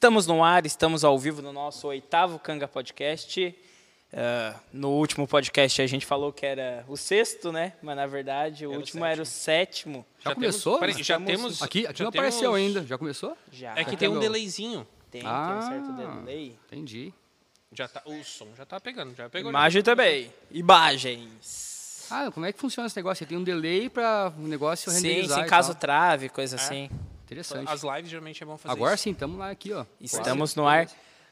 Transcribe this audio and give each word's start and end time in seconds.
Estamos 0.00 0.26
no 0.26 0.42
ar, 0.42 0.64
estamos 0.64 1.04
ao 1.04 1.18
vivo 1.18 1.42
no 1.42 1.52
nosso 1.52 1.86
oitavo 1.88 2.38
Canga 2.38 2.66
Podcast. 2.66 3.54
Uh, 4.10 4.58
no 4.72 4.88
último 4.92 5.28
podcast 5.28 5.82
a 5.82 5.86
gente 5.86 6.06
falou 6.06 6.32
que 6.32 6.46
era 6.46 6.86
o 6.88 6.96
sexto, 6.96 7.52
né? 7.52 7.74
Mas 7.82 7.96
na 7.96 8.06
verdade 8.06 8.66
o 8.66 8.70
Era 8.70 8.78
o 8.78 8.80
último 8.80 9.04
era 9.04 9.20
o 9.20 9.26
sétimo. 9.26 10.06
Já, 10.20 10.30
Já 10.30 10.34
começou? 10.34 10.78
temos- 10.78 10.80
peraí, 10.80 11.04
já 11.04 11.18
Estamos- 11.18 11.26
temos. 11.42 11.62
Aqui, 11.62 11.86
aqui 11.86 11.98
já 11.98 12.04
não 12.04 12.08
apareceu 12.08 12.40
temos- 12.40 12.56
ainda. 12.56 12.86
Já 12.86 12.96
começou? 12.96 13.36
Já. 13.52 13.74
É 13.76 13.84
que 13.84 13.94
tem 13.94 14.08
um 14.08 14.18
delayzinho. 14.18 14.88
tem, 15.10 15.20
tem 15.20 15.30
um 15.30 15.34
Ah. 15.34 15.68
certo 15.68 15.92
delay. 15.92 16.56
Entendi. 16.68 17.12
Já 17.70 17.86
tá, 17.86 18.00
o 18.06 18.24
som 18.24 18.48
já 18.56 18.64
tá 18.64 18.80
pegando. 18.80 19.14
Já 19.14 19.28
pegou. 19.28 19.50
Imagem 19.50 19.82
também. 19.82 20.32
Imagens. 20.50 22.06
Ah, 22.10 22.30
como 22.32 22.46
é 22.46 22.54
que 22.54 22.58
funciona 22.58 22.86
esse 22.86 22.96
negócio? 22.96 23.18
Você 23.22 23.28
tem 23.28 23.36
um 23.36 23.44
delay 23.44 23.90
para 23.90 24.32
o 24.38 24.48
negócio 24.48 24.90
Sim, 24.90 24.96
renderizar 25.08 25.40
sim, 25.40 25.44
e 25.44 25.48
caso 25.50 25.72
tal. 25.72 25.80
trave, 25.80 26.30
coisa 26.30 26.56
assim. 26.56 26.88
Interessante. 27.30 27.70
As 27.70 27.82
lives 27.84 28.10
geralmente 28.10 28.42
é 28.42 28.46
bom 28.46 28.58
fazer 28.58 28.72
Agora 28.72 28.94
isso. 28.94 29.04
sim, 29.04 29.10
estamos 29.12 29.38
lá 29.38 29.50
aqui, 29.50 29.72
ó. 29.72 29.86
Estamos 30.00 30.56
no 30.56 30.66
ar. 30.66 30.88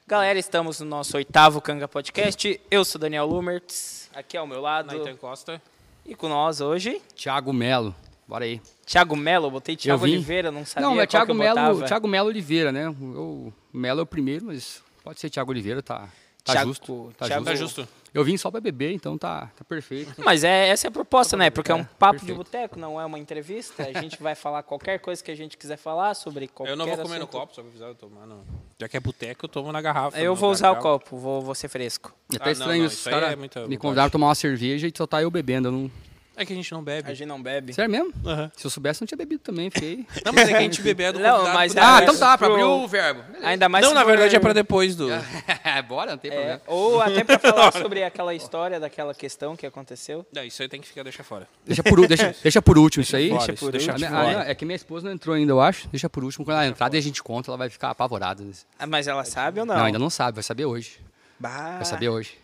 Galera, 0.06 0.38
estamos 0.38 0.78
no 0.78 0.86
nosso 0.86 1.16
oitavo 1.16 1.60
Canga 1.60 1.88
Podcast. 1.88 2.60
Eu 2.70 2.84
sou 2.84 3.00
Daniel 3.00 3.26
Lumertz, 3.26 4.08
aqui 4.14 4.36
ao 4.36 4.46
meu 4.46 4.60
lado. 4.60 4.86
Naitan 4.86 5.16
Costa. 5.16 5.60
E 6.06 6.14
com 6.14 6.28
nós 6.28 6.60
hoje, 6.60 7.02
Thiago 7.16 7.52
Melo. 7.52 7.92
Bora 8.28 8.44
aí. 8.44 8.60
Thiago 8.86 9.16
Melo. 9.16 9.50
Botei 9.50 9.74
Thiago. 9.74 10.04
Oliveira, 10.04 10.52
não 10.52 10.64
sabia 10.64 10.86
não, 10.86 10.94
qual 10.94 11.02
é 11.02 11.06
Thiago 11.06 11.34
Melo. 11.34 11.84
Thiago 11.84 12.06
Melo 12.06 12.28
Oliveira, 12.28 12.70
né? 12.70 12.88
O 12.88 13.52
Melo 13.72 13.98
é 13.98 14.02
o 14.04 14.06
primeiro, 14.06 14.46
mas 14.46 14.80
pode 15.02 15.18
ser 15.18 15.28
Thiago 15.30 15.50
Oliveira, 15.50 15.82
tá, 15.82 16.08
tá 16.48 16.52
Thiago- 16.54 16.70
justo. 16.70 17.12
Tá 17.16 17.26
Thiago- 17.26 17.44
Tá 17.44 17.54
justo. 17.54 17.80
justo. 17.82 17.98
Eu 18.14 18.24
vim 18.24 18.38
só 18.38 18.50
para 18.50 18.58
beber, 18.60 18.90
então 18.92 19.18
tá, 19.18 19.50
tá 19.54 19.64
perfeito. 19.64 20.14
Mas 20.24 20.42
é, 20.42 20.68
essa 20.68 20.86
é 20.86 20.88
a 20.88 20.90
proposta, 20.90 21.36
né? 21.36 21.50
Porque 21.50 21.70
é 21.70 21.74
um 21.74 21.80
É, 21.80 21.88
papo 21.98 22.14
de 22.18 22.26
perfeito. 22.26 22.38
boteco, 22.38 22.78
não 22.78 22.98
é 22.98 23.04
uma 23.04 23.18
entrevista. 23.18 23.82
A 23.84 24.00
gente 24.00 24.20
vai 24.22 24.34
falar 24.34 24.62
qualquer 24.62 24.98
coisa 24.98 25.22
que 25.22 25.30
a 25.30 25.36
gente 25.36 25.58
quiser 25.58 25.76
falar 25.76 26.14
sobre 26.14 26.48
qualquer 26.48 26.72
Eu 26.72 26.76
não 26.76 26.86
vou 26.86 26.96
comer 26.96 27.18
no 27.18 27.26
copo, 27.26 27.54
só 27.54 27.60
pra 27.60 27.68
avisar 27.70 27.88
eu 27.90 27.94
tomar. 27.94 28.26
Não. 28.26 28.42
Já 28.80 28.88
que 28.88 28.96
é 28.96 29.00
boteco, 29.00 29.44
eu 29.44 29.48
tomo 29.48 29.70
na 29.70 29.82
garrafa. 29.82 30.18
Eu 30.18 30.34
vou 30.34 30.50
usar 30.50 30.70
o 30.70 30.74
gargalo. 30.74 30.98
copo, 31.00 31.16
vou, 31.18 31.42
vou 31.42 31.54
ser 31.54 31.68
fresco. 31.68 32.12
É 32.32 32.36
Ah, 32.36 32.36
até 32.36 32.44
não, 32.46 32.52
estranho 32.52 32.80
não, 32.80 32.86
os 32.86 32.92
isso 32.94 33.08
aí 33.10 33.14
caras 33.14 33.32
é 33.32 33.66
me 33.68 33.76
convidaram 33.76 34.06
a 34.06 34.10
tomar 34.10 34.26
uma 34.28 34.34
cerveja 34.34 34.86
e 34.88 34.92
só 34.96 35.06
tá 35.06 35.20
eu 35.22 35.30
bebendo. 35.30 35.68
Eu 35.68 35.72
não... 35.72 35.90
É 36.38 36.46
que 36.46 36.52
a 36.52 36.56
gente 36.56 36.70
não 36.72 36.78
A 36.78 36.82
bebe. 36.82 37.14
gente 37.14 37.26
não 37.26 37.42
bebe. 37.42 37.72
Sério 37.74 37.90
mesmo? 37.90 38.12
Aham. 38.24 38.50
Se 38.56 38.64
eu 38.64 38.70
soubesse, 38.70 39.00
não 39.02 39.06
tinha 39.06 39.18
bebido 39.18 39.42
também, 39.42 39.70
fiquei. 39.70 40.06
Não, 40.24 40.32
mas 40.32 40.48
é 40.48 40.52
que 40.52 40.56
a 40.56 40.60
gente 40.62 40.80
bebe 40.82 41.02
é 41.02 41.12
do 41.12 41.18
Não, 41.18 41.42
mas 41.52 41.72
pro 41.74 41.82
é- 41.82 41.84
ah, 41.86 42.00
então 42.02 42.16
tá, 42.16 42.38
pra 42.38 42.46
abrir 42.46 42.62
o 42.62 42.86
verbo. 42.86 43.22
Ainda 43.42 43.68
mais 43.68 43.84
Não, 43.84 43.92
na 43.92 44.04
verdade 44.04 44.36
é 44.36 44.38
pra 44.38 44.52
depois 44.52 44.94
do... 44.94 45.08
Bora, 45.88 46.12
não 46.12 46.18
tem 46.18 46.30
É, 46.30 46.34
problema. 46.34 46.60
ou 46.66 47.00
até 47.02 47.24
pra 47.24 47.38
falar 47.38 47.72
sobre 47.76 48.04
aquela 48.04 48.34
história 48.34 48.78
daquela 48.78 49.12
questão 49.14 49.56
que 49.56 49.66
aconteceu. 49.66 50.24
Não, 50.32 50.44
isso 50.44 50.62
aí 50.62 50.68
tem 50.68 50.80
que 50.80 50.86
ficar, 50.88 51.02
deixa 51.02 51.24
fora. 51.24 51.48
Deixa 51.66 51.82
por, 51.82 52.06
deixa, 52.06 52.34
deixa 52.42 52.62
por 52.62 52.78
último 52.78 53.02
isso 53.02 53.16
aí. 53.16 53.28
fora, 53.30 53.38
Deixa 53.40 53.52
isso 53.54 53.64
por 53.64 53.72
deixa 53.72 53.92
A 53.92 53.94
minha- 53.96 54.10
fora. 54.10 54.42
ah, 54.42 54.50
é 54.50 54.54
que 54.54 54.64
minha 54.64 54.76
esposa 54.76 55.06
não 55.06 55.12
entrou 55.14 55.34
ainda, 55.34 55.52
eu 55.52 55.60
acho. 55.60 55.88
Deixa 55.88 56.08
por 56.08 56.22
último. 56.24 56.44
Quando 56.44 56.56
ela 56.58 56.66
entrar, 56.66 56.88
daí 56.88 56.98
a 57.00 57.02
gente 57.02 57.22
conta, 57.22 57.50
ela 57.50 57.56
vai 57.58 57.68
ficar 57.68 57.90
apavorada. 57.90 58.44
Ah, 58.78 58.86
Mas 58.86 59.08
ela 59.08 59.24
sabe 59.24 59.58
ou 59.60 59.66
não? 59.66 59.74
Não, 59.76 59.84
ainda 59.84 59.98
não 59.98 60.10
sabe, 60.10 60.36
vai 60.36 60.42
saber 60.44 60.64
hoje. 60.66 61.00
Bah, 61.40 61.76
Vai 61.76 61.84
saber 61.84 62.08
hoje. 62.08 62.38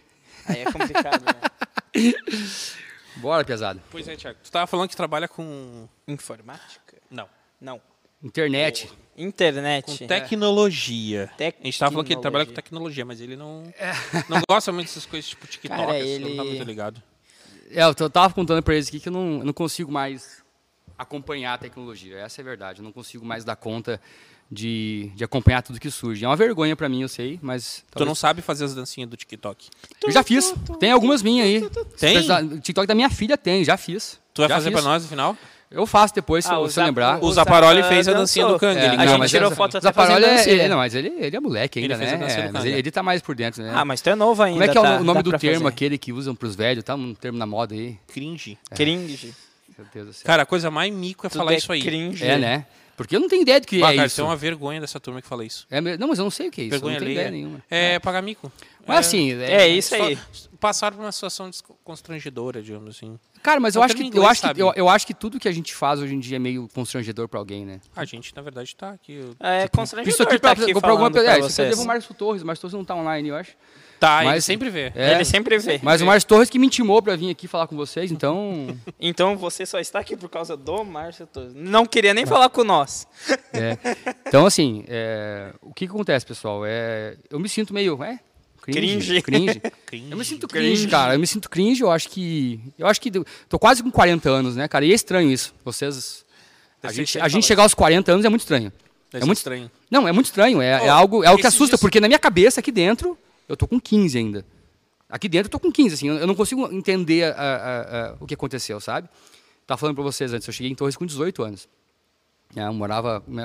Aí 0.47 0.63
é 0.63 0.65
complicado, 0.73 1.23
né? 1.25 2.13
Bora, 3.17 3.45
pesado. 3.45 3.81
Pois 3.91 4.07
é, 4.09 4.17
Thiago. 4.17 4.39
Tu 4.43 4.51
tava 4.51 4.67
falando 4.67 4.89
que 4.89 4.97
trabalha 4.97 5.29
com... 5.29 5.89
Informática? 6.09 6.97
Não. 7.11 7.29
Não. 7.61 7.81
Internet. 8.23 8.91
Internet. 9.17 9.87
Com 9.99 10.07
tecnologia. 10.07 11.27
Tecnologia. 11.37 11.61
A 11.61 11.65
gente 11.67 11.79
tava 11.79 11.93
falando 11.93 12.07
que 12.07 12.13
ele 12.15 12.21
trabalha 12.21 12.47
com 12.47 12.53
tecnologia, 12.53 13.05
mas 13.05 13.21
ele 13.21 13.37
não, 13.37 13.63
não 14.29 14.41
gosta 14.49 14.73
muito 14.73 14.87
dessas 14.89 15.07
coisas 15.07 15.29
tipo 15.29 15.47
TikTok, 15.47 15.79
Cara, 15.81 15.97
assim, 15.99 16.19
não 16.19 16.37
tá 16.37 16.43
ele- 16.43 16.51
muito 16.51 16.65
ligado. 16.65 17.03
É, 17.71 17.83
eu 17.83 18.11
tava 18.11 18.33
contando 18.35 18.63
pra 18.63 18.75
eles 18.75 18.89
aqui 18.89 19.01
que 19.01 19.09
eu 19.09 19.13
não, 19.13 19.39
eu 19.39 19.45
não 19.45 19.53
consigo 19.53 19.91
mais 19.93 20.43
acompanhar 20.99 21.55
a 21.55 21.59
tecnologia. 21.59 22.19
Essa 22.19 22.41
é 22.41 22.43
a 22.43 22.45
verdade. 22.45 22.81
Eu 22.81 22.85
não 22.85 22.93
consigo 22.93 23.25
mais 23.25 23.45
dar 23.45 23.57
conta 23.57 24.01
de, 24.55 25.11
de 25.15 25.25
acompanhar 25.25 25.63
tudo 25.63 25.79
que 25.81 25.91
surge. 25.91 26.25
É 26.25 26.29
uma 26.29 26.37
vergonha 26.37 26.75
pra 26.77 26.89
mim, 26.89 27.03
eu 27.03 27.09
sei, 27.09 27.39
mas. 27.43 27.85
Tu 27.91 27.95
talvez- 27.95 28.07
não 28.09 28.15
sabe 28.15 28.41
fazer 28.41 28.65
as 28.65 28.75
dancinhas 28.75 29.11
do 29.11 29.17
TikTok. 29.17 29.69
Eu 30.03 30.11
já 30.13 30.23
fiz. 30.23 30.55
Tem 30.81 30.93
algumas 30.93 31.23
minhas 31.23 31.47
aí. 31.47 31.71
Tem? 31.99 32.19
O 32.19 32.61
TikTok 32.61 32.87
da 32.87 32.95
minha 32.95 33.11
filha 33.11 33.37
tem, 33.37 33.65
já 33.65 33.77
fiz. 33.77 34.19
Tu 34.33 34.41
vai 34.43 34.49
Já 34.49 34.55
fazer 34.57 34.71
fiz. 34.71 34.81
pra 34.81 34.91
nós 34.91 35.03
no 35.03 35.09
final? 35.09 35.37
Eu 35.71 35.87
faço 35.87 36.15
depois, 36.15 36.45
se, 36.45 36.53
Ah, 36.53 36.69
se 36.69 36.79
eu 36.79 36.85
lembrar. 36.85 37.19
O 37.23 37.33
Zaparoli 37.33 37.81
Zapa 37.83 37.89
fez 37.93 38.07
a 38.07 38.13
dancinha 38.13 38.45
dançou. 38.45 38.59
do 38.59 38.61
Kang. 38.61 38.79
É, 38.79 38.87
ele 38.95 38.97
a 38.97 39.07
gente 39.07 39.29
tirou 39.31 39.51
foto 39.51 39.77
até 39.77 39.89
Zaparoli 39.89 40.23
fazendo 40.25 40.49
é, 40.49 40.53
ele, 40.53 40.69
não, 40.69 40.77
mas 40.77 40.95
ele, 40.95 41.09
ele 41.19 41.37
é 41.37 41.41
moleque 41.41 41.79
ainda, 41.81 41.95
Ele 41.95 41.99
fez 42.01 42.13
a 42.13 42.17
né? 42.17 42.27
do 42.27 42.31
É, 42.49 42.53
mas 42.53 42.65
ele, 42.65 42.79
ele 42.79 42.91
tá 42.93 43.03
mais 43.03 43.21
por 43.21 43.35
dentro, 43.35 43.61
né? 43.61 43.73
Ah, 43.75 43.85
mas 43.85 44.01
tu 44.01 44.09
é 44.09 44.15
novo 44.15 44.41
ainda. 44.41 44.61
Como 44.61 44.71
é 44.71 44.73
que 44.73 44.79
é 44.79 44.83
tá- 44.83 45.01
o 45.01 45.05
nome 45.05 45.23
dá 45.23 45.31
do 45.31 45.37
termo 45.39 45.63
fazer. 45.63 45.69
aquele 45.69 45.99
que 45.99 46.13
usam 46.13 46.33
pros 46.33 46.55
velhos? 46.55 46.85
Tá 46.85 46.95
um 46.95 47.13
termo 47.13 47.39
na 47.39 47.47
moda 47.47 47.75
aí. 47.75 47.97
Cringe. 48.07 48.57
Cringe. 48.73 49.35
Certeza. 49.75 50.07
certeza. 50.13 50.25
Cara, 50.25 50.45
a 50.45 50.47
coisa 50.47 50.71
mais 50.71 50.93
mico 50.95 51.27
é 51.27 51.29
Tudo 51.31 51.39
falar 51.39 51.55
é 51.55 51.57
isso 51.57 51.73
aí. 51.73 51.83
cringe. 51.83 52.25
É, 52.25 52.39
né? 52.39 52.67
Porque 52.97 53.17
eu 53.17 53.21
não 53.21 53.29
tenho 53.29 53.43
ideia 53.43 53.61
do 53.61 53.67
que 53.67 53.81
Bah, 53.81 53.93
é 53.93 53.97
cara, 53.97 54.07
isso. 54.07 54.15
isso 54.15 54.21
é 54.21 54.25
uma 54.25 54.37
vergonha 54.37 54.81
dessa 54.81 55.01
turma 55.01 55.21
que 55.21 55.27
fala 55.29 55.45
isso. 55.45 55.67
É 55.71 55.81
não, 55.81 56.09
mas 56.09 56.19
eu 56.19 56.25
não 56.25 56.31
sei 56.31 56.49
o 56.49 56.51
que 56.51 56.61
é 56.61 56.65
isso. 56.65 56.71
vergonha 56.71 56.97
eu 56.97 57.01
não 57.01 57.07
tenho 57.07 57.13
ideia 57.19 57.31
nenhuma. 57.31 57.63
É, 57.71 57.99
pagar 57.99 58.23
mico. 58.23 58.51
Mas 58.87 59.07
assim, 59.07 59.33
É 59.43 59.67
isso 59.67 59.95
aí. 59.95 60.19
Passar 60.61 60.93
por 60.93 61.01
uma 61.01 61.13
situação 61.13 61.51
constrangedora, 61.83 62.63
digamos 62.63 62.97
assim. 62.97 63.19
Cara, 63.43 63.61
mas 63.61 63.75
eu 63.77 63.83
acho, 63.83 63.95
que, 63.95 64.03
eu, 64.03 64.07
inglês, 64.07 64.27
acho 64.31 64.55
que, 64.55 64.63
eu, 64.63 64.73
eu 64.75 64.89
acho 64.89 65.07
que 65.07 65.13
tudo 65.13 65.39
que 65.39 65.47
a 65.49 65.53
gente 65.53 65.75
faz 65.75 66.01
hoje 66.01 66.15
em 66.15 66.19
dia 66.21 66.37
é 66.37 66.39
meio 66.39 66.67
constrangedor 66.73 67.29
pra 67.29 67.39
alguém, 67.39 67.67
né? 67.67 67.81
A 67.95 68.05
gente, 68.07 68.35
na 68.35 68.41
verdade, 68.41 68.75
tá 68.75 68.91
aqui. 68.91 69.13
eu- 69.13 69.37
É 69.41 69.69
constrangedor 69.69 70.13
Isso 70.15 70.23
aqui 70.23 70.39
tá 70.39 70.55
pra, 70.55 70.65
aqui 70.65 70.73
pra 70.81 70.91
alguma 70.91 71.11
pra 71.11 71.21
pessoa. 71.21 71.37
É, 71.37 71.39
isso 71.41 71.47
aqui 71.47 71.51
eu 71.53 71.55
vocês. 71.55 71.69
devo 71.71 71.83
o 71.83 71.87
Márcio 71.87 72.15
Torres. 72.15 72.43
O 72.43 72.47
Márcio 72.47 72.61
Torres 72.63 72.75
não 72.75 72.85
tá 72.85 72.95
online, 72.95 73.29
eu 73.29 73.37
acho. 73.37 73.53
Tá, 74.05 74.21
ele 74.23 74.31
Mas- 74.33 74.45
sempre 74.45 74.69
vê. 74.71 74.93
É, 74.95 75.15
Ele 75.15 75.25
sempre 75.25 75.59
vê. 75.59 75.81
Mas 75.83 76.01
o 76.03 76.07
Márcio 76.07 76.29
Torres 76.29 76.51
que 76.51 76.59
me 76.59 76.67
intimou 76.67 77.01
pra 77.01 77.17
vir 77.17 77.31
aqui 77.31 77.49
falar 77.49 77.67
com 77.67 77.77
vocês, 77.77 78.11
então. 78.13 78.77
Então 79.01 79.37
você 79.37 79.65
só 79.65 79.79
está 79.79 79.99
aqui 79.99 80.17
por 80.17 80.29
causa 80.29 80.57
do 80.57 80.85
Márcio 80.85 81.27
Torres. 81.27 81.53
Não 81.55 81.87
queria 81.87 82.13
nem 82.13 82.27
falar 82.27 82.49
com 82.51 82.65
nós. 82.65 83.07
é. 83.53 83.77
Então, 84.27 84.45
assim, 84.47 84.85
é, 84.89 85.53
o 85.63 85.73
que, 85.73 85.87
que 85.87 85.93
acontece, 85.93 86.27
pessoal? 86.27 86.63
É, 86.67 87.17
eu 87.31 87.39
me 87.39 87.49
sinto 87.49 87.73
meio. 87.73 88.03
É, 88.03 88.19
Cringe. 88.61 89.21
cringe. 89.23 89.61
Cringe. 89.85 90.11
Eu 90.11 90.17
me 90.17 90.25
sinto 90.25 90.49
Cringe. 90.49 90.69
cringe, 90.71 90.89
cara. 90.89 91.15
Eu 91.15 91.19
me 91.19 91.27
sinto 91.27 91.51
cringe, 91.51 91.83
eu 91.83 91.91
acho 91.91 92.09
que. 92.09 92.61
Eu 92.79 92.87
acho 92.87 93.01
que. 93.01 93.11
Tô 93.49 93.59
quase 93.59 93.83
com 93.83 93.91
40 93.91 94.29
anos, 94.31 94.57
né, 94.57 94.67
cara? 94.69 94.85
E 94.87 94.91
é 94.93 94.95
estranho 94.95 95.31
isso. 95.31 95.55
Vocês. 95.65 96.25
A 96.83 96.93
gente, 96.93 97.19
a 97.21 97.29
gente 97.29 97.47
chegar 97.47 97.63
aos 97.63 97.75
40 97.75 98.13
anos 98.13 98.25
é 98.25 98.29
muito 98.29 98.41
estranho. 98.43 98.73
É 99.13 99.25
muito 99.25 99.39
estranho. 99.39 99.71
Não, 99.91 100.09
é 100.09 100.13
muito 100.13 100.27
estranho. 100.27 100.61
É, 100.61 100.87
é 100.87 100.89
Oh, 100.89 100.91
algo, 100.93 101.25
é 101.25 101.29
algo 101.29 101.41
que 101.41 101.47
assusta, 101.47 101.77
dias- 101.77 101.81
porque 101.81 102.01
na 102.01 102.09
minha 102.09 102.19
cabeça, 102.19 102.61
aqui 102.61 102.73
dentro, 102.73 103.17
eu 103.49 103.57
tô 103.57 103.67
com 103.69 103.81
15 103.81 104.17
ainda. 104.19 104.45
Aqui 105.09 105.29
dentro 105.29 105.47
eu 105.47 105.51
tô 105.51 105.61
com 105.61 105.71
15, 105.71 105.95
assim. 105.95 106.09
Eu 106.09 106.27
não 106.27 106.35
consigo 106.35 106.67
entender 106.73 107.25
a- 107.25 107.37
a- 107.39 108.09
a- 108.11 108.17
o 108.21 108.27
que 108.27 108.35
aconteceu, 108.35 108.81
sabe? 108.81 109.09
Tava 109.67 109.79
falando 109.79 109.95
pra 109.95 110.05
vocês 110.05 110.33
antes, 110.33 110.47
eu 110.47 110.53
cheguei 110.53 110.71
em 110.73 110.75
Torres 110.75 110.97
com 110.97 111.07
18 111.07 111.43
anos. 111.43 111.69
né, 112.55 112.67
Eu 112.69 112.73
morava 112.73 113.23
né, 113.27 113.43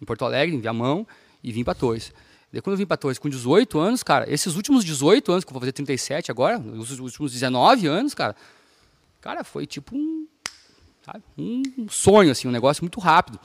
em 0.00 0.04
Porto 0.04 0.24
Alegre, 0.24 0.54
em 0.54 0.60
Viamão, 0.60 1.04
e 1.42 1.50
vim 1.50 1.64
pra 1.64 1.74
Torres. 1.74 2.12
Daí 2.52 2.62
quando 2.62 2.74
eu 2.74 2.78
vim 2.78 2.86
pra 2.86 2.96
Torres 2.96 3.18
com 3.18 3.28
18 3.28 3.78
anos, 3.78 4.02
cara, 4.04 4.30
esses 4.32 4.54
últimos 4.54 4.84
18 4.84 5.32
anos, 5.32 5.44
que 5.44 5.50
eu 5.50 5.52
vou 5.52 5.60
fazer 5.60 5.72
37 5.72 6.30
agora, 6.30 6.58
os 6.60 6.96
últimos 7.00 7.32
19 7.32 7.86
anos, 7.88 8.14
cara, 8.14 8.36
cara, 9.20 9.42
foi 9.42 9.66
tipo 9.66 9.96
um, 9.96 10.28
sabe, 11.04 11.24
um 11.36 11.88
sonho, 11.88 12.30
assim, 12.30 12.46
um 12.46 12.52
negócio 12.52 12.84
muito 12.84 13.00
rápido. 13.00 13.40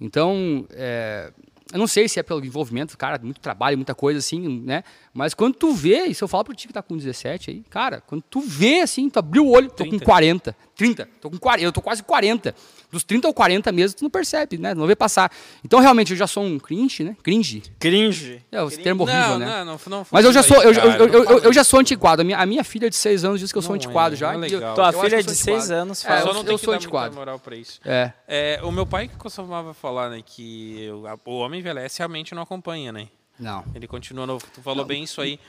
Então, 0.00 0.66
é, 0.70 1.30
eu 1.72 1.78
não 1.78 1.86
sei 1.86 2.08
se 2.08 2.20
é 2.20 2.22
pelo 2.22 2.44
envolvimento, 2.44 2.96
cara, 2.96 3.18
muito 3.22 3.40
trabalho, 3.40 3.76
muita 3.76 3.94
coisa 3.94 4.20
assim, 4.20 4.60
né? 4.60 4.84
Mas 5.12 5.34
quando 5.34 5.54
tu 5.54 5.72
vê, 5.72 6.04
isso 6.04 6.22
eu 6.22 6.28
falo 6.28 6.44
pro 6.44 6.54
ti 6.54 6.68
que 6.68 6.72
tá 6.72 6.82
com 6.82 6.96
17 6.96 7.50
aí, 7.50 7.62
cara, 7.68 8.00
quando 8.00 8.22
tu 8.22 8.40
vê 8.40 8.80
assim, 8.80 9.10
tu 9.10 9.18
abriu 9.18 9.46
o 9.46 9.50
olho, 9.50 9.68
tô 9.68 9.84
com 9.84 9.90
30. 9.90 10.04
40, 10.04 10.56
30, 10.76 11.08
tô 11.20 11.30
com 11.30 11.38
40, 11.38 11.64
eu 11.66 11.72
tô 11.72 11.80
quase 11.80 12.02
40. 12.02 12.54
Dos 12.92 13.02
30 13.02 13.26
ou 13.26 13.34
40 13.34 13.72
mesmo, 13.72 13.96
tu 13.98 14.02
não 14.04 14.10
percebe, 14.10 14.58
né? 14.58 14.74
Não 14.74 14.86
vê 14.86 14.94
passar. 14.94 15.32
Então, 15.64 15.80
realmente, 15.80 16.12
eu 16.12 16.16
já 16.16 16.26
sou 16.26 16.44
um 16.44 16.58
cringe, 16.58 17.02
né? 17.02 17.16
Cringe. 17.22 17.62
Cringe. 17.80 18.42
É 18.52 18.62
o 18.62 18.70
termo 18.70 19.02
horrível, 19.02 19.30
não, 19.30 19.38
né? 19.40 19.46
não, 19.46 19.64
não, 19.64 19.80
não 19.86 20.06
Mas 20.10 20.24
eu 20.24 20.32
já 20.32 20.42
sou, 20.42 20.62
eu, 20.62 20.70
isso, 20.70 20.80
eu, 20.80 20.90
cara, 20.90 21.02
eu, 21.02 21.08
não 21.08 21.14
eu, 21.18 21.24
faz 21.26 21.44
eu 21.44 21.52
já 21.52 21.64
sou 21.64 21.80
antiquado. 21.80 22.20
A 22.22 22.24
minha, 22.24 22.38
a 22.38 22.46
minha 22.46 22.62
filha 22.62 22.88
de 22.88 22.94
6 22.96 23.24
anos 23.24 23.40
diz 23.40 23.50
que 23.50 23.58
eu 23.58 23.62
sou 23.62 23.70
Não 23.70 23.76
antiquado 23.76 24.14
é, 24.14 24.18
já. 24.18 24.32
não 24.32 24.44
é 24.44 24.46
eu- 24.46 24.52
legal. 24.52 24.74
Tua 24.76 24.90
eu 24.90 25.00
filha 25.00 25.16
eu 25.16 25.22
de 25.22 25.34
sou 25.34 25.34
6 25.34 25.56
antiquado. 25.56 25.80
anos 25.82 26.04
É, 26.04 26.08
fala. 26.08 26.20
Só 26.20 26.28
eu- 26.28 26.34
não 26.34 26.42
eu 26.44 26.58
sou 26.58 26.74
antiquado. 26.74 27.14
moral 27.14 27.38
pra 27.40 27.56
isso. 27.56 27.80
É. 27.84 28.12
É, 28.28 28.60
o 28.62 28.70
meu 28.70 28.86
pai 28.86 29.08
que 29.08 29.16
costumava 29.16 29.74
falar, 29.74 30.10
né, 30.10 30.22
que 30.24 30.88
o, 30.92 31.06
a- 31.08 31.18
o 31.24 31.38
homem 31.38 31.58
envelhece 31.60 31.98
realmente 31.98 32.34
não 32.34 32.42
acompanha, 32.42 32.92
né? 32.92 33.08
Não. 33.38 33.64
Ele 33.74 33.86
continua 33.88 34.26
novo. 34.26 34.44
Tu 34.54 34.62
falou 34.62 34.84
bem 34.84 35.02
isso 35.02 35.20
aí. 35.20 35.40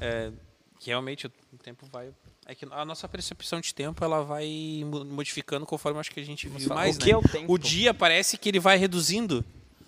é, 0.00 0.30
que 0.78 0.90
realmente 0.90 1.26
o 1.26 1.30
tempo 1.62 1.86
vai. 1.92 2.08
É 2.46 2.54
que 2.54 2.66
a 2.70 2.84
nossa 2.84 3.08
percepção 3.08 3.60
de 3.60 3.74
tempo 3.74 4.04
ela 4.04 4.22
vai 4.22 4.84
modificando 5.06 5.64
conforme 5.64 5.98
acho 5.98 6.10
que 6.10 6.20
a 6.20 6.24
gente 6.24 6.46
vive 6.48 6.66
O 6.70 6.74
mais, 6.74 6.96
que 6.98 7.06
né? 7.06 7.12
é 7.12 7.16
o 7.16 7.22
tempo? 7.22 7.52
O 7.52 7.56
dia 7.58 7.94
parece 7.94 8.36
que 8.36 8.48
ele 8.50 8.60
vai 8.60 8.76
reduzindo. 8.76 9.42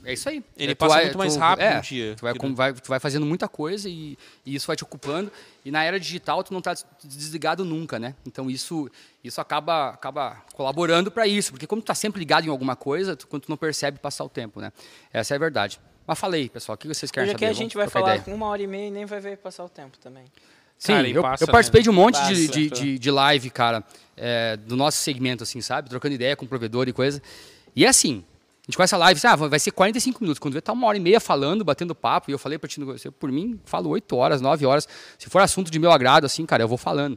É 0.05 0.13
isso 0.13 0.29
aí. 0.29 0.43
Ele 0.57 0.73
É, 0.73 0.75
passa 0.75 0.95
vai- 0.95 1.05
muito 1.07 1.19
mais 1.19 1.35
tu- 1.35 1.41
rápido 1.41 1.65
é, 1.67 1.79
o 1.79 1.83
dia. 1.83 2.15
Tu 2.17 2.23
vai, 2.23 2.33
Que 2.33 2.49
vai- 2.55 2.73
tu 2.73 2.89
vai 2.89 3.01
fazendo 3.01 3.27
muita 3.27 3.49
coisa 3.49 3.89
e, 3.91 4.17
e 4.47 4.55
isso 4.55 4.67
vai 4.69 4.77
te 4.77 4.85
ocupando. 4.85 5.31
E 5.65 5.71
na 5.71 5.83
era 5.83 5.99
digital 5.99 6.45
tu 6.45 6.53
não 6.53 6.61
está 6.61 6.75
desligado 7.03 7.65
nunca, 7.65 7.99
né? 7.99 8.15
Então 8.25 8.49
isso, 8.49 8.89
isso 9.25 9.41
acaba, 9.41 9.91
acaba 9.91 10.43
colaborando 10.55 11.11
para 11.11 11.27
isso. 11.27 11.51
Porque 11.51 11.67
como 11.67 11.83
tu 11.83 11.85
está 11.85 11.95
sempre 11.95 12.21
ligado 12.21 12.47
em 12.47 12.51
alguma 12.51 12.77
coisa, 12.77 13.17
tu, 13.17 13.27
quando 13.27 13.43
tu 13.43 13.51
não 13.51 13.57
percebe 13.57 13.99
passar 13.99 14.25
o 14.25 14.29
tempo, 14.29 14.61
né? 14.61 14.73
Essa 15.13 15.35
é 15.35 15.37
a 15.37 15.39
verdade. 15.41 15.81
Mas 16.07 16.19
falei, 16.21 16.49
pessoal, 16.49 16.75
o 16.77 16.79
que 16.79 16.87
vocês 16.87 17.11
querem 17.11 17.27
Hoje 17.31 17.33
saber? 17.33 17.37
aqui 17.37 17.45
a 17.45 17.49
Vamos 17.49 17.59
gente 17.59 17.77
vai 17.77 17.87
trocar 17.87 18.01
falar 18.01 18.17
ideia. 18.19 18.37
uma 18.37 18.47
hora 18.47 18.63
e 18.63 18.67
meia 18.69 18.87
e 18.87 18.91
nem 18.93 19.05
vai 19.07 19.19
ver 19.19 19.37
passar 19.39 19.65
o 19.65 19.69
tempo 19.69 19.99
também. 19.99 20.25
Sim, 20.79 20.93
Cara, 20.93 21.09
eu, 21.09 21.23
passa, 21.23 21.45
eu 21.45 21.49
participei 21.49 21.81
né? 21.81 21.83
de 21.85 21.91
um 21.91 21.93
monte 21.93 22.15
de, 22.27 22.47
Passa. 22.47 22.53
de, 22.53 22.71
de, 22.71 22.99
de 22.99 23.11
live, 23.11 23.51
cara, 23.51 23.83
é, 24.17 24.57
do 24.57 24.77
nosso 24.77 24.99
segmento, 24.99 25.43
assim, 25.43 25.61
sabe? 25.61 25.89
Trocando 25.89 26.15
ideia 26.15 26.37
com 26.37 26.45
o 26.45 26.49
provedor 26.49 26.87
e 26.89 26.93
coisa. 26.93 27.23
E 27.75 27.85
é 27.85 27.89
assim, 27.89 28.25
A 28.63 28.71
gente 28.71 28.77
começa 28.77 28.97
a 28.97 28.99
live, 28.99 29.21
ah, 29.25 29.37
vai 29.37 29.59
ser 29.59 29.71
45 29.71 30.21
minutos. 30.21 30.39
Quando 30.39 30.55
vê, 30.55 30.61
tá 30.61 30.73
uma 30.73 30.87
hora 30.87 30.97
e 30.97 31.01
meia 31.01 31.21
falando, 31.21 31.65
batendo 31.65 31.95
papo. 31.95 32.31
E 32.31 32.33
eu 32.33 32.39
falei 32.39 32.59
pra 32.59 32.69
ti, 32.69 32.81
por 33.19 33.31
mim, 33.31 33.61
falo 33.65 33.91
8 33.91 34.17
horas, 34.17 34.41
9 34.41 34.67
horas. 34.67 34.89
Se 35.19 35.31
for 35.31 35.41
assunto 35.41 35.71
de 35.71 35.79
meu 35.79 35.93
agrado, 35.93 36.25
assim, 36.27 36.45
cara, 36.45 36.65
eu 36.65 36.69
vou 36.69 36.77
falando. 36.79 37.17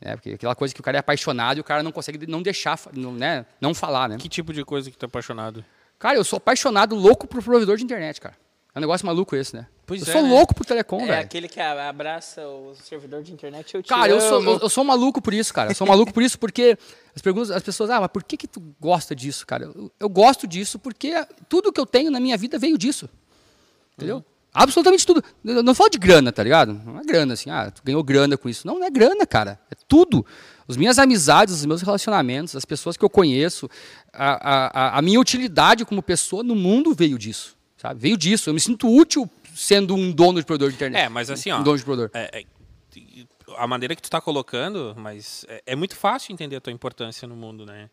É, 0.00 0.14
porque 0.14 0.30
aquela 0.30 0.54
coisa 0.54 0.74
que 0.74 0.80
o 0.80 0.82
cara 0.82 0.98
é 0.98 1.00
apaixonado 1.00 1.58
e 1.58 1.60
o 1.60 1.64
cara 1.64 1.82
não 1.82 1.92
consegue 1.92 2.26
não 2.26 2.42
deixar, 2.42 2.78
não, 2.92 3.12
né, 3.12 3.46
não 3.60 3.74
falar, 3.74 4.08
né? 4.08 4.16
Que 4.18 4.28
tipo 4.28 4.52
de 4.52 4.64
coisa 4.64 4.90
que 4.90 4.96
tu 4.96 5.04
é 5.04 5.06
apaixonado? 5.06 5.64
Cara, 5.98 6.16
eu 6.16 6.24
sou 6.24 6.36
apaixonado, 6.36 6.94
louco 6.94 7.26
por 7.26 7.42
provedor 7.42 7.76
de 7.76 7.84
internet, 7.84 8.20
cara. 8.20 8.36
É 8.74 8.78
um 8.78 8.80
negócio 8.80 9.06
maluco 9.06 9.34
esse, 9.34 9.56
né? 9.56 9.66
Pois 9.86 10.02
eu 10.02 10.08
é, 10.08 10.12
sou 10.12 10.22
né? 10.22 10.28
louco 10.30 10.52
por 10.54 10.66
telecom, 10.66 11.00
É 11.02 11.06
velho. 11.06 11.20
aquele 11.20 11.48
que 11.48 11.60
abraça 11.60 12.42
o 12.46 12.74
servidor 12.74 13.22
de 13.22 13.32
internet. 13.32 13.72
Eu 13.74 13.82
te 13.82 13.88
Cara, 13.88 14.08
eu 14.10 14.20
sou, 14.20 14.38
amo. 14.38 14.50
eu, 14.50 14.58
eu 14.62 14.68
sou 14.68 14.82
maluco 14.82 15.22
por 15.22 15.32
isso, 15.32 15.54
cara. 15.54 15.70
Eu 15.70 15.74
sou 15.76 15.86
maluco 15.86 16.12
por 16.12 16.22
isso 16.22 16.38
porque 16.38 16.76
as, 17.14 17.22
perguntas, 17.22 17.50
as 17.52 17.62
pessoas, 17.62 17.88
ah, 17.90 18.00
mas 18.00 18.10
por 18.10 18.24
que, 18.24 18.36
que 18.36 18.48
tu 18.48 18.60
gosta 18.80 19.14
disso, 19.14 19.46
cara? 19.46 19.64
Eu, 19.64 19.92
eu 20.00 20.08
gosto 20.08 20.46
disso 20.46 20.78
porque 20.78 21.12
tudo 21.48 21.72
que 21.72 21.80
eu 21.80 21.86
tenho 21.86 22.10
na 22.10 22.18
minha 22.18 22.36
vida 22.36 22.58
veio 22.58 22.76
disso. 22.76 23.08
Entendeu? 23.96 24.24
Absolutamente 24.52 25.06
tudo. 25.06 25.22
Eu 25.44 25.62
não 25.62 25.74
falo 25.74 25.90
de 25.90 25.98
grana, 25.98 26.32
tá 26.32 26.42
ligado? 26.42 26.72
Não 26.84 26.98
é 26.98 27.02
grana, 27.04 27.34
assim, 27.34 27.50
ah, 27.50 27.70
tu 27.70 27.82
ganhou 27.84 28.02
grana 28.02 28.36
com 28.38 28.48
isso. 28.48 28.66
Não, 28.66 28.78
não 28.78 28.86
é 28.86 28.90
grana, 28.90 29.26
cara. 29.26 29.60
É 29.70 29.74
tudo. 29.86 30.24
As 30.66 30.76
minhas 30.76 30.98
amizades, 30.98 31.54
os 31.56 31.64
meus 31.66 31.82
relacionamentos, 31.82 32.56
as 32.56 32.64
pessoas 32.64 32.96
que 32.96 33.04
eu 33.04 33.10
conheço, 33.10 33.68
a, 34.12 34.30
a, 34.32 34.66
a- 34.66 34.98
a 34.98 35.02
minha 35.02 35.20
utilidade 35.20 35.84
como 35.84 36.02
pessoa 36.02 36.42
no 36.42 36.54
mundo 36.56 36.94
veio 36.94 37.18
disso. 37.18 37.54
Sabe? 37.76 38.00
Veio 38.00 38.16
disso. 38.16 38.48
Eu 38.50 38.54
me 38.54 38.60
sinto 38.60 38.88
útil 38.88 39.30
sendo 39.56 39.94
um 39.94 40.12
dono 40.12 40.38
de 40.38 40.44
provedor 40.46 40.68
de 40.68 40.76
internet. 40.76 41.00
É, 41.02 41.08
mas 41.08 41.30
assim, 41.30 41.50
ó. 41.50 41.58
Um 41.58 41.62
dono 41.62 41.78
de 41.78 41.84
provedor. 41.84 42.10
É, 42.14 42.40
é, 42.40 42.44
a 43.56 43.66
maneira 43.66 43.96
que 43.96 44.02
tu 44.02 44.10
tá 44.10 44.20
colocando, 44.20 44.94
mas 44.96 45.44
é, 45.48 45.62
é 45.66 45.76
muito 45.76 45.96
fácil 45.96 46.32
entender 46.32 46.56
a 46.56 46.60
tua 46.60 46.72
importância 46.72 47.26
no 47.26 47.34
mundo, 47.34 47.64
né? 47.64 47.88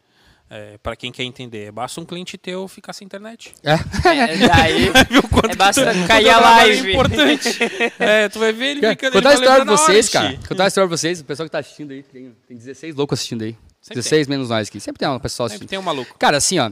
É, 0.50 0.78
para 0.78 0.96
quem 0.96 1.12
quer 1.12 1.24
entender, 1.24 1.72
basta 1.72 2.00
um 2.00 2.06
cliente 2.06 2.38
teu 2.38 2.68
ficar 2.68 2.94
sem 2.94 3.06
internet. 3.06 3.56
É. 3.64 3.74
É, 3.74 4.48
daí, 4.48 4.92
Viu 5.10 5.22
o 5.22 5.28
quanto 5.30 5.52
é 5.52 5.56
basta 5.56 5.94
tu- 5.94 6.08
cair 6.08 6.30
a 6.30 6.40
live. 6.40 6.88
É 6.90 6.92
importante. 6.92 7.60
é, 7.98 8.30
tu 8.30 8.40
vai 8.40 8.52
ver 8.52 8.78
ele 8.78 8.88
fica 8.90 9.10
Contar 9.12 9.30
a 9.30 9.34
história 9.34 9.66
pra 9.66 9.78
vocês, 9.78 10.10
cara. 10.10 10.38
Contar 10.48 10.66
a 10.66 10.68
história 10.68 10.88
pra 10.88 10.98
vocês. 10.98 11.22
O 11.22 11.26
pessoal 11.26 11.48
que 11.48 11.52
tá 11.52 11.60
assistindo 11.60 11.92
aí, 11.92 12.04
tem, 12.04 12.36
tem 12.48 12.58
16 12.58 12.94
loucos 12.94 13.18
assistindo 13.20 13.44
aí. 13.44 13.56
Sempre 13.82 13.96
16 13.96 14.28
menos 14.28 14.50
nós 14.50 14.68
aqui. 14.68 14.80
Sempre 14.80 15.00
tem 15.00 15.08
um 15.08 15.18
pessoal 15.18 15.48
Sempre 15.50 15.56
assistindo. 15.56 15.70
tem 15.70 15.80
um 15.80 15.82
maluco. 15.82 16.16
Cara, 16.20 16.38
assim, 16.38 16.60
ó. 16.60 16.72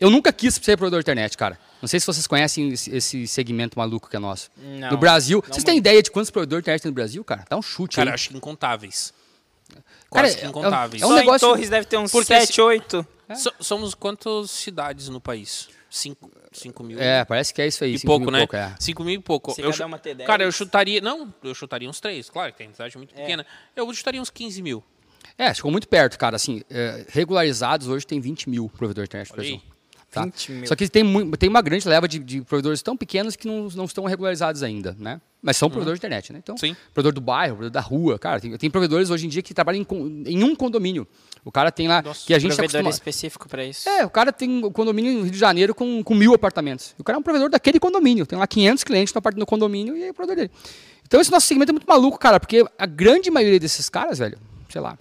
Eu 0.00 0.10
nunca 0.10 0.32
quis 0.32 0.54
ser 0.54 0.76
provedor 0.76 1.00
de 1.00 1.04
internet, 1.04 1.36
cara. 1.36 1.58
Não 1.82 1.88
sei 1.88 1.98
se 1.98 2.06
vocês 2.06 2.26
conhecem 2.26 2.68
esse, 2.72 3.26
segmento 3.26 3.76
maluco 3.78 4.08
que 4.08 4.16
é 4.16 4.18
nosso. 4.18 4.50
Não, 4.56 4.90
no 4.90 4.96
Brasil. 4.96 5.42
não 5.44 5.52
vocês 5.52 5.64
têm 5.64 5.76
ideia 5.76 6.02
de 6.02 6.10
quantos 6.10 6.30
provedores 6.30 6.62
de 6.62 6.64
internet 6.64 6.82
tem 6.82 6.90
no 6.90 6.94
Brasil, 6.94 7.24
cara? 7.24 7.44
Dá 7.48 7.56
um 7.56 7.62
chute 7.62 7.96
Cara, 7.96 8.10
aí. 8.10 8.14
acho 8.14 8.28
que 8.30 8.36
incontáveis. 8.36 9.12
Cara, 9.70 9.82
Quase 10.08 10.36
que 10.36 10.42
é- 10.42 10.46
é- 10.46 10.48
incontáveis. 10.48 11.02
é 11.02 11.06
um 11.06 11.08
Só 11.10 11.14
negócio- 11.16 11.46
em 11.46 11.50
Torres 11.50 11.68
deve 11.68 11.86
ter 11.86 11.96
uns 11.98 12.10
Porque 12.12 12.26
7, 12.26 12.54
se- 12.54 12.60
8. 12.60 13.06
So- 13.36 13.52
somos 13.60 13.94
quantas 13.94 14.50
cidades 14.50 15.08
no 15.08 15.20
país? 15.20 15.68
5 15.90 16.30
cinco 16.52 16.82
mil? 16.82 16.98
É, 17.00 17.24
parece 17.24 17.52
que 17.52 17.60
é 17.62 17.66
isso 17.66 17.82
aí. 17.84 17.94
e 17.94 17.98
cinco 17.98 18.06
pouco, 18.06 18.24
mil 18.24 18.32
né? 18.32 18.38
pouco, 18.40 18.56
é. 18.56 18.74
5 18.78 19.04
mil 19.04 19.14
e 19.14 19.18
pouco. 19.22 19.52
Se 19.54 19.60
Eu 19.60 19.72
chu- 19.72 19.84
uma 19.84 19.98
ter 19.98 20.14
dez. 20.14 20.26
Cara, 20.26 20.42
eu 20.44 20.52
chutaria. 20.52 21.00
Não, 21.00 21.32
eu 21.42 21.54
chutaria 21.54 21.88
uns 21.88 22.00
3, 22.00 22.30
claro, 22.30 22.52
que 22.52 22.58
tem 22.58 22.72
cidade 22.72 22.96
muito 22.96 23.14
É. 23.14 23.20
pequena. 23.20 23.44
Eu 23.76 23.92
chutaria 23.94 24.20
uns 24.20 24.30
15 24.30 24.62
mil. 24.62 24.82
É, 25.36 25.52
chegou 25.52 25.70
muito 25.70 25.86
perto, 25.88 26.18
cara. 26.18 26.36
Assim, 26.36 26.62
é, 26.70 27.04
regularizados 27.08 27.88
hoje 27.88 28.06
tem 28.06 28.20
20 28.20 28.48
mil 28.48 28.68
provedores 28.70 29.08
de 29.08 29.10
internet 29.10 29.28
no. 29.30 29.36
Brasil. 29.36 29.62
Tá? 30.10 30.24
20 30.24 30.52
mil. 30.52 30.66
Só 30.66 30.74
que 30.74 30.88
tem, 30.88 31.04
tem 31.36 31.48
uma 31.48 31.60
grande 31.60 31.86
leva 31.86 32.08
de, 32.08 32.18
de 32.18 32.40
provedores 32.40 32.80
tão 32.80 32.96
pequenos 32.96 33.36
que 33.36 33.46
não, 33.46 33.68
não 33.68 33.84
estão 33.84 34.04
regularizados 34.04 34.62
ainda, 34.62 34.96
né? 34.98 35.20
Mas 35.40 35.56
são 35.56 35.70
provedores 35.70 36.00
de 36.00 36.06
internet, 36.06 36.32
né? 36.32 36.40
Então, 36.42 36.56
Sim. 36.56 36.74
provedor 36.92 37.12
do 37.12 37.20
bairro, 37.20 37.56
provedor 37.56 37.70
da 37.70 37.80
rua, 37.80 38.18
cara, 38.18 38.40
tem, 38.40 38.56
tem 38.56 38.70
provedores 38.70 39.10
hoje 39.10 39.26
em 39.26 39.28
dia 39.28 39.42
que 39.42 39.54
trabalham 39.54 39.86
em, 39.88 40.24
em 40.26 40.42
um 40.42 40.56
condomínio. 40.56 41.06
O 41.44 41.52
cara 41.52 41.70
tem 41.70 41.86
lá, 41.86 42.02
Nossa, 42.02 42.26
que 42.26 42.34
a 42.34 42.38
gente 42.38 42.50
está 42.50 42.62
provedor 42.62 42.80
acostumado... 42.80 42.94
específico 42.94 43.48
pra 43.48 43.64
isso. 43.64 43.88
É, 43.88 44.04
o 44.04 44.10
cara 44.10 44.32
tem 44.32 44.64
um 44.64 44.72
condomínio 44.72 45.12
no 45.12 45.22
Rio 45.22 45.30
de 45.30 45.38
Janeiro 45.38 45.74
com, 45.74 46.02
com 46.02 46.14
mil 46.14 46.34
apartamentos. 46.34 46.94
O 46.98 47.04
cara 47.04 47.16
é 47.16 47.20
um 47.20 47.22
provedor 47.22 47.50
daquele 47.50 47.78
condomínio. 47.78 48.26
Tem 48.26 48.38
lá 48.38 48.46
500 48.46 48.82
clientes 48.82 49.14
na 49.14 49.20
parte 49.20 49.36
do 49.36 49.46
condomínio 49.46 49.96
e 49.96 50.04
é 50.04 50.10
o 50.10 50.14
provedor 50.14 50.36
dele. 50.36 50.50
Então 51.06 51.20
esse 51.20 51.30
nosso 51.30 51.46
segmento 51.46 51.70
é 51.70 51.74
muito 51.74 51.86
maluco, 51.86 52.18
cara, 52.18 52.40
porque 52.40 52.64
a 52.76 52.86
grande 52.86 53.30
maioria 53.30 53.60
desses 53.60 53.88
caras, 53.88 54.18
velho, 54.18 54.38
sei 54.68 54.80
lá, 54.80 54.98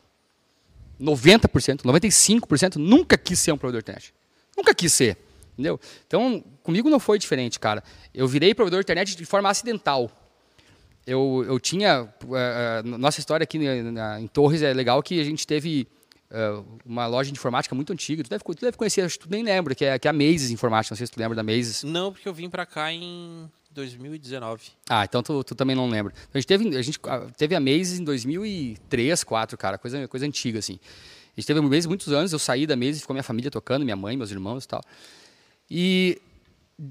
90%, 1.01 1.81
95% 1.81 2.75
nunca 2.75 3.17
quis 3.17 3.39
ser 3.39 3.51
um 3.51 3.57
provedor 3.57 3.81
de 3.81 3.85
internet. 3.85 4.13
Nunca 4.57 4.73
quis 4.73 4.91
ser, 4.91 5.17
entendeu? 5.53 5.79
Então, 6.07 6.43
comigo 6.63 6.89
não 6.89 6.99
foi 6.99 7.19
diferente, 7.19 7.59
cara. 7.59 7.83
Eu 8.13 8.27
virei 8.27 8.53
provedor 8.55 8.79
de 8.79 8.85
internet 8.85 9.15
de 9.15 9.25
forma 9.25 9.47
acidental. 9.49 10.11
Eu, 11.05 11.45
eu 11.47 11.59
tinha. 11.59 12.09
eh, 12.35 12.81
nossa 12.83 13.19
história 13.19 13.43
aqui 13.43 13.57
na- 13.59 13.91
na- 13.91 14.19
em 14.21 14.27
Torres 14.27 14.61
é 14.61 14.73
legal 14.73 15.01
que 15.01 15.19
a 15.21 15.23
gente 15.23 15.47
teve 15.47 15.87
eh, 16.29 16.61
uma 16.85 17.07
loja 17.07 17.31
de 17.31 17.37
informática 17.39 17.73
muito 17.73 17.93
antiga. 17.93 18.21
Tu 18.23 18.29
deve, 18.29 18.43
tu 18.43 18.59
deve 18.59 18.75
conhecer, 18.75 18.99
acho 19.01 19.17
que 19.17 19.25
tu 19.25 19.31
nem 19.31 19.41
lembra, 19.43 19.73
que 19.73 19.85
é, 19.85 19.97
que 19.97 20.05
é 20.07 20.11
a 20.11 20.13
Mazes 20.13 20.49
Informática. 20.51 20.91
Não 20.93 20.97
sei 20.97 21.07
se 21.07 21.13
tu 21.13 21.17
lembra 21.19 21.33
da 21.37 21.43
Mazes. 21.43 21.83
Não, 21.83 22.11
porque 22.11 22.27
eu 22.27 22.33
vim 22.33 22.49
pra 22.49 22.65
cá 22.65 22.91
em 22.91 23.49
2019. 23.71 24.63
Ah, 24.89 25.05
então 25.05 25.23
tu, 25.23 25.41
tu 25.45 25.55
também 25.55 25.73
não 25.75 25.87
lembra. 25.87 26.13
A 26.33 26.37
gente 26.37 26.45
teve 26.47 26.75
a, 26.77 26.81
gente 26.81 26.99
teve 27.37 27.55
a 27.55 27.59
Mazes 27.61 27.99
em 27.99 28.03
2003, 28.03 29.07
2004, 29.07 29.57
cara, 29.57 29.77
coisa, 29.77 30.05
coisa 30.09 30.25
antiga, 30.25 30.59
assim. 30.59 30.77
A 31.37 31.39
gente 31.39 31.45
teve 31.47 31.59
a 31.59 31.61
Mazes 31.61 31.85
muitos 31.85 32.11
anos, 32.11 32.33
eu 32.33 32.39
saí 32.39 32.65
da 32.65 32.75
Mazes, 32.75 33.01
ficou 33.01 33.13
minha 33.13 33.23
família 33.23 33.51
tocando, 33.51 33.83
minha 33.83 33.95
mãe, 33.95 34.17
meus 34.17 34.31
irmãos 34.31 34.63
e 34.63 34.67
tal. 34.67 34.81
E 35.69 36.19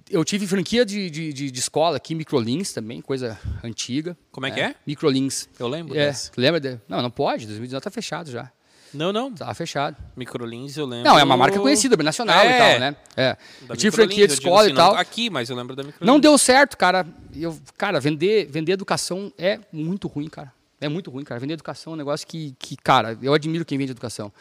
eu 0.09 0.25
tive 0.25 0.47
franquia 0.47 0.87
de, 0.87 1.11
de, 1.11 1.33
de, 1.33 1.51
de 1.51 1.59
escola 1.59 1.97
aqui, 1.97 2.15
Microlins 2.15 2.73
também, 2.73 3.01
coisa 3.01 3.37
antiga. 3.65 4.17
Como 4.31 4.47
é 4.47 4.53
que 4.53 4.61
é? 4.61 4.77
Microlins. 4.87 5.49
Eu 5.59 5.67
lembro 5.67 5.99
É, 5.99 6.15
lembra? 6.37 6.61
De... 6.61 6.81
Não, 6.89 7.03
não 7.03 7.11
pode, 7.11 7.45
2019 7.47 7.83
tá 7.83 7.91
fechado 7.91 8.31
já. 8.31 8.53
Não, 8.95 9.13
não. 9.13 9.33
Tá 9.33 9.53
fechado. 9.53 9.97
Microlins 10.17 10.77
eu 10.77 10.87
lembro. 10.87 11.11
Não, 11.11 11.19
é 11.19 11.25
uma 11.25 11.37
marca 11.37 11.59
conhecida, 11.59 11.97
nacional 11.97 12.45
e 12.45 12.49
É. 12.49 12.59
tal, 12.59 12.81
né? 12.81 12.97
É. 13.17 13.37
Da 13.67 13.75
Eu 13.75 13.77
tive 13.77 13.95
franquia 13.95 14.29
de 14.29 14.35
escola 14.35 14.63
assim, 14.63 14.73
e 14.73 14.77
tal. 14.77 14.95
Aqui, 14.95 15.29
mas 15.29 15.51
eu 15.51 15.57
lembro 15.57 15.75
da 15.75 15.83
Microlins. 15.83 16.07
Não 16.07 16.21
deu 16.21 16.39
certo, 16.39 16.79
cara. 16.79 17.05
Eu, 17.35 17.59
cara, 17.77 17.99
vender, 17.99 18.47
vender 18.47 18.73
educação 18.73 19.33
é 19.37 19.59
muito 19.73 20.07
ruim, 20.07 20.29
cara. 20.29 20.53
É 20.81 20.89
muito 20.89 21.11
ruim, 21.11 21.25
cara. 21.25 21.41
Vender 21.41 21.55
educação 21.55 21.93
é 21.93 21.95
um 21.95 21.99
negócio 21.99 22.27
que, 22.27 22.55
que, 22.59 22.77
cara, 22.77 23.19
eu 23.23 23.33
admiro 23.33 23.65
quem 23.65 23.79
vende 23.79 23.93
educação. 23.93 24.33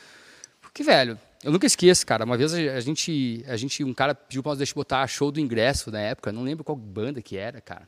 Porque, 0.61 0.83
velho, 0.83 1.17
eu 1.43 1.51
nunca 1.51 1.65
esqueço, 1.65 2.05
cara. 2.05 2.25
Uma 2.25 2.35
vez 2.35 2.53
a, 2.53 2.79
gente, 2.79 3.45
a 3.47 3.55
gente, 3.55 3.83
um 3.83 3.93
cara 3.93 4.13
pediu 4.13 4.43
pra 4.43 4.51
nós 4.51 4.57
deixar 4.57 4.75
botar 4.75 5.07
show 5.07 5.31
do 5.31 5.39
ingresso 5.39 5.91
na 5.91 5.99
época. 5.99 6.31
Não 6.31 6.43
lembro 6.43 6.63
qual 6.63 6.75
banda 6.75 7.21
que 7.21 7.37
era, 7.37 7.61
cara. 7.61 7.87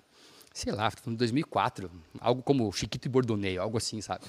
Sei 0.53 0.71
lá, 0.71 0.89
foi 0.89 1.13
em 1.13 1.15
2004. 1.15 1.91
Algo 2.19 2.41
como 2.41 2.71
Chiquito 2.71 3.05
e 3.05 3.09
Bordoneio, 3.09 3.61
algo 3.61 3.77
assim, 3.77 4.01
sabe? 4.01 4.25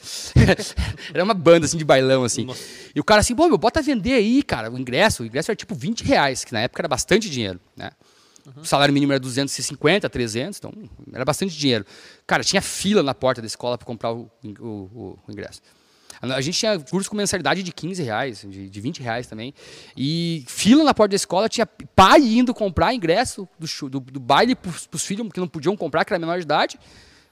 era 1.15 1.25
uma 1.25 1.33
banda, 1.33 1.65
assim, 1.65 1.79
de 1.79 1.85
bailão, 1.85 2.25
assim. 2.25 2.47
E 2.95 3.01
o 3.01 3.05
cara 3.05 3.21
assim, 3.21 3.35
pô, 3.35 3.49
meu, 3.49 3.57
bota 3.57 3.81
a 3.81 3.83
vender 3.83 4.13
aí, 4.13 4.43
cara, 4.43 4.71
o 4.71 4.79
ingresso. 4.79 5.23
O 5.23 5.27
ingresso 5.27 5.51
era 5.51 5.57
tipo 5.57 5.75
20 5.75 6.05
reais, 6.05 6.45
que 6.45 6.53
na 6.53 6.61
época 6.61 6.83
era 6.83 6.89
bastante 6.89 7.31
dinheiro, 7.31 7.59
né? 7.75 7.93
O 8.57 8.65
salário 8.65 8.93
mínimo 8.95 9.13
era 9.13 9.21
250, 9.21 10.09
300, 10.09 10.59
então 10.59 10.73
era 11.13 11.25
bastante 11.25 11.57
dinheiro. 11.57 11.85
Cara, 12.27 12.43
tinha 12.43 12.63
fila 12.63 13.03
na 13.03 13.15
porta 13.15 13.41
da 13.41 13.47
escola 13.47 13.77
para 13.79 13.87
comprar 13.87 14.13
o, 14.13 14.31
o- 14.45 14.65
o- 14.65 15.19
o 15.27 15.33
ingresso. 15.33 15.61
A 16.21 16.41
gente 16.41 16.59
tinha 16.59 16.77
curso 16.81 17.09
com 17.09 17.17
mensalidade 17.17 17.63
de 17.63 17.71
15 17.71 18.03
reais, 18.03 18.45
de, 18.49 18.69
de 18.69 18.81
20 18.81 19.01
reais 19.03 19.29
também. 19.29 19.55
E 19.97 20.43
fila 20.49 20.83
na 20.83 20.93
porta 20.93 21.11
da 21.11 21.17
escola, 21.17 21.49
tinha 21.49 21.65
pai 21.67 22.21
indo 22.21 22.53
comprar 22.53 22.93
ingresso 22.93 23.49
do, 23.57 23.89
do, 23.89 24.01
do 24.01 24.19
baile 24.21 24.57
para 24.57 24.73
os 24.93 25.05
filhos 25.05 25.29
que 25.33 25.39
não 25.39 25.47
podiam 25.47 25.77
comprar, 25.77 26.05
que 26.05 26.13
era 26.13 26.19
menor 26.19 26.39
de 26.39 26.43
idade, 26.45 26.79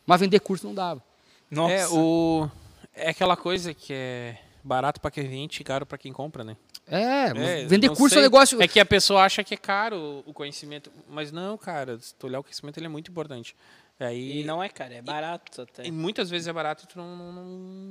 mas 0.07 0.21
vender 0.21 0.39
curso 0.39 0.65
não 0.67 0.75
dava. 0.75 1.03
Nossa. 1.51 1.75
É, 1.75 1.89
o... 1.89 2.49
é 2.95 3.11
aquela 3.11 3.37
coisa 3.37 3.75
que 3.75 3.93
é 3.93 4.39
barato 4.67 5.01
pra 5.01 5.11
quem 5.11 5.27
vende 5.29 5.61
e 5.61 5.65
caro 5.65 5.87
pra 5.87 5.97
quem 5.97 6.13
compra, 6.13 6.43
né? 6.43 6.57
É, 6.89 7.27
É, 7.63 7.67
vender 7.67 7.89
curso 7.89 8.07
é 8.07 8.09
sei. 8.11 8.19
um 8.19 8.23
negócio. 8.23 8.61
É 8.63 8.69
que 8.69 8.81
a 8.81 8.85
pessoa 8.87 9.23
acha 9.23 9.43
que 9.45 9.55
é 9.55 9.57
caro 9.57 10.23
o 10.27 10.33
conhecimento. 10.33 10.91
Mas 11.09 11.31
não, 11.33 11.57
cara. 11.57 11.99
Se 11.99 12.15
tu 12.15 12.27
olhar 12.27 12.41
o 12.41 12.43
conhecimento, 12.43 12.79
ele 12.79 12.87
é 12.87 12.89
muito 12.89 13.11
importante. 13.11 13.55
Aí, 13.99 14.41
E 14.41 14.45
não 14.45 14.63
é, 14.63 14.69
cara, 14.69 14.93
é 14.95 15.01
barato 15.01 15.63
até. 15.63 15.87
e 15.87 15.91
muitas 15.91 16.29
vezes 16.29 16.47
é 16.47 16.53
barato 16.53 16.85
e 16.85 16.87
tu 16.87 16.99
não, 16.99 17.17
não, 17.17 17.33
não, 17.33 17.45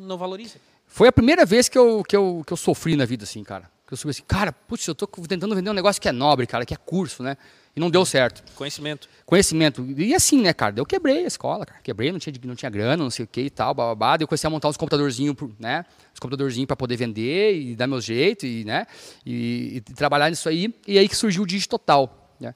não 0.07 0.17
valoriza. 0.17 0.57
Foi 0.85 1.07
a 1.07 1.11
primeira 1.11 1.45
vez 1.47 1.67
que 1.67 1.77
eu, 1.77 2.03
que, 2.07 2.15
eu, 2.15 2.43
que 2.45 2.53
eu 2.53 2.57
sofri 2.57 2.95
na 2.95 3.05
vida, 3.05 3.23
assim, 3.23 3.43
cara. 3.43 3.71
Que 3.87 3.93
eu 3.93 3.97
soube 3.97 4.11
assim, 4.11 4.23
cara, 4.27 4.51
putz, 4.51 4.85
eu 4.87 4.93
tô 4.93 5.07
tentando 5.07 5.55
vender 5.55 5.69
um 5.69 5.73
negócio 5.73 5.99
que 6.01 6.07
é 6.07 6.11
nobre, 6.11 6.45
cara, 6.45 6.63
que 6.65 6.73
é 6.75 6.77
curso, 6.77 7.23
né? 7.23 7.35
E 7.75 7.79
não 7.79 7.89
deu 7.89 8.05
certo. 8.05 8.41
Conhecimento. 8.53 9.09
Conhecimento. 9.25 9.85
E 9.97 10.15
assim, 10.15 10.41
né, 10.41 10.53
cara? 10.53 10.75
Eu 10.77 10.85
quebrei 10.85 11.25
a 11.25 11.27
escola, 11.27 11.65
cara. 11.65 11.81
Quebrei, 11.81 12.09
não 12.09 12.19
tinha, 12.19 12.33
não 12.45 12.55
tinha 12.55 12.69
grana, 12.69 13.03
não 13.03 13.09
sei 13.09 13.25
o 13.25 13.27
que 13.27 13.41
e 13.41 13.49
tal, 13.49 13.73
bababá. 13.73 14.15
Daí 14.15 14.23
eu 14.23 14.27
comecei 14.29 14.47
a 14.47 14.51
montar 14.51 14.69
uns 14.69 14.77
computadorzinhos, 14.77 15.35
né? 15.59 15.83
Uns 16.13 16.19
computadorzinhos 16.19 16.67
para 16.67 16.77
poder 16.77 16.95
vender 16.95 17.59
e 17.59 17.75
dar 17.75 17.85
meu 17.85 17.99
jeito 17.99 18.45
e, 18.45 18.63
né? 18.63 18.87
E, 19.25 19.75
e 19.75 19.81
trabalhar 19.81 20.29
nisso 20.29 20.47
aí. 20.47 20.73
E 20.87 20.97
aí 20.97 21.09
que 21.09 21.17
surgiu 21.17 21.43
o 21.43 21.45
Digitotal, 21.45 22.33
né? 22.39 22.55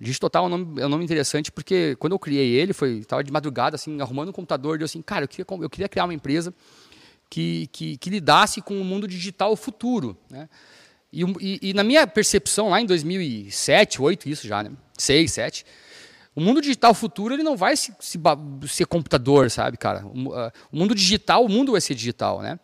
Digitotal 0.00 0.44
é 0.44 0.46
um, 0.46 0.50
nome, 0.50 0.80
é 0.82 0.86
um 0.86 0.88
nome 0.90 1.04
interessante 1.04 1.52
porque 1.52 1.96
quando 1.96 2.12
eu 2.14 2.18
criei 2.18 2.52
ele, 2.52 2.72
foi 2.72 3.04
tava 3.04 3.22
de 3.22 3.32
madrugada, 3.32 3.76
assim, 3.76 4.00
arrumando 4.00 4.28
um 4.28 4.32
computador, 4.32 4.78
deu 4.78 4.84
assim, 4.84 5.00
cara, 5.00 5.24
eu 5.24 5.28
queria, 5.28 5.46
eu 5.62 5.70
queria 5.70 5.88
criar 5.88 6.04
uma 6.04 6.12
empresa 6.12 6.52
que, 7.30 7.68
que, 7.72 7.96
que 7.96 8.10
lidasse 8.10 8.60
com 8.60 8.78
o 8.80 8.84
mundo 8.84 9.06
digital 9.06 9.54
futuro, 9.56 10.16
né? 10.28 10.48
E, 11.16 11.22
e- 11.40 11.70
e 11.70 11.74
na 11.74 11.82
minha 11.82 12.06
percepção, 12.06 12.68
lá 12.68 12.78
em 12.80 12.84
2007, 12.84 13.98
2008, 13.98 14.28
isso 14.28 14.46
já, 14.46 14.62
né? 14.62 14.70
6, 14.98 15.32
7, 15.32 15.64
o 16.34 16.40
mundo 16.42 16.60
digital 16.60 16.92
futuro 16.92 17.32
ele 17.32 17.42
não 17.42 17.56
vai 17.56 17.74
se, 17.74 17.90
se 17.98 18.18
ser 18.68 18.84
computador, 18.86 19.50
sabe, 19.50 19.78
cara? 19.78 20.04
O, 20.06 20.34
ah, 20.34 20.52
o 20.70 20.76
mundo 20.76 20.94
digital, 20.94 21.42
o 21.44 21.48
mundo 21.48 21.72
vai 21.72 21.80
ser 21.80 21.94
digital, 21.94 22.42
né? 22.42 22.60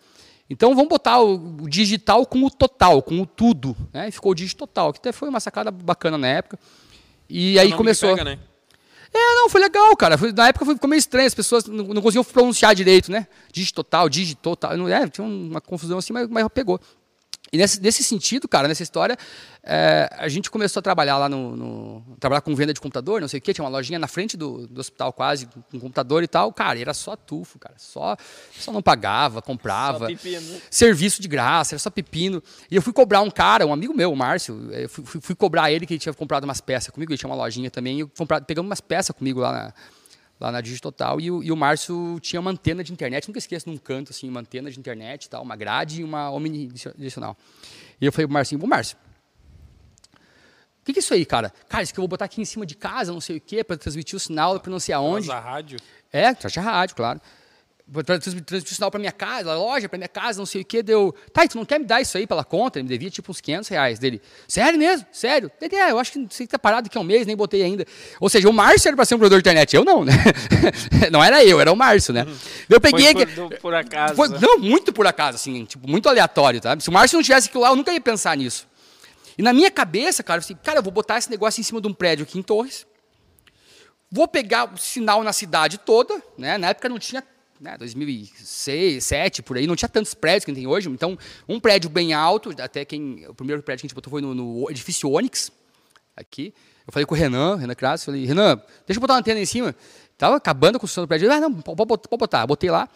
Então 0.50 0.74
vamos 0.74 0.90
botar 0.90 1.18
o, 1.22 1.62
o 1.62 1.68
digital 1.68 2.26
como 2.26 2.50
total, 2.50 3.02
como 3.02 3.24
tudo. 3.24 3.74
Né? 3.90 4.08
E 4.08 4.12
ficou 4.12 4.32
o 4.32 4.34
digital, 4.34 4.92
que 4.92 4.98
até 4.98 5.10
foi 5.10 5.30
uma 5.30 5.40
sacada 5.40 5.70
bacana 5.70 6.18
na 6.18 6.28
época. 6.28 6.58
E 7.30 7.58
aí 7.58 7.72
começou. 7.72 8.10
Pega, 8.10 8.24
né? 8.24 8.38
É, 9.14 9.34
não, 9.36 9.48
foi 9.48 9.62
legal, 9.62 9.96
cara. 9.96 10.18
Foi, 10.18 10.30
na 10.32 10.48
época 10.48 10.66
foi, 10.66 10.74
ficou 10.74 10.90
meio 10.90 10.98
estranho, 10.98 11.26
as 11.26 11.34
pessoas 11.34 11.64
não, 11.64 11.84
não 11.84 12.02
conseguiam 12.02 12.24
pronunciar 12.24 12.74
direito, 12.74 13.10
né? 13.10 13.26
Digitotal, 13.50 14.10
digitotal. 14.10 14.76
Não, 14.76 14.88
é, 14.88 15.08
tinha 15.08 15.26
uma 15.26 15.60
confusão 15.60 15.96
assim, 15.96 16.12
mas, 16.12 16.28
mas 16.28 16.46
pegou. 16.52 16.78
E 17.52 17.58
nesse, 17.58 17.82
nesse 17.82 18.02
sentido, 18.02 18.48
cara, 18.48 18.66
nessa 18.66 18.82
história, 18.82 19.14
é, 19.62 20.08
a 20.16 20.26
gente 20.26 20.50
começou 20.50 20.80
a 20.80 20.82
trabalhar 20.82 21.18
lá 21.18 21.28
no, 21.28 21.54
no, 21.54 22.16
Trabalhar 22.18 22.40
com 22.40 22.54
venda 22.54 22.72
de 22.72 22.80
computador, 22.80 23.20
não 23.20 23.28
sei 23.28 23.38
o 23.38 23.42
quê, 23.42 23.52
tinha 23.52 23.62
uma 23.62 23.70
lojinha 23.70 23.98
na 23.98 24.08
frente 24.08 24.38
do, 24.38 24.66
do 24.66 24.80
hospital 24.80 25.12
quase, 25.12 25.46
com 25.70 25.78
computador 25.78 26.22
e 26.22 26.26
tal. 26.26 26.50
Cara, 26.50 26.80
era 26.80 26.94
só 26.94 27.14
tufo, 27.14 27.58
cara. 27.58 27.74
Só, 27.76 28.16
só 28.58 28.72
não 28.72 28.80
pagava, 28.80 29.42
comprava. 29.42 29.98
Só 29.98 30.06
pepino. 30.06 30.60
Serviço 30.70 31.20
de 31.20 31.28
graça, 31.28 31.74
era 31.74 31.78
só 31.78 31.90
pepino. 31.90 32.42
E 32.70 32.76
eu 32.76 32.80
fui 32.80 32.92
cobrar 32.92 33.20
um 33.20 33.30
cara, 33.30 33.66
um 33.66 33.72
amigo 33.72 33.92
meu, 33.92 34.10
o 34.10 34.16
Márcio, 34.16 34.72
eu 34.72 34.88
fui, 34.88 35.04
fui, 35.04 35.20
fui 35.20 35.34
cobrar 35.34 35.70
ele 35.70 35.84
que 35.84 35.92
ele 35.92 36.00
tinha 36.00 36.14
comprado 36.14 36.44
umas 36.44 36.62
peças 36.62 36.88
comigo, 36.88 37.12
ele 37.12 37.18
tinha 37.18 37.28
uma 37.28 37.36
lojinha 37.36 37.70
também, 37.70 37.98
e 37.98 38.00
eu 38.00 38.08
comprado, 38.16 38.46
pegamos 38.46 38.66
umas 38.66 38.80
peças 38.80 39.14
comigo 39.14 39.40
lá 39.40 39.52
na 39.52 39.74
lá 40.42 40.52
na 40.52 40.60
Digital 40.60 41.20
e 41.20 41.30
o, 41.30 41.42
e 41.42 41.52
o 41.52 41.56
Márcio 41.56 42.18
tinha 42.20 42.40
uma 42.40 42.50
antena 42.50 42.82
de 42.82 42.92
internet, 42.92 43.28
nunca 43.28 43.38
esqueço, 43.38 43.68
num 43.68 43.76
canto 43.76 44.10
assim, 44.10 44.28
uma 44.28 44.40
antena 44.40 44.70
de 44.70 44.78
internet, 44.78 45.28
tal, 45.28 45.42
uma 45.42 45.56
grade 45.56 46.00
e 46.00 46.04
uma 46.04 46.30
omnidirecional. 46.30 47.36
E 48.00 48.04
eu 48.06 48.12
falei 48.12 48.26
pro 48.26 48.34
Marcinho, 48.34 48.62
ô 48.62 48.66
Márcio, 48.66 48.96
o 50.80 50.84
que, 50.84 50.92
que, 50.92 50.98
é 50.98 51.00
isso 51.00 51.14
aí, 51.14 51.24
cara? 51.24 51.52
Cara, 51.68 51.84
isso 51.84 51.94
que 51.94 52.00
eu 52.00 52.02
vou 52.02 52.08
botar 52.08 52.24
aqui 52.24 52.40
em 52.40 52.44
cima 52.44 52.66
de 52.66 52.74
casa, 52.74 53.12
não 53.12 53.20
sei 53.20 53.36
o 53.36 53.40
quê, 53.40 53.62
para 53.62 53.76
transmitir 53.76 54.16
o 54.16 54.20
sinal 54.20 54.58
para 54.58 54.70
não 54.70 54.80
sei 54.80 54.94
aonde. 54.94 55.30
a 55.30 55.38
rádio? 55.38 55.78
É, 56.12 56.34
traz 56.34 56.58
a 56.58 56.60
rádio, 56.60 56.96
claro 56.96 57.20
transmitir 58.04 58.58
o 58.58 58.74
sinal 58.74 58.90
para 58.90 58.98
minha 58.98 59.12
casa, 59.12 59.54
loja 59.54 59.88
para 59.88 59.98
minha 59.98 60.08
casa, 60.08 60.38
não 60.38 60.46
sei 60.46 60.62
o 60.62 60.64
que, 60.64 60.82
deu. 60.82 61.14
Tá, 61.32 61.46
tu 61.46 61.58
não 61.58 61.64
quer 61.64 61.78
me 61.78 61.84
dar 61.84 62.00
isso 62.00 62.16
aí 62.16 62.26
pela 62.26 62.42
conta? 62.42 62.78
Ele 62.78 62.84
me 62.84 62.88
devia 62.88 63.10
tipo 63.10 63.30
uns 63.30 63.40
500 63.40 63.68
reais 63.68 63.98
dele. 63.98 64.22
Sério 64.48 64.78
mesmo? 64.78 65.06
Sério? 65.12 65.50
Ele, 65.60 65.76
é, 65.76 65.90
eu 65.90 65.98
acho 65.98 66.12
que 66.12 66.26
você 66.30 66.46
tá 66.46 66.58
parado 66.58 66.86
aqui 66.86 66.96
há 66.96 67.00
um 67.00 67.04
mês, 67.04 67.26
nem 67.26 67.36
botei 67.36 67.62
ainda. 67.62 67.84
Ou 68.18 68.30
seja, 68.30 68.48
o 68.48 68.52
Márcio 68.52 68.88
era 68.88 68.96
para 68.96 69.04
ser 69.04 69.14
um 69.14 69.18
provedor 69.18 69.38
de 69.38 69.42
internet, 69.42 69.76
eu 69.76 69.84
não, 69.84 70.04
né? 70.04 70.12
não 71.12 71.22
era 71.22 71.44
eu, 71.44 71.60
era 71.60 71.70
o 71.70 71.76
Márcio, 71.76 72.14
né? 72.14 72.26
Eu 72.68 72.80
peguei. 72.80 73.12
Foi 73.12 73.26
por, 73.26 73.58
por 73.58 73.74
acaso. 73.74 74.14
Foi, 74.14 74.28
não, 74.28 74.58
muito 74.58 74.92
por 74.92 75.06
acaso, 75.06 75.36
assim, 75.36 75.64
tipo, 75.64 75.88
muito 75.88 76.08
aleatório, 76.08 76.60
tá? 76.60 76.78
Se 76.80 76.88
o 76.88 76.92
Márcio 76.92 77.16
não 77.16 77.22
tivesse 77.22 77.48
aquilo 77.48 77.62
lá, 77.62 77.70
eu 77.70 77.76
nunca 77.76 77.92
ia 77.92 78.00
pensar 78.00 78.36
nisso. 78.36 78.66
E 79.36 79.42
na 79.42 79.52
minha 79.52 79.70
cabeça, 79.70 80.22
cara, 80.22 80.38
eu 80.38 80.42
falei, 80.42 80.58
cara, 80.62 80.78
eu 80.78 80.82
vou 80.82 80.92
botar 80.92 81.18
esse 81.18 81.30
negócio 81.30 81.60
em 81.60 81.64
cima 81.64 81.80
de 81.80 81.88
um 81.88 81.94
prédio 81.94 82.22
aqui 82.22 82.38
em 82.38 82.42
Torres. 82.42 82.86
Vou 84.10 84.28
pegar 84.28 84.72
o 84.72 84.76
sinal 84.76 85.22
na 85.22 85.32
cidade 85.32 85.78
toda, 85.78 86.22
né? 86.36 86.58
Na 86.58 86.68
época 86.68 86.88
não 86.88 86.98
tinha 86.98 87.22
né, 87.62 87.78
2006, 87.78 88.94
2007, 88.94 89.42
por 89.42 89.56
aí, 89.56 89.66
não 89.66 89.76
tinha 89.76 89.88
tantos 89.88 90.12
prédios 90.14 90.44
que 90.44 90.52
tem 90.52 90.66
hoje. 90.66 90.88
Então, 90.88 91.16
um 91.48 91.60
prédio 91.60 91.88
bem 91.88 92.12
alto, 92.12 92.50
até 92.60 92.84
quem. 92.84 93.24
O 93.28 93.34
primeiro 93.34 93.62
prédio 93.62 93.82
que 93.82 93.86
a 93.86 93.88
gente 93.88 93.94
botou 93.94 94.10
foi 94.10 94.20
no, 94.20 94.34
no 94.34 94.68
edifício 94.68 95.08
Onix, 95.08 95.50
aqui. 96.16 96.52
Eu 96.84 96.92
falei 96.92 97.06
com 97.06 97.14
o 97.14 97.18
Renan, 97.18 97.56
Renan 97.56 97.74
Crasso, 97.76 98.06
falei, 98.06 98.24
Renan, 98.26 98.56
deixa 98.84 98.98
eu 98.98 99.00
botar 99.00 99.14
uma 99.14 99.20
antena 99.20 99.38
em 99.38 99.46
cima. 99.46 99.74
Tava 100.18 100.36
acabando 100.36 100.76
a 100.76 100.80
construção 100.80 101.04
do 101.04 101.08
prédio. 101.08 101.30
Ah, 101.32 101.40
não, 101.40 101.54
pode, 101.54 102.08
botar. 102.18 102.46
Botei 102.46 102.70
lá. 102.70 102.88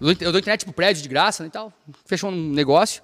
Eu 0.00 0.14
dou 0.30 0.38
internet 0.38 0.64
pro 0.64 0.72
prédio 0.72 1.02
de 1.02 1.08
graça 1.08 1.42
né, 1.42 1.48
e 1.48 1.50
tal. 1.50 1.72
Fechou 2.04 2.30
um 2.30 2.52
negócio. 2.52 3.02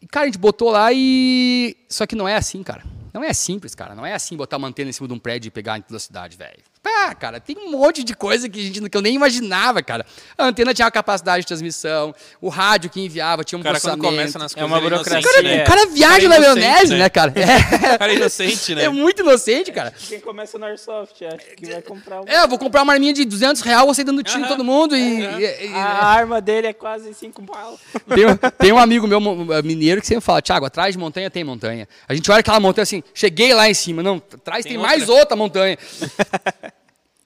E, 0.00 0.06
cara, 0.06 0.24
a 0.24 0.26
gente 0.28 0.38
botou 0.38 0.70
lá 0.70 0.90
e. 0.92 1.76
Só 1.88 2.06
que 2.06 2.16
não 2.16 2.26
é 2.26 2.36
assim, 2.36 2.62
cara. 2.62 2.82
Não 3.12 3.22
é 3.22 3.32
simples, 3.34 3.74
cara. 3.74 3.94
Não 3.94 4.06
é 4.06 4.14
assim 4.14 4.36
botar 4.36 4.56
uma 4.56 4.68
antena 4.68 4.88
em 4.88 4.92
cima 4.92 5.06
de 5.06 5.14
um 5.14 5.18
prédio 5.18 5.48
e 5.48 5.50
pegar 5.50 5.82
a 5.90 5.98
cidade, 5.98 6.36
velho. 6.36 6.62
Ah, 6.82 7.14
cara, 7.14 7.38
tem 7.40 7.56
um 7.58 7.70
monte 7.72 8.02
de 8.02 8.14
coisa 8.14 8.48
que, 8.48 8.58
a 8.58 8.62
gente, 8.62 8.88
que 8.88 8.96
eu 8.96 9.02
nem 9.02 9.14
imaginava, 9.14 9.82
cara. 9.82 10.04
A 10.36 10.46
antena 10.46 10.72
tinha 10.72 10.86
uma 10.86 10.90
capacidade 10.90 11.42
de 11.42 11.46
transmissão, 11.46 12.14
o 12.40 12.48
rádio 12.48 12.88
que 12.88 13.00
enviava 13.00 13.44
tinha 13.44 13.58
um 13.58 13.62
cara, 13.62 13.74
processamento. 13.74 14.02
Quando 14.02 14.16
começa 14.16 14.38
nas 14.38 14.56
é 14.56 14.64
uma 14.64 14.80
burocracia. 14.80 15.20
O 15.20 15.22
cara, 15.34 15.48
é. 15.48 15.62
o 15.62 15.66
cara 15.66 15.86
viaja 15.86 16.28
cara 16.28 16.28
na 16.28 16.40
maionese, 16.40 16.92
né? 16.92 16.98
né, 17.00 17.08
cara? 17.10 17.32
É. 17.36 17.90
O 17.96 17.98
cara 17.98 18.12
é 18.12 18.16
inocente, 18.16 18.74
né? 18.74 18.84
É 18.84 18.88
muito 18.90 19.20
inocente, 19.20 19.70
cara. 19.72 19.92
Quem 20.08 20.20
começa 20.20 20.58
no 20.58 20.64
Airsoft, 20.64 21.22
acha 21.22 21.36
que 21.54 21.66
vai 21.70 21.82
comprar 21.82 22.22
um... 22.22 22.24
É, 22.26 22.42
eu 22.44 22.48
vou 22.48 22.58
comprar 22.58 22.82
uma 22.82 22.94
arminha 22.94 23.12
de 23.12 23.24
200 23.26 23.60
reais, 23.60 23.84
você 23.86 24.02
dando 24.02 24.22
tiro 24.22 24.40
em 24.40 24.48
todo 24.48 24.64
mundo 24.64 24.96
e... 24.96 25.20
e- 25.22 25.66
e- 25.66 25.74
A 25.74 26.06
arma 26.06 26.40
dele 26.40 26.68
é 26.68 26.72
quase 26.72 27.12
5 27.12 27.42
pau. 27.42 27.78
Tem, 28.14 28.26
um- 28.26 28.36
tem 28.58 28.72
um 28.72 28.78
amigo 28.78 29.06
meu 29.06 29.20
mineiro 29.62 30.00
que 30.00 30.06
sempre 30.06 30.24
fala, 30.24 30.40
Thiago, 30.40 30.64
atrás 30.64 30.94
de 30.94 30.98
montanha 30.98 31.30
tem 31.30 31.44
montanha. 31.44 31.86
A 32.08 32.14
gente 32.14 32.30
olha 32.30 32.40
aquela 32.40 32.58
montanha 32.58 32.84
assim, 32.84 33.02
cheguei 33.12 33.52
lá 33.52 33.68
em 33.68 33.74
cima. 33.74 34.02
Não, 34.02 34.16
atrás 34.16 34.64
tem, 34.64 34.72
Tem 34.72 34.80
mais 34.82 35.02
outra. 35.02 35.14
outra 35.20 35.36
montanha. 35.36 35.76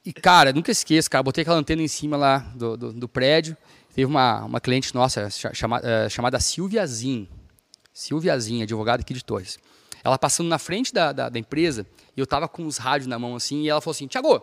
E, 0.04 0.12
cara, 0.12 0.52
nunca 0.52 0.70
esqueço, 0.70 1.10
cara, 1.10 1.22
botei 1.22 1.42
aquela 1.42 1.56
antena 1.56 1.80
em 1.82 1.88
cima 1.88 2.16
lá 2.16 2.38
do, 2.54 2.76
do, 2.76 2.92
do 2.92 3.08
prédio. 3.08 3.56
Teve 3.94 4.04
uma, 4.06 4.44
uma 4.44 4.60
cliente 4.60 4.94
nossa 4.94 5.30
cha- 5.30 5.54
chama- 5.54 5.80
eh, 5.82 6.08
chamada 6.08 6.38
Silvia 6.40 6.86
Zin. 6.86 7.28
Silvia 7.92 8.38
Zin, 8.38 8.62
advogada 8.62 9.02
aqui 9.02 9.14
de 9.14 9.24
Torres. 9.24 9.58
Ela 10.02 10.18
passando 10.18 10.48
na 10.48 10.58
frente 10.58 10.92
da, 10.92 11.12
da, 11.12 11.28
da 11.28 11.38
empresa, 11.38 11.86
e 12.16 12.20
eu 12.20 12.26
tava 12.26 12.46
com 12.48 12.66
os 12.66 12.76
rádios 12.76 13.06
na 13.06 13.18
mão 13.18 13.34
assim, 13.36 13.62
e 13.62 13.68
ela 13.70 13.80
falou 13.80 13.92
assim, 13.94 14.06
Thiago, 14.08 14.42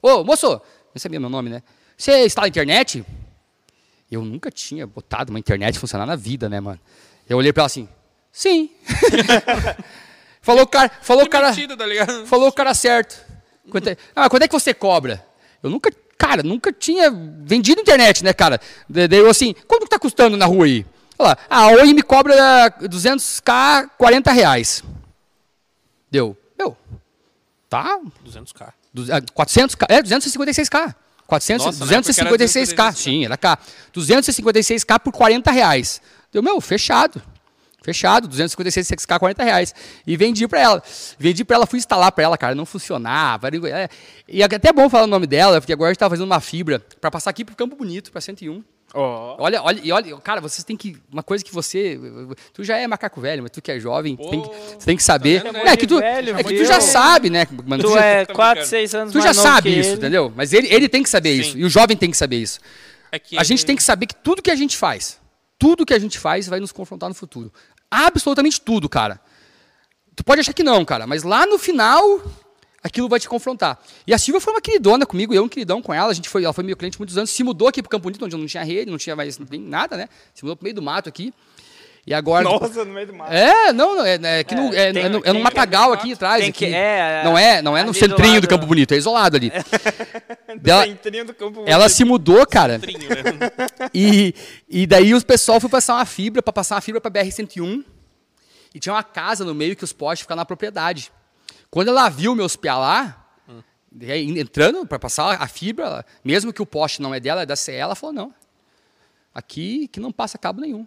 ô, 0.00 0.24
moço, 0.24 0.46
não 0.48 0.60
sabia 0.96 1.20
meu 1.20 1.28
nome, 1.28 1.50
né? 1.50 1.62
Você 1.98 2.24
instala 2.24 2.46
a 2.46 2.48
internet? 2.48 3.04
Eu 4.10 4.24
nunca 4.24 4.50
tinha 4.50 4.86
botado 4.86 5.30
uma 5.30 5.38
internet 5.38 5.78
funcionar 5.78 6.06
na 6.06 6.16
vida, 6.16 6.48
né, 6.48 6.60
mano? 6.60 6.80
Eu 7.28 7.36
olhei 7.38 7.52
pra 7.52 7.62
ela 7.62 7.66
assim, 7.66 7.88
sim. 8.32 8.70
falou 10.40 10.62
o 10.62 10.66
cara, 10.66 10.90
falou 11.02 11.24
cara, 11.28 11.48
tá 11.48 12.26
falou 12.26 12.48
o 12.48 12.52
cara 12.52 12.72
certo. 12.72 13.20
Quanto 13.70 13.88
é, 13.88 13.96
ah, 14.14 14.28
quando 14.30 14.42
é 14.42 14.48
que 14.48 14.52
você 14.54 14.72
cobra? 14.72 15.24
Eu 15.62 15.70
nunca, 15.70 15.90
cara, 16.16 16.42
nunca 16.42 16.72
tinha 16.72 17.10
vendido 17.10 17.80
internet, 17.80 18.22
né, 18.24 18.32
cara? 18.32 18.60
Da- 18.88 19.06
Daí 19.06 19.18
eu 19.18 19.28
assim, 19.28 19.54
quanto 19.66 19.84
que 19.84 19.90
tá 19.90 19.98
custando 19.98 20.36
na 20.36 20.46
rua 20.46 20.66
aí? 20.66 20.86
Olha 21.18 21.30
lá, 21.30 21.38
a 21.48 21.66
Oi 21.68 21.94
me 21.94 22.02
cobra 22.02 22.34
200k, 22.82 23.90
40 23.98 24.32
reais. 24.32 24.82
Deu, 26.10 26.36
meu, 26.58 26.76
tá, 27.68 27.98
200k. 28.24 28.72
Du- 28.92 29.12
ah, 29.12 29.20
400K, 29.20 29.86
é 29.88 30.02
256K. 30.02 30.94
400, 31.26 31.66
Nossa, 31.66 31.84
na 31.84 31.92
época 31.92 32.14
que 32.14 32.20
era 32.20 32.30
256K, 32.30 32.76
256K. 32.76 32.92
sim, 32.94 33.24
era 33.24 33.36
K. 33.36 33.58
256K 33.92 34.98
por 35.00 35.12
40 35.12 35.50
reais. 35.50 36.00
Deu, 36.32 36.40
meu, 36.42 36.60
fechado. 36.60 37.20
Fechado, 37.86 38.26
256K, 38.28 39.16
40 39.16 39.44
reais. 39.44 39.72
E 40.04 40.16
vendi 40.16 40.48
pra 40.48 40.60
ela. 40.60 40.82
Vendi 41.18 41.44
pra 41.44 41.54
ela, 41.56 41.66
fui 41.66 41.78
instalar 41.78 42.10
pra 42.10 42.24
ela, 42.24 42.36
cara, 42.36 42.52
não 42.52 42.66
funcionava. 42.66 43.46
era- 43.46 43.56
é, 43.84 43.88
E 44.28 44.42
é 44.42 44.44
até 44.44 44.72
bom 44.72 44.90
falar 44.90 45.04
o 45.04 45.06
nome 45.06 45.24
dela, 45.26 45.60
porque 45.60 45.72
agora 45.72 45.90
a 45.90 45.92
gente 45.92 46.00
tá 46.00 46.10
fazendo 46.10 46.26
uma 46.26 46.40
fibra 46.40 46.80
pra 47.00 47.12
passar 47.12 47.30
aqui 47.30 47.44
pro 47.44 47.54
Campo 47.54 47.76
Bonito, 47.76 48.10
pra 48.10 48.20
101. 48.20 48.64
Ó. 48.92 49.36
Olha, 49.38 49.62
olha, 49.62 49.80
e 49.84 49.92
olha, 49.92 50.16
cara, 50.18 50.40
vocês 50.40 50.64
têm 50.64 50.76
que. 50.76 50.96
Uma 51.12 51.22
coisa 51.22 51.44
que 51.44 51.52
você. 51.52 51.98
Tu 52.52 52.64
já 52.64 52.76
é 52.76 52.86
macaco 52.88 53.20
velho, 53.20 53.42
mas 53.42 53.50
tu 53.52 53.62
que 53.62 53.70
é 53.70 53.78
jovem, 53.78 54.16
tu 54.16 54.28
tem 54.30 54.42
que, 54.42 54.48
você 54.48 54.86
tem 54.86 54.96
que 54.96 55.02
saber. 55.04 55.42
vendo, 55.44 55.52
né? 55.52 55.62
é 55.66 55.76
que 55.76 55.86
tu, 55.86 55.98
Velho, 56.00 56.36
é 56.38 56.42
que 56.42 56.54
tu 56.56 56.64
já 56.64 56.80
sabe, 56.80 57.30
né? 57.30 57.46
Mano, 57.66 57.82
Tu 57.84 57.92
já- 57.92 58.04
é 58.04 58.24
tá 58.24 58.34
4, 58.34 58.54
brincando. 58.62 58.68
6 58.70 58.94
anos 58.94 59.12
Tu 59.12 59.20
já 59.20 59.32
sabe 59.34 59.72
que 59.72 59.78
isso, 59.80 59.90
ele. 59.90 59.96
entendeu? 59.98 60.32
Mas 60.34 60.52
ele, 60.52 60.66
ele 60.72 60.88
tem 60.88 61.02
que 61.04 61.08
saber 61.10 61.34
Sim. 61.34 61.40
isso. 61.40 61.58
E 61.58 61.64
o 61.64 61.68
jovem 61.68 61.96
tem 61.96 62.10
que 62.10 62.16
saber 62.16 62.36
isso. 62.36 62.58
É 63.12 63.18
que 63.18 63.38
A 63.38 63.44
gente 63.44 63.64
tem 63.64 63.76
que 63.76 63.82
saber 63.82 64.06
que 64.06 64.14
tudo 64.16 64.40
que 64.42 64.50
a 64.50 64.56
gente 64.56 64.76
faz, 64.76 65.18
tudo 65.58 65.84
que 65.86 65.92
a 65.94 65.98
gente 65.98 66.18
faz 66.18 66.46
vai 66.48 66.60
nos 66.60 66.72
confrontar 66.72 67.08
no 67.08 67.14
futuro. 67.14 67.52
Absolutamente 67.90 68.60
tudo, 68.60 68.88
cara. 68.88 69.20
Tu 70.14 70.24
pode 70.24 70.40
achar 70.40 70.52
que 70.52 70.62
não, 70.62 70.84
cara, 70.84 71.06
mas 71.06 71.22
lá 71.22 71.46
no 71.46 71.58
final 71.58 72.22
aquilo 72.82 73.08
vai 73.08 73.18
te 73.18 73.28
confrontar. 73.28 73.78
E 74.06 74.14
a 74.14 74.18
Silvia 74.18 74.40
foi 74.40 74.54
uma 74.54 74.60
queridona 74.60 75.04
comigo, 75.04 75.34
eu 75.34 75.42
um 75.42 75.48
queridão 75.48 75.82
com 75.82 75.92
ela. 75.92 76.10
A 76.10 76.14
gente 76.14 76.28
foi, 76.28 76.44
ela 76.44 76.52
foi 76.52 76.64
meu 76.64 76.76
cliente 76.76 76.98
muitos 76.98 77.18
anos, 77.18 77.30
se 77.30 77.42
mudou 77.42 77.68
aqui 77.68 77.82
pro 77.82 77.90
Campo 77.90 78.04
Bonito, 78.04 78.24
onde 78.24 78.36
não 78.36 78.46
tinha 78.46 78.62
rede, 78.62 78.90
não 78.90 78.98
tinha 78.98 79.14
mais 79.14 79.38
nada, 79.38 79.96
né? 79.96 80.08
Se 80.32 80.42
mudou 80.44 80.56
pro 80.56 80.64
meio 80.64 80.74
do 80.74 80.82
mato 80.82 81.08
aqui. 81.08 81.34
E 82.06 82.14
agora 82.14 82.44
Nossa, 82.48 82.84
no 82.84 82.92
meio 82.94 83.08
do 83.08 83.14
mato. 83.14 83.32
é, 83.32 83.72
não, 83.72 83.96
não, 83.96 84.04
é, 84.06 84.14
é, 84.40 84.44
que 84.44 84.54
no, 84.54 84.72
é, 84.72 84.92
tem- 84.92 85.02
é 85.02 85.08
no, 85.08 85.18
é 85.18 85.22
tem 85.22 85.32
no 85.32 85.38
que- 85.38 85.42
matagal 85.42 85.92
aqui 85.92 86.12
atrás. 86.12 86.40
tem 86.42 86.52
que- 86.52 86.64
aqui. 86.66 86.74
é, 86.74 87.22
não 87.24 87.36
é, 87.36 87.60
não 87.62 87.76
é 87.76 87.82
no 87.82 87.92
centrinho 87.92 88.40
do. 88.40 88.46
Campo 88.46 88.64
Bonito, 88.64 88.94
é 88.94 88.96
isolado 88.96 89.36
ali. 89.36 89.50
Dela- 90.62 90.84
centrinho 90.86 91.24
do 91.24 91.34
campo 91.34 91.64
Ela 91.66 91.84
bonito. 91.84 91.96
se 91.96 92.04
mudou, 92.04 92.46
cara. 92.46 92.78
Né? 92.78 92.86
E, 93.92 94.34
e 94.68 94.86
daí 94.86 95.14
o 95.14 95.24
pessoal 95.24 95.60
foi 95.60 95.68
passar 95.70 95.94
uma 95.94 96.04
fibra, 96.06 96.40
para 96.42 96.52
passar 96.52 96.76
uma 96.76 96.80
fibra 96.80 97.00
para 97.00 97.10
BR-101. 97.10 97.84
E 98.74 98.78
tinha 98.78 98.92
uma 98.92 99.02
casa 99.02 99.44
no 99.44 99.54
meio 99.54 99.74
que 99.74 99.84
os 99.84 99.92
postes 99.92 100.20
ficavam 100.22 100.40
na 100.42 100.44
propriedade. 100.44 101.10
Quando 101.70 101.88
ela 101.88 102.08
viu 102.08 102.34
meus 102.34 102.54
piá 102.56 102.76
lá, 102.78 103.26
e 104.00 104.12
aí, 104.12 104.38
entrando 104.38 104.86
para 104.86 104.98
passar 104.98 105.40
a 105.42 105.46
fibra, 105.48 105.84
ela- 105.86 106.04
mesmo 106.24 106.52
que 106.52 106.60
o 106.62 106.66
poste 106.66 107.00
não 107.02 107.14
é 107.14 107.18
dela, 107.18 107.42
é 107.42 107.46
da 107.46 107.56
CE, 107.56 107.72
ela 107.72 107.94
falou, 107.94 108.12
não, 108.14 108.34
aqui 109.34 109.88
que 109.88 109.98
não 109.98 110.12
passa 110.12 110.36
cabo 110.38 110.60
nenhum. 110.60 110.86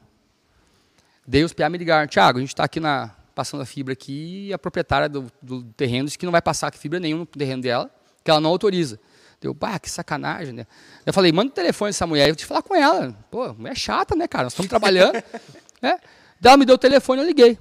Daí 1.29 1.43
os 1.43 1.53
piá 1.53 1.69
me 1.69 1.77
ligaram, 1.77 2.07
Thiago, 2.07 2.39
a 2.39 2.41
gente 2.41 2.49
está 2.49 2.63
aqui 2.63 2.79
na, 2.79 3.11
passando 3.35 3.61
a 3.61 3.65
fibra 3.65 3.93
aqui 3.93 4.47
e 4.47 4.53
a 4.53 4.57
proprietária 4.57 5.07
do, 5.07 5.31
do 5.39 5.63
terreno 5.73 6.05
disse 6.05 6.17
que 6.17 6.25
não 6.25 6.31
vai 6.31 6.41
passar 6.41 6.73
fibra 6.73 6.99
nenhuma 6.99 7.19
no 7.19 7.25
terreno 7.27 7.61
dela, 7.61 7.87
que 8.23 8.31
ela 8.31 8.41
não 8.41 8.49
autoriza. 8.49 8.99
Deu, 9.39 9.53
bah, 9.53 9.77
que 9.77 9.91
sacanagem, 9.91 10.53
né? 10.55 10.65
Eu 11.05 11.13
falei, 11.13 11.31
manda 11.31 11.51
o 11.51 11.53
telefone 11.53 11.89
dessa 11.89 12.07
mulher, 12.07 12.23
eu 12.23 12.29
vou 12.29 12.35
te 12.35 12.47
falar 12.47 12.63
com 12.63 12.75
ela. 12.75 13.15
Pô, 13.29 13.53
mulher 13.53 13.77
chata, 13.77 14.15
né, 14.15 14.27
cara? 14.27 14.45
Nós 14.45 14.53
estamos 14.53 14.69
trabalhando. 14.69 15.13
né? 15.79 15.99
Daí 16.41 16.49
ela 16.49 16.57
me 16.57 16.65
deu 16.65 16.73
o 16.73 16.79
telefone, 16.79 17.21
eu 17.21 17.27
liguei. 17.27 17.59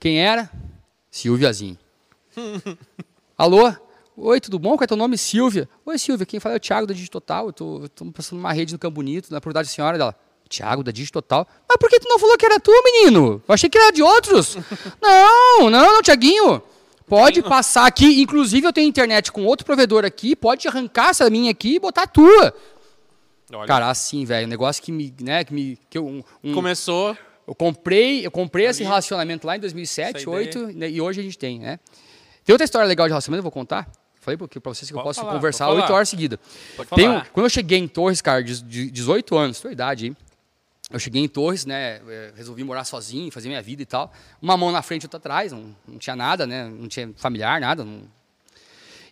Quem 0.00 0.20
era? 0.20 0.50
Silviazinho. 1.08 1.78
Alô? 3.38 3.72
Oi, 4.16 4.40
tudo 4.40 4.58
bom? 4.58 4.70
Qual 4.76 4.82
é 4.82 4.86
teu 4.88 4.96
nome? 4.96 5.16
Silvia. 5.16 5.68
Oi, 5.86 5.98
Silvia. 5.98 6.26
Quem 6.26 6.40
fala 6.40 6.56
é 6.56 6.58
o 6.58 6.60
Thiago 6.60 6.84
da 6.84 6.92
Digitotal. 6.92 7.46
Eu 7.46 7.52
tô, 7.52 7.82
eu 7.82 7.88
tô 7.88 8.10
passando 8.10 8.40
uma 8.40 8.52
rede 8.52 8.72
no 8.72 8.78
Campo 8.78 8.96
Bonito, 8.96 9.30
na 9.30 9.40
propriedade 9.40 9.68
da 9.68 9.72
senhora 9.72 9.96
dela. 9.96 10.23
Thiago, 10.56 10.82
da 10.82 10.92
Digitotal. 10.92 11.46
Mas 11.68 11.76
por 11.78 11.88
que 11.90 11.98
tu 12.00 12.08
não 12.08 12.18
falou 12.18 12.36
que 12.36 12.46
era 12.46 12.58
tu, 12.60 12.70
menino? 12.84 13.42
Eu 13.46 13.54
achei 13.54 13.68
que 13.68 13.76
era 13.78 13.90
de 13.92 14.02
outros. 14.02 14.56
não, 15.02 15.70
não, 15.70 15.92
não, 15.94 16.02
Tiaguinho. 16.02 16.62
Pode 17.06 17.42
passar 17.42 17.86
aqui. 17.86 18.20
Inclusive, 18.22 18.66
eu 18.66 18.72
tenho 18.72 18.88
internet 18.88 19.30
com 19.30 19.44
outro 19.44 19.66
provedor 19.66 20.04
aqui. 20.04 20.34
Pode 20.34 20.66
arrancar 20.66 21.10
essa 21.10 21.28
minha 21.28 21.50
aqui 21.50 21.74
e 21.76 21.78
botar 21.78 22.02
a 22.02 22.06
tua. 22.06 22.54
Olha, 23.52 23.66
Cara, 23.66 23.90
assim, 23.90 24.24
velho, 24.24 24.46
um 24.46 24.50
negócio 24.50 24.82
que 24.82 24.90
me, 24.90 25.14
né, 25.20 25.44
que 25.44 25.52
me, 25.52 25.78
que 25.90 25.98
eu, 25.98 26.06
um- 26.06 26.22
um- 26.42 26.54
começou. 26.54 27.16
eu 27.46 27.54
comprei, 27.54 28.26
eu 28.26 28.30
comprei 28.30 28.66
esse 28.66 28.82
relacionamento 28.82 29.46
lá 29.46 29.56
em 29.56 29.60
2007, 29.60 30.16
Essa 30.16 30.24
2008, 30.24 30.78
né, 30.78 30.88
e 30.90 31.00
hoje 31.00 31.20
a 31.20 31.22
gente 31.22 31.36
tem, 31.38 31.58
né? 31.60 31.78
Tem 32.44 32.52
outra 32.52 32.64
história 32.64 32.86
legal 32.88 33.06
de 33.06 33.12
relacionamento, 33.12 33.40
eu 33.40 33.44
vou 33.44 33.52
contar. 33.52 33.86
Falei 34.20 34.38
porque 34.38 34.58
para 34.58 34.72
vocês 34.72 34.90
que 34.90 34.94
eu 34.94 34.96
Pode 34.96 35.08
posso 35.08 35.20
falar, 35.20 35.32
conversar 35.34 35.68
oito 35.70 35.92
horas 35.92 36.08
seguidas. 36.08 36.38
Tem 36.96 37.22
quando 37.34 37.44
eu 37.44 37.50
cheguei 37.50 37.78
em 37.78 37.86
Torres, 37.86 38.22
cara, 38.22 38.42
de, 38.42 38.62
de 38.62 38.90
18 38.90 39.36
anos, 39.36 39.60
tua 39.60 39.70
idade 39.70 40.06
aí. 40.06 40.16
Eu 40.94 41.00
cheguei 41.00 41.20
em 41.24 41.26
Torres, 41.28 41.66
né? 41.66 42.00
eh, 42.08 42.32
Resolvi 42.36 42.62
morar 42.62 42.84
sozinho, 42.84 43.30
fazer 43.32 43.48
minha 43.48 43.60
vida 43.60 43.82
e 43.82 43.84
tal. 43.86 44.12
Uma 44.40 44.56
mão 44.56 44.70
na 44.70 44.80
frente 44.80 45.04
outra 45.06 45.18
atrás, 45.18 45.50
não, 45.50 45.74
não 45.88 45.98
tinha 45.98 46.14
nada, 46.14 46.46
né? 46.46 46.68
Não 46.68 46.86
tinha 46.86 47.12
familiar, 47.16 47.60
nada. 47.60 47.84
não- 47.84 48.02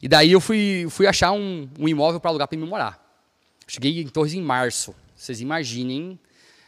E 0.00 0.06
daí 0.06 0.30
eu 0.30 0.40
fui, 0.40 0.86
fui 0.90 1.08
achar 1.08 1.32
um, 1.32 1.68
um 1.76 1.88
imóvel 1.88 2.20
para 2.20 2.30
alugar 2.30 2.46
para 2.46 2.56
me 2.56 2.64
morar. 2.64 3.04
Cheguei 3.66 4.00
em 4.00 4.06
Torres 4.06 4.32
em 4.32 4.40
março. 4.40 4.94
Vocês 5.16 5.40
imaginem 5.40 6.16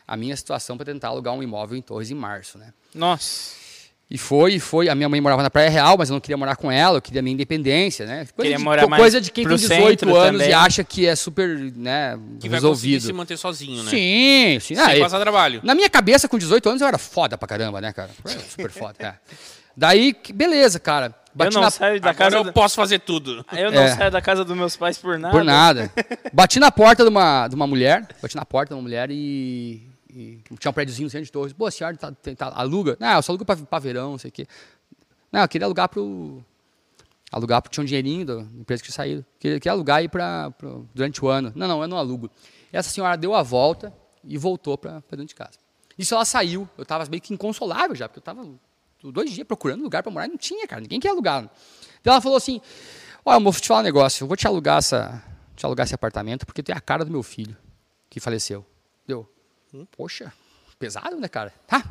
a 0.07 0.17
minha 0.17 0.37
situação 0.37 0.77
para 0.77 0.87
tentar 0.87 1.09
alugar 1.09 1.33
um 1.33 1.43
imóvel 1.45 1.79
em 1.79 1.83
Torres 1.83 2.11
em 2.11 2.15
março, 2.15 2.59
né? 2.59 2.75
Nossa. 2.93 3.55
E 4.11 4.19
foi, 4.19 4.55
e 4.55 4.61
foi. 4.61 4.89
A 4.89 4.95
minha 4.95 5.09
mãe 5.09 5.21
morava 5.21 5.43
na 5.43 5.49
Praia 5.51 5.69
Real, 5.71 5.97
mas 5.99 6.11
eu 6.11 6.13
não 6.15 6.21
queria 6.21 6.37
morar 6.37 6.57
com 6.57 6.71
ela, 6.71 6.99
eu 6.99 7.03
queria 7.03 7.23
minha 7.23 7.33
independência, 7.33 8.05
né? 8.07 8.17
Coisa, 8.19 8.33
Queria 8.37 8.57
de, 8.59 8.63
morar 8.63 8.87
mais 8.87 9.01
coisa 9.03 9.21
de 9.21 9.31
quem 9.33 9.47
tem 9.47 9.57
18 9.57 10.01
centro 10.01 10.15
anos 10.17 10.41
e 10.43 10.45
também. 10.45 10.55
acha 10.55 10.85
que 10.85 11.07
é 11.07 11.17
super, 11.17 11.49
né, 11.75 12.19
Que 12.39 12.49
vai 12.49 12.61
conseguir 12.61 12.93
resolvido. 12.95 13.03
se 13.07 13.13
manter 13.13 13.37
sozinho, 13.39 13.83
né? 13.83 13.91
Sim, 13.91 14.59
sim. 14.61 14.75
Ah, 14.79 14.87
Sem 14.91 14.97
e- 14.99 15.01
passar 15.01 15.19
trabalho. 15.21 15.61
na 15.65 15.75
minha 15.75 15.89
cabeça, 15.89 16.29
com 16.29 16.39
18 16.39 16.69
anos, 16.69 16.83
eu 16.83 16.87
era 16.89 16.99
foda 16.99 17.39
pra 17.39 17.49
caramba, 17.49 17.81
né, 17.81 17.93
cara? 17.93 18.11
Eu 18.25 18.31
era 18.31 18.41
Super 18.41 18.71
foda, 18.71 18.95
é. 19.01 19.15
Daí, 19.77 20.15
beleza, 20.33 20.79
cara. 20.79 21.07
Eu 21.07 21.13
Bati 21.35 21.55
não 21.55 21.63
na, 21.63 21.71
saio 21.71 22.01
da 22.01 22.11
Agora 22.11 22.25
casa. 22.31 22.37
eu 22.37 22.45
do- 22.45 22.53
posso 22.53 22.77
fazer 22.77 23.01
tudo. 23.01 23.45
Eu 23.53 23.73
não 23.73 23.83
É. 23.83 23.97
saio 23.97 24.11
da 24.11 24.21
casa 24.23 24.45
dos 24.45 24.57
meus 24.57 24.77
pais 24.77 24.97
por 24.99 25.19
nada. 25.19 25.33
Por 25.37 25.43
nada. 25.43 25.91
Bati 26.33 26.61
na 26.61 26.71
porta 26.71 27.03
de 27.03 27.09
uma, 27.09 27.49
de 27.49 27.57
uma 27.57 27.67
mulher, 27.67 28.07
bati 28.23 28.37
na 28.37 28.45
porta 28.45 28.69
de 28.69 28.75
uma 28.77 28.83
mulher 28.83 29.11
e, 29.11 29.83
e 30.15 30.43
tinha 30.59 30.71
um 30.71 30.73
prédiozinho 30.73 31.07
no 31.07 31.11
centro 31.11 31.25
de 31.27 31.33
Torres. 31.33 31.53
Pô, 31.53 31.67
a 31.67 31.71
senhora 31.71 31.97
tá, 31.97 32.13
tem- 32.13 32.35
tá- 32.35 32.53
aluga? 32.55 32.97
Não, 33.01 33.09
eu 33.17 33.23
só 33.23 33.33
alugo 33.33 33.45
pra, 33.45 33.57
pra 33.57 33.79
verão, 33.79 34.13
não 34.13 34.19
sei 34.19 34.29
o 34.29 34.33
quê. 34.33 34.47
Não, 35.33 35.41
eu 35.43 35.49
queria 35.49 35.67
alugar 35.67 35.89
pro... 35.89 36.43
Alugar 37.33 37.61
porque 37.61 37.75
tinha 37.75 37.83
um 37.83 37.87
dinheirinho 37.87 38.25
da 38.25 38.35
empresa 38.61 38.83
que 38.83 38.93
saído. 38.93 39.25
Queria, 39.41 39.59
queria 39.59 39.73
alugar 39.73 39.97
aí 39.97 40.09
pra, 40.09 40.53
pro- 40.53 40.89
durante 40.95 41.25
o 41.25 41.29
ano. 41.29 41.53
Não, 41.57 41.67
não, 41.67 41.83
eu 41.83 41.89
não 41.89 41.99
alugo. 41.99 42.31
Essa 42.73 42.91
senhora 42.91 43.17
deu 43.17 43.35
a 43.35 43.43
volta 43.43 43.93
e 44.23 44.39
voltou 44.39 44.79
pra, 44.79 45.01
pra 45.03 45.17
dentro 45.17 45.29
de 45.31 45.35
casa. 45.35 45.59
Isso 45.99 46.15
ela 46.15 46.25
saiu. 46.25 46.69
Eu 46.79 46.85
tava 46.87 47.05
meio 47.11 47.21
que 47.21 47.35
inconsolável 47.35 47.97
já, 47.97 48.09
porque 48.09 48.19
eu 48.21 48.23
tava 48.23 48.49
dois 49.03 49.33
dias 49.33 49.47
procurando 49.47 49.83
lugar 49.83 50.03
pra 50.03 50.13
morar 50.13 50.27
e 50.27 50.29
não 50.29 50.37
tinha, 50.37 50.67
cara. 50.69 50.81
Ninguém 50.81 51.01
quer 51.01 51.09
alugar. 51.09 51.51
Então 52.01 52.13
ela 52.13 52.21
falou 52.21 52.37
assim, 52.39 52.61
olha, 53.25 53.41
moço, 53.41 53.55
vou 53.59 53.63
te 53.63 53.69
falar 53.69 53.81
um 53.81 53.85
negócio. 53.85 54.23
Eu 54.23 54.29
vou 54.29 54.37
te 54.37 54.47
alugar, 54.47 54.79
essa, 54.79 55.21
te 55.57 55.67
alugar 55.67 55.85
esse 55.87 55.95
apartamento 55.95 56.47
porque 56.47 56.63
tem 56.63 56.75
a 56.75 56.81
cara 56.81 57.05
do 57.05 57.11
meu 57.11 57.23
filho 57.25 57.57
que 58.09 58.21
faleceu. 58.21 58.65
Deu. 59.07 59.29
Poxa, 59.97 60.33
pesado, 60.79 61.17
né, 61.19 61.29
cara? 61.29 61.53
Tá, 61.67 61.85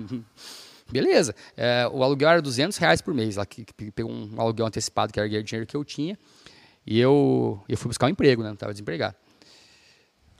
beleza. 0.91 1.35
É, 1.57 1.87
o 1.91 2.03
aluguel 2.03 2.29
era 2.29 2.41
200 2.41 2.77
reais 2.77 3.01
por 3.01 3.13
mês. 3.13 3.37
Ela 3.37 3.45
que, 3.45 3.65
que 3.65 3.91
pegou 3.91 4.11
um 4.11 4.39
aluguel 4.39 4.65
antecipado, 4.65 5.11
que 5.11 5.19
era 5.19 5.27
o 5.27 5.43
dinheiro 5.43 5.65
que 5.65 5.75
eu 5.75 5.83
tinha. 5.83 6.17
E 6.85 6.99
eu, 6.99 7.63
eu 7.67 7.77
fui 7.77 7.87
buscar 7.87 8.07
um 8.07 8.09
emprego, 8.09 8.41
né? 8.41 8.49
Não 8.49 8.53
estava 8.53 8.73
desempregado. 8.73 9.15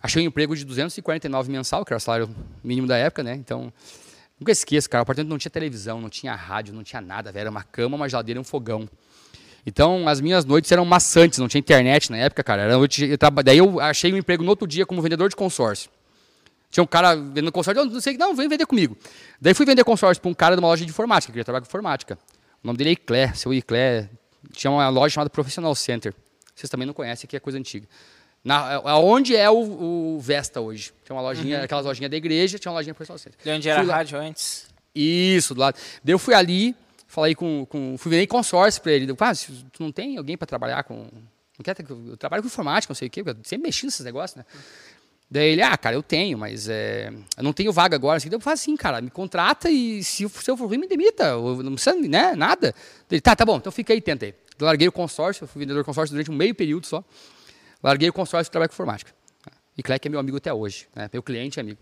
Achei 0.02 0.22
um 0.22 0.28
emprego 0.28 0.56
de 0.56 0.66
249 0.66 1.52
mensal, 1.52 1.86
que 1.86 1.94
era 1.94 1.98
o 1.98 2.02
salário 2.02 2.30
mínimo 2.64 2.88
da 2.88 2.98
época, 2.98 3.24
né? 3.24 3.34
Então, 3.36 3.72
nunca 4.38 4.52
esqueço, 4.52 4.90
cara. 4.90 5.02
O 5.02 5.04
apartamento 5.04 5.30
não 5.30 5.38
tinha 5.38 5.50
televisão, 5.50 6.02
não 6.02 6.10
tinha 6.10 6.36
rádio, 6.36 6.74
não 6.74 6.84
tinha 6.84 7.02
nada, 7.02 7.32
velho. 7.32 7.44
Era 7.44 7.50
uma 7.50 7.64
cama, 7.64 7.96
uma 7.96 8.10
geladeira 8.10 8.40
um 8.40 8.44
fogão. 8.44 8.90
Então, 9.66 10.10
as 10.10 10.20
minhas 10.20 10.44
noites 10.44 10.70
eram 10.72 10.84
maçantes, 10.84 11.40
não 11.40 11.48
tinha 11.48 11.60
internet 11.60 12.12
na 12.12 12.18
época, 12.18 12.44
cara. 12.44 12.64
Era 12.64 12.78
noite, 12.78 13.06
eu 13.06 13.18
daí 13.44 13.58
eu 13.58 13.80
achei 13.80 14.12
um 14.14 14.18
emprego 14.18 14.44
no 14.44 14.50
outro 14.50 14.68
dia 14.68 14.86
como 14.86 15.02
vendedor 15.02 15.30
de 15.30 15.38
consórcio. 15.38 15.90
Tinha 16.74 16.84
um 16.84 16.88
cara 16.88 17.16
vendendo 17.16 17.52
consórcio, 17.52 17.82
eu 17.82 17.86
não 17.86 18.02
sei, 18.02 18.18
não, 18.18 18.36
vem 18.36 18.50
vender 18.50 18.66
comigo. 18.66 18.98
Daí 19.40 19.54
fui 19.54 19.64
vender 19.64 19.84
consórcio 19.84 20.20
para 20.20 20.32
um 20.32 20.34
cara 20.34 20.56
de 20.56 20.60
uma 20.60 20.68
loja 20.68 20.84
de 20.84 20.90
informática, 20.90 21.28
que 21.28 21.34
queria 21.34 21.46
trabalhar 21.46 21.62
com 21.62 21.68
informática. 21.68 22.18
O 22.64 22.66
nome 22.66 22.78
dele 22.80 22.90
é 22.90 22.94
Iclé, 22.94 23.32
seu 23.36 23.54
Iclé. 23.54 24.10
Tinha 24.54 24.72
uma 24.72 24.90
loja 24.90 25.14
chamada 25.14 25.30
Professional 25.30 25.76
Center. 25.76 26.16
Vocês 26.56 26.72
também 26.72 26.88
não 26.88 26.94
conhecem, 26.96 27.30
que 27.30 27.38
é 27.38 27.40
coisa 27.40 27.60
antiga. 27.60 27.88
Na, 28.44 28.74
aonde 28.86 29.36
é 29.36 29.48
o, 29.52 30.16
o 30.16 30.20
Vesta 30.20 30.60
hoje? 30.62 30.92
Tinha 31.06 31.16
uma 31.16 31.22
lojinha, 31.22 31.64
aquelas 31.64 31.86
lojinhas 31.86 32.10
da 32.10 32.18
igreja, 32.18 32.58
tinha 32.58 32.72
uma 32.72 32.80
lojinha 32.80 32.96
Professional 32.96 33.20
Center. 33.20 33.38
De 33.44 33.52
onde 33.52 33.70
era 33.70 33.80
Fui 33.82 33.88
a 33.88 33.92
lá- 33.92 33.98
rádio 33.98 34.18
antes. 34.20 34.66
isso, 34.96 35.54
do 35.54 35.60
lado. 35.62 35.78
Daí 36.04 36.14
eu 36.14 36.18
fui 36.20 36.34
ali, 36.34 36.76
falei 37.08 37.36
com. 37.36 37.68
com 37.68 37.96
fui 38.00 38.10
vender 38.10 38.26
consórcio 38.26 38.82
para 38.82 38.94
ele. 38.94 39.12
Eu, 39.12 39.16
ah, 39.20 39.32
tu 39.72 39.84
não 39.84 39.92
tem 39.92 40.18
alguém 40.18 40.36
para 40.36 40.48
trabalhar 40.48 40.84
com. 40.84 40.96
Não 41.56 41.64
quer 41.64 41.76
eu 41.88 42.18
trabalho 42.18 42.42
com 42.42 42.48
informática, 42.48 42.92
não 42.92 42.96
sei 42.96 43.08
o 43.10 43.12
quê, 43.12 43.22
eu 43.24 43.36
sempre 43.44 43.68
mexi 43.68 43.86
nesses 43.86 44.04
negócios, 44.04 44.36
né? 44.36 44.44
Daí 45.34 45.50
ele, 45.54 45.64
ah, 45.64 45.76
cara, 45.76 45.96
eu 45.96 46.04
tenho, 46.04 46.38
mas 46.38 46.70
é, 46.70 47.12
eu 47.36 47.44
não 47.44 47.52
tenho 47.52 47.74
vaga 47.74 47.96
agora. 47.96 48.18
Assim, 48.18 48.30
eu 48.32 48.40
falei 48.40 48.54
assim, 48.54 48.78
cara, 48.78 49.02
me 49.02 49.10
contrata 49.10 49.68
e 49.68 50.04
se, 50.04 50.22
eu- 50.22 50.30
se 50.30 50.52
eu 50.52 50.56
for 50.56 50.68
ruim, 50.68 50.78
me 50.78 50.88
demita. 50.88 51.24
Eu 51.24 51.64
não 51.64 51.74
precisa, 51.74 51.96
né, 51.96 52.36
nada. 52.36 52.76
Ele, 53.10 53.20
tá, 53.20 53.36
tá 53.36 53.44
bom, 53.44 53.58
então 53.58 53.72
fica 53.72 53.94
aí, 53.94 54.00
tenta 54.00 54.26
aí. 54.28 54.36
Eu 54.60 54.66
larguei 54.68 54.88
o 54.88 54.92
consórcio, 54.92 55.46
eu 55.46 55.48
fui 55.48 55.60
vendedor 55.62 55.82
de 55.82 55.86
consórcio 55.88 56.14
durante 56.14 56.30
um 56.30 56.36
meio 56.36 56.54
período 56.54 56.86
só. 56.86 57.04
Larguei 57.82 58.08
o 58.10 58.14
consórcio 58.14 58.48
e 58.48 58.52
trabalho 58.52 58.70
com 58.70 58.76
informática. 58.76 59.12
E 59.76 59.82
Cleck 59.82 60.08
é 60.08 60.12
meu 60.12 60.20
amigo 60.20 60.38
até 60.38 60.54
hoje, 60.54 60.88
né? 60.96 61.10
meu 61.12 61.24
cliente 61.24 61.58
e 61.58 61.62
amigo. 61.62 61.80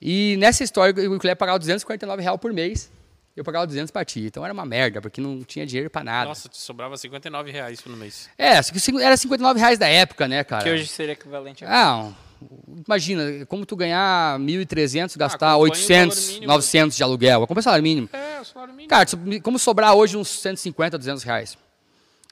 E 0.00 0.36
nessa 0.38 0.64
história, 0.64 0.94
o 1.10 1.18
Cleck 1.18 1.38
pagava 1.38 1.58
249 1.58 2.22
reais 2.22 2.40
por 2.40 2.54
mês, 2.54 2.90
eu 3.36 3.44
pagava 3.44 3.66
200 3.66 3.90
para 3.90 4.02
ti. 4.02 4.20
Então 4.20 4.42
era 4.42 4.54
uma 4.54 4.64
merda, 4.64 5.02
porque 5.02 5.20
não 5.20 5.42
tinha 5.44 5.66
dinheiro 5.66 5.90
para 5.90 6.02
nada. 6.04 6.28
Nossa, 6.30 6.48
te 6.48 6.56
sobrava 6.56 6.96
59 6.96 7.50
reais 7.50 7.84
no 7.84 7.98
mês. 7.98 8.30
É, 8.38 8.62
só 8.62 8.72
que 8.72 9.02
era 9.02 9.14
59 9.14 9.60
reais 9.60 9.78
da 9.78 9.86
época, 9.88 10.26
né, 10.26 10.42
cara? 10.42 10.64
Que 10.64 10.70
hoje 10.70 10.86
seria 10.86 11.12
equivalente 11.12 11.66
a. 11.66 11.70
Ah, 11.86 11.96
um- 12.04 12.14
imagina, 12.86 13.46
como 13.46 13.66
tu 13.66 13.76
ganhar 13.76 14.38
1.300, 14.38 15.16
gastar 15.16 15.52
acompanha 15.52 15.56
o 15.56 15.72
800, 15.72 16.18
valor 16.18 16.32
mínimo. 16.32 16.46
900 16.52 16.96
de 16.96 17.02
aluguel. 17.02 17.42
Acompanha 17.42 17.60
o 17.60 17.64
salário 17.64 17.82
mínimo. 17.82 18.08
É, 18.12 18.40
o 18.40 18.44
salário 18.44 18.74
mínimo. 18.74 18.88
Cara, 18.88 19.06
como 19.42 19.58
sobrar 19.58 19.94
hoje 19.94 20.16
uns 20.16 20.28
150, 20.28 20.98
200 20.98 21.22
reais. 21.22 21.58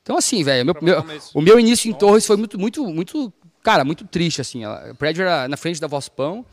Então, 0.03 0.17
assim, 0.17 0.45
velho, 0.45 0.73
o 1.35 1.41
meu 1.41 1.59
início 1.59 1.91
em 1.91 1.93
Torres 1.93 2.25
foi 2.25 2.37
muito, 2.37 2.59
muito, 2.59 2.87
muito, 2.87 3.33
cara, 3.63 3.85
muito 3.85 4.07
triste, 4.07 4.41
assim. 4.41 4.65
O 4.65 4.95
prédio 4.95 5.23
era 5.23 5.49
na 5.49 5.57
frente 5.57 5.81
da 5.81 5.89
Voz 5.89 6.09
Pão. 6.09 6.47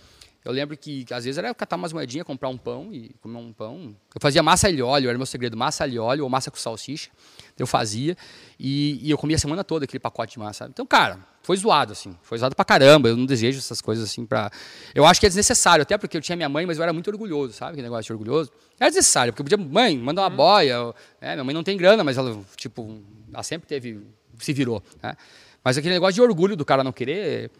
Eu 0.43 0.51
lembro 0.51 0.75
que, 0.75 1.05
às 1.11 1.23
vezes, 1.23 1.37
era 1.37 1.53
catar 1.53 1.77
umas 1.77 1.93
moedinhas, 1.93 2.25
comprar 2.27 2.49
um 2.49 2.57
pão 2.57 2.89
e 2.91 3.15
comer 3.21 3.37
um 3.37 3.53
pão. 3.53 3.95
Eu 4.13 4.19
fazia 4.19 4.43
massa 4.43 4.67
alho 4.67 4.79
e 4.79 4.81
óleo, 4.81 5.09
era 5.09 5.17
meu 5.17 5.25
segredo, 5.25 5.55
massa 5.55 5.83
alho 5.83 5.93
e 5.93 5.99
óleo 5.99 6.23
ou 6.23 6.29
massa 6.29 6.51
com 6.51 6.57
salsicha. 6.57 7.11
Eu 7.57 7.65
fazia 7.65 8.17
e, 8.59 8.99
e 9.01 9.09
eu 9.09 9.17
comia 9.17 9.37
a 9.37 9.39
semana 9.39 9.63
toda 9.63 9.85
aquele 9.85 9.99
pacote 9.99 10.33
de 10.33 10.39
massa. 10.39 10.59
sabe? 10.59 10.71
Então, 10.71 10.85
cara, 10.85 11.19
foi 11.43 11.55
zoado, 11.57 11.91
assim. 11.91 12.15
Foi 12.23 12.37
zoado 12.37 12.55
pra 12.55 12.65
caramba. 12.65 13.09
Eu 13.09 13.17
não 13.17 13.25
desejo 13.25 13.59
essas 13.59 13.81
coisas, 13.81 14.05
assim, 14.09 14.25
pra... 14.25 14.49
Eu 14.95 15.05
acho 15.05 15.19
que 15.19 15.25
é 15.25 15.29
desnecessário, 15.29 15.83
até 15.83 15.97
porque 15.97 16.17
eu 16.17 16.21
tinha 16.21 16.35
minha 16.35 16.49
mãe, 16.49 16.65
mas 16.65 16.77
eu 16.77 16.83
era 16.83 16.91
muito 16.93 17.09
orgulhoso, 17.11 17.53
sabe? 17.53 17.73
Aquele 17.73 17.83
negócio 17.83 18.05
de 18.05 18.13
orgulhoso. 18.13 18.49
Era 18.79 18.89
desnecessário, 18.89 19.33
porque 19.33 19.53
eu 19.53 19.57
podia, 19.59 19.71
mãe, 19.71 19.97
manda 19.97 20.21
uma 20.21 20.29
boia. 20.29 20.81
ou- 20.81 20.95
né? 21.21 21.33
Minha 21.33 21.43
mãe 21.43 21.53
não 21.53 21.63
tem 21.63 21.77
grana, 21.77 22.03
mas 22.03 22.17
ela, 22.17 22.39
tipo, 22.55 22.99
ela 23.31 23.43
sempre 23.43 23.67
teve, 23.67 23.99
se 24.39 24.53
virou, 24.53 24.81
né? 25.01 25.15
Mas 25.63 25.77
aquele 25.77 25.93
negócio 25.93 26.13
de 26.15 26.21
orgulho 26.21 26.55
do 26.55 26.65
cara 26.65 26.83
não 26.83 26.91
querer, 26.91 27.51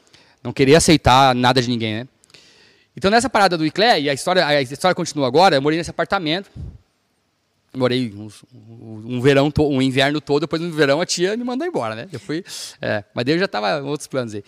não 0.41 0.51
querer 0.51 0.75
aceitar 0.75 1.35
nada 1.35 1.61
de 1.61 1.69
ninguém, 1.69 1.93
né? 1.95 2.07
Então, 2.95 3.09
nessa 3.11 3.29
parada 3.29 3.57
do 3.57 3.65
Iclé, 3.65 3.99
e 4.01 4.09
a 4.09 4.13
história, 4.13 4.45
a 4.45 4.61
história 4.61 4.93
continua 4.95 5.25
agora, 5.27 5.55
eu 5.55 5.61
morei 5.61 5.77
nesse 5.77 5.89
apartamento. 5.89 6.49
Morei 7.75 8.13
uns- 8.15 8.43
um, 8.53 9.19
verão, 9.19 9.51
um 9.59 9.81
inverno 9.81 10.21
todo, 10.21 10.41
depois 10.41 10.61
no 10.61 10.71
verão 10.71 11.01
a 11.01 11.05
tia 11.05 11.35
me 11.35 11.43
mandou 11.43 11.67
embora, 11.67 11.95
né? 11.95 12.07
Eu 12.11 12.19
fui, 12.19 12.43
é, 12.79 13.03
mas 13.13 13.25
daí 13.25 13.33
eu 13.35 13.39
já 13.39 13.45
estava 13.45 13.79
em 13.79 13.83
outros 13.83 14.07
planos 14.07 14.35
aí. 14.35 14.43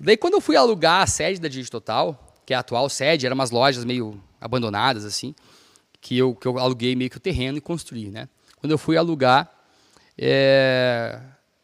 Daí 0.00 0.16
quando 0.16 0.34
eu 0.34 0.40
fui 0.40 0.56
alugar 0.56 1.02
a 1.02 1.06
sede 1.06 1.40
da 1.40 1.48
Digitotal, 1.48 2.34
que 2.44 2.52
é 2.52 2.56
a 2.56 2.60
atual 2.60 2.88
sede, 2.88 3.24
eram 3.24 3.34
umas 3.34 3.50
lojas 3.50 3.84
meio 3.84 4.20
abandonadas, 4.40 5.04
assim, 5.04 5.34
que 6.00 6.18
eu, 6.18 6.34
que 6.34 6.46
eu 6.46 6.58
aluguei 6.58 6.94
meio 6.96 7.08
que 7.08 7.16
o 7.16 7.20
terreno 7.20 7.56
e 7.56 7.60
construí, 7.60 8.08
né? 8.10 8.28
Quando 8.56 8.72
eu 8.72 8.78
fui 8.78 8.96
alugar, 8.96 9.48
é, 10.18 11.20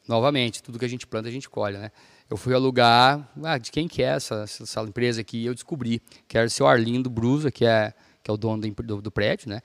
novamente, 0.06 0.62
tudo 0.62 0.78
que 0.78 0.84
a 0.84 0.88
gente 0.88 1.06
planta 1.06 1.28
a 1.28 1.32
gente 1.32 1.48
colhe, 1.48 1.78
né? 1.78 1.90
Eu 2.30 2.36
fui 2.36 2.54
alugar, 2.54 3.28
ah, 3.42 3.58
de 3.58 3.70
quem 3.70 3.86
que 3.88 4.02
é 4.02 4.06
essa, 4.06 4.44
essa 4.44 4.80
empresa 4.82 5.20
aqui? 5.20 5.44
Eu 5.44 5.52
descobri 5.54 6.00
que 6.26 6.38
era 6.38 6.46
o 6.46 6.50
seu 6.50 6.66
Arlindo 6.66 7.10
Brusa, 7.10 7.50
que 7.50 7.64
é, 7.64 7.92
que 8.22 8.30
é 8.30 8.34
o 8.34 8.36
dono 8.36 8.62
do, 8.62 9.02
do 9.02 9.10
prédio, 9.10 9.50
né? 9.50 9.60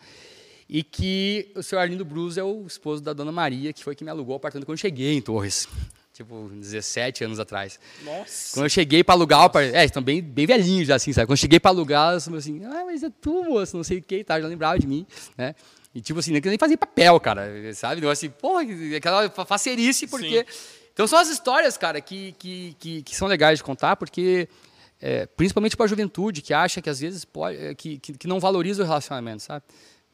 E 0.69 0.83
que 0.83 1.51
o 1.55 1.63
seu 1.63 1.79
Arlindo 1.79 2.03
Brusa 2.03 2.41
é 2.41 2.43
o 2.43 2.65
esposo 2.67 3.01
da 3.01 3.13
dona 3.13 3.31
Maria, 3.31 3.71
que 3.71 3.83
foi 3.83 3.95
que 3.95 4.03
me 4.03 4.09
alugou 4.09 4.33
o 4.33 4.37
apartamento 4.37 4.65
quando 4.65 4.77
eu 4.77 4.81
cheguei 4.81 5.13
em 5.13 5.21
Torres. 5.21 5.67
Tipo, 6.13 6.49
17 6.51 7.23
anos 7.23 7.39
atrás. 7.39 7.79
Nossa. 8.03 8.53
Quando 8.55 8.65
eu 8.65 8.69
cheguei 8.69 9.03
para 9.03 9.13
alugar 9.13 9.39
o 9.41 9.43
apartamento. 9.43 9.75
É, 9.77 9.85
estão 9.85 10.01
bem, 10.01 10.21
bem 10.21 10.47
velhinhos 10.47 10.87
já, 10.87 10.95
assim, 10.95 11.13
sabe? 11.13 11.27
Quando 11.27 11.37
eu 11.37 11.41
cheguei 11.41 11.59
para 11.59 11.69
alugar, 11.69 12.13
eles 12.13 12.25
falaram 12.25 12.39
assim: 12.39 12.65
ah, 12.65 12.83
mas 12.85 13.03
é 13.03 13.09
tu, 13.21 13.43
moço, 13.43 13.77
não 13.77 13.83
sei 13.83 13.99
o 13.99 14.01
que, 14.01 14.23
tá? 14.23 14.41
Já 14.41 14.47
lembrava 14.47 14.79
de 14.79 14.87
mim, 14.87 15.05
né? 15.37 15.53
E 15.93 16.01
tipo 16.01 16.19
assim, 16.19 16.31
nem 16.31 16.41
nem 16.43 16.57
fazia 16.57 16.77
papel, 16.77 17.19
cara, 17.19 17.47
sabe? 17.75 18.03
Eu 18.03 18.09
assim, 18.09 18.29
porra, 18.29 18.63
aquela 18.95 19.29
fa- 19.29 19.45
facerice, 19.45 20.07
porque. 20.07 20.45
Então 20.91 21.05
são 21.05 21.19
as 21.19 21.29
histórias, 21.29 21.77
cara, 21.77 22.01
que, 22.01 22.31
que, 22.39 22.75
que, 22.79 23.03
que 23.03 23.15
são 23.15 23.27
legais 23.27 23.59
de 23.59 23.63
contar, 23.63 23.95
porque 23.95 24.49
é, 24.99 25.27
principalmente 25.27 25.77
para 25.77 25.85
a 25.85 25.87
juventude, 25.87 26.41
que 26.41 26.51
acha 26.51 26.81
que 26.81 26.89
às 26.89 26.99
vezes 26.99 27.23
pode, 27.23 27.55
é, 27.57 27.75
que, 27.75 27.99
que, 27.99 28.13
que 28.13 28.27
não 28.27 28.39
valoriza 28.39 28.81
o 28.81 28.85
relacionamento, 28.85 29.43
sabe? 29.43 29.63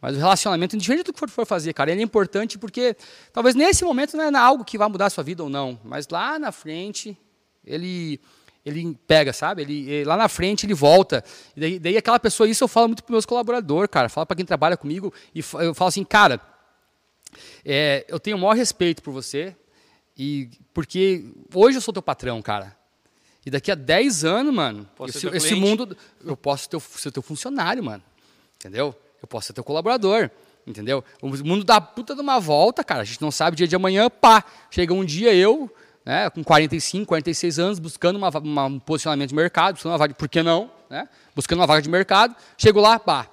Mas 0.03 0.17
o 0.17 0.19
relacionamento, 0.19 0.75
indiferente 0.75 1.05
do 1.05 1.13
que 1.13 1.19
for, 1.19 1.29
for 1.29 1.45
fazer, 1.45 1.71
cara, 1.71 1.89
ele 1.89 2.01
é 2.01 2.03
importante 2.03 2.57
porque 2.57 2.93
talvez 3.31 3.55
nesse 3.55 3.85
momento 3.85 4.17
não 4.17 4.25
é 4.25 4.37
algo 4.37 4.65
que 4.65 4.77
vai 4.77 4.89
mudar 4.89 5.05
a 5.05 5.09
sua 5.09 5.23
vida 5.23 5.41
ou 5.41 5.47
não, 5.47 5.79
mas 5.81 6.09
lá 6.09 6.37
na 6.37 6.51
frente 6.51 7.17
ele 7.65 8.19
ele 8.65 8.97
pega, 9.07 9.31
sabe? 9.31 9.61
Ele, 9.61 9.89
ele, 9.89 10.03
lá 10.03 10.17
na 10.17 10.27
frente 10.27 10.65
ele 10.65 10.73
volta. 10.73 11.23
E 11.55 11.59
daí, 11.59 11.79
daí 11.79 11.95
aquela 11.95 12.19
pessoa, 12.19 12.49
isso 12.49 12.65
eu 12.65 12.67
falo 12.67 12.89
muito 12.89 13.01
para 13.01 13.13
meus 13.13 13.25
colaboradores, 13.25 13.89
cara. 13.89 14.09
Falo 14.09 14.25
para 14.27 14.35
quem 14.35 14.45
trabalha 14.45 14.75
comigo 14.75 15.13
e 15.33 15.39
eu 15.39 15.73
falo 15.73 15.87
assim, 15.87 16.03
cara, 16.03 16.41
é, 17.63 18.05
eu 18.09 18.19
tenho 18.19 18.35
o 18.35 18.39
maior 18.41 18.57
respeito 18.57 19.01
por 19.01 19.13
você 19.13 19.55
e 20.17 20.49
porque 20.73 21.23
hoje 21.53 21.77
eu 21.77 21.81
sou 21.81 21.93
teu 21.93 22.03
patrão, 22.03 22.41
cara. 22.41 22.75
E 23.45 23.49
daqui 23.49 23.71
a 23.71 23.75
10 23.75 24.25
anos, 24.25 24.53
mano, 24.53 24.89
esse, 25.07 25.27
esse 25.27 25.55
mundo 25.55 25.95
eu 26.25 26.35
posso 26.35 26.69
ter, 26.69 26.81
ser 26.81 27.09
teu 27.09 27.23
funcionário, 27.23 27.81
mano. 27.81 28.03
Entendeu? 28.57 28.93
Eu 29.23 29.27
posso 29.27 29.47
ser 29.47 29.53
teu 29.53 29.63
colaborador. 29.63 30.29
Entendeu? 30.67 31.03
O 31.21 31.29
mundo 31.29 31.63
dá 31.63 31.81
puta 31.81 32.13
de 32.13 32.21
uma 32.21 32.39
volta, 32.39 32.83
cara. 32.83 33.01
A 33.01 33.05
gente 33.05 33.21
não 33.21 33.31
sabe 33.31 33.57
dia 33.57 33.67
de 33.67 33.75
amanhã, 33.75 34.09
pá. 34.09 34.43
Chega 34.69 34.93
um 34.93 35.03
dia 35.03 35.33
eu, 35.33 35.73
né, 36.05 36.29
com 36.29 36.43
45, 36.43 37.07
46 37.07 37.59
anos, 37.59 37.79
buscando 37.79 38.17
uma, 38.17 38.29
uma, 38.29 38.65
um 38.65 38.79
posicionamento 38.79 39.29
de 39.29 39.35
mercado, 39.35 39.75
buscando 39.75 39.93
uma 39.93 39.97
vaga, 39.97 40.13
por 40.13 40.27
que 40.27 40.43
não? 40.43 40.69
Né? 40.89 41.07
Buscando 41.35 41.59
uma 41.59 41.67
vaga 41.67 41.81
de 41.81 41.89
mercado, 41.89 42.35
chego 42.57 42.79
lá, 42.79 42.99
pá, 42.99 43.27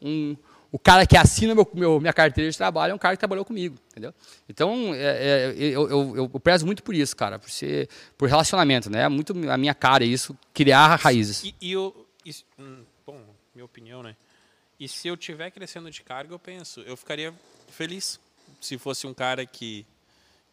um, 0.00 0.36
o 0.72 0.78
cara 0.78 1.06
que 1.06 1.16
assina 1.16 1.54
meu, 1.54 1.70
meu, 1.72 2.00
minha 2.00 2.12
carteira 2.12 2.50
de 2.50 2.56
trabalho 2.56 2.92
é 2.92 2.94
um 2.94 2.98
cara 2.98 3.14
que 3.14 3.20
trabalhou 3.20 3.44
comigo, 3.44 3.76
entendeu? 3.90 4.12
Então, 4.48 4.92
é, 4.94 5.52
é, 5.52 5.54
eu, 5.56 5.88
eu, 5.88 6.16
eu, 6.32 6.40
prezo 6.40 6.66
muito 6.66 6.82
por 6.82 6.94
isso, 6.94 7.14
cara, 7.16 7.38
por 7.38 7.48
ser, 7.48 7.88
por 8.18 8.28
relacionamento, 8.28 8.90
né? 8.90 9.02
É 9.02 9.08
muito 9.08 9.32
a 9.48 9.56
minha 9.56 9.74
cara 9.74 10.04
isso, 10.04 10.36
criar 10.52 10.96
raízes. 10.96 11.44
E, 11.44 11.54
e 11.60 11.72
eu, 11.72 12.06
isso, 12.24 12.44
hum, 12.58 12.82
bom, 13.06 13.20
minha 13.54 13.64
opinião, 13.64 14.02
né? 14.02 14.16
E 14.84 14.88
se 14.88 15.08
eu 15.08 15.16
tiver 15.16 15.50
crescendo 15.50 15.90
de 15.90 16.02
cargo, 16.02 16.34
eu 16.34 16.38
penso, 16.38 16.80
eu 16.80 16.94
ficaria 16.94 17.32
feliz 17.70 18.20
se 18.60 18.76
fosse 18.76 19.06
um 19.06 19.14
cara 19.14 19.46
que 19.46 19.86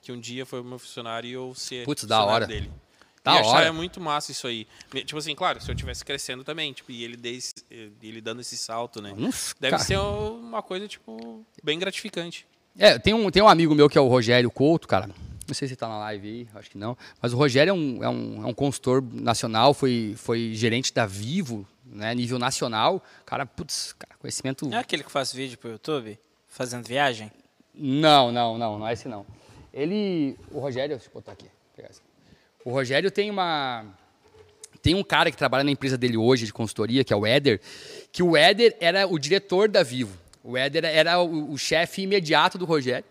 que 0.02 0.10
um 0.10 0.20
dia 0.20 0.46
foi 0.46 0.64
meu 0.64 0.80
funcionário 0.80 1.30
e 1.30 1.34
eu 1.34 1.54
ser 1.54 1.84
Putz, 1.84 2.06
da 2.06 2.24
hora. 2.24 2.48
dele. 2.48 2.72
Da 3.24 3.40
e 3.40 3.44
hora. 3.44 3.66
é 3.66 3.72
muito 3.72 4.00
massa 4.00 4.32
isso 4.32 4.48
aí. 4.48 4.66
Tipo 4.90 5.18
assim, 5.18 5.36
claro, 5.36 5.62
se 5.62 5.70
eu 5.70 5.76
estivesse 5.76 6.04
crescendo 6.04 6.46
também, 6.46 6.72
tipo, 6.72 6.92
e 6.92 7.04
ele, 7.04 7.18
desse, 7.18 7.54
ele 8.02 8.22
dando 8.22 8.40
esse 8.40 8.58
salto, 8.58 9.02
né? 9.02 9.14
Nossa, 9.16 9.54
Deve 9.60 9.72
cara. 9.72 9.84
ser 9.84 10.00
uma 10.00 10.64
coisa, 10.64 10.88
tipo, 10.88 11.46
bem 11.62 11.78
gratificante. 11.78 12.48
É, 12.80 12.98
tem 12.98 13.14
um, 13.14 13.30
tem 13.30 13.44
um 13.44 13.50
amigo 13.50 13.76
meu 13.76 13.90
que 13.90 13.98
é 13.98 14.02
o 14.02 14.08
Rogério 14.08 14.50
Couto, 14.50 14.88
cara. 14.88 15.08
Não 15.08 15.54
sei 15.54 15.68
se 15.68 15.74
ele 15.74 15.76
tá 15.76 15.90
na 15.90 16.00
live 16.00 16.28
aí, 16.28 16.48
acho 16.56 16.72
que 16.72 16.78
não. 16.78 16.98
Mas 17.22 17.34
o 17.34 17.38
Rogério 17.38 17.70
é 17.70 17.74
um, 17.74 18.04
é 18.04 18.10
um, 18.10 18.44
é 18.44 18.48
um 18.48 18.54
consultor 18.54 19.04
nacional, 19.04 19.74
foi, 19.74 20.16
foi 20.18 20.54
gerente 20.56 20.92
da 20.94 21.06
Vivo, 21.06 21.68
né, 21.92 22.16
nível 22.16 22.40
nacional. 22.40 23.04
Cara, 23.26 23.46
putz, 23.46 23.94
cara, 23.94 24.16
conhecimento... 24.18 24.68
Não 24.68 24.78
é 24.78 24.82
aquele 24.82 25.04
que 25.04 25.12
faz 25.12 25.34
vídeo 25.34 25.58
pro 25.58 25.72
YouTube? 25.72 26.18
Fazendo 26.48 26.88
viagem? 26.88 27.32
Não, 27.74 28.32
não, 28.32 28.58
não, 28.58 28.80
não 28.80 28.88
é 28.88 28.94
esse 28.94 29.08
não. 29.08 29.26
Ele, 29.74 30.38
o 30.52 30.60
Rogério, 30.60 30.96
deixa 30.96 31.10
eu 31.10 31.14
botar 31.14 31.32
aqui. 31.32 31.48
O 32.64 32.72
Rogério 32.72 33.10
tem 33.10 33.30
uma, 33.30 33.86
tem 34.82 34.96
um 34.96 35.04
cara 35.04 35.32
que 35.32 35.38
trabalha 35.38 35.64
na 35.64 35.72
empresa 35.72 35.98
dele 35.98 36.18
hoje 36.18 36.46
de 36.46 36.54
consultoria, 36.54 37.04
que 37.04 37.14
é 37.14 37.16
o 37.16 37.26
Éder, 37.26 37.60
que 38.12 38.22
o 38.22 38.36
Éder 38.36 38.76
era 38.80 39.08
o 39.08 39.18
diretor 39.18 39.70
da 39.70 39.84
Vivo. 39.84 40.18
O 40.44 40.58
Éder 40.58 40.86
era 40.86 41.20
o, 41.20 41.52
o 41.54 41.58
chefe 41.58 42.02
imediato 42.02 42.58
do 42.58 42.66
Rogério. 42.66 43.06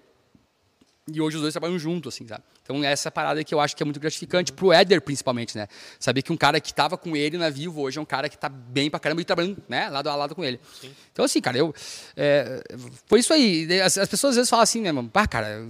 E 1.13 1.21
hoje 1.21 1.37
os 1.37 1.43
dois 1.43 1.53
trabalham 1.53 1.79
juntos, 1.79 2.15
assim, 2.15 2.27
sabe? 2.27 2.43
Então, 2.63 2.85
essa 2.85 3.11
parada 3.11 3.43
que 3.43 3.53
eu 3.53 3.59
acho 3.59 3.75
que 3.75 3.83
é 3.83 3.87
muito 3.87 3.99
gratificante 3.99 4.53
pro 4.53 4.73
Éder, 4.73 5.01
principalmente, 5.01 5.57
né? 5.57 5.67
Saber 5.99 6.23
que 6.23 6.33
um 6.33 6.37
cara 6.37 6.61
que 6.61 6.71
estava 6.71 6.97
com 6.97 7.17
ele 7.17 7.37
na 7.37 7.51
Vivo 7.51 7.81
hoje 7.81 7.99
é 7.99 8.01
um 8.01 8.05
cara 8.05 8.29
que 8.29 8.37
está 8.37 8.49
bem 8.49 8.89
pra 8.91 9.01
caramba 9.01 9.21
e 9.21 9.25
trabalhando, 9.25 9.63
né, 9.69 9.89
lado 9.89 10.09
a 10.09 10.15
lado 10.15 10.35
com 10.35 10.45
ele. 10.45 10.61
Sim. 10.81 10.93
Então, 11.13 11.25
assim, 11.25 11.41
cara, 11.41 11.59
eu. 11.59 11.75
É, 12.17 12.63
foi 13.07 13.21
isso 13.21 13.33
aí. 13.33 13.81
As, 13.81 13.99
as, 13.99 14.09
pessoas 14.09 14.33
às 14.33 14.37
vezes 14.37 14.51
falam 14.51 14.63
assim, 14.63 14.81
né, 14.83 14.93
mano? 14.93 15.09
Pá, 15.09 15.27
cara, 15.27 15.61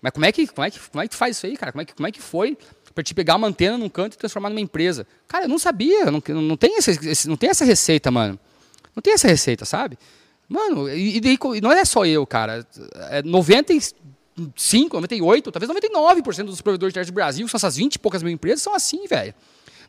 mas 0.00 0.12
como 0.12 0.24
é 0.24 0.32
que, 0.32 0.46
como 0.46 0.66
é 0.66 0.70
que, 0.70 0.80
como 0.80 1.02
é 1.02 1.04
que 1.04 1.10
tu 1.10 1.16
faz 1.16 1.36
isso 1.36 1.46
aí, 1.46 1.56
cara? 1.56 1.72
Como 1.72 1.82
é 1.82 1.84
que, 1.84 1.94
como 1.94 2.06
é 2.06 2.12
que 2.12 2.20
foi 2.20 2.56
para 2.94 3.04
te 3.04 3.14
pegar 3.14 3.36
uma 3.36 3.48
antena 3.48 3.76
num 3.76 3.88
canto 3.88 4.14
e 4.14 4.18
transformar 4.18 4.48
numa 4.48 4.60
empresa? 4.60 5.06
Cara, 5.28 5.44
eu 5.44 5.48
não 5.48 5.58
sabia, 5.58 6.10
não, 6.10 6.22
não, 6.42 6.56
tem, 6.56 6.76
esse, 6.76 7.28
não 7.28 7.36
tem 7.36 7.50
essa 7.50 7.64
receita, 7.64 8.10
mano. 8.10 8.38
Não 8.96 9.02
tem 9.02 9.12
essa 9.12 9.28
receita, 9.28 9.64
sabe? 9.64 9.98
Mano, 10.48 10.88
e, 10.88 11.18
e 11.18 11.60
não 11.62 11.72
é 11.72 11.84
só 11.84 12.04
eu, 12.04 12.26
cara. 12.26 12.66
É 13.10 13.22
90 13.22 13.72
95, 14.36 14.96
98, 14.96 15.52
talvez 15.52 15.70
99% 15.70 16.44
dos 16.44 16.60
provedores 16.60 16.92
de 16.92 16.98
internet 16.98 17.12
do 17.12 17.14
Brasil, 17.14 17.48
são 17.48 17.58
essas 17.58 17.76
20 17.76 17.94
e 17.94 17.98
poucas 17.98 18.22
mil 18.22 18.32
empresas, 18.32 18.62
são 18.62 18.74
assim, 18.74 19.06
velho. 19.06 19.34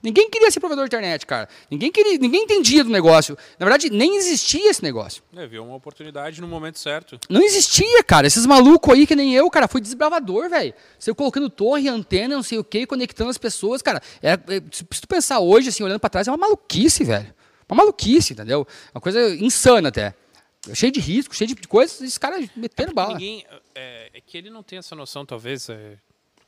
Ninguém 0.03 0.29
queria 0.29 0.51
ser 0.51 0.59
provedor 0.59 0.83
de 0.83 0.89
internet, 0.89 1.25
cara. 1.25 1.47
Ninguém 1.71 1.89
queria, 1.89 2.17
ninguém 2.17 2.43
entendia 2.43 2.83
do 2.83 2.89
negócio. 2.89 3.37
Na 3.57 3.65
verdade, 3.65 3.89
nem 3.89 4.17
existia 4.17 4.69
esse 4.69 4.83
negócio. 4.83 5.23
É, 5.33 5.47
viu 5.47 5.63
uma 5.63 5.75
oportunidade 5.75 6.41
no 6.41 6.47
momento 6.47 6.77
certo. 6.77 7.17
Não 7.29 7.41
existia, 7.41 8.03
cara. 8.03 8.27
Esses 8.27 8.45
malucos 8.45 8.93
aí, 8.93 9.07
que 9.07 9.15
nem 9.15 9.33
eu, 9.33 9.49
cara, 9.49 9.65
foi 9.65 9.79
desbravador, 9.79 10.49
velho. 10.49 10.73
Você 10.99 11.13
colocando 11.13 11.49
torre, 11.49 11.87
antena, 11.87 12.35
não 12.35 12.43
sei 12.43 12.57
o 12.57 12.65
quê, 12.65 12.85
conectando 12.85 13.29
as 13.29 13.37
pessoas, 13.37 13.81
cara. 13.81 14.01
É, 14.21 14.33
é, 14.33 14.61
se 14.71 14.83
tu 14.83 15.07
pensar 15.07 15.39
hoje, 15.39 15.69
assim, 15.69 15.83
olhando 15.83 16.01
para 16.01 16.09
trás, 16.09 16.27
é 16.27 16.31
uma 16.31 16.37
maluquice, 16.37 17.05
velho. 17.05 17.33
Uma 17.69 17.77
maluquice, 17.77 18.33
entendeu? 18.33 18.67
Uma 18.93 18.99
coisa 18.99 19.33
insana 19.35 19.87
até 19.87 20.13
cheio 20.73 20.91
de 20.91 20.99
risco, 20.99 21.35
cheio 21.35 21.53
de 21.53 21.67
coisas, 21.67 22.01
esses 22.01 22.17
caras 22.17 22.47
meteram 22.55 22.91
é 22.91 22.93
bala. 22.93 23.13
Ninguém, 23.13 23.45
é, 23.75 24.09
é, 24.13 24.21
que 24.21 24.37
ele 24.37 24.49
não 24.49 24.63
tem 24.63 24.79
essa 24.79 24.95
noção, 24.95 25.25
talvez. 25.25 25.69
É, 25.69 25.97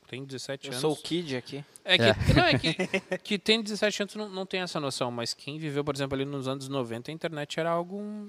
tem 0.08 0.24
17 0.24 0.68
eu 0.68 0.72
anos. 0.72 0.84
Eu 0.84 0.90
sou 0.90 0.98
o 0.98 1.02
Kid 1.02 1.36
aqui. 1.36 1.66
É 1.84 1.98
que, 1.98 2.04
é. 2.04 2.16
Não, 2.36 2.46
é 2.46 2.58
que, 2.58 2.74
que 3.24 3.40
tem 3.40 3.62
17 3.62 4.04
anos 4.04 4.16
não, 4.16 4.30
não 4.30 4.46
tem 4.46 4.62
essa 4.62 4.80
noção, 4.80 5.12
mas 5.12 5.34
quem 5.34 5.58
viveu, 5.58 5.84
por 5.84 5.96
exemplo, 5.96 6.16
ali 6.16 6.26
nos 6.26 6.48
anos 6.48 6.70
90, 6.70 7.12
a 7.12 7.14
internet 7.14 7.60
era 7.60 7.70
algo. 7.70 8.28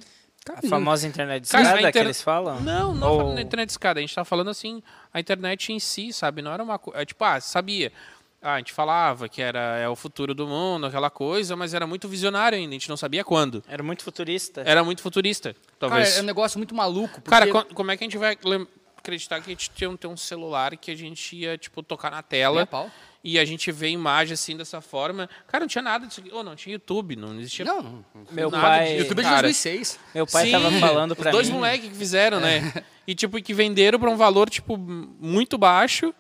A 0.49 0.63
famosa 0.69 1.09
internet 1.09 1.41
de 1.41 1.49
escada 1.49 1.81
inter... 1.81 1.93
que 1.93 1.99
eles 1.99 2.23
falam? 2.23 2.61
Não, 2.61 2.95
não 2.95 3.11
Ou... 3.11 3.19
falando 3.19 3.41
internet 3.41 3.67
de 3.67 3.73
escada. 3.73 3.99
A 3.99 4.01
gente 4.01 4.15
tá 4.15 4.25
falando 4.25 4.49
assim, 4.49 4.81
a 5.13 5.19
internet 5.19 5.73
em 5.73 5.81
si, 5.81 6.13
sabe? 6.13 6.41
Não 6.41 6.53
era 6.53 6.63
uma 6.63 6.79
coisa. 6.79 7.01
É, 7.01 7.05
tipo, 7.05 7.23
ah, 7.25 7.41
sabia. 7.41 7.93
Ah, 8.47 8.55
a 8.55 8.59
gente 8.59 8.73
falava 8.73 9.29
que 9.29 9.43
era 9.43 9.77
é 9.77 9.89
o 9.89 9.97
futuro 9.97 10.33
do 10.33 10.47
mundo, 10.47 10.87
aquela 10.87 11.11
coisa, 11.11 11.57
mas 11.57 11.75
era 11.75 11.85
muito 11.85 12.07
visionário 12.07 12.57
ainda, 12.57 12.71
a 12.71 12.79
gente 12.79 12.89
não 12.89 12.97
sabia 12.97 13.25
quando. 13.25 13.61
Era 13.67 13.83
muito 13.83 14.05
futurista. 14.05 14.63
Era 14.65 14.85
muito 14.85 15.03
futurista, 15.03 15.57
talvez. 15.81 16.11
Cara, 16.11 16.21
é 16.21 16.23
um 16.23 16.27
negócio 16.27 16.57
muito 16.57 16.73
maluco. 16.73 17.21
Porque... 17.21 17.29
Cara, 17.29 17.65
como 17.75 17.91
é 17.91 17.97
que 17.97 18.05
a 18.05 18.07
gente 18.07 18.17
vai 18.17 18.39
acreditar 18.97 19.41
que 19.41 19.51
a 19.51 19.53
gente 19.53 19.69
tinha 19.71 19.91
um 19.91 20.17
celular 20.17 20.77
que 20.77 20.93
a 20.93 20.95
gente 20.95 21.35
ia, 21.35 21.59
tipo, 21.59 21.83
tocar 21.83 22.09
na 22.09 22.23
tela 22.23 22.69
é, 22.73 22.91
e 23.25 23.37
a 23.37 23.45
gente 23.45 23.73
vê 23.73 23.89
imagem 23.89 24.35
assim 24.35 24.57
dessa 24.57 24.81
forma? 24.81 25.29
Cara, 25.49 25.63
não 25.63 25.69
tinha 25.69 25.83
nada 25.83 26.07
disso 26.07 26.21
aqui. 26.21 26.31
Oh, 26.33 26.45
não 26.45 26.55
tinha 26.55 26.75
YouTube, 26.75 27.17
não 27.17 27.35
existia. 27.41 27.65
Não, 27.65 27.83
não. 27.83 28.05
Meu 28.31 28.49
pai. 28.49 28.91
De... 28.91 28.99
YouTube 28.99 29.23
é 29.23 29.25
de 29.25 29.29
2006. 29.29 29.99
Meu 30.15 30.25
pai 30.25 30.47
Sim, 30.47 30.53
tava 30.53 30.71
falando 30.71 31.17
pra 31.17 31.31
os 31.31 31.33
dois 31.33 31.49
mim. 31.49 31.55
Dois 31.55 31.65
moleques 31.65 31.89
que 31.91 31.97
fizeram, 31.97 32.39
né? 32.39 32.73
É. 32.77 32.85
E, 33.09 33.15
tipo, 33.15 33.41
que 33.41 33.55
venderam 33.55 34.01
para 34.01 34.11
um 34.11 34.17
valor, 34.17 34.51
tipo, 34.51 34.77
muito 34.77 35.57
baixo 35.57 36.13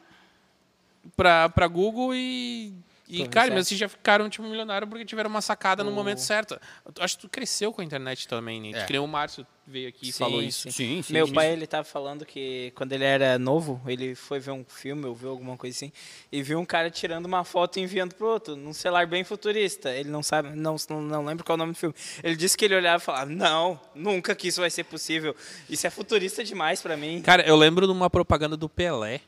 para 1.16 1.48
pra 1.48 1.66
Google 1.66 2.14
e 2.14 2.74
e, 3.09 3.24
Tô 3.24 3.31
cara, 3.31 3.55
mas 3.55 3.68
vocês 3.68 3.79
já 3.79 3.88
ficaram, 3.88 4.29
tipo, 4.29 4.44
milionário 4.46 4.87
porque 4.88 5.05
tiveram 5.05 5.31
uma 5.31 5.40
sacada 5.40 5.85
no 5.85 5.92
momento 5.92 6.18
certo. 6.18 6.59
Eu 6.85 7.05
acho 7.05 7.16
que 7.16 7.22
tu 7.22 7.29
cresceu 7.29 7.72
com 7.72 7.81
a 7.81 7.85
internet 7.85 8.26
também, 8.26 8.61
né? 8.61 8.81
É. 8.81 8.85
Que 8.85 8.94
nem 8.94 9.00
o 9.00 9.07
Márcio 9.07 9.46
veio 9.64 9.88
aqui 9.88 10.09
e 10.09 10.12
falou 10.12 10.42
isso. 10.42 10.62
Sim, 10.62 10.70
sim, 10.70 11.02
sim 11.02 11.12
Meu 11.12 11.29
sim. 11.29 11.33
pai, 11.33 11.52
ele 11.52 11.66
tava 11.68 11.85
falando 11.85 12.26
que 12.26 12.72
quando 12.74 12.92
ele 12.92 13.05
era 13.05 13.38
novo, 13.38 13.81
ele 13.87 14.16
foi 14.16 14.40
ver 14.40 14.50
um 14.50 14.64
filme 14.64 15.07
ou 15.07 15.14
viu 15.14 15.31
alguma 15.31 15.57
coisa 15.57 15.76
assim, 15.76 15.92
e 16.33 16.42
viu 16.42 16.59
um 16.59 16.64
cara 16.64 16.90
tirando 16.90 17.26
uma 17.26 17.44
foto 17.44 17.79
e 17.79 17.83
enviando 17.83 18.14
pro 18.14 18.26
outro, 18.26 18.57
num 18.57 18.72
celular 18.72 19.07
bem 19.07 19.22
futurista. 19.22 19.90
Ele 19.90 20.09
não 20.09 20.22
sabe, 20.22 20.50
não, 20.57 20.74
não, 20.90 21.00
não 21.00 21.24
lembra 21.24 21.44
qual 21.44 21.55
é 21.55 21.59
o 21.59 21.59
nome 21.59 21.74
do 21.74 21.79
filme. 21.79 21.94
Ele 22.24 22.35
disse 22.35 22.57
que 22.57 22.64
ele 22.64 22.74
olhava 22.74 23.00
e 23.00 23.07
falava, 23.07 23.31
não, 23.31 23.81
nunca 23.94 24.35
que 24.35 24.48
isso 24.48 24.61
vai 24.61 24.70
ser 24.70 24.83
possível. 24.83 25.35
Isso 25.70 25.87
é 25.87 25.90
futurista 25.90 26.42
demais 26.42 26.83
para 26.83 26.96
mim. 26.96 27.22
Cara, 27.22 27.46
eu 27.46 27.55
lembro 27.57 27.87
de 27.87 27.92
uma 27.92 28.11
propaganda 28.11 28.57
do 28.57 28.68
Pelé. 28.68 29.20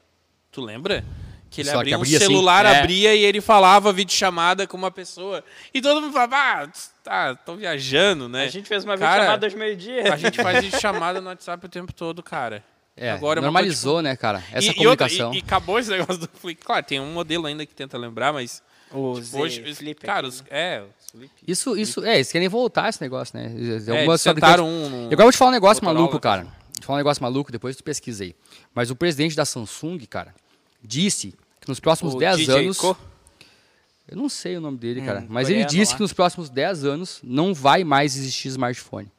Tu 0.50 0.60
lembra? 0.60 1.04
Que 1.50 1.62
ele 1.62 1.70
Só 1.70 1.78
abria 1.78 1.90
que 1.90 1.94
abria 1.94 2.18
um 2.18 2.20
celular, 2.20 2.66
assim, 2.66 2.76
é. 2.76 2.80
abria 2.80 3.14
e 3.14 3.24
ele 3.24 3.40
falava 3.40 3.92
vídeo 3.92 4.12
chamada 4.12 4.66
com 4.66 4.76
uma 4.76 4.90
pessoa. 4.90 5.42
E 5.72 5.80
todo 5.80 6.00
mundo 6.00 6.12
falava, 6.12 6.36
ah, 6.36 6.68
tá, 7.02 7.34
tô 7.34 7.56
viajando, 7.56 8.28
né? 8.28 8.44
A 8.44 8.48
gente 8.48 8.68
fez 8.68 8.84
uma 8.84 8.98
Cara, 8.98 9.12
vídeo 9.12 9.24
chamada 9.24 9.46
hoje 9.46 9.56
meio-dia. 9.56 10.12
A 10.12 10.16
gente 10.16 10.42
faz 10.42 10.60
vídeo 10.64 10.78
chamada 10.80 11.20
no 11.20 11.28
WhatsApp 11.28 11.64
o 11.64 11.68
tempo 11.68 11.92
todo, 11.92 12.22
cara. 12.22 12.62
É, 12.94 13.12
Agora 13.12 13.40
normalizou, 13.40 13.98
tipo... 13.98 14.02
né, 14.02 14.16
cara? 14.16 14.42
Essa 14.52 14.70
e, 14.70 14.74
comunicação. 14.74 15.32
E, 15.32 15.36
e, 15.36 15.38
e, 15.38 15.42
acabou 15.42 15.78
esse 15.78 15.90
negócio 15.90 16.18
do 16.18 16.28
Flip. 16.28 16.60
Claro, 16.62 16.84
tem 16.84 17.00
um 17.00 17.12
modelo 17.12 17.46
ainda 17.46 17.64
que 17.64 17.74
tenta 17.74 17.96
lembrar, 17.96 18.32
mas... 18.32 18.62
O 18.90 19.20
tipo, 19.20 19.38
hoje, 19.38 19.74
Flip 19.74 20.00
cara, 20.00 20.26
os, 20.26 20.42
é, 20.50 20.82
Flip. 21.12 21.30
Isso, 21.46 21.76
isso, 21.76 22.04
é, 22.04 22.16
eles 22.16 22.32
querem 22.32 22.48
voltar 22.48 22.88
esse 22.88 23.00
negócio, 23.00 23.38
né? 23.38 23.46
É, 23.46 24.04
eles 24.04 24.22
tentaram 24.22 24.66
um... 24.66 24.88
No... 24.88 24.96
Eu 25.04 25.12
agora 25.12 25.24
vou 25.24 25.32
te 25.32 25.38
falar 25.38 25.50
um 25.50 25.54
negócio 25.54 25.82
Motorola, 25.84 26.06
maluco, 26.06 26.20
cara. 26.20 26.42
Vou 26.42 26.80
te 26.80 26.86
falar 26.86 26.96
um 26.96 27.00
negócio 27.00 27.22
maluco, 27.22 27.52
depois 27.52 27.76
tu 27.76 27.84
pesquisa 27.84 28.24
aí. 28.24 28.34
Mas 28.74 28.90
o 28.90 28.96
presidente 28.96 29.36
da 29.36 29.44
Samsung, 29.44 29.98
cara, 30.06 30.34
disse 30.82 31.34
nos 31.66 31.80
próximos 31.80 32.14
10 32.14 32.48
anos. 32.48 32.78
Co? 32.78 32.96
Eu 34.08 34.16
não 34.16 34.28
sei 34.28 34.56
o 34.56 34.60
nome 34.60 34.78
dele, 34.78 35.02
cara. 35.02 35.20
Hum, 35.20 35.26
mas 35.28 35.50
ele 35.50 35.64
disse 35.64 35.92
lá. 35.92 35.96
que 35.96 36.02
nos 36.02 36.12
próximos 36.12 36.48
10 36.48 36.84
anos 36.84 37.20
não 37.22 37.52
vai 37.52 37.84
mais 37.84 38.16
existir 38.16 38.48
smartphone. 38.48 39.10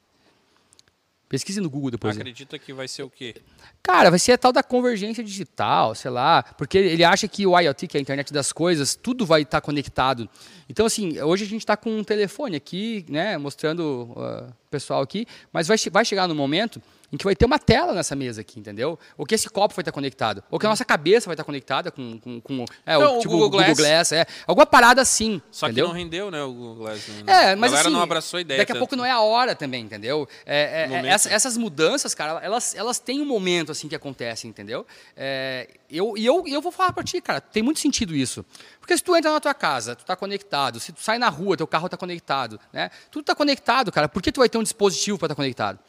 Pesquise 1.27 1.61
no 1.61 1.69
Google 1.69 1.91
depois. 1.91 2.17
Acredita 2.17 2.57
que 2.57 2.73
vai 2.73 2.87
ser 2.87 3.03
o 3.03 3.09
quê? 3.09 3.35
Cara, 3.81 4.09
vai 4.09 4.19
ser 4.19 4.33
a 4.33 4.37
tal 4.37 4.51
da 4.51 4.61
convergência 4.61 5.23
digital, 5.23 5.95
sei 5.95 6.11
lá, 6.11 6.43
porque 6.57 6.77
ele 6.77 7.03
acha 7.03 7.27
que 7.27 7.47
o 7.47 7.57
IoT, 7.59 7.87
que 7.87 7.97
é 7.97 7.99
a 7.99 8.01
internet 8.01 8.31
das 8.31 8.51
coisas, 8.51 8.95
tudo 8.95 9.25
vai 9.25 9.41
estar 9.41 9.61
conectado. 9.61 10.29
Então, 10.69 10.85
assim, 10.85 11.19
hoje 11.21 11.45
a 11.45 11.47
gente 11.47 11.61
está 11.61 11.75
com 11.75 11.89
um 11.97 12.03
telefone 12.03 12.55
aqui, 12.55 13.03
né, 13.09 13.37
mostrando 13.37 14.11
uh, 14.15 14.47
o 14.49 14.69
pessoal 14.69 15.01
aqui, 15.01 15.25
mas 15.51 15.67
vai, 15.67 15.77
vai 15.91 16.05
chegar 16.05 16.27
no 16.27 16.35
momento 16.35 16.79
em 17.11 17.17
que 17.17 17.23
vai 17.25 17.35
ter 17.35 17.43
uma 17.45 17.57
tela 17.57 17.91
nessa 17.93 18.15
mesa 18.15 18.41
aqui, 18.41 18.59
entendeu? 18.59 18.99
Ou 19.17 19.25
que 19.25 19.33
esse 19.33 19.49
copo 19.49 19.73
vai 19.73 19.81
estar 19.81 19.91
conectado. 19.91 20.43
Ou 20.51 20.59
que 20.59 20.67
a 20.67 20.69
nossa 20.69 20.85
cabeça 20.85 21.25
vai 21.25 21.33
estar 21.33 21.43
conectada 21.43 21.89
com, 21.89 22.19
com, 22.19 22.39
com 22.39 22.65
é, 22.85 22.93
Então, 22.95 23.15
o, 23.17 23.19
tipo, 23.19 23.31
Google 23.31 23.47
o 23.47 23.49
Google 23.49 23.65
Glass. 23.65 23.77
Glass. 23.79 24.11
É. 24.11 24.27
Alguma 24.45 24.67
parada 24.67 25.01
assim, 25.01 25.41
Só 25.49 25.65
entendeu? 25.65 25.85
que 25.87 25.91
não 25.91 25.97
rendeu, 25.97 26.29
né, 26.29 26.43
o 26.43 26.53
Google 26.53 26.75
Glass. 26.75 27.07
né? 27.07 27.23
É, 27.25 27.55
mas 27.55 27.71
a 27.71 27.77
galera 27.77 27.87
assim, 27.87 27.89
não 27.97 28.03
abraçou 28.03 28.37
a 28.37 28.41
ideia. 28.41 28.59
daqui 28.59 28.71
a 28.71 28.75
tanto. 28.75 28.79
pouco 28.81 28.95
não 28.95 29.03
é 29.03 29.09
a 29.09 29.21
hora 29.21 29.55
também, 29.55 29.83
entendeu? 29.85 30.29
É, 30.45 30.87
é, 30.87 30.97
é, 31.03 31.07
essa- 31.07 31.31
essas 31.33 31.57
mudanças, 31.57 32.13
cara, 32.13 32.39
elas, 32.43 32.75
elas 32.75 32.99
têm 32.99 33.19
um 33.21 33.25
momento 33.25 33.48
assim 33.71 33.87
que 33.87 33.95
acontecem, 33.95 34.49
entendeu? 34.49 34.85
É, 35.15 35.67
eu, 35.89 36.17
e 36.17 36.25
eu, 36.25 36.45
eu 36.47 36.61
vou 36.61 36.71
falar 36.71 36.93
pra 36.93 37.03
ti, 37.03 37.21
cara, 37.21 37.41
tem 37.41 37.63
muito 37.63 37.79
sentido 37.79 38.15
isso. 38.15 38.45
Porque 38.79 38.95
se 38.95 39.03
tu 39.03 39.15
entra 39.15 39.31
na 39.31 39.39
tua 39.39 39.53
casa, 39.53 39.95
tu 39.95 40.05
tá 40.05 40.15
conectado, 40.15 40.79
se 40.79 40.91
tu 40.91 41.01
sai 41.01 41.17
na 41.17 41.29
rua, 41.29 41.57
teu 41.57 41.67
carro 41.67 41.89
tá 41.89 41.97
conectado, 41.97 42.59
né? 42.71 42.89
Tudo 43.11 43.25
tá 43.25 43.35
conectado, 43.35 43.91
cara. 43.91 44.07
Por 44.07 44.21
que 44.21 44.31
tu 44.31 44.39
vai 44.39 44.49
ter 44.49 44.57
um 44.57 44.63
dispositivo 44.63 45.17
para 45.17 45.27
estar 45.27 45.35
conectado? 45.35 45.79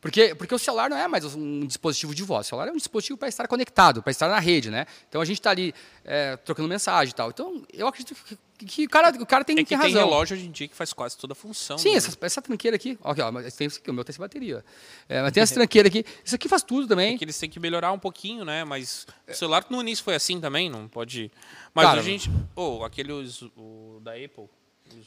Porque, 0.00 0.32
porque 0.34 0.54
o 0.54 0.58
celular 0.58 0.88
não 0.88 0.96
é 0.96 1.08
mais 1.08 1.24
um 1.34 1.66
dispositivo 1.66 2.14
de 2.14 2.22
voz. 2.22 2.46
O 2.46 2.48
celular 2.50 2.68
é 2.68 2.70
um 2.72 2.76
dispositivo 2.76 3.18
para 3.18 3.28
estar 3.28 3.48
conectado, 3.48 4.00
para 4.00 4.12
estar 4.12 4.28
na 4.28 4.38
rede, 4.38 4.70
né? 4.70 4.86
Então 5.08 5.20
a 5.20 5.24
gente 5.24 5.40
está 5.40 5.50
ali 5.50 5.74
é, 6.04 6.36
trocando 6.36 6.68
mensagem 6.68 7.10
e 7.10 7.14
tal. 7.14 7.30
Então 7.30 7.62
eu 7.72 7.88
acredito 7.88 8.14
que, 8.56 8.64
que 8.64 8.84
o, 8.84 8.88
cara, 8.88 9.10
o 9.20 9.26
cara 9.26 9.44
tem, 9.44 9.56
É 9.58 9.64
que 9.64 9.68
tem 9.70 9.76
tem 9.78 9.88
razão. 9.88 10.08
relógio 10.08 10.36
hoje 10.36 10.46
em 10.46 10.52
dia 10.52 10.68
que 10.68 10.74
faz 10.76 10.92
quase 10.92 11.16
toda 11.18 11.32
a 11.32 11.34
função. 11.34 11.76
Sim, 11.78 11.90
né? 11.90 11.96
essa, 11.96 12.16
essa 12.20 12.40
tranqueira 12.40 12.76
aqui. 12.76 12.96
Ó, 13.02 13.10
aqui, 13.10 13.20
ó, 13.20 13.32
mas 13.32 13.52
tem 13.56 13.66
o 13.66 13.92
meu 13.92 14.04
tem 14.04 14.12
essa 14.12 14.20
bateria. 14.20 14.64
É, 15.08 15.20
mas 15.20 15.32
tem 15.32 15.42
essa 15.42 15.54
tranqueira 15.54 15.88
aqui. 15.88 16.04
Isso 16.24 16.36
aqui 16.36 16.48
faz 16.48 16.62
tudo 16.62 16.86
também. 16.86 17.16
É 17.16 17.18
que 17.18 17.24
eles 17.24 17.36
têm 17.36 17.50
que 17.50 17.58
melhorar 17.58 17.90
um 17.90 17.98
pouquinho, 17.98 18.44
né? 18.44 18.62
Mas 18.64 19.04
o 19.28 19.34
celular 19.34 19.66
no 19.68 19.80
início 19.80 20.04
foi 20.04 20.14
assim 20.14 20.40
também, 20.40 20.70
não 20.70 20.86
pode. 20.86 21.28
Mas 21.74 21.86
Cara, 21.86 22.00
a 22.00 22.02
gente. 22.04 22.30
Ô, 22.54 22.84
aquele 22.84 23.10
os- 23.12 23.42
o 23.56 23.98
da 24.00 24.12
Apple. 24.12 24.48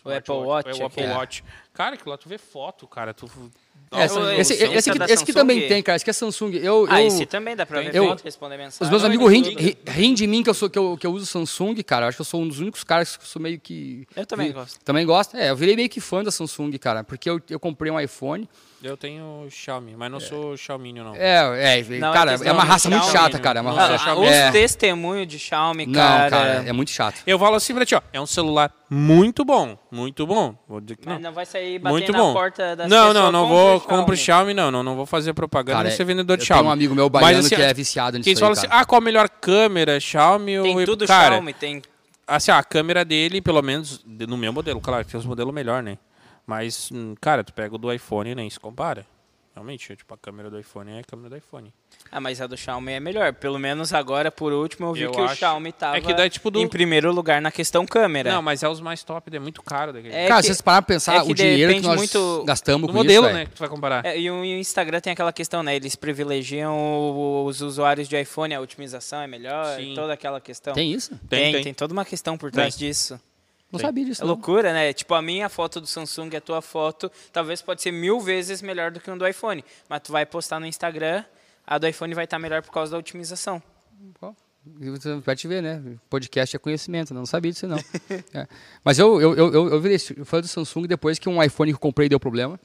O 0.03 0.09
Apple 0.11 0.33
Watch, 0.35 0.69
É, 0.69 0.83
o 0.83 0.85
Apple. 0.85 1.05
Watch. 1.07 1.43
Cara, 1.73 1.95
que 1.97 2.07
lá 2.09 2.17
tu 2.17 2.27
vê 2.29 2.37
foto, 2.37 2.87
cara. 2.87 3.13
Tu. 3.13 3.25
É, 3.93 4.07
Nossa, 4.07 4.35
esse, 4.35 4.53
Samsung 4.55 4.73
esse, 4.77 4.89
é 4.89 4.91
aqui, 4.91 4.99
da 4.99 5.05
esse 5.05 5.17
Samsung? 5.17 5.33
também 5.33 5.67
tem, 5.67 5.83
cara. 5.83 5.95
Esse 5.97 6.03
aqui 6.03 6.09
é 6.11 6.13
Samsung. 6.13 6.51
Eu, 6.55 6.87
Ah, 6.89 7.01
eu- 7.01 7.07
esse 7.07 7.25
também 7.25 7.55
dá 7.57 7.65
pra 7.65 7.81
ver 7.81 7.93
eu- 7.93 8.07
foto, 8.07 8.23
responder 8.23 8.57
mensagem. 8.57 8.83
Os 8.85 8.89
meus 8.89 9.03
amigos 9.03 9.29
riem, 9.29 9.43
ri- 9.85 10.13
de 10.13 10.27
mim 10.27 10.41
que 10.43 10.49
eu, 10.49 10.53
sou, 10.53 10.69
que, 10.69 10.79
eu, 10.79 10.95
que 10.97 11.05
eu 11.05 11.11
uso 11.11 11.25
Samsung, 11.25 11.75
cara. 11.83 12.05
Eu 12.05 12.09
acho 12.09 12.17
que 12.17 12.21
eu 12.21 12.25
sou 12.25 12.41
um 12.41 12.47
dos 12.47 12.59
únicos 12.59 12.83
caras 12.85 13.17
que 13.17 13.23
eu 13.23 13.27
sou 13.27 13.41
meio 13.41 13.59
que. 13.59 14.07
Eu 14.15 14.25
também 14.25 14.47
vi- 14.47 14.53
gosto. 14.53 14.79
Também 14.85 15.05
gosto. 15.05 15.35
É, 15.35 15.49
eu 15.49 15.55
virei 15.57 15.75
meio 15.75 15.89
que 15.89 15.99
fã 15.99 16.23
da 16.23 16.31
Samsung, 16.31 16.71
cara. 16.77 17.03
Porque 17.03 17.29
eu, 17.29 17.41
eu 17.49 17.59
comprei 17.59 17.91
um 17.91 17.99
iPhone. 17.99 18.47
Eu 18.83 18.97
tenho 18.97 19.45
Xiaomi, 19.49 19.95
mas 19.95 20.11
não 20.11 20.19
sou 20.19 20.57
Xiaomi, 20.57 20.91
não. 20.91 21.13
É, 21.15 21.77
é, 21.79 21.83
Não, 21.99 22.11
cara, 22.11 22.31
é 22.31 22.33
é, 22.33 22.37
questão 22.37 22.53
uma 22.55 22.63
de 22.63 22.69
raça 22.69 22.89
muito 22.89 23.03
Xiaomi, 23.03 23.17
chata, 23.19 23.37
né? 23.37 23.43
cara. 23.43 23.59
É 23.59 23.61
uma 23.61 23.69
Não, 23.71 23.77
raça. 23.77 23.91
é 23.91 23.95
Ah, 23.95 23.99
Xiaomi. 23.99 24.25
os 24.27 24.31
É. 24.33 24.51
testemunhos 24.51 25.27
de 25.27 25.37
Xiaomi, 25.37 25.85
Não, 25.85 25.93
cara. 25.93 26.29
cara, 26.31 26.49
é 26.67 26.71
muito 26.73 26.89
chato. 26.89 27.21
Eu 27.27 27.37
falo 27.37 27.55
assim 27.57 27.75
pra 27.75 27.85
ti, 27.85 27.93
ó. 27.93 28.01
É 28.11 28.19
um 28.19 28.25
celular 28.25 28.73
muito 28.89 29.45
bom. 29.45 29.77
Muito 29.91 30.25
bom. 30.25 30.55
Vou 30.67 30.81
dizer 30.81 30.95
que 30.97 31.05
Mas 31.07 31.15
não. 31.15 31.29
não 31.29 31.31
vai 31.31 31.45
sair 31.45 31.77
batendo 31.77 31.91
Muito 31.93 32.11
na 32.11 32.17
bom. 32.17 32.33
porta 32.33 32.75
das 32.75 32.89
Não, 32.89 33.13
não, 33.13 33.31
não 33.31 33.47
vou 33.47 33.75
o 33.77 33.81
comprar 33.81 34.13
o 34.13 34.17
Xiaomi, 34.17 34.53
não, 34.55 34.71
não, 34.71 34.81
não 34.81 34.95
vou 34.95 35.05
fazer 35.05 35.33
propaganda 35.33 35.83
Cara, 35.83 35.91
ser 35.91 36.03
vendedor 36.03 36.35
de 36.37 36.41
eu 36.43 36.47
Xiaomi. 36.47 36.61
tenho 36.63 36.69
um 36.69 36.73
amigo 36.73 36.95
meu 36.95 37.09
Mas, 37.13 37.21
baiano 37.21 37.45
assim, 37.45 37.55
que 37.55 37.61
é 37.61 37.73
viciado 37.75 38.17
nisso 38.17 38.25
Quem 38.25 38.33
aí, 38.33 38.39
fala 38.39 38.53
assim, 38.53 38.67
cara. 38.67 38.81
ah, 38.81 38.85
qual 38.85 38.99
a 38.99 39.03
melhor 39.05 39.29
câmera, 39.29 39.99
Xiaomi 39.99 40.57
ou... 40.57 40.63
Tem 40.65 40.85
tudo 40.85 41.05
cara, 41.05 41.35
Xiaomi, 41.35 41.53
tem... 41.53 41.81
assim, 42.27 42.49
ó, 42.51 42.55
a 42.55 42.63
câmera 42.63 43.05
dele, 43.05 43.41
pelo 43.41 43.61
menos 43.61 44.01
de- 44.03 44.25
no 44.25 44.37
meu 44.37 44.51
modelo, 44.51 44.81
claro, 44.81 45.05
tem 45.05 45.19
os 45.19 45.25
modelos 45.27 45.53
melhor, 45.53 45.83
né? 45.83 45.99
Mas, 46.45 46.89
hum, 46.91 47.15
cara, 47.19 47.43
tu 47.43 47.53
pega 47.53 47.75
o 47.75 47.77
do 47.77 47.91
iPhone 47.93 48.29
e 48.31 48.35
nem 48.35 48.49
se 48.49 48.59
compara. 48.59 49.05
Realmente, 49.53 49.93
tipo, 49.97 50.13
a 50.13 50.17
câmera 50.17 50.49
do 50.49 50.57
iPhone 50.57 50.89
é 50.91 50.99
a 50.99 51.03
câmera 51.03 51.29
do 51.31 51.35
iPhone. 51.37 51.73
Ah, 52.09 52.21
mas 52.21 52.39
a 52.39 52.47
do 52.47 52.55
Xiaomi 52.55 52.93
é 52.93 53.01
melhor. 53.01 53.33
Pelo 53.33 53.59
menos 53.59 53.93
agora, 53.93 54.31
por 54.31 54.53
último, 54.53 54.87
eu 54.87 54.93
vi 54.93 55.01
Eu 55.01 55.11
que 55.11 55.19
o 55.19 55.25
acho- 55.25 55.35
Xiaomi 55.35 55.73
tava 55.73 55.97
É 55.97 56.01
que 56.01 56.13
daí, 56.13 56.29
tipo, 56.29 56.49
do- 56.49 56.61
em 56.61 56.69
primeiro 56.69 57.11
lugar 57.11 57.41
na 57.41 57.51
questão 57.51 57.85
câmera. 57.85 58.31
Não, 58.31 58.41
mas 58.41 58.63
é 58.63 58.69
os 58.69 58.79
mais 58.79 59.03
top, 59.03 59.29
é 59.35 59.39
muito 59.39 59.61
caro 59.61 59.91
daquele. 59.91 60.15
É 60.15 60.25
cara, 60.29 60.37
que- 60.39 60.43
se 60.43 60.47
vocês 60.47 60.61
pararem 60.61 60.85
pra 60.85 60.95
pensar 60.95 61.15
é 61.17 61.21
o 61.21 61.33
dinheiro 61.33 61.73
que 61.73 61.81
nós 61.81 61.97
muito 61.97 62.43
gastamos 62.45 62.87
com 62.89 62.93
modelo, 62.95 63.25
isso, 63.25 63.35
né, 63.35 63.45
que 63.45 63.51
tu 63.51 63.59
vai 63.59 63.67
comparar. 63.67 64.05
É, 64.05 64.17
e 64.17 64.31
o 64.31 64.35
o 64.35 64.45
Instagram 64.45 65.01
tem 65.01 65.11
aquela 65.11 65.33
questão, 65.33 65.61
né? 65.61 65.75
Eles 65.75 65.97
privilegiam 65.97 66.73
o- 66.73 67.43
os 67.45 67.59
usuários 67.59 68.07
de 68.07 68.19
iPhone, 68.21 68.55
a 68.55 68.61
otimização 68.61 69.19
é 69.21 69.27
melhor, 69.27 69.75
Sim. 69.75 69.93
toda 69.95 70.13
aquela 70.13 70.39
questão. 70.39 70.73
Tem 70.73 70.93
isso? 70.93 71.09
tem, 71.29 71.41
Tem, 71.41 71.51
tem, 71.55 71.63
tem. 71.65 71.73
toda 71.73 71.91
uma 71.91 72.05
questão 72.05 72.37
por 72.37 72.51
trás 72.51 72.73
Tem. 72.77 72.87
disso. 72.87 73.19
Não 73.71 73.79
Tem. 73.79 73.87
sabia 73.87 74.05
disso. 74.05 74.21
É 74.21 74.25
não. 74.25 74.33
loucura, 74.33 74.73
né? 74.73 74.91
Tipo, 74.91 75.13
a 75.13 75.21
minha 75.21 75.47
foto 75.47 75.79
do 75.79 75.87
Samsung 75.87 76.29
e 76.33 76.35
a 76.35 76.41
tua 76.41 76.61
foto 76.61 77.11
talvez 77.31 77.61
pode 77.61 77.81
ser 77.81 77.91
mil 77.91 78.19
vezes 78.19 78.61
melhor 78.61 78.91
do 78.91 78.99
que 78.99 79.09
um 79.09 79.17
do 79.17 79.27
iPhone. 79.27 79.63
Mas 79.87 80.01
tu 80.01 80.11
vai 80.11 80.25
postar 80.25 80.59
no 80.59 80.65
Instagram, 80.65 81.23
a 81.65 81.77
do 81.77 81.87
iPhone 81.87 82.13
vai 82.13 82.25
estar 82.25 82.37
melhor 82.37 82.61
por 82.61 82.71
causa 82.71 82.91
da 82.91 82.97
otimização. 82.97 83.61
Vai 85.23 85.35
te 85.35 85.47
ver, 85.47 85.63
né? 85.63 85.81
Podcast 86.09 86.55
é 86.55 86.59
conhecimento, 86.59 87.13
não 87.13 87.25
sabia 87.25 87.51
disso 87.51 87.67
não. 87.67 87.77
É. 88.33 88.47
Mas 88.83 88.99
eu, 88.99 89.19
eu, 89.21 89.35
eu, 89.35 89.69
eu, 89.69 89.81
virei 89.81 89.97
fã 89.97 90.39
do 90.39 90.47
Samsung 90.47 90.85
depois 90.85 91.17
que 91.17 91.27
um 91.27 91.41
iPhone 91.41 91.71
que 91.71 91.75
eu 91.75 91.79
comprei 91.79 92.07
deu 92.07 92.19
problema. 92.19 92.59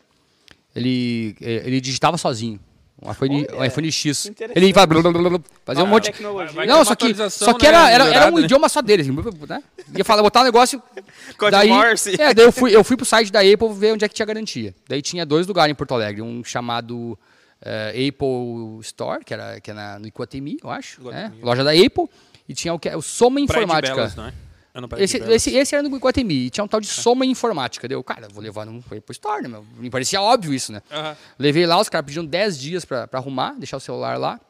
Ele, 0.74 1.34
eh, 1.40 1.62
ele 1.64 1.80
digitava 1.80 2.18
sozinho. 2.18 2.60
Um 3.02 3.10
iPhone, 3.12 3.46
um 3.52 3.64
iPhone 3.64 3.92
X. 3.92 4.32
Ele 4.54 4.72
vai 4.72 4.86
blá, 4.86 5.02
blá, 5.02 5.12
blá, 5.12 5.30
blá, 5.30 5.40
fazia 5.66 5.84
um 5.84 5.86
Ah, 5.86 5.90
monte. 5.90 6.04
tecnologia. 6.04 6.52
vai- 6.54 6.66
Não, 6.66 6.82
só 6.82 6.94
que, 6.94 7.14
só 7.30 7.52
que 7.52 7.64
né, 7.64 7.68
era, 7.68 7.90
era, 7.90 8.04
era 8.14 8.32
um 8.32 8.36
né? 8.38 8.42
idioma 8.44 8.70
só 8.70 8.80
deles. 8.80 9.06
Né? 9.06 9.62
Ia 9.94 10.04
falar, 10.04 10.22
botar 10.22 10.40
um 10.40 10.44
negócio. 10.44 10.82
Daí, 11.50 11.68
Morse. 11.68 12.20
É, 12.20 12.32
daí 12.32 12.46
eu 12.46 12.50
fui, 12.52 12.74
eu 12.74 12.82
fui 12.82 12.96
pro 12.96 13.04
site 13.04 13.30
da 13.30 13.40
Apple 13.40 13.72
ver 13.74 13.92
onde 13.92 14.04
é 14.04 14.08
que 14.08 14.14
tinha 14.14 14.24
garantia. 14.24 14.74
Daí 14.88 15.02
tinha 15.02 15.26
dois 15.26 15.46
lugares 15.46 15.70
em 15.70 15.74
Porto 15.74 15.92
Alegre. 15.92 16.22
Um 16.22 16.42
chamado 16.42 17.18
eh, 17.60 18.08
Apple 18.08 18.80
Store, 18.80 19.22
que 19.24 19.34
era, 19.34 19.60
que 19.60 19.70
é 19.70 19.74
na, 19.74 19.98
no 19.98 20.06
Iguatemi, 20.06 20.56
eu 20.64 20.70
acho. 20.70 21.02
né? 21.10 21.32
Loja 21.42 21.62
da 21.62 21.72
Apple. 21.72 22.08
E 22.48 22.54
tinha 22.54 22.72
o, 22.72 22.78
que, 22.78 22.88
o 22.94 23.02
Soma 23.02 23.36
de 23.36 23.44
Informática. 23.44 23.94
Belas, 23.94 24.14
não 24.16 24.26
é? 24.28 24.32
É 24.76 25.02
Esse, 25.02 25.16
esse, 25.18 25.56
esse 25.56 25.74
era 25.74 25.88
no 25.88 25.96
Iguatemi. 25.96 26.46
E 26.46 26.50
tinha 26.50 26.62
um 26.64 26.68
tal 26.68 26.80
de 26.80 26.86
Soma 26.86 27.24
Informática. 27.24 27.88
Deu, 27.88 28.02
cara, 28.04 28.28
vou 28.28 28.42
levar 28.42 28.66
no 28.66 28.78
Apple 28.78 29.02
Store, 29.10 29.42
né? 29.42 29.48
meu? 29.48 29.64
Me 29.78 29.90
parecia 29.90 30.20
óbvio 30.20 30.52
isso, 30.52 30.72
né? 30.72 30.82
Aham. 30.90 31.16
Levei 31.38 31.66
lá, 31.66 31.80
os 31.80 31.88
caras 31.88 32.04
pediram 32.06 32.24
10 32.24 32.58
dias 32.58 32.84
pra, 32.84 33.06
pra 33.06 33.18
arrumar, 33.18 33.54
deixar 33.58 33.76
o 33.76 33.80
celular 33.80 34.18
lá. 34.18 34.40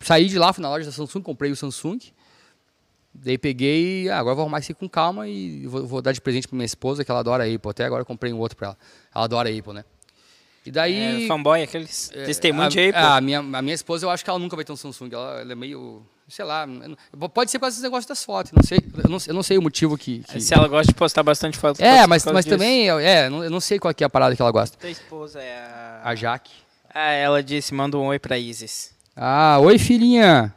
Saí 0.00 0.28
de 0.28 0.38
lá, 0.38 0.52
fui 0.52 0.62
na 0.62 0.68
loja 0.68 0.84
da 0.84 0.92
Samsung, 0.92 1.22
comprei 1.22 1.50
o 1.50 1.56
Samsung. 1.56 1.98
Daí 3.14 3.36
peguei, 3.36 4.08
ah, 4.08 4.18
agora 4.18 4.34
vou 4.34 4.42
arrumar 4.42 4.58
isso 4.58 4.72
aqui 4.72 4.80
com 4.80 4.88
calma 4.88 5.28
e 5.28 5.66
vou, 5.66 5.86
vou 5.86 6.02
dar 6.02 6.12
de 6.12 6.20
presente 6.20 6.48
pra 6.48 6.56
minha 6.56 6.66
esposa, 6.66 7.04
que 7.04 7.10
ela 7.10 7.20
adora 7.20 7.44
Apple. 7.44 7.70
Até 7.70 7.84
agora 7.84 8.02
eu 8.02 8.06
comprei 8.06 8.32
um 8.32 8.38
outro 8.38 8.56
pra 8.56 8.68
ela. 8.68 8.78
Ela 9.14 9.24
adora 9.24 9.48
Apple, 9.48 9.72
né? 9.74 9.84
E 10.64 10.70
daí. 10.70 11.24
É, 11.24 11.26
fanboy, 11.26 11.62
aqueles 11.62 12.10
É, 12.14 12.24
testemunho 12.24 12.66
a, 12.66 12.68
de 12.68 12.80
Apple. 12.88 13.00
A 13.02 13.20
minha, 13.20 13.38
a 13.40 13.62
minha 13.62 13.74
esposa, 13.74 14.06
eu 14.06 14.10
acho 14.10 14.24
que 14.24 14.30
ela 14.30 14.38
nunca 14.38 14.56
vai 14.56 14.64
ter 14.64 14.72
um 14.72 14.76
Samsung. 14.76 15.10
Ela, 15.12 15.40
ela 15.40 15.52
é 15.52 15.54
meio. 15.54 16.02
Sei 16.28 16.44
lá. 16.44 16.66
Pode 17.34 17.50
ser 17.50 17.58
por 17.58 17.62
causa 17.62 17.76
desse 17.76 17.82
negócio 17.82 18.08
das 18.08 18.24
fotos. 18.24 18.52
Não 18.52 18.62
sei, 18.62 18.78
eu, 19.04 19.10
não, 19.10 19.18
eu 19.26 19.34
não 19.34 19.42
sei 19.42 19.58
o 19.58 19.62
motivo 19.62 19.98
que. 19.98 20.20
que- 20.20 20.40
Se 20.40 20.54
ela 20.54 20.66
gosta 20.68 20.90
de 20.92 20.96
postar 20.96 21.22
bastante 21.22 21.58
foto. 21.58 21.80
É, 21.80 22.06
mas, 22.06 22.24
mas 22.24 22.44
disso. 22.44 22.56
também. 22.56 22.88
É, 22.88 23.26
eu 23.26 23.30
não- 23.30 23.44
eu 23.44 23.50
não 23.50 23.60
sei 23.60 23.78
qual 23.78 23.92
que 23.92 24.02
é 24.02 24.06
a 24.06 24.10
parada 24.10 24.34
que 24.34 24.40
ela 24.40 24.50
gosta. 24.50 24.76
Tua 24.78 24.88
esposa 24.90 25.40
é 25.40 25.58
a... 25.58 26.00
A 26.04 26.14
Jaque. 26.14 26.52
Ah, 26.94 27.10
ela 27.12 27.42
disse, 27.42 27.74
manda 27.74 27.96
um 27.98 28.06
oi 28.06 28.18
pra 28.18 28.38
Isis. 28.38 28.94
Ah, 29.16 29.58
oi 29.60 29.78
filhinha. 29.78 30.54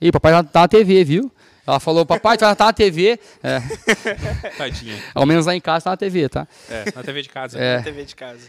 Ih, 0.00 0.12
papai 0.12 0.32
tá 0.32 0.42
tá 0.42 0.60
na 0.60 0.68
TV, 0.68 1.02
viu? 1.04 1.32
Ela 1.66 1.80
falou, 1.80 2.04
papai, 2.06 2.36
tá 2.36 2.54
tá 2.54 2.66
na 2.66 2.72
TV. 2.72 3.18
É, 3.42 3.60
Tadinha. 4.56 5.02
ao 5.14 5.24
menos 5.26 5.46
lá 5.46 5.54
em 5.54 5.60
casa 5.60 5.84
tá 5.84 5.90
na 5.90 5.96
TV, 5.96 6.28
tá? 6.28 6.46
É, 6.68 6.84
na 6.94 7.02
TV 7.02 7.22
de 7.22 7.28
casa. 7.28 7.58
É. 7.58 7.78
Na 7.78 7.82
TV 7.82 8.04
de 8.04 8.14
casa. 8.14 8.48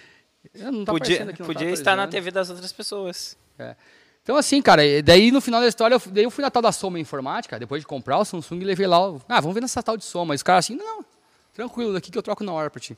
Não 0.56 0.86
tá 0.86 0.91
podia 0.91 1.15
aqui, 1.17 1.26
não 1.26 1.34
tá 1.34 1.43
podia 1.46 1.70
estar 1.72 1.96
na. 1.96 2.08
TV 2.08 2.30
das 2.32 2.50
outras 2.50 2.72
pessoas. 2.72 3.36
Então, 4.28 4.36
assim, 4.36 4.62
cara, 4.62 4.84
e 4.86 5.02
daí 5.02 5.32
no 5.32 5.40
final 5.40 5.62
da 5.62 5.68
história, 5.70 5.96
eu, 5.96 6.00
fui- 6.02 6.12
daí 6.12 6.26
eu 6.26 6.30
fui 6.30 6.42
na 6.42 6.52
tal 6.52 6.62
da 6.62 6.74
Soma 6.74 7.00
Informática, 7.00 7.58
depois 7.58 7.82
de 7.82 7.88
comprar 7.88 8.18
o 8.20 8.26
Samsung, 8.26 8.60
levei 8.60 8.86
lá, 8.86 9.10
o- 9.12 9.22
ah, 9.30 9.40
vamos 9.40 9.54
ver 9.56 9.62
nessa 9.62 9.82
tal 9.82 9.96
de 9.96 10.04
Soma. 10.04 10.34
E 10.34 10.36
os 10.36 10.44
caras 10.44 10.66
assim, 10.66 10.76
não, 10.76 11.00
tranquilo, 11.54 11.94
daqui 11.94 12.12
que 12.12 12.18
eu 12.18 12.22
troco 12.22 12.44
na 12.44 12.52
hora 12.52 12.70
pra 12.70 12.82
ti. 12.82 12.98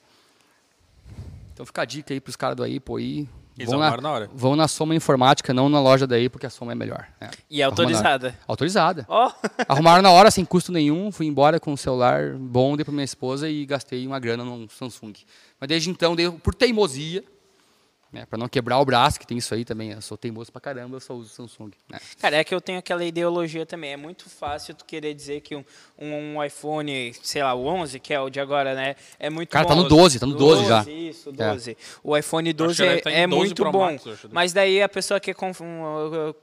Então 1.53 1.67
fica 1.67 1.83
a 1.83 1.85
dica 1.85 2.11
aí 2.15 2.19
pros 2.19 2.35
caras 2.35 2.55
do 2.55 2.63
Apple 2.63 2.95
aí. 2.97 3.27
Eles 3.55 3.69
vão 3.69 3.77
na, 3.79 3.85
arrumaram 3.87 4.01
na 4.01 4.11
hora. 4.11 4.29
vão 4.33 4.55
na 4.55 4.67
Soma 4.67 4.95
Informática, 4.95 5.53
não 5.53 5.69
na 5.69 5.79
loja 5.79 6.07
da 6.07 6.15
Apple, 6.15 6.29
porque 6.29 6.47
a 6.47 6.49
Soma 6.49 6.71
é 6.71 6.75
melhor. 6.75 7.05
É. 7.21 7.29
E 7.47 7.61
hora. 7.61 7.69
autorizada. 7.71 8.35
Autorizada. 8.47 9.05
Ó, 9.07 9.31
Arrumaram 9.69 10.01
na 10.01 10.09
hora, 10.09 10.31
sem 10.31 10.43
custo 10.43 10.71
nenhum, 10.71 11.11
fui 11.11 11.27
embora 11.27 11.59
com 11.59 11.71
um 11.73 11.77
celular 11.77 12.33
bom, 12.33 12.75
dei 12.75 12.83
pra 12.83 12.91
minha 12.91 13.03
esposa 13.05 13.47
e 13.47 13.67
gastei 13.67 14.07
uma 14.07 14.17
grana 14.17 14.43
num 14.43 14.67
Samsung. 14.67 15.13
Mas 15.59 15.67
desde 15.67 15.91
então, 15.91 16.15
dei, 16.15 16.31
por 16.31 16.55
teimosia, 16.55 17.23
né, 18.11 18.25
para 18.25 18.37
não 18.39 18.47
quebrar 18.47 18.79
o 18.79 18.85
braço, 18.85 19.19
que 19.19 19.27
tem 19.27 19.37
isso 19.37 19.53
aí 19.53 19.63
também, 19.63 19.91
eu 19.91 20.01
sou 20.01 20.17
teimoso 20.17 20.51
pra 20.51 20.59
caramba, 20.59 20.95
eu 20.95 20.99
só 20.99 21.13
uso 21.13 21.29
Samsung. 21.29 21.71
né. 21.89 21.99
cara, 22.19 22.37
é 22.37 22.43
que 22.43 22.53
eu 22.53 22.59
tenho 22.59 22.79
aquela 22.79 23.03
ideologia 23.03 23.65
também. 23.65 23.93
É 23.93 23.97
muito 23.97 24.29
fácil 24.29 24.73
tu 24.73 24.83
querer 24.85 25.13
dizer 25.13 25.41
que 25.41 25.55
um, 25.55 25.63
um, 25.97 26.43
iPhone, 26.43 27.13
sei 27.21 27.43
lá, 27.43 27.53
o 27.53 27.65
11, 27.65 27.99
que 27.99 28.13
é 28.13 28.19
o 28.19 28.29
de 28.29 28.39
agora, 28.39 28.73
né? 28.73 28.95
É 29.19 29.29
muito 29.29 29.49
Cara, 29.49 29.63
bom. 29.63 29.69
tá 29.69 29.75
no 29.75 29.87
12, 29.87 30.19
tá 30.19 30.25
no 30.25 30.35
12 30.35 30.65
já. 30.65 30.83
Isso, 30.89 31.29
É. 31.29 31.49
12. 31.51 31.77
O 32.03 32.17
iPhone 32.17 32.51
12 32.51 32.75
que 32.75 32.81
ele 32.81 32.97
é, 32.97 33.01
tá 33.01 33.11
em 33.11 33.15
é 33.15 33.27
12 33.27 33.39
muito 33.45 33.61
Pro 33.61 33.71
bom. 33.71 33.91
Max, 33.91 34.07
acho. 34.07 34.29
mas 34.31 34.53
daí 34.53 34.81
a 34.81 34.89
pessoa 34.89 35.19
quer 35.19 35.35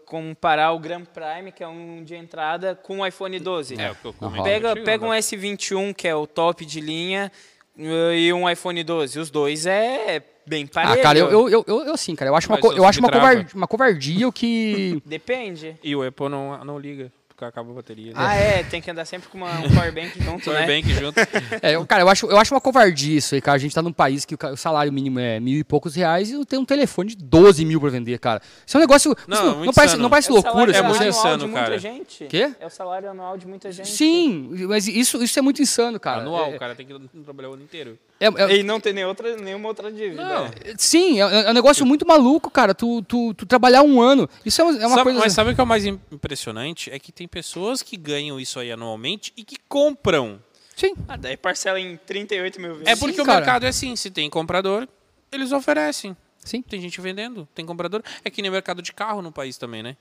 comparar 0.05 0.73
o 0.73 0.79
Grand 0.79 1.05
Prime, 1.05 1.53
que 1.53 1.63
é 1.63 1.69
um 1.69 2.05
de 2.05 2.15
entrada, 2.15 2.75
com 2.75 3.01
o 3.01 3.07
iPhone 3.07 3.39
12. 3.39 3.81
É, 3.81 3.91
o 3.91 3.95
que 3.95 4.05
eu 4.05 4.13
comentei 4.13 4.45
Pega, 4.45 4.75
pega 4.77 5.05
um 5.05 5.11
né? 5.11 5.19
S21, 5.19 5.95
que 5.95 6.07
é 6.07 6.15
o 6.15 6.27
top 6.27 6.65
de 6.65 6.81
linha, 6.81 7.31
e 7.77 8.33
um 8.33 8.49
iPhone 8.49 8.83
12. 8.83 9.19
Os 9.19 9.31
dois 9.31 9.67
é 9.67 10.23
bem 10.47 10.67
parelho. 10.67 11.01
Ah, 11.01 11.03
cara, 11.03 11.19
eu, 11.19 11.31
eu, 11.31 11.49
eu, 11.49 11.65
eu, 11.67 11.85
eu 11.87 11.95
assim, 11.95 12.15
cara, 12.15 12.31
eu 12.31 12.37
acho 12.37 12.49
uma, 12.49 12.59
Mas 12.63 12.77
eu 12.77 12.85
acho 12.85 13.01
uma, 13.01 13.11
covardia, 13.11 13.47
uma 13.55 13.67
covardia 13.67 14.29
o 14.29 14.33
que. 14.33 15.03
Depende. 15.05 15.77
E 15.83 15.95
o 15.95 16.03
Apple 16.03 16.29
não, 16.29 16.65
não 16.65 16.79
liga, 16.79 17.13
porque 17.37 17.45
acaba 17.45 17.71
a 17.71 17.75
bateria. 17.75 18.13
Ah, 18.15 18.35
é, 18.35 18.63
tem 18.63 18.81
que 18.81 18.91
andar 18.91 19.05
sempre 19.05 19.29
com 19.29 19.37
uma, 19.37 19.53
um 19.61 19.69
powerbank 19.75 20.19
junto, 20.23 20.51
né? 20.51 20.65
Powerbank 20.65 20.95
junto. 20.95 21.17
É, 21.63 21.75
eu- 21.77 21.87
cara, 21.87 22.03
eu 22.03 22.09
acho, 22.09 22.27
eu 22.27 22.39
acho 22.39 22.55
uma 22.55 22.61
covardia 22.61 23.19
isso 23.19 23.35
aí, 23.35 23.41
cara. 23.43 23.57
A 23.57 23.59
gente 23.59 23.75
tá 23.75 23.83
num 23.83 23.93
país 23.93 24.25
que 24.25 24.35
o, 24.35 24.57
salário 24.57 24.91
mínimo 24.93 25.19
é 25.19 25.39
mil 25.39 25.59
e 25.59 25.63
poucos 25.65 25.95
reais 25.95 26.31
e 26.31 26.45
tem 26.47 26.59
um 26.59 26.65
telefone 26.65 27.11
de 27.11 27.17
12 27.17 27.65
mil 27.67 27.79
pra 27.79 27.91
vender, 27.91 28.19
cara. 28.19 28.41
Isso 28.67 28.77
é 28.77 28.79
um 28.79 28.81
negócio. 28.81 29.15
Não, 29.29 29.37
isso 29.37 29.47
não, 29.47 29.59
muito 29.59 29.75
parece, 29.75 29.97
não 29.97 30.09
parece 30.09 30.31
É 30.31 30.33
loucura, 30.33 30.77
é 30.77 30.83
muito 30.83 31.05
insano, 31.05 31.39
de 31.39 31.45
muita 31.45 31.61
cara. 31.61 31.79
gente. 31.79 32.25
Quê? 32.25 32.53
É 32.59 32.67
o 32.67 32.71
salário 32.71 33.11
anual 33.11 33.37
de 33.37 33.47
muita 33.47 33.71
gente. 33.71 33.91
Sim, 33.91 34.49
mas 34.67 34.89
isso, 34.89 35.23
isso 35.23 35.39
é 35.39 35.43
muito 35.43 35.61
insano, 35.61 36.01
cara. 36.01 36.23
Anual, 36.23 36.53
É- 36.53 36.57
o 36.57 36.59
cara 36.59 36.75
tem 36.75 36.87
que 36.87 36.95
trabalhar 37.23 37.51
o 37.51 37.55
ano 37.55 37.63
inteiro. 37.63 37.99
É- 38.19 38.27
é- 38.27 38.57
E 38.57 38.63
não 38.63 38.81
tem 38.81 38.93
nem 38.93 39.05
outra, 39.05 39.37
nenhuma 39.37 39.69
outra 39.69 39.91
dívida. 39.93 40.25
Não. 40.25 40.51
sim, 40.79 41.21
é, 41.21 41.47
é 41.47 41.51
um 41.51 41.55
negócio 41.55 41.85
muito 41.85 42.07
maluco, 42.07 42.51
cara. 42.51 42.75
Tu, 42.75 43.03
tu, 43.03 43.35
tu 43.35 43.45
trabalhar 43.47 43.83
um 43.83 44.01
ano. 44.01 44.29
Isso 44.45 44.61
é 44.61 44.65
uma, 44.65 44.73
é 44.73 44.87
uma 44.87 44.97
Sabe- 44.97 45.03
coisa. 45.05 45.19
Mas 45.21 45.33
sabe 45.33 45.51
o 45.51 45.55
que 45.55 45.61
é 45.61 45.65
o 45.65 45.67
mais 45.67 45.85
im- 45.85 46.01
impressionante? 46.11 46.91
É 46.91 46.99
que 46.99 47.13
tem 47.13 47.29
pessoas 47.29 47.83
que 47.83 47.97
ganham 47.97 48.41
isso 48.41 48.59
aí 48.59 48.73
anualmente 48.73 49.33
e 49.37 49.45
que 49.45 49.57
compram. 49.69 50.43
Sim. 50.75 50.95
Ah, 51.09 51.17
daí 51.17 51.37
parcela 51.37 51.81
em 51.81 51.97
38 51.97 52.61
mil 52.61 52.73
vezes. 52.75 52.87
É 52.89 52.97
porque 52.97 53.17
Sim, 53.17 53.23
o 53.23 53.25
cara. 53.25 53.39
mercado 53.39 53.65
é 53.65 53.69
assim, 53.69 53.97
se 53.97 54.11
tem 54.11 54.29
comprador, 54.29 54.87
eles 55.33 55.53
oferecem. 55.53 56.17
Sim. 56.39 56.63
Tem 56.63 56.81
gente 56.81 57.01
vendendo, 57.01 57.49
tem 57.55 57.65
comprador. 57.67 58.03
É 58.25 58.31
que 58.31 58.41
nem 58.43 58.51
mercado 58.51 58.81
de 58.83 58.93
carro 58.93 59.21
no 59.23 59.33
país 59.33 59.57
também, 59.59 59.83
né? 59.83 59.97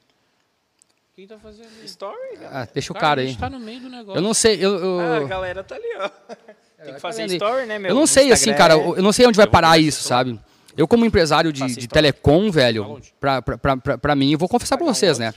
Quem 1.15 1.25
tá 1.25 1.37
fazendo 1.39 1.69
isso? 1.77 1.85
Story? 1.85 2.17
Ah, 2.51 2.67
deixa 2.73 2.91
o 2.91 2.95
cara 2.95 3.21
a 3.21 3.23
aí. 3.23 3.29
gente 3.29 3.39
tá 3.39 3.49
no 3.49 3.57
meio 3.59 3.79
do 3.79 3.89
negócio. 3.89 4.17
Eu 4.19 4.21
não 4.21 4.33
sei. 4.33 4.55
Eu, 4.63 4.75
eu- 4.77 4.99
Ah, 4.99 5.17
a 5.17 5.23
galera 5.23 5.63
tá 5.63 5.75
ali, 5.75 5.87
ó. 5.97 6.09
Tem 6.85 6.95
que 6.95 7.01
fazer 7.01 7.21
vendo 7.23 7.31
aí. 7.31 7.37
story, 7.37 7.65
né, 7.65 7.79
meu? 7.79 7.89
eu 7.89 7.95
não 7.95 8.07
sei, 8.07 8.31
assim, 8.31 8.51
Instagram. 8.51 8.77
cara. 8.77 8.97
Eu 8.97 9.03
não 9.03 9.11
sei 9.11 9.25
onde 9.25 9.37
vai 9.37 9.47
parar 9.47 9.77
isso, 9.79 10.03
sabe? 10.03 10.39
Eu, 10.77 10.87
como 10.87 11.05
empresário 11.05 11.53
de, 11.53 11.65
de 11.65 11.87
telecom, 11.87 12.45
Tá 12.47 12.51
velho, 12.51 13.01
pra, 13.19 13.41
pra, 13.41 13.57
pra, 13.57 13.97
pra, 13.97 14.15
mim, 14.15 14.33
eu 14.33 14.37
vou 14.37 14.49
confessar 14.49 14.77
pra 14.77 14.85
vocês, 14.85 15.17
né? 15.17 15.33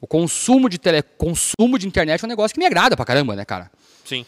O 0.00 0.06
consumo 0.06 0.68
de 0.68 0.78
tele, 0.78 1.02
consumo 1.02 1.78
de 1.78 1.86
internet 1.86 2.22
é 2.22 2.26
um 2.26 2.28
negócio 2.28 2.54
que 2.54 2.58
me 2.58 2.66
agrada 2.66 2.96
pra 2.96 3.04
caramba, 3.04 3.36
né, 3.36 3.44
cara? 3.44 3.70
Sim. 4.04 4.24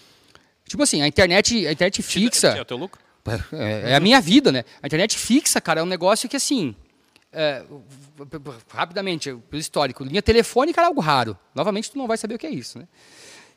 Tipo 0.67 0.83
assim, 0.83 1.03
a 1.03 1.09
internet, 1.09 1.67
a 1.67 1.73
internet 1.73 2.01
É 2.01 2.03
fixa 2.03 2.61
o 2.61 2.65
teu 2.65 2.77
lucro? 2.77 3.01
é, 3.53 3.93
é 3.93 3.95
a 3.95 4.01
minha 4.01 4.21
vida, 4.21 4.53
né? 4.53 4.65
A 4.83 4.87
internet 4.87 5.19
fixa, 5.19 5.61
cara, 5.61 5.81
é 5.81 5.83
um 5.83 5.87
negócio 5.87 6.29
que 6.29 6.37
assim. 6.37 6.75
é, 7.33 7.65
rapidamente, 8.69 9.35
pelo 9.51 9.61
histórico, 9.61 10.05
linha 10.05 10.23
telefônica 10.23 10.81
era 10.81 10.89
algo 10.89 11.01
raro. 11.01 11.37
Novamente, 11.55 11.91
tu 11.91 11.99
não 11.99 12.07
vai 12.07 12.17
saber 12.17 12.35
o 12.35 12.39
que 12.39 12.47
é 12.47 12.51
isso, 12.51 12.79
né? 12.79 12.87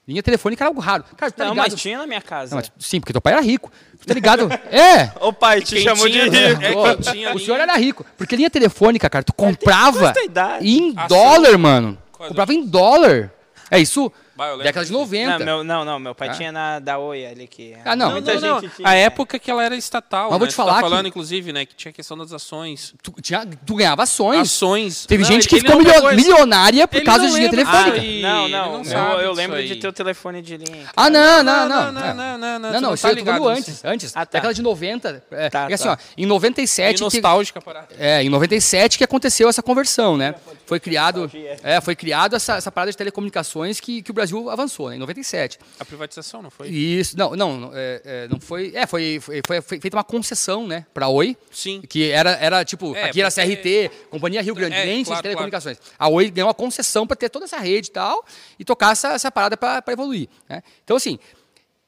Linha 0.08 0.22
telefônica 0.22 0.64
era 0.64 0.70
algo 0.70 0.80
raro. 0.80 1.04
Cara, 1.18 1.32
tu 1.32 1.36
tá 1.36 1.46
Não, 1.46 1.52
ligado? 1.54 1.72
mas 1.72 1.82
tinha 1.82 1.98
na 1.98 2.06
minha 2.06 2.22
casa. 2.22 2.52
Não, 2.56 2.58
mas- 2.62 2.72
sim, 2.78 3.00
porque 3.00 3.12
teu 3.12 3.20
pai 3.22 3.34
era 3.34 3.42
rico. 3.42 3.72
Tu 4.00 4.06
tá 4.06 4.14
ligado? 4.14 4.48
é! 4.72 5.12
O 5.20 5.34
pai 5.34 5.62
te 5.62 5.82
chamou 5.82 6.08
tinha- 6.08 6.30
de 6.30 6.38
rico. 6.38 6.62
É, 6.64 6.96
tinha 6.98 7.30
o 7.30 7.34
linha- 7.34 7.40
senhor 7.46 7.60
era 7.60 7.76
rico. 7.76 8.06
Porque 8.16 8.36
linha 8.36 8.50
telefônica, 8.50 9.10
cara, 9.10 9.24
tu 9.24 9.34
comprava 9.34 9.98
quase 10.00 10.14
tua 10.14 10.24
idade. 10.24 10.68
em 10.70 10.94
dólar, 11.08 11.58
mano. 11.58 11.98
Quase. 12.12 12.30
Comprava 12.30 12.54
em 12.54 12.66
dólar. 12.68 13.32
É 13.72 13.80
isso? 13.80 14.12
Bah, 14.36 14.48
eu 14.48 14.52
lembro 14.52 14.64
Década 14.66 14.86
de 14.86 14.92
disso. 14.92 15.00
90. 15.02 15.40
Não, 15.40 15.46
meu, 15.46 15.64
não, 15.64 15.86
não, 15.86 16.00
meu 16.00 16.14
pai 16.16 16.28
Ah. 16.28 16.32
tinha 16.34 16.52
na 16.52 16.80
da 16.80 16.98
Oi 17.00 17.26
ali 17.26 17.48
que. 17.48 17.74
Ah, 17.86 17.96
não. 17.96 18.08
Não, 18.08 18.12
Muita 18.14 18.34
não, 18.34 18.42
não. 18.42 18.60
gente 18.62 18.76
tinha. 18.76 18.88
A 18.88 18.94
época 18.94 19.40
que 19.40 19.50
ela 19.50 19.64
era 19.64 19.76
estatal. 19.76 20.30
Mas 20.30 20.38
vou 20.38 20.46
né? 20.46 20.48
te 20.48 20.52
Tu 20.54 20.56
falar 20.56 20.72
tá 20.74 20.78
que- 20.84 20.90
falando, 20.90 21.08
inclusive, 21.08 21.54
né? 21.54 21.66
Que 21.66 21.74
tinha 21.76 21.90
a 21.90 21.94
questão 21.94 22.18
das 22.18 22.34
ações. 22.34 22.94
Tu, 23.02 23.14
tinha, 23.22 23.46
tu 23.66 23.76
ganhava 23.76 24.04
ações. 24.04 24.42
Ações. 24.42 25.06
Teve 25.06 25.24
Não, 25.24 25.30
gente 25.32 25.48
que 25.48 25.56
ele 25.56 25.62
ficou 25.62 25.76
não 25.76 25.84
milio- 25.84 25.94
pegou 26.02 26.14
milionária 26.14 26.88
por 26.88 26.98
Ele 26.98 27.06
causa 27.06 27.24
não 27.24 27.30
de 27.30 27.36
linha 27.38 27.50
lembra 27.52 27.66
telefônica. 27.66 28.00
disso 28.00 28.12
aí. 28.16 28.22
Não, 28.22 28.44
ele 28.46 28.52
não. 28.52 28.72
não 28.72 28.78
eu- 28.80 28.84
sabe 28.86 29.12
eu 29.14 29.18
disso 29.20 29.34
lembro 29.34 29.64
de 29.66 29.74
aí. 29.74 29.80
ter 29.80 29.88
o 29.88 29.94
telefone 29.94 30.42
de 30.42 30.58
linha. 30.58 30.90
Ah, 30.96 31.10
não, 31.10 31.44
não, 31.44 31.70
não. 31.70 31.92
Não, 31.92 31.92
não, 31.92 32.16
não, 32.16 32.16
não, 32.16 32.38
não. 32.38 32.60
Não, 32.60 32.60
não, 32.74 32.82
não 32.82 32.94
isso 32.94 33.04
tá 33.04 33.10
eu 33.14 33.18
tô 33.18 33.26
falando 33.26 33.48
antes. 33.50 33.86
Antes. 33.86 34.12
Ah, 34.16 34.26
tá. 34.26 34.38
Década 34.40 34.54
de 34.54 34.62
90. 34.62 35.24
É, 35.32 35.50
Tá, 35.50 35.62
porque 35.62 35.74
assim, 35.76 35.84
tá. 35.86 35.94
ó, 35.94 35.98
em 36.18 36.26
97. 36.26 36.96
E 36.96 36.98
que- 36.98 37.04
nostálgica 37.04 37.62
parada. 37.62 37.88
É, 37.98 38.22
em 38.22 38.30
97 38.30 38.98
que 38.98 39.04
aconteceu 39.04 39.48
essa 39.48 39.64
conversão, 39.64 40.18
né? 40.18 40.36
Foi 40.66 40.80
criado, 40.80 41.32
é, 41.64 41.80
foi 41.80 41.96
criado 41.96 42.36
essa, 42.36 42.56
essa 42.56 42.72
parada 42.72 42.92
de 42.92 42.98
telecomunicações 42.98 43.80
que, 43.80 44.02
que 44.02 44.12
o 44.12 44.14
Brasil 44.14 44.25
avançou, 44.50 44.90
né? 44.90 44.96
Em 44.96 45.00
97. 45.00 45.60
A 45.80 45.86
privatização, 45.86 46.42
não 46.42 46.50
foi? 46.50 46.70
Isso, 46.70 47.18
não, 47.18 47.36
não, 47.36 47.58
não, 47.58 47.72
é, 47.74 48.02
é, 48.06 48.28
não 48.28 48.40
foi, 48.40 48.72
é, 48.76 48.86
foi, 48.86 49.20
foi, 49.20 49.42
foi- 49.44 49.80
feita 49.80 49.96
uma 49.98 50.04
concessão, 50.04 50.68
né, 50.68 50.86
para 50.94 51.08
Oi, 51.08 51.38
Sim. 51.52 51.82
que 51.82 52.10
era, 52.10 52.32
era 52.32 52.64
tipo, 52.66 52.96
É, 52.96 53.06
aqui 53.06 53.22
era 53.22 53.30
CRT, 53.32 53.92
Companhia 54.10 54.42
Rio 54.42 54.56
Grandense 54.56 55.02
É, 55.02 55.04
claro, 55.06 55.18
de 55.18 55.24
Telecomunicações. 55.24 55.78
A 55.98 56.08
Oi 56.08 56.30
ganhou 56.30 56.48
uma 56.48 56.54
concessão 56.54 57.06
para 57.06 57.16
ter 57.16 57.30
toda 57.30 57.46
essa 57.46 57.58
rede 57.58 57.90
e 57.90 57.92
tal 57.92 58.26
e 58.60 58.66
tocar 58.66 58.92
essa, 58.92 59.10
essa 59.14 59.32
parada 59.32 59.56
para 59.58 59.84
evoluir, 59.90 60.28
né? 60.50 60.62
Então 60.84 60.98
assim, 60.98 61.20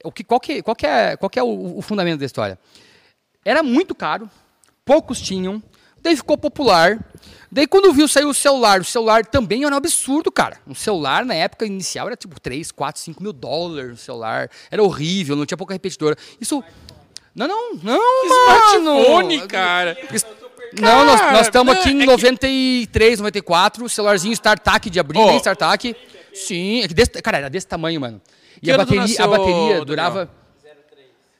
o 0.03 0.11
que, 0.11 0.23
qual 0.23 0.39
que, 0.39 0.61
qual 0.61 0.75
que 0.75 0.85
é, 0.85 1.15
qual 1.17 1.29
que 1.29 1.39
é 1.39 1.43
o, 1.43 1.77
o 1.77 1.81
fundamento 1.81 2.19
da 2.19 2.25
história? 2.25 2.57
Era 3.43 3.63
muito 3.63 3.95
caro, 3.95 4.29
poucos 4.85 5.19
tinham, 5.21 5.61
daí 6.01 6.15
ficou 6.15 6.37
popular. 6.37 6.99
Daí 7.57 7.65
quando 7.65 7.91
viu 7.91 8.07
sair 8.07 8.25
o 8.25 8.35
celular, 8.35 8.79
o 8.79 8.83
celular 8.83 9.25
também 9.25 9.63
era 9.65 9.73
um 9.73 9.77
absurdo, 9.79 10.31
cara. 10.31 10.59
Um 10.67 10.75
celular 10.75 11.25
na 11.25 11.33
época 11.33 11.65
inicial 11.65 12.05
era 12.05 12.15
tipo 12.15 12.39
3, 12.39 12.71
4, 12.71 13.01
5 13.01 13.23
mil 13.23 13.33
dólares 13.33 13.93
o 13.93 13.97
celular. 13.97 14.47
Era 14.69 14.83
horrível, 14.83 15.35
não 15.35 15.43
tinha 15.43 15.57
pouca 15.57 15.73
repetidora. 15.73 16.15
Isso. 16.39 16.63
Não, 17.33 17.47
não, 17.47 17.73
não, 17.81 18.29
mano. 18.29 18.83
Smartphone, 18.85 19.47
cara. 19.47 19.97
Não, 20.79 21.03
nós 21.03 21.47
estamos 21.47 21.73
aqui 21.75 21.89
em 21.89 21.97
é 21.97 21.99
que- 22.01 22.05
93, 22.05 23.19
94, 23.21 23.89
celularzinho 23.89 24.33
StarTAC 24.33 24.91
de 24.91 24.99
abril, 24.99 25.25
nem 25.25 25.37
StarTAC. 25.37 25.95
Sim, 26.35 26.81
é 26.83 26.87
que 26.87 26.93
desse, 26.93 27.09
cara, 27.23 27.39
era 27.39 27.49
desse 27.49 27.65
tamanho, 27.65 27.99
mano. 27.99 28.21
E 28.61 28.65
Que 28.65 28.71
a 28.71 28.77
bateria, 28.77 28.99
a 29.01 29.07
nasceu, 29.07 29.27
bateria 29.29 29.53
Daniel? 29.55 29.85
durava. 29.85 30.29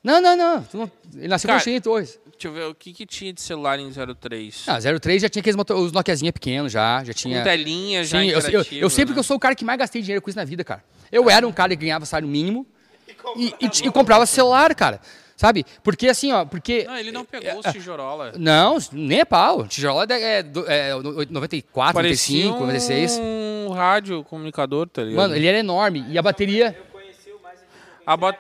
Não, 0.04 0.20
não, 0.20 0.36
não. 0.36 0.68
não- 0.74 0.92
Ele 1.16 1.28
nasceu 1.28 1.48
Cara, 1.48 1.60
com 1.60 1.64
Cheio 1.64 1.80
Torres. 1.80 2.20
Deixa 2.38 2.48
eu 2.50 2.54
ver, 2.54 2.66
o 2.70 2.76
que, 2.76 2.94
que 2.94 3.04
tinha 3.04 3.34
de 3.34 3.42
celular 3.42 3.80
em 3.80 3.90
03? 3.92 4.66
Ah, 4.68 4.78
03 4.80 5.24
já 5.24 5.28
tinha 5.28 5.40
aqueles 5.40 5.56
motor, 5.56 5.76
os 5.76 5.92
Nokiazinha 5.92 6.32
pequenos 6.32 6.72
já, 6.72 7.04
já 7.04 7.12
tinha. 7.12 7.40
Com 7.40 7.44
telinha 7.44 8.04
já 8.04 8.20
Sim, 8.20 8.28
eu, 8.28 8.40
eu, 8.40 8.66
eu 8.74 8.90
sei 8.92 9.06
porque 9.06 9.16
né? 9.16 9.20
eu 9.20 9.24
sou 9.24 9.38
o 9.38 9.40
cara 9.40 9.56
que 9.56 9.66
mais 9.66 9.80
gastei 9.80 10.04
dinheiro 10.04 10.22
com 10.22 10.30
isso 10.30 10.38
na 10.38 10.46
vida, 10.46 10.64
cara. 10.64 10.84
Eu 11.12 11.32
era 11.32 11.48
um 11.48 11.52
cara 11.52 11.70
que 11.76 11.78
ganhava 11.78 12.06
salário 12.06 12.28
mínimo 12.28 12.68
e, 13.36 13.56
e, 13.60 13.68
t- 13.70 13.88
e 13.88 13.92
comprava 13.92 14.24
celular, 14.28 14.76
cara. 14.76 15.02
Sabe? 15.36 15.66
Porque 15.84 16.08
assim, 16.08 16.32
ó, 16.32 16.46
porque. 16.46 16.84
Não, 16.84 16.98
ele 16.98 17.12
não 17.12 17.26
pegou 17.26 17.60
os 17.60 17.72
tijorola. 17.72 18.34
Não, 18.38 18.78
nem 18.92 19.22
é 19.22 19.26
pau. 19.26 19.68
Tijolo 19.68 20.02
é, 20.12 20.40
é, 20.40 20.46
é 20.68 20.94
94, 21.30 21.94
Parecia 21.94 22.46
95, 22.46 22.60
96. 22.60 23.20
um 23.20 23.72
rádio 23.72 24.24
comunicador, 24.24 24.88
tá 24.88 25.04
ligado? 25.04 25.22
Mano, 25.24 25.36
ele 25.36 25.48
era 25.48 25.58
enorme. 25.58 26.06
E 26.10 26.18
a 26.20 26.22
bateria, 26.22 26.78
A 28.06 28.16
bot... 28.16 28.38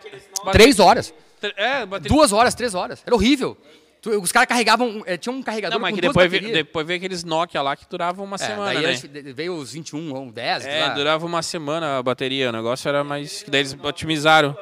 três 0.52 0.80
horas. 0.80 1.14
É, 1.56 1.86
bateria... 1.86 2.16
Duas 2.16 2.32
horas, 2.32 2.56
três 2.56 2.74
horas. 2.76 3.04
Era 3.06 3.16
horrível. 3.16 3.58
Tu- 4.02 4.12
Os 4.22 4.32
caras 4.32 4.48
carregavam. 4.48 5.02
é, 5.06 5.18
tinha 5.18 5.34
um 5.34 5.42
carregador 5.42 5.76
Não, 5.76 5.82
mas 5.82 5.92
com 5.92 5.96
que 5.96 6.02
duas 6.02 6.14
depois, 6.14 6.32
veio, 6.32 6.54
depois 6.54 6.86
veio 6.88 6.98
aqueles 6.98 7.24
Nokia 7.24 7.62
lá 7.62 7.76
que 7.76 7.86
duravam 7.90 8.24
uma 8.26 8.36
É, 8.36 8.38
semana, 8.38 8.66
daí 8.74 8.84
né? 8.84 8.90
eles- 8.90 9.36
veio 9.36 9.56
os 9.56 9.74
21 9.74 10.14
ou 10.14 10.32
10. 10.32 10.64
sei 10.64 10.72
É, 10.72 10.86
lá. 10.88 10.94
durava 10.94 11.26
uma 11.26 11.42
semana 11.42 11.98
a 11.98 12.04
bateria. 12.04 12.50
O 12.50 12.52
negócio 12.52 12.88
era 12.88 13.04
mais... 13.04 13.44
que 13.44 13.50
Daí 13.50 13.62
eles 13.62 13.76
otimizaram. 13.82 14.56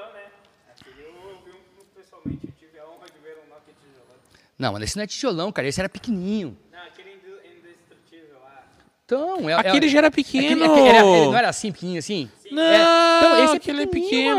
pessoalmente 1.95 2.47
tive 2.59 2.79
a 2.79 2.83
honra 2.85 3.05
de 3.07 3.19
ver 3.23 3.35
Nokia 3.49 3.73
tijolão. 3.81 4.15
Não, 4.57 4.73
mas 4.73 4.83
esse 4.83 4.95
não 4.97 5.03
é 5.03 5.07
tijolão, 5.07 5.51
cara. 5.51 5.67
Esse 5.67 5.79
era 5.79 5.89
pequenininho. 5.89 6.57
Não, 6.71 6.79
aquele 6.83 7.11
indestrutível 7.11 8.39
lá. 8.41 8.63
Então, 9.05 9.49
é, 9.49 9.53
Aquele 9.53 9.85
é, 9.85 9.89
já 9.89 9.97
era 9.99 10.07
aquele- 10.07 10.23
pequeno. 10.25 10.63
aquele 10.65 10.87
era- 10.87 11.05
ele 11.05 11.25
não 11.25 11.37
era 11.37 11.49
assim, 11.49 11.71
pequenininho 11.71 11.99
assim? 11.99 12.29
Não, 12.51 12.61
É, 12.63 13.43
aquele 13.55 13.83
é 13.83 13.85
pequenininho, 13.85 13.89
pequeno. 13.89 14.37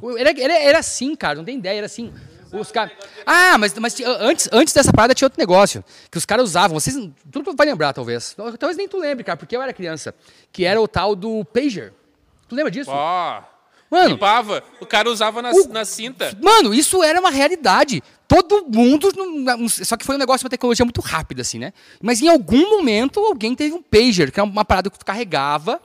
mano. 0.00 0.18
Era, 0.18 0.30
era, 0.38 0.58
era 0.62 0.78
assim, 0.78 1.16
cara, 1.16 1.34
não 1.36 1.44
tem 1.44 1.56
ideia, 1.58 1.78
era 1.78 1.86
assim. 1.86 2.12
Os. 2.54 2.72
Ah, 3.26 3.58
mas, 3.58 3.74
mas 3.78 3.96
antes, 4.00 4.48
antes 4.52 4.72
dessa 4.72 4.92
parada 4.92 5.14
tinha 5.14 5.26
outro 5.26 5.38
negócio. 5.40 5.84
Que 6.10 6.18
os 6.18 6.24
caras 6.24 6.44
usavam. 6.44 6.78
Vocês. 6.78 6.94
Tu 7.30 7.42
não 7.44 7.54
vai 7.56 7.66
lembrar, 7.66 7.92
talvez. 7.92 8.34
Talvez 8.34 8.76
nem 8.76 8.88
tu 8.88 8.98
lembre, 8.98 9.24
cara, 9.24 9.36
porque 9.36 9.56
eu 9.56 9.62
era 9.62 9.72
criança. 9.72 10.14
Que 10.52 10.64
era 10.64 10.80
o 10.80 10.86
tal 10.88 11.14
do 11.16 11.44
Pager. 11.44 11.92
Tu 12.48 12.54
lembra 12.54 12.70
disso? 12.70 12.90
Ó, 12.92 13.42
Mano, 13.90 14.08
limpava. 14.10 14.62
O 14.80 14.86
cara 14.86 15.08
usava 15.10 15.40
na, 15.40 15.50
O- 15.52 15.68
na 15.68 15.84
cinta. 15.84 16.36
Mano, 16.42 16.74
isso 16.74 17.02
era 17.02 17.20
uma 17.20 17.30
realidade. 17.30 18.02
Todo 18.26 18.64
mundo. 18.66 19.08
Só 19.68 19.96
que 19.96 20.04
foi 20.04 20.16
um 20.16 20.18
negócio, 20.18 20.44
uma 20.44 20.50
tecnologia 20.50 20.84
muito 20.84 21.00
rápida, 21.00 21.42
assim, 21.42 21.58
né? 21.58 21.72
Mas 22.02 22.20
em 22.20 22.28
algum 22.28 22.70
momento 22.70 23.20
alguém 23.20 23.54
teve 23.54 23.74
um 23.74 23.82
pager, 23.82 24.32
que 24.32 24.40
era 24.40 24.48
uma 24.48 24.64
parada 24.64 24.90
que 24.90 24.98
tu 24.98 25.04
carregava. 25.04 25.80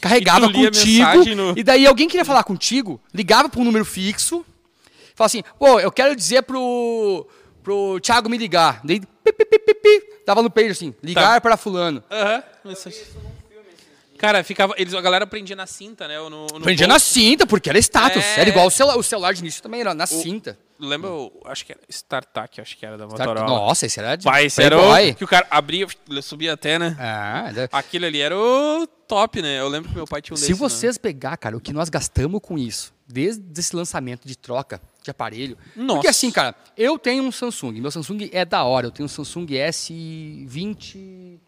Carregava 0.00 0.46
contigo. 0.52 1.34
no- 1.36 1.54
E 1.56 1.62
daí 1.62 1.86
alguém 1.86 2.08
queria 2.08 2.24
falar 2.24 2.42
contigo, 2.44 3.00
ligava 3.14 3.48
para 3.48 3.60
um 3.60 3.64
número 3.64 3.84
fixo. 3.84 4.44
Falava 5.14 5.26
assim, 5.26 5.42
pô, 5.58 5.78
eu 5.80 5.90
quero 5.92 6.14
dizer 6.16 6.42
pro. 6.42 7.26
pro 7.62 7.98
Thiago 8.00 8.28
me 8.28 8.36
ligar. 8.38 8.80
Daí. 8.84 9.00
Pi, 9.00 9.32
pi, 9.32 9.44
pi, 9.44 9.58
pi, 9.58 9.74
pi, 9.74 10.00
tava 10.26 10.42
no 10.42 10.50
pager 10.50 10.72
assim, 10.72 10.94
ligar 11.02 11.34
Tá. 11.34 11.40
para 11.40 11.56
fulano. 11.56 12.02
Aham. 12.10 12.42
mensagem. 12.64 12.98
Cara, 14.18 14.44
ficava. 14.44 14.72
Eles, 14.76 14.94
a 14.94 15.00
galera 15.00 15.26
prendia 15.26 15.56
na 15.56 15.66
cinta, 15.66 16.06
né? 16.06 16.16
No, 16.16 16.28
no 16.46 16.60
Prendia 16.60 16.86
bolso. 16.86 16.88
na 16.88 16.98
cinta, 17.00 17.44
porque 17.44 17.68
era 17.68 17.76
status. 17.80 18.22
É. 18.22 18.40
Era 18.40 18.50
igual 18.50 18.66
o 18.68 18.70
celular. 18.70 18.96
O 18.96 19.02
celular 19.02 19.34
de 19.34 19.40
início 19.40 19.60
também 19.60 19.80
era 19.80 19.92
na 19.94 20.06
cinta. 20.06 20.56
Lembra, 20.78 21.10
o- 21.10 21.32
acho 21.46 21.66
que 21.66 21.72
era 21.72 21.80
StarTAC, 21.88 22.60
acho 22.60 22.76
que 22.76 22.86
era 22.86 22.96
da 22.96 23.06
Tá- 23.08 23.18
Motorola. 23.26 23.46
Nossa, 23.46 23.86
esse 23.86 23.98
era 23.98 24.14
de 24.14 24.24
Vai, 24.24 24.46
esse 24.46 24.62
era 24.62 24.76
o 24.80 25.14
que 25.14 25.24
o 25.24 25.28
cara 25.28 25.44
abria, 25.50 25.86
subia 26.22 26.52
até, 26.52 26.78
né? 26.78 26.96
Ah, 27.00 27.50
Aquele 27.72 28.06
ali 28.06 28.20
era 28.20 28.36
o 28.36 28.86
top, 29.08 29.42
né? 29.42 29.58
Eu 29.58 29.68
lembro 29.68 29.88
que 29.90 29.94
meu 29.96 30.06
pai 30.06 30.22
tinha 30.22 30.34
um 30.34 30.36
se 30.36 30.42
desse, 30.48 30.52
né? 30.52 30.58
vocês 30.68 30.98
pegar, 30.98 31.36
cara, 31.36 31.56
o 31.56 31.60
que 31.60 31.72
nós 31.72 31.88
gastamos 31.88 32.40
com 32.40 32.56
isso, 32.56 32.92
desde 33.08 33.42
esse 33.58 33.74
lançamento 33.74 34.26
de 34.26 34.36
troca, 34.36 34.80
de 35.02 35.10
aparelho. 35.10 35.56
Nossa. 35.74 35.94
Porque 35.94 36.08
assim, 36.08 36.30
cara, 36.30 36.54
eu 36.76 36.98
tenho 36.98 37.22
um 37.24 37.32
Samsung. 37.32 37.72
Meu 37.80 37.90
Samsung 37.90 38.28
é 38.32 38.44
da 38.44 38.62
hora. 38.64 38.86
Eu 38.86 38.90
tenho 38.90 39.06
um 39.06 39.08
Samsung 39.08 39.46
S20. 39.46 41.38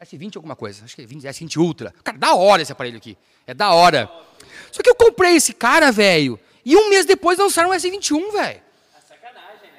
S20 0.00 0.36
alguma 0.36 0.54
coisa. 0.54 0.84
Acho 0.84 0.94
que 0.94 1.02
é 1.02 1.06
20, 1.06 1.22
S20 1.24 1.56
Ultra. 1.56 1.92
Cara, 2.04 2.16
da 2.18 2.34
hora 2.34 2.62
esse 2.62 2.70
aparelho 2.72 2.96
aqui. 2.96 3.16
É 3.46 3.52
da 3.54 3.72
hora. 3.72 4.08
Só 4.70 4.82
que 4.82 4.88
eu 4.90 4.94
comprei 4.94 5.34
esse 5.36 5.52
cara, 5.52 5.90
velho. 5.90 6.38
E 6.64 6.76
um 6.76 6.88
mês 6.90 7.04
depois 7.06 7.38
lançaram 7.38 7.70
um 7.70 7.72
S21, 7.72 8.32
velho. 8.32 8.60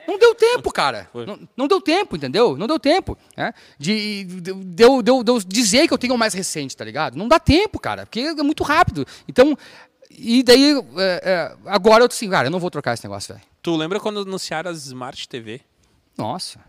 Não 0.07 0.17
deu 0.17 0.33
tempo, 0.33 0.71
cara. 0.73 1.07
Não, 1.13 1.47
não 1.55 1.67
deu 1.67 1.79
tempo, 1.79 2.15
entendeu? 2.15 2.57
Não 2.57 2.65
deu 2.65 2.79
tempo. 2.79 3.15
Né? 3.37 3.53
De, 3.77 4.23
de, 4.23 4.53
de, 4.53 4.83
eu- 4.83 5.03
de 5.03 5.11
de 5.23 5.45
dizer 5.45 5.87
que 5.87 5.93
eu 5.93 5.99
tenho 5.99 6.15
o 6.15 6.17
mais 6.17 6.33
recente, 6.33 6.75
tá 6.75 6.83
ligado? 6.83 7.15
Não 7.15 7.27
dá 7.27 7.39
tempo, 7.39 7.79
cara, 7.79 8.07
porque 8.07 8.21
é 8.21 8.33
muito 8.41 8.63
rápido. 8.63 9.05
Então, 9.27 9.55
e 10.09 10.43
daí, 10.43 10.73
é, 10.97 11.21
é, 11.23 11.57
agora 11.65 12.03
eu 12.03 12.09
tô 12.09 12.13
assim, 12.13 12.29
cara, 12.29 12.47
eu 12.47 12.51
não 12.51 12.59
vou 12.59 12.71
trocar 12.71 12.93
esse 12.93 13.03
negócio, 13.03 13.33
velho. 13.33 13.45
Tu 13.61 13.75
lembra 13.75 13.99
quando 13.99 14.21
anunciaram 14.21 14.71
as 14.71 14.85
Smart 14.85 15.27
TV? 15.29 15.61
Nossa. 16.17 16.59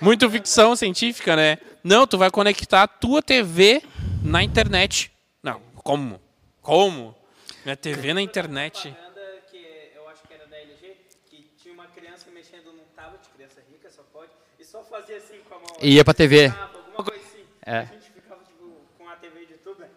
Muito 0.00 0.28
ficção 0.30 0.74
científica, 0.74 1.36
né? 1.36 1.58
Não, 1.84 2.06
tu 2.06 2.18
vai 2.18 2.30
conectar 2.30 2.82
a 2.82 2.88
tua 2.88 3.22
TV 3.22 3.82
na 4.24 4.42
internet. 4.42 5.12
Não, 5.42 5.60
como? 5.76 6.20
Como? 6.62 7.14
Minha 7.64 7.76
TV 7.76 8.14
na 8.14 8.22
internet. 8.22 8.90
propaganda 8.90 9.42
que 9.50 9.90
eu 9.94 10.08
acho 10.08 10.22
que 10.22 10.34
era 10.34 10.46
da 10.46 10.56
LG, 10.56 10.96
que 11.26 11.48
tinha 11.62 11.74
uma 11.74 11.86
criança 11.86 12.26
mexendo 12.32 12.72
num 12.72 12.84
tablet, 12.96 13.22
criança 13.36 13.60
rica, 13.70 13.90
só 13.90 14.02
pode, 14.12 14.30
e 14.58 14.64
só 14.64 14.82
fazia 14.82 15.18
assim 15.18 15.38
com 15.48 15.54
a 15.54 15.58
mão. 15.58 15.76
E 15.80 15.94
ia 15.94 16.04
pra 16.04 16.14
TV. 16.14 16.46
Ah, 16.46 16.70
alguma 16.74 17.04
coisa 17.04 17.22
assim. 17.22 17.44
É. 17.64 17.78
A 17.78 17.84
gente 17.84 18.10
ficava 18.10 18.42
tipo, 18.42 18.72
com 18.98 19.08
a 19.08 19.16
TV 19.16 19.46
de 19.46 19.54
tudo, 19.58 19.80
né? 19.80 19.88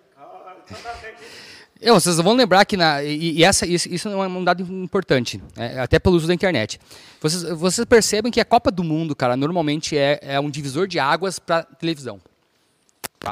Ah. 1.82 1.86
Eu, 1.86 2.00
vocês 2.00 2.18
vão 2.18 2.34
lembrar 2.34 2.66
que 2.66 2.76
na, 2.76 3.04
e, 3.04 3.40
e 3.40 3.44
essa, 3.44 3.66
isso, 3.66 3.88
isso 3.90 4.10
é 4.10 4.28
um 4.28 4.44
dado 4.44 4.62
importante, 4.64 5.42
né, 5.56 5.80
até 5.80 5.98
pelo 6.00 6.16
uso 6.16 6.28
da 6.28 6.34
internet. 6.34 6.80
Vocês, 7.22 7.44
vocês 7.44 7.86
percebem 7.86 8.32
que 8.32 8.40
a 8.40 8.46
Copa 8.46 8.72
do 8.72 8.84
Mundo, 8.84 9.16
cara, 9.16 9.36
normalmente 9.38 9.98
é, 9.98 10.20
é 10.22 10.40
um 10.40 10.50
divisor 10.50 10.88
de 10.88 11.00
águas 11.00 11.40
para 11.40 11.64
televisão. 11.64 12.20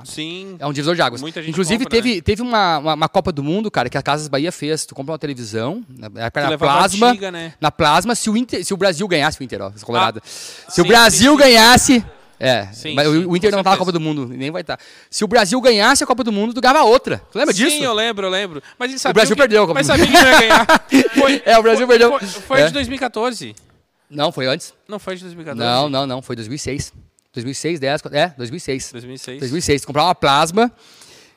Sim. 0.03 0.57
É 0.59 0.67
um 0.67 0.73
divisor 0.73 0.95
de 0.95 1.01
águas. 1.01 1.21
Muita 1.21 1.41
gente 1.41 1.51
Inclusive, 1.51 1.85
compra, 1.85 1.97
teve, 1.97 2.15
né? 2.15 2.21
teve 2.21 2.41
uma, 2.41 2.77
uma, 2.77 2.93
uma 2.93 3.09
Copa 3.09 3.31
do 3.31 3.41
Mundo, 3.41 3.71
cara, 3.71 3.89
que 3.89 3.97
a 3.97 4.01
Casas 4.01 4.27
Bahia 4.27 4.51
fez. 4.51 4.85
Tu 4.85 4.93
compra 4.93 5.13
uma 5.13 5.19
televisão, 5.19 5.83
na, 5.89 6.09
na 6.09 6.49
levava 6.49 6.57
plasma. 6.57 7.07
antiga, 7.07 7.31
né? 7.31 7.53
Na 7.59 7.71
plasma, 7.71 8.13
se 8.13 8.29
o, 8.29 8.35
Inter, 8.35 8.65
se 8.65 8.73
o 8.73 8.77
Brasil 8.77 9.07
ganhasse, 9.07 9.39
o 9.39 9.43
Inter, 9.43 9.61
ó, 9.61 9.71
Colorado. 9.83 10.21
se 10.25 10.81
o 10.81 10.83
sim, 10.83 10.87
Brasil 10.87 11.31
sim, 11.31 11.37
sim. 11.37 11.43
ganhasse. 11.43 12.05
É, 12.39 12.67
Sim, 12.67 12.93
mas 12.93 13.07
sim, 13.07 13.25
o, 13.25 13.31
o 13.31 13.37
Inter 13.37 13.51
não 13.51 13.63
tá 13.63 13.71
na. 13.71 13.77
Copa 13.77 13.91
do 13.91 13.99
Mundo, 13.99 14.27
nem 14.27 14.51
vai 14.51 14.61
estar. 14.61 14.79
Se 15.09 15.23
o 15.23 15.27
Brasil 15.27 15.59
ganhasse 15.59 16.03
a 16.03 16.07
Copa 16.07 16.23
do 16.23 16.31
Mundo, 16.31 16.53
tu 16.53 16.61
ganhava 16.61 16.83
outra. 16.83 17.21
Tu 17.31 17.37
lembra 17.37 17.53
disso? 17.53 17.77
Sim, 17.77 17.83
eu 17.83 17.93
lembro, 17.93 18.27
eu 18.27 18.29
lembro. 18.29 18.61
Mas 18.77 18.91
ele 18.91 18.99
sabia 18.99 19.13
Brasil 19.13 19.35
que, 19.35 19.41
perdeu 19.41 19.63
a 19.63 19.67
Copa 19.67 19.79
Mas 19.79 19.87
do 19.87 19.91
sabia 19.91 20.05
que 20.05 20.13
não 20.13 20.31
ia 20.31 20.39
ganhar. 20.39 20.67
Foi, 21.17 21.41
É, 21.45 21.57
o 21.57 21.63
Brasil 21.63 21.87
foi, 21.87 21.97
perdeu. 21.97 22.19
Foi, 22.19 22.27
foi 22.27 22.61
É. 22.61 22.67
de 22.67 22.73
2014. 22.73 23.55
Não, 24.09 24.31
foi 24.31 24.45
antes. 24.45 24.73
Não 24.87 24.99
foi 24.99 25.15
de 25.15 25.23
2014. 25.23 25.59
Não, 25.67 25.89
não, 25.89 26.05
não, 26.07 26.21
foi 26.21 26.35
2006. 26.35 26.93
2006, 27.33 27.79
10, 27.79 28.01
é, 28.13 28.27
2006. 28.37 28.91
2006. 28.91 29.39
2006. 29.39 29.81
Tu 29.81 29.87
comprava 29.87 30.07
uma 30.07 30.15
plasma. 30.15 30.71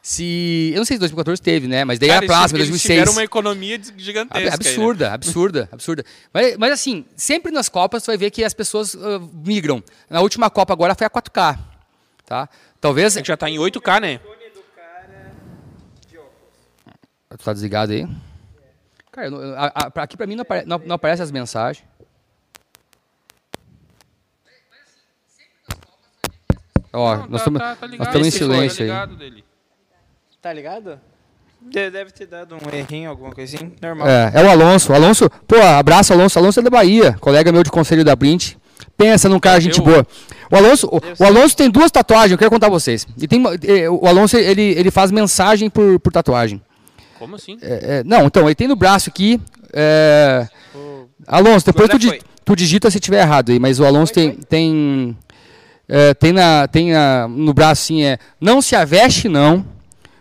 Se. 0.03 0.71
Eu 0.73 0.79
não 0.79 0.85
sei 0.85 0.97
se 0.97 1.01
2014 1.01 1.43
teve, 1.43 1.69
né? 1.69 1.85
Mas 1.85 1.99
daí 1.99 2.09
Cara, 2.09 2.19
era 2.25 2.27
plasma, 2.27 2.57
eles, 2.57 2.69
2006. 2.69 2.91
Eles 2.91 2.99
tiveram 3.01 3.13
uma 3.13 3.23
economia 3.25 3.79
gigantesca. 3.99 4.39
aí, 4.39 4.45
né? 4.47 4.51
Absurda, 4.55 5.13
absurda, 5.13 5.69
absurda. 5.71 6.05
Mas, 6.33 6.57
mas 6.57 6.73
assim, 6.73 7.05
sempre 7.17 7.53
nas 7.53 7.69
Copas 7.69 8.03
tu 8.03 8.07
vai 8.07 8.17
ver 8.17 8.31
que 8.31 8.43
as 8.43 8.55
pessoas 8.55 8.95
ah, 8.95 9.21
migram. 9.45 9.83
Na 10.09 10.21
última 10.23 10.49
Copa 10.49 10.73
agora 10.73 10.95
foi 10.95 11.07
a 11.07 11.11
4K. 11.11 11.59
Tá? 12.25 12.49
Talvez. 12.81 13.15
A 13.17 13.19
gente 13.19 13.27
já 13.27 13.37
tá 13.37 13.51
em 13.51 13.59
8K, 13.59 14.01
né? 14.01 14.21
Tu 17.31 17.45
tá 17.45 17.53
desligado 17.53 17.93
aí? 17.93 18.09
Cara, 19.13 19.29
eu 19.29 19.55
a- 19.57 19.73
a- 19.75 20.03
aqui 20.03 20.17
pra 20.17 20.27
mim 20.27 20.35
não, 20.35 20.43
apare, 20.43 20.67
não, 20.67 20.79
não 20.79 20.95
aparecem 20.97 21.23
as 21.23 21.31
mensagens. 21.31 21.85
Ó, 26.93 27.17
Não, 27.17 27.29
nós 27.29 27.31
tá- 27.31 27.37
estamos 27.37 27.61
tá- 27.61 27.77
tá 27.77 27.87
estamos 27.87 28.27
em 28.27 28.31
silêncio 28.31 28.87
tá 28.89 29.05
aí. 29.05 29.45
Tá 30.41 30.53
ligado? 30.53 30.99
De- 31.61 31.91
Deve 31.91 32.11
ter 32.11 32.26
dado 32.26 32.55
um 32.57 32.74
errinho, 32.76 33.11
alguma 33.11 33.32
coisinha. 33.32 33.70
Normal. 33.82 34.09
É, 34.09 34.32
é 34.34 34.43
o 34.43 34.51
Alonso. 34.51 34.93
O 34.93 34.95
Alonso, 34.95 35.28
pô, 35.47 35.57
abraço, 35.61 36.12
Alonso. 36.12 36.38
Alonso 36.38 36.61
é 36.61 36.62
da 36.62 36.70
Bahia, 36.70 37.12
colega 37.20 37.53
meu 37.53 37.62
de 37.62 37.70
conselho 37.70 38.05
da 38.05 38.16
Brint. 38.16 38.55
Pensa 38.97 39.28
num 39.28 39.38
cara, 39.38 39.61
gente 39.61 39.78
Eu- 39.78 39.84
boa. 39.84 40.07
O 40.51 40.57
Alonso, 40.57 40.86
o, 40.88 41.22
o 41.22 41.26
Alonso 41.26 41.57
tem 41.57 41.70
duas 41.70 41.91
tatuagens, 41.91 42.32
eu 42.32 42.38
quero 42.38 42.51
contar 42.51 42.66
pra 42.68 42.78
vocês. 42.78 43.07
E 43.18 43.28
tem, 43.28 43.43
o 43.88 44.07
Alonso, 44.07 44.36
ele, 44.36 44.62
ele 44.62 44.91
faz 44.91 45.11
mensagem 45.11 45.68
por, 45.70 46.01
por 46.01 46.12
tatuagem. 46.12 46.61
Como 47.18 47.36
assim? 47.36 47.59
É, 47.61 47.99
é, 47.99 48.05
não, 48.05 48.24
então, 48.26 48.47
ele 48.47 48.55
tem 48.55 48.66
no 48.66 48.74
braço 48.76 49.11
aqui. 49.11 49.38
é, 49.72 50.49
Alonso, 51.26 51.66
depois 51.66 51.88
tu, 51.88 51.97
Agora 51.97 51.99
di- 51.99 52.09
foi. 52.09 52.20
tu 52.45 52.57
digita 52.57 52.91
se 52.91 52.99
tiver 52.99 53.20
errado 53.20 53.53
aí, 53.53 53.59
mas 53.59 53.78
o 53.78 53.84
Alonso 53.84 54.12
tem. 54.14 54.32
Tem, 54.32 55.16
é, 55.86 56.14
tem, 56.14 56.32
na, 56.32 56.66
tem 56.66 56.93
na- 56.93 57.28
no 57.28 57.53
braço 57.53 57.82
assim, 57.82 58.03
é. 58.03 58.18
Não 58.41 58.62
se 58.62 58.74
aveste, 58.74 59.28
não, 59.28 59.64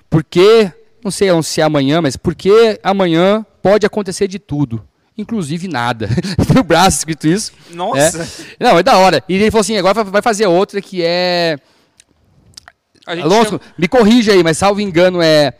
porque. 0.09 0.71
Não 1.03 1.11
sei 1.11 1.29
se 1.43 1.61
é 1.61 1.63
amanhã, 1.63 2.01
mas 2.01 2.17
porque 2.17 2.77
amanhã 2.83 3.45
pode 3.63 3.85
acontecer 3.85 4.27
de 4.27 4.37
tudo. 4.37 4.83
Inclusive 5.17 5.67
nada. 5.67 6.07
tem 6.47 6.55
no 6.55 6.63
braço 6.63 6.99
escrito 6.99 7.27
isso. 7.27 7.51
Nossa. 7.71 8.23
É. 8.59 8.63
Não, 8.63 8.77
é 8.77 8.83
da 8.83 8.97
hora. 8.97 9.23
E 9.27 9.35
ele 9.35 9.51
falou 9.51 9.61
assim: 9.61 9.77
agora 9.77 10.03
vai- 10.03 10.21
fazer 10.21 10.47
outra 10.47 10.81
que 10.81 11.01
é. 11.03 11.57
Alonso, 13.05 13.45
chama- 13.51 13.61
me 13.77 13.87
corrija 13.87 14.33
aí, 14.33 14.43
mas 14.43 14.57
salvo 14.57 14.81
engano 14.81 15.21
é 15.21 15.53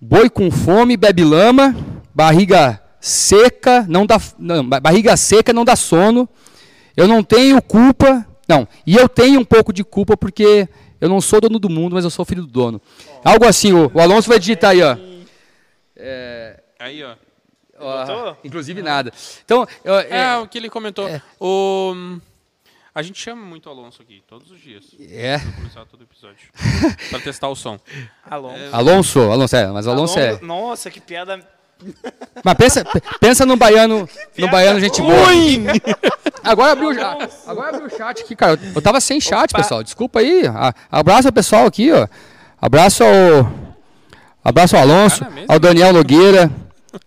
boi 0.00 0.28
com 0.28 0.50
fome, 0.50 0.96
bebe 0.96 1.22
lama, 1.24 1.74
barriga 2.14 2.80
seca, 3.00 3.84
não 3.88 4.04
dá 4.06 4.20
não, 4.38 4.66
ba- 4.68 4.80
barriga 4.80 5.16
seca 5.16 5.52
não 5.52 5.64
dá 5.64 5.76
sono. 5.76 6.28
Eu 6.96 7.06
não 7.06 7.22
tenho 7.22 7.60
culpa, 7.62 8.26
não. 8.48 8.66
E 8.86 8.96
eu 8.96 9.08
tenho 9.08 9.40
um 9.40 9.44
pouco 9.44 9.72
de 9.72 9.84
culpa 9.84 10.16
porque 10.16 10.68
eu 11.00 11.08
não 11.08 11.20
sou 11.20 11.40
dono 11.40 11.58
do 11.58 11.70
mundo, 11.70 11.94
mas 11.94 12.04
eu 12.04 12.10
sou 12.10 12.24
filho 12.24 12.42
do 12.42 12.48
dono. 12.48 12.80
Algo 13.24 13.46
assim, 13.46 13.72
o, 13.72 13.90
o 13.94 14.00
Alonso 14.00 14.28
vai 14.28 14.38
digitar 14.38 14.70
aí, 14.70 14.82
ó. 14.82 14.96
Aí, 16.78 17.04
ó. 17.04 17.14
Ó, 17.78 18.34
inclusive 18.44 18.82
nada. 18.82 19.12
Então, 19.44 19.66
eu- 19.84 19.94
É, 19.98 20.34
é, 20.34 20.36
o 20.38 20.46
que 20.46 20.58
ele 20.58 20.68
comentou. 20.70 21.08
O... 21.40 22.18
A 22.94 23.02
gente 23.02 23.20
chama 23.20 23.40
muito 23.42 23.66
o 23.66 23.70
Alonso 23.72 24.02
aqui, 24.02 24.22
todos 24.26 24.50
os 24.50 24.60
dias. 24.60 24.84
é. 25.00 25.38
Pra 25.38 25.52
começar 25.52 25.84
todo 25.86 26.02
episódio. 26.02 26.48
pra 27.08 27.20
testar 27.20 27.48
o 27.48 27.54
som. 27.54 27.78
Alonso. 28.28 28.58
Alonso, 28.72 29.20
Alonso, 29.20 29.56
é, 29.56 29.66
mas 29.68 29.86
o 29.86 29.90
Alonso 29.90 30.18
é. 30.18 30.40
Nossa, 30.40 30.90
que 30.90 31.00
piada. 31.00 31.40
Mas 32.44 32.54
pensa, 32.58 32.84
pensa 33.18 33.46
no 33.46 33.56
baiano, 33.56 34.06
no 34.36 34.48
baiano 34.50 34.78
gente 34.78 35.00
boa. 35.00 35.14
Agora 36.44 36.72
abriu, 36.72 36.90
agora 37.46 37.68
abriu 37.70 37.86
o 37.86 37.90
chat 37.96 38.20
aqui, 38.22 38.36
cara. 38.36 38.60
Eu 38.74 38.82
tava 38.82 39.00
sem 39.00 39.18
chat, 39.18 39.50
Opa. 39.50 39.62
pessoal. 39.62 39.82
Desculpa 39.82 40.20
aí. 40.20 40.42
Abraço 40.92 41.28
ao 41.28 41.32
pessoal 41.32 41.64
aqui, 41.64 41.90
ó. 41.90 42.06
Abraço 42.60 43.02
ao 43.04 43.60
Abraço 44.42 44.76
ao 44.76 44.82
Alonso, 44.82 45.18
Tá 45.20 45.24
na 45.26 45.30
mesa? 45.32 45.46
ao 45.52 45.58
Daniel 45.58 45.92
Nogueira. 45.92 46.50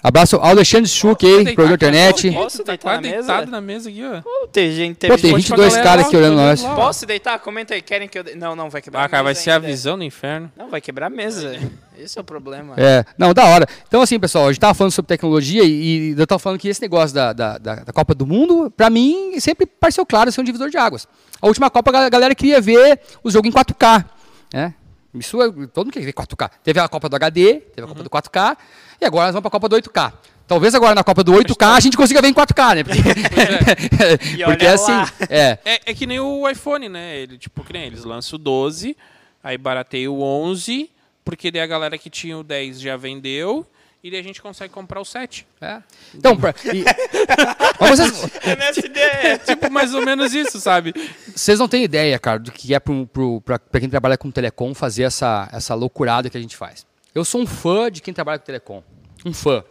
Abraço 0.02 0.38
ao 0.38 0.46
Alexandre 0.46 0.88
Schuch 0.88 1.26
aí, 1.26 1.42
aqui, 1.42 1.62
internet. 1.74 2.32
Posso 2.32 2.60
Tá 2.60 2.72
deitar 2.72 2.96
na 2.96 3.02
mesa? 3.02 3.16
deitado 3.28 3.52
na 3.52 3.60
mesa 3.60 3.90
aqui, 3.90 4.02
ó. 4.06 4.22
Pô, 4.22 4.48
tem 4.48 4.72
gente, 4.72 4.96
Pô, 4.96 5.08
tem 5.18 5.18
gente- 5.18 5.36
22 5.36 5.74
galera 5.74 5.84
caras 5.90 6.06
aqui 6.06 6.16
olhando 6.16 6.36
nós. 6.38 6.62
Posso 6.64 7.06
deitar? 7.06 7.38
Comenta 7.40 7.74
aí. 7.74 7.82
Querem 7.82 8.08
que 8.08 8.18
eu. 8.18 8.24
de- 8.24 8.36
Não, 8.36 8.56
não, 8.56 8.70
vai 8.70 8.82
quebrar 8.82 9.04
Ah, 9.04 9.10
cara, 9.10 9.24
vai 9.24 9.36
ser 9.36 9.52
a 9.52 9.60
visão 9.60 9.98
do 9.98 10.04
inferno. 10.06 10.50
Não, 10.56 10.70
vai 10.70 10.80
quebrar 10.80 11.08
a 11.08 11.10
mesa. 11.10 11.58
Esse 12.00 12.18
é 12.18 12.22
o 12.22 12.24
problema. 12.24 12.76
É, 12.78 13.04
não, 13.18 13.34
da 13.34 13.44
hora. 13.46 13.68
Então, 13.86 14.02
assim, 14.02 14.18
pessoal, 14.20 14.46
a 14.48 14.52
gente 14.54 14.62
tava 14.62 14.74
falando 14.74 14.92
sobre 14.94 15.08
tecnologia 15.10 15.64
e, 15.66 16.14
e 16.14 16.16
eu 16.18 16.26
tava 16.28 16.40
falando 16.40 16.60
que 16.60 16.70
esse 16.70 16.82
negócio 16.82 17.14
da, 17.14 17.34
da, 17.34 17.58
da, 17.58 17.76
da 17.76 17.92
Copa 17.94 18.16
do 18.16 18.26
Mundo, 18.26 18.72
pra 18.76 18.90
mim, 18.90 19.38
sempre 19.40 19.66
pareceu 19.66 20.06
claro 20.06 20.32
ser 20.32 20.40
um 20.40 20.46
divisor 20.46 20.70
de 20.70 20.78
águas. 20.78 21.08
A 21.42 21.48
última 21.48 21.70
Copa, 21.70 21.92
a 21.98 22.10
galera 22.10 22.34
queria 22.34 22.62
ver 22.62 23.00
o 23.24 23.30
jogo 23.30 23.48
em 23.48 23.52
4K, 23.52 24.06
né? 24.54 24.74
Isso, 25.14 25.42
é- 25.42 25.52
todo 25.68 25.86
mundo 25.86 25.94
quer 25.94 26.02
ver 26.02 26.14
4K. 26.14 26.50
Teve 26.64 26.80
a 26.80 26.88
Copa 26.88 27.08
do 27.08 27.16
HD, 27.16 27.56
teve 27.76 27.86
a 27.86 27.88
Copa 27.88 28.04
do 28.04 28.10
4K, 28.10 28.58
e 29.00 29.06
agora 29.06 29.26
nós 29.28 29.34
vamos 29.34 29.44
pra 29.44 29.52
Copa 29.52 29.70
do 29.70 29.76
8K. 29.76 30.14
Talvez 30.48 30.76
agora 30.76 30.94
na 30.94 31.04
Copa 31.04 31.24
do 31.24 31.32
8K 31.34 31.76
a 31.76 31.80
gente 31.80 31.96
consiga 31.96 32.22
ver 32.22 32.28
em 32.28 32.34
4K, 32.34 32.76
né? 32.76 32.84
Porque, 32.84 33.00
E 34.38 34.44
porque 34.44 34.66
olha 34.66 34.74
assim, 34.74 35.14
é, 35.30 35.58
É, 35.64 35.82
é 35.86 35.94
que 35.94 36.06
nem 36.06 36.20
o 36.20 36.50
iPhone, 36.50 36.90
né? 36.90 37.18
Ele, 37.18 37.38
tipo, 37.38 37.64
que 37.64 37.74
nem 37.74 37.86
eles 37.86 38.04
lançam 38.04 38.36
o 38.38 38.42
12, 38.42 38.98
aí 39.44 39.58
barateia 39.58 40.12
o 40.12 40.22
11, 40.22 40.90
porque 41.24 41.50
daí 41.50 41.62
a 41.62 41.68
galera 41.68 41.98
que 41.98 42.10
tinha 42.10 42.38
o 42.38 42.44
10 42.44 42.82
já 42.82 42.98
vendeu, 42.98 43.66
e 44.04 44.12
daí 44.12 44.20
a 44.20 44.24
gente 44.24 44.42
consegue 44.42 44.74
comprar 44.74 45.00
o 45.00 45.06
7. 45.06 45.48
é. 45.62 45.82
Então, 46.14 46.36
pra, 46.36 46.54
e- 46.74 46.84
mas 47.80 48.00
vocês, 48.00 48.46
MSD. 48.46 49.00
tipo, 49.48 49.72
mais 49.72 49.94
ou 49.94 50.04
menos 50.06 50.34
isso, 50.34 50.60
sabe? 50.60 50.94
Vocês 51.34 51.58
não 51.58 51.70
têm 51.70 51.84
ideia, 51.86 52.20
cara, 52.20 52.40
do 52.40 52.52
que 52.52 52.74
é 52.74 52.80
pro, 52.80 53.08
pro, 53.08 53.40
pra, 53.42 53.58
pra 53.58 53.80
quem 53.80 53.90
trabalha 53.90 54.18
com 54.18 54.30
telecom 54.30 54.74
fazer 54.74 55.04
essa, 55.04 55.50
essa 55.54 55.74
loucurada 55.74 56.30
que 56.30 56.38
a 56.38 56.42
gente 56.42 56.58
faz. 56.58 56.86
Eu 57.16 57.24
sou 57.24 57.42
um 57.42 57.48
fã 57.48 57.90
de 57.90 58.02
quem 58.02 58.14
trabalha 58.14 58.40
com 58.40 58.46
telecom. 58.46 58.84
Um 59.26 59.34
fã. 59.34 59.64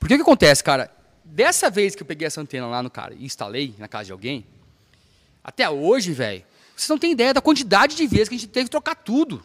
Porque 0.00 0.14
o 0.14 0.16
que 0.16 0.22
acontece, 0.22 0.64
cara? 0.64 0.90
Dessa 1.24 1.70
vez 1.70 1.94
que 1.94 2.02
eu 2.02 2.06
peguei 2.06 2.26
essa 2.26 2.40
antena 2.40 2.66
lá 2.66 2.82
no 2.82 2.90
cara 2.90 3.14
e 3.14 3.24
instalei 3.24 3.72
na 3.78 3.86
casa 3.86 4.06
de 4.06 4.12
alguém, 4.12 4.44
até 5.44 5.70
hoje, 5.70 6.12
velho, 6.12 6.42
vocês 6.74 6.88
não 6.88 6.98
têm 6.98 7.12
ideia 7.12 7.32
da 7.32 7.40
quantidade 7.40 7.94
de 7.94 8.04
vezes 8.08 8.28
que 8.28 8.34
a 8.34 8.38
gente 8.38 8.48
teve 8.48 8.64
que 8.64 8.70
trocar 8.70 8.96
tudo. 8.96 9.40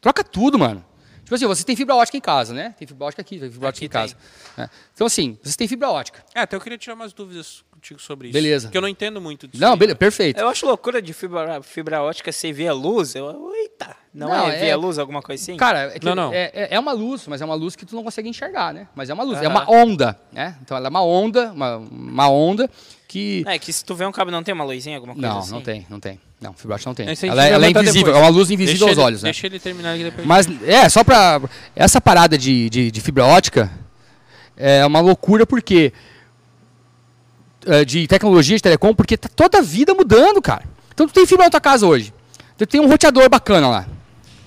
Troca 0.00 0.24
tudo, 0.24 0.58
mano. 0.58 0.82
Tipo 1.28 1.34
assim, 1.34 1.46
você 1.46 1.62
tem 1.62 1.76
fibra 1.76 1.94
ótica 1.94 2.16
em 2.16 2.22
casa, 2.22 2.54
né? 2.54 2.74
Tem 2.78 2.88
fibra 2.88 3.04
ótica 3.04 3.20
aqui, 3.20 3.38
tem 3.38 3.50
fibra 3.50 3.68
ótica 3.68 3.84
Aqui 3.84 3.84
em 3.84 3.88
casa. 3.90 4.16
É. 4.56 4.66
Então, 4.94 5.06
assim, 5.06 5.38
você 5.42 5.54
tem 5.58 5.68
fibra 5.68 5.90
ótica. 5.90 6.24
É, 6.34 6.40
até 6.40 6.56
eu 6.56 6.60
queria 6.60 6.78
tirar 6.78 6.94
umas 6.94 7.12
dúvidas 7.12 7.62
contigo 7.70 8.00
sobre 8.00 8.28
isso. 8.28 8.32
Beleza. 8.32 8.68
Porque 8.68 8.78
eu 8.78 8.80
não 8.80 8.88
entendo 8.88 9.20
muito 9.20 9.46
disso. 9.46 9.62
Não, 9.62 9.76
beleza, 9.76 9.96
perfeito. 9.96 10.40
Eu 10.40 10.48
acho 10.48 10.64
loucura 10.64 11.02
de 11.02 11.12
fibra, 11.12 11.62
fibra 11.62 12.02
ótica 12.02 12.32
ser 12.32 12.54
via 12.54 12.72
luz. 12.72 13.14
Eu, 13.14 13.52
eita, 13.56 13.94
não, 14.14 14.28
Não, 14.28 14.48
é, 14.48 14.56
é- 14.56 14.64
via 14.64 14.76
luz, 14.78 14.98
alguma 14.98 15.20
coisa 15.20 15.42
assim? 15.42 15.58
Cara, 15.58 15.94
é, 15.94 15.98
que 15.98 16.06
Não, 16.06 16.14
não. 16.14 16.32
É, 16.32 16.50
é- 16.54 16.68
é 16.70 16.80
uma 16.80 16.92
luz, 16.92 17.26
mas 17.26 17.42
é 17.42 17.44
uma 17.44 17.54
luz 17.54 17.76
que 17.76 17.84
tu 17.84 17.94
não 17.94 18.02
consegue 18.02 18.26
enxergar, 18.30 18.72
né? 18.72 18.88
Mas 18.94 19.10
é 19.10 19.12
uma 19.12 19.22
luz, 19.22 19.42
é 19.42 19.48
uma 19.48 19.70
onda, 19.70 20.18
né? 20.32 20.56
Então 20.62 20.78
ela 20.78 20.86
é 20.86 20.90
uma 20.90 21.04
onda, 21.04 21.52
uma, 21.52 21.76
uma 21.76 22.30
onda 22.30 22.70
que... 23.06 23.44
É 23.46 23.58
que 23.58 23.70
se 23.70 23.84
tu 23.84 23.94
vê 23.94 24.06
um 24.06 24.12
cabo 24.12 24.30
não 24.30 24.42
tem 24.42 24.54
uma 24.54 24.64
luzinha, 24.64 24.96
alguma 24.96 25.12
coisa 25.12 25.28
Não, 25.28 25.38
assim? 25.40 25.52
não 25.52 25.60
tem, 25.60 25.86
não 25.90 26.00
tem. 26.00 26.18
Não, 26.40 26.52
fibra 26.52 26.76
ótica 26.76 26.88
não 26.90 26.94
tem. 26.94 27.06
Ela, 27.30 27.46
é- 27.46 27.50
ela 27.52 27.64
é 27.66 27.68
botar 27.68 27.80
invisível, 27.82 28.06
depois. 28.06 28.16
é 28.16 28.20
uma 28.26 28.28
luz 28.36 28.50
invisível 28.50 28.86
Deixa 28.86 28.90
aos 28.90 28.98
ele- 28.98 29.04
olhos, 29.06 29.22
né? 29.22 29.26
Deixa 29.30 29.46
ele 29.46 29.58
terminar 29.58 29.94
aqui 29.94 30.04
depois. 30.04 30.26
Mas, 30.26 30.46
é, 30.64 30.88
só 30.88 31.02
pra... 31.02 31.40
Essa 31.74 32.00
parada 32.00 32.38
de, 32.38 32.70
de, 32.70 32.90
de 32.92 33.00
fibra 33.00 33.24
ótica 33.26 33.70
é 34.56 34.86
uma 34.86 35.00
loucura 35.00 35.44
porque... 35.44 35.92
é, 37.66 37.84
de 37.84 38.06
tecnologia, 38.06 38.56
de 38.56 38.62
telecom, 38.62 38.94
porque 38.94 39.16
tá 39.16 39.28
toda 39.34 39.58
a 39.58 39.62
vida 39.62 39.92
mudando, 39.94 40.40
cara. 40.40 40.62
Então 40.94 41.06
tu 41.08 41.12
tem 41.12 41.26
fibra 41.26 41.44
na 41.46 41.50
tua 41.50 41.60
casa 41.60 41.86
hoje. 41.86 42.14
Tu 42.56 42.66
tem 42.66 42.80
um 42.80 42.88
roteador 42.88 43.28
bacana 43.28 43.68
lá. 43.68 43.86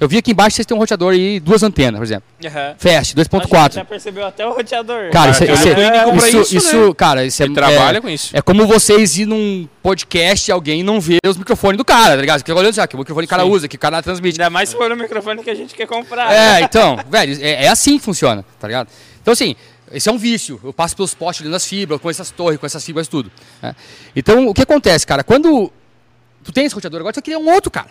Eu 0.02 0.08
vi 0.08 0.18
aqui 0.18 0.32
embaixo 0.32 0.56
vocês 0.56 0.66
têm 0.66 0.76
um 0.76 0.80
roteador 0.80 1.14
aí, 1.14 1.40
duas 1.40 1.62
antenas, 1.62 2.00
por 2.00 2.04
exemplo. 2.04 2.24
Aham. 2.44 2.74
Fast, 2.76 2.98
Acho 2.98 3.30
que 3.30 3.38
2.4. 3.38 3.74
Já 3.76 3.86
percebeu 3.86 4.26
até 4.26 4.44
o 4.48 4.52
roteador. 4.52 5.12
Cara, 5.12 5.30
isso, 5.30 5.46
Cara, 5.46 5.54
isso, 5.54 6.06
compra 6.06 6.28
isso, 6.28 6.42
isso, 6.42 6.58
isso, 6.58 6.96
cara, 6.96 7.24
isso 7.24 7.44
é, 7.44 7.46
Ele 7.46 7.54
trabalha 7.54 8.00
é, 8.00 8.02
com 8.02 8.10
isso. 8.10 8.36
é 8.36 8.42
como 8.42 8.66
vocês 8.66 9.20
ir 9.20 9.28
num 9.28 9.70
podcast 9.84 10.50
e 10.50 10.52
alguém 10.52 10.82
não 10.82 11.00
vê 11.00 11.20
os 11.24 11.38
microfones 11.38 11.78
do 11.78 11.86
cara, 11.86 12.16
tá 12.16 12.22
ligado? 12.22 12.40
Fica 12.40 12.52
olhando 12.56 12.80
ah, 12.80 12.88
que 12.88 12.96
o 12.96 12.98
microfone 12.98 13.28
que 13.28 13.32
o 13.32 13.38
cara 13.38 13.46
usa, 13.46 13.68
que 13.68 13.76
o 13.76 13.80
cara 13.80 14.02
transmite. 14.02 14.42
Ainda 14.42 14.50
mais 14.50 14.70
se 14.70 14.76
for 14.76 14.92
o 14.92 14.98
microfone 14.98 15.44
que 15.44 15.52
a 15.52 15.56
gente 15.56 15.76
quer 15.76 15.86
comprar. 15.86 16.34
É, 16.34 16.62
então, 16.62 16.98
velho, 17.08 17.38
é, 17.40 17.66
é 17.66 17.68
assim 17.68 18.00
que 18.00 18.04
funciona, 18.04 18.44
tá 18.60 18.66
ligado? 18.66 18.90
Então, 19.22 19.34
assim, 19.34 19.56
esse 19.92 20.10
é 20.10 20.12
um 20.12 20.18
vício. 20.18 20.60
Eu 20.64 20.74
passo 20.74 20.96
pelos 20.96 21.14
postes 21.14 21.46
ali 21.46 21.52
nas 21.52 21.64
fibras, 21.64 22.02
com 22.02 22.10
essas 22.10 22.32
torres, 22.32 22.60
com 22.60 22.66
essas 22.66 22.84
fibras, 22.84 23.08
tudo. 23.08 23.32
né? 23.62 23.76
Então, 24.16 24.48
o 24.48 24.54
que 24.56 24.64
acontece, 24.64 25.06
cara? 25.06 25.24
Quando 25.24 25.72
tu 26.44 26.52
tem 26.52 26.66
esse 26.66 26.74
roteador 26.74 27.02
agora, 27.02 27.14
tu 27.14 27.18
vai 27.18 27.22
querer 27.22 27.38
um 27.38 27.54
outro, 27.54 27.70
cara. 27.70 27.90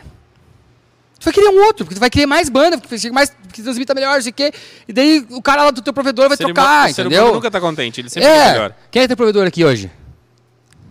Tu 1.20 1.24
vai 1.24 1.32
querer 1.34 1.48
um 1.50 1.60
outro, 1.66 1.84
porque 1.84 1.94
tu 1.94 2.00
vai 2.00 2.08
querer 2.10 2.24
mais 2.26 2.48
banda, 2.48 2.78
porque 2.78 2.98
você 2.98 3.10
mais, 3.10 3.30
que 3.52 3.62
transmita 3.62 3.94
melhor, 3.94 4.14
não 4.14 4.22
sei 4.22 4.30
o 4.30 4.34
quê. 4.34 4.52
E 4.88 4.92
daí 4.92 5.26
o 5.30 5.42
cara 5.42 5.64
lá 5.64 5.70
do 5.70 5.82
teu 5.82 5.92
provedor 5.92 6.28
vai 6.28 6.34
O 6.34 6.38
ser 6.38 6.44
trocar, 6.46 6.86
o 6.86 6.90
entendeu? 6.90 7.34
nunca 7.34 7.50
tá 7.50 7.60
contente, 7.60 8.00
ele 8.00 8.08
sempre 8.08 8.26
quer 8.28 8.48
É. 8.48 8.52
melhor. 8.52 8.74
Quem 8.90 9.02
é 9.02 9.06
teu 9.06 9.16
provedor 9.18 9.46
aqui 9.46 9.62
hoje? 9.64 9.90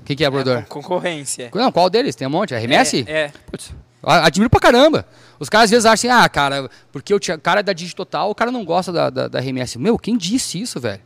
Quem 0.05 0.15
que 0.15 0.23
é 0.23 0.27
o 0.27 0.29
É, 0.29 0.31
provedor? 0.31 0.63
con- 0.67 0.81
concorrência. 0.81 1.49
Não, 1.53 1.71
qual 1.71 1.89
deles? 1.89 2.15
Tem 2.15 2.27
um 2.27 2.31
monte. 2.31 2.53
RMS? 2.53 3.05
É, 3.07 3.11
é. 3.11 3.31
Putz, 3.49 3.71
admiro 4.03 4.49
pra 4.51 4.59
caramba. 4.59 5.05
Os 5.39 5.49
caras 5.49 5.65
às 5.65 5.71
vezes 5.71 5.85
acham 5.85 6.11
assim, 6.11 6.23
ah, 6.23 6.29
cara, 6.29 6.69
porque 6.91 7.13
o 7.13 7.19
cara 7.41 7.61
é 7.61 7.63
da 7.63 7.73
Digitotal, 7.73 8.29
o 8.29 8.35
cara 8.35 8.51
não 8.51 8.63
gosta 8.63 8.91
da, 8.91 9.09
da, 9.09 9.27
da 9.27 9.39
RMS. 9.39 9.79
Meu, 9.79 9.97
quem 9.97 10.15
disse 10.17 10.61
isso, 10.61 10.79
velho? 10.79 11.01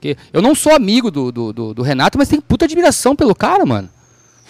Que 0.00 0.16
eu 0.32 0.42
não 0.42 0.54
sou 0.54 0.74
amigo 0.74 1.10
do, 1.12 1.30
do, 1.30 1.52
do- 1.52 1.74
do 1.74 1.82
Renato, 1.82 2.18
mas 2.18 2.28
tenho 2.28 2.42
puta 2.42 2.64
admiração 2.64 3.14
pelo 3.14 3.34
cara, 3.36 3.64
mano. 3.64 3.88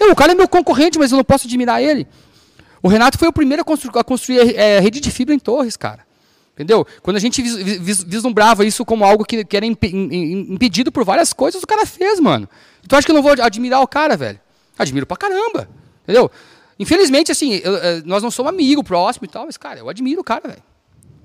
Meu, 0.00 0.12
o 0.12 0.16
cara 0.16 0.32
é 0.32 0.34
meu 0.34 0.48
concorrente, 0.48 0.98
mas 0.98 1.12
eu 1.12 1.16
não 1.16 1.24
posso 1.24 1.46
admirar 1.46 1.82
ele. 1.82 2.06
O 2.84 2.88
Renato 2.88 3.16
foi 3.18 3.26
o 3.28 3.32
primeiro 3.32 3.62
a, 3.62 3.64
constru- 3.64 3.98
a 3.98 4.04
construir 4.04 4.54
é, 4.56 4.78
rede 4.78 5.00
de 5.00 5.10
fibra 5.10 5.34
em 5.34 5.38
Torres, 5.38 5.74
cara. 5.74 6.00
Entendeu? 6.52 6.86
Quando 7.02 7.16
a 7.16 7.18
gente 7.18 7.40
vis- 7.40 7.56
vis- 7.80 8.04
vislumbrava 8.04 8.62
isso 8.62 8.84
como 8.84 9.06
algo 9.06 9.24
que, 9.24 9.42
que 9.42 9.56
era 9.56 9.64
impe- 9.64 9.88
im- 9.88 10.12
im- 10.12 10.52
impedido 10.52 10.92
por 10.92 11.02
várias 11.02 11.32
coisas, 11.32 11.62
o 11.62 11.66
cara 11.66 11.86
fez, 11.86 12.20
mano. 12.20 12.46
Tu 12.86 12.94
acha 12.94 13.06
que 13.06 13.10
eu 13.10 13.14
não 13.14 13.22
vou 13.22 13.32
admirar 13.40 13.80
o 13.80 13.88
cara, 13.88 14.18
velho? 14.18 14.38
Admiro 14.78 15.06
pra 15.06 15.16
caramba. 15.16 15.66
Entendeu? 16.02 16.30
Infelizmente, 16.78 17.32
assim, 17.32 17.54
eu- 17.64 17.74
eh, 17.76 18.02
nós 18.04 18.22
não 18.22 18.30
somos 18.30 18.52
amigos 18.52 18.84
próximos 18.84 19.30
e 19.30 19.32
tal, 19.32 19.46
mas, 19.46 19.56
cara, 19.56 19.78
eu 19.80 19.88
admiro 19.88 20.20
o 20.20 20.24
cara, 20.24 20.46
velho. 20.46 20.62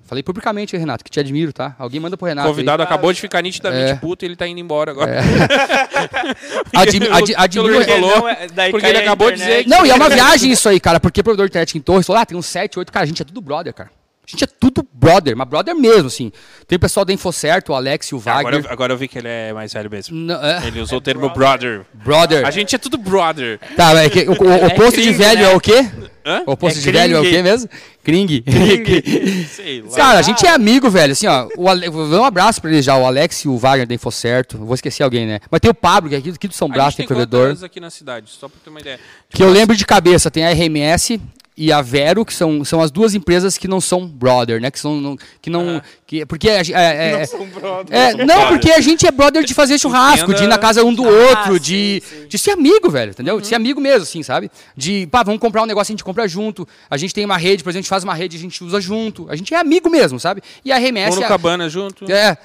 Falei 0.10 0.24
publicamente, 0.24 0.76
aí, 0.76 0.80
Renato, 0.80 1.04
que 1.04 1.12
te 1.12 1.20
admiro, 1.20 1.54
tá? 1.54 1.76
Alguém 1.78 2.00
manda 2.00 2.18
pro 2.18 2.28
Renato. 2.28 2.48
O 2.48 2.50
aí. 2.50 2.56
convidado 2.56 2.82
acabou 2.82 3.14
de 3.14 3.22
ficar 3.22 3.44
nitidamente 3.44 3.92
É. 3.92 3.96
puto 3.96 4.26
e 4.26 4.28
ele 4.28 4.36
tá 4.36 4.48
indo 4.48 4.60
embora 4.60 4.90
agora. 4.90 5.22
Admi- 6.76 7.08
ad- 7.08 7.26
Pelo 7.26 7.40
admiro. 7.68 7.86
que 7.86 7.92
ele 7.92 8.02
falou, 8.02 8.18
não 8.22 8.30
é- 8.30 8.72
porque 8.72 8.88
ele 8.88 8.98
acabou 8.98 9.32
de 9.32 9.38
dizer 9.38 9.68
Não, 9.68 9.86
e 9.86 9.92
é 9.92 9.94
uma 9.94 10.10
viagem 10.10 10.52
isso 10.52 10.68
aí, 10.68 10.80
cara, 10.80 11.00
porque 11.00 11.22
provedor 11.22 11.46
de 11.46 11.52
internet 11.52 11.78
em 11.78 11.82
Torres 11.82 12.08
falou, 12.08 12.22
ah, 12.22 12.26
tem 12.26 12.36
uns 12.38 12.48
7, 12.48 12.80
8, 12.80 12.92
cara, 12.92 13.04
a 13.04 13.08
gente 13.08 13.22
é 13.22 13.26
tudo 13.26 13.40
brother, 13.40 13.72
cara. 13.72 13.92
A 14.30 14.32
gente 14.32 14.44
é 14.44 14.48
tudo 14.48 14.88
brother, 14.94 15.36
mas 15.36 15.48
brother 15.50 15.76
mesmo, 15.76 16.06
assim. 16.06 16.32
Tem 16.68 16.76
o 16.76 16.80
pessoal 16.80 17.04
da 17.04 17.12
Infocerto, 17.12 17.72
o 17.72 17.76
Alex 17.76 18.10
e 18.10 18.16
o 18.16 18.20
Agora, 18.20 18.44
Wagner. 18.44 18.66
eu- 18.66 18.72
agora 18.72 18.94
eu 18.94 18.98
vi 18.98 19.08
que 19.08 19.18
ele 19.18 19.28
é 19.28 19.52
mais 19.52 19.74
velho 19.74 19.90
mesmo. 19.90 20.16
Não, 20.16 20.36
é, 20.46 20.68
Ele 20.68 20.80
usou 20.82 21.00
o 21.00 21.02
termo 21.02 21.28
brother. 21.32 21.82
brother. 21.94 22.46
A 22.46 22.52
gente 22.52 22.76
é 22.76 22.78
tudo 22.78 22.96
brother. 22.96 23.60
Tá, 23.76 23.92
é 24.04 24.08
que 24.08 24.20
o, 24.30 24.34
o 24.34 24.66
oposto 24.68 25.02
de 25.02 25.08
cringe, 25.08 25.14
velho 25.18 25.42
né? 25.42 25.52
é 25.52 25.56
o 25.56 25.60
quê? 25.60 25.90
Hã? 26.24 26.44
O 26.46 26.52
oposto 26.52 26.78
É 26.78 26.82
de 26.84 26.92
velho 26.92 27.16
é 27.18 27.20
o 27.20 27.24
quê 27.24 27.42
mesmo? 27.42 27.68
Kring. 28.04 28.44
Sei 29.50 29.82
lá. 29.82 29.96
Cara, 29.96 30.20
a 30.20 30.22
gente 30.22 30.46
é 30.46 30.50
amigo, 30.52 30.90
velho. 30.92 31.12
Assim, 31.14 31.26
ó, 31.26 31.48
o 31.58 31.68
Ale... 31.68 31.90
vou 31.90 32.08
dar 32.08 32.22
um 32.22 32.26
abraço 32.26 32.62
pra 32.62 32.70
eles 32.72 32.86
já, 32.86 32.96
o 32.96 33.06
Alex 33.08 33.46
e 33.46 33.48
o 33.48 33.58
Wagner 33.58 33.88
da 33.88 33.96
Infocerto. 33.96 34.58
Vou 34.60 34.76
esquecer 34.76 35.02
alguém, 35.02 35.26
né? 35.26 35.40
Mas 35.50 35.60
tem 35.60 35.72
o 35.72 35.74
Pablo, 35.74 36.08
que 36.10 36.16
é 36.16 36.20
aqui, 36.20 36.30
aqui 36.30 36.48
do 36.48 36.54
São 36.54 36.70
Brás, 36.70 36.94
tem 36.94 37.08
provedor. 37.08 37.58
aqui 37.64 37.80
na 37.80 37.90
cidade, 37.90 38.30
só 38.30 38.48
pra 38.48 38.58
ter 38.64 38.70
uma 38.70 38.80
ideia. 38.80 39.00
Que 39.30 39.42
eu 39.44 39.50
lembro 39.50 39.76
de 39.76 39.86
cabeça, 39.86 40.30
tem 40.30 40.46
a 40.46 40.52
RMS 40.52 41.20
e 41.60 41.74
a 41.74 41.82
Vero, 41.82 42.24
que 42.24 42.34
são, 42.34 42.64
são 42.64 42.82
as 42.82 42.90
duas 42.90 43.14
empresas 43.14 43.58
que 43.58 43.68
não 43.68 43.82
são 43.82 44.08
brother, 44.08 44.62
né? 44.62 44.72
Que 44.72 44.80
são. 44.80 44.96
Não, 45.02 45.18
que 45.42 45.50
não. 45.50 45.82
Que, 46.10 46.26
porque 46.26 46.50
a, 46.50 46.64
gen- 46.64 46.74
é, 46.76 47.22
é, 47.22 47.28
Não 47.38 47.86
é, 47.92 48.26
não, 48.26 48.48
porque 48.48 48.72
a 48.72 48.82
gente 48.82 49.06
é 49.06 49.12
brother 49.12 49.44
de 49.44 49.54
fazer 49.54 49.78
churrasco, 49.78 50.34
de 50.34 50.44
ir 50.46 50.48
na 50.48 50.58
casa 50.58 50.84
um 50.84 50.92
do 50.92 51.04
outro, 51.06 51.54
Ah, 51.56 51.60
de, 51.60 52.02
sim, 52.04 52.22
sim. 52.22 52.28
de 52.28 52.36
ser 52.40 52.50
amigo, 52.50 52.90
velho, 52.90 53.12
entendeu? 53.12 53.40
De 53.40 53.46
ser 53.46 53.54
amigo 53.54 53.80
mesmo, 53.80 54.02
assim, 54.02 54.24
sabe? 54.24 54.50
De, 54.76 55.06
pá, 55.12 55.22
vamos 55.22 55.40
comprar 55.40 55.62
um 55.62 55.68
negócio, 55.68 55.92
a 55.92 55.94
gente 55.94 56.04
compra 56.04 56.28
junto. 56.28 56.68
A 56.90 56.98
gente 56.98 57.14
tem 57.14 57.26
uma 57.26 57.38
rede, 57.38 57.64
por 57.64 57.70
exemplo, 57.70 57.82
a 57.82 57.84
gente 57.84 57.90
faz 57.90 58.04
uma 58.04 58.16
rede, 58.16 58.38
a 58.38 58.40
gente 58.40 58.64
usa 58.64 58.82
junto. 58.82 59.28
A 59.30 59.36
gente 59.36 59.54
é 59.54 59.58
amigo 59.58 59.88
mesmo, 59.88 60.20
sabe? 60.20 60.42
E 60.66 60.72
a 60.72 60.78
RMS. 60.80 61.10
Vamos 61.12 61.18
no 61.20 61.26
é- 61.26 61.28
cabana 61.28 61.70
junto. 61.70 62.12
é. 62.12 62.36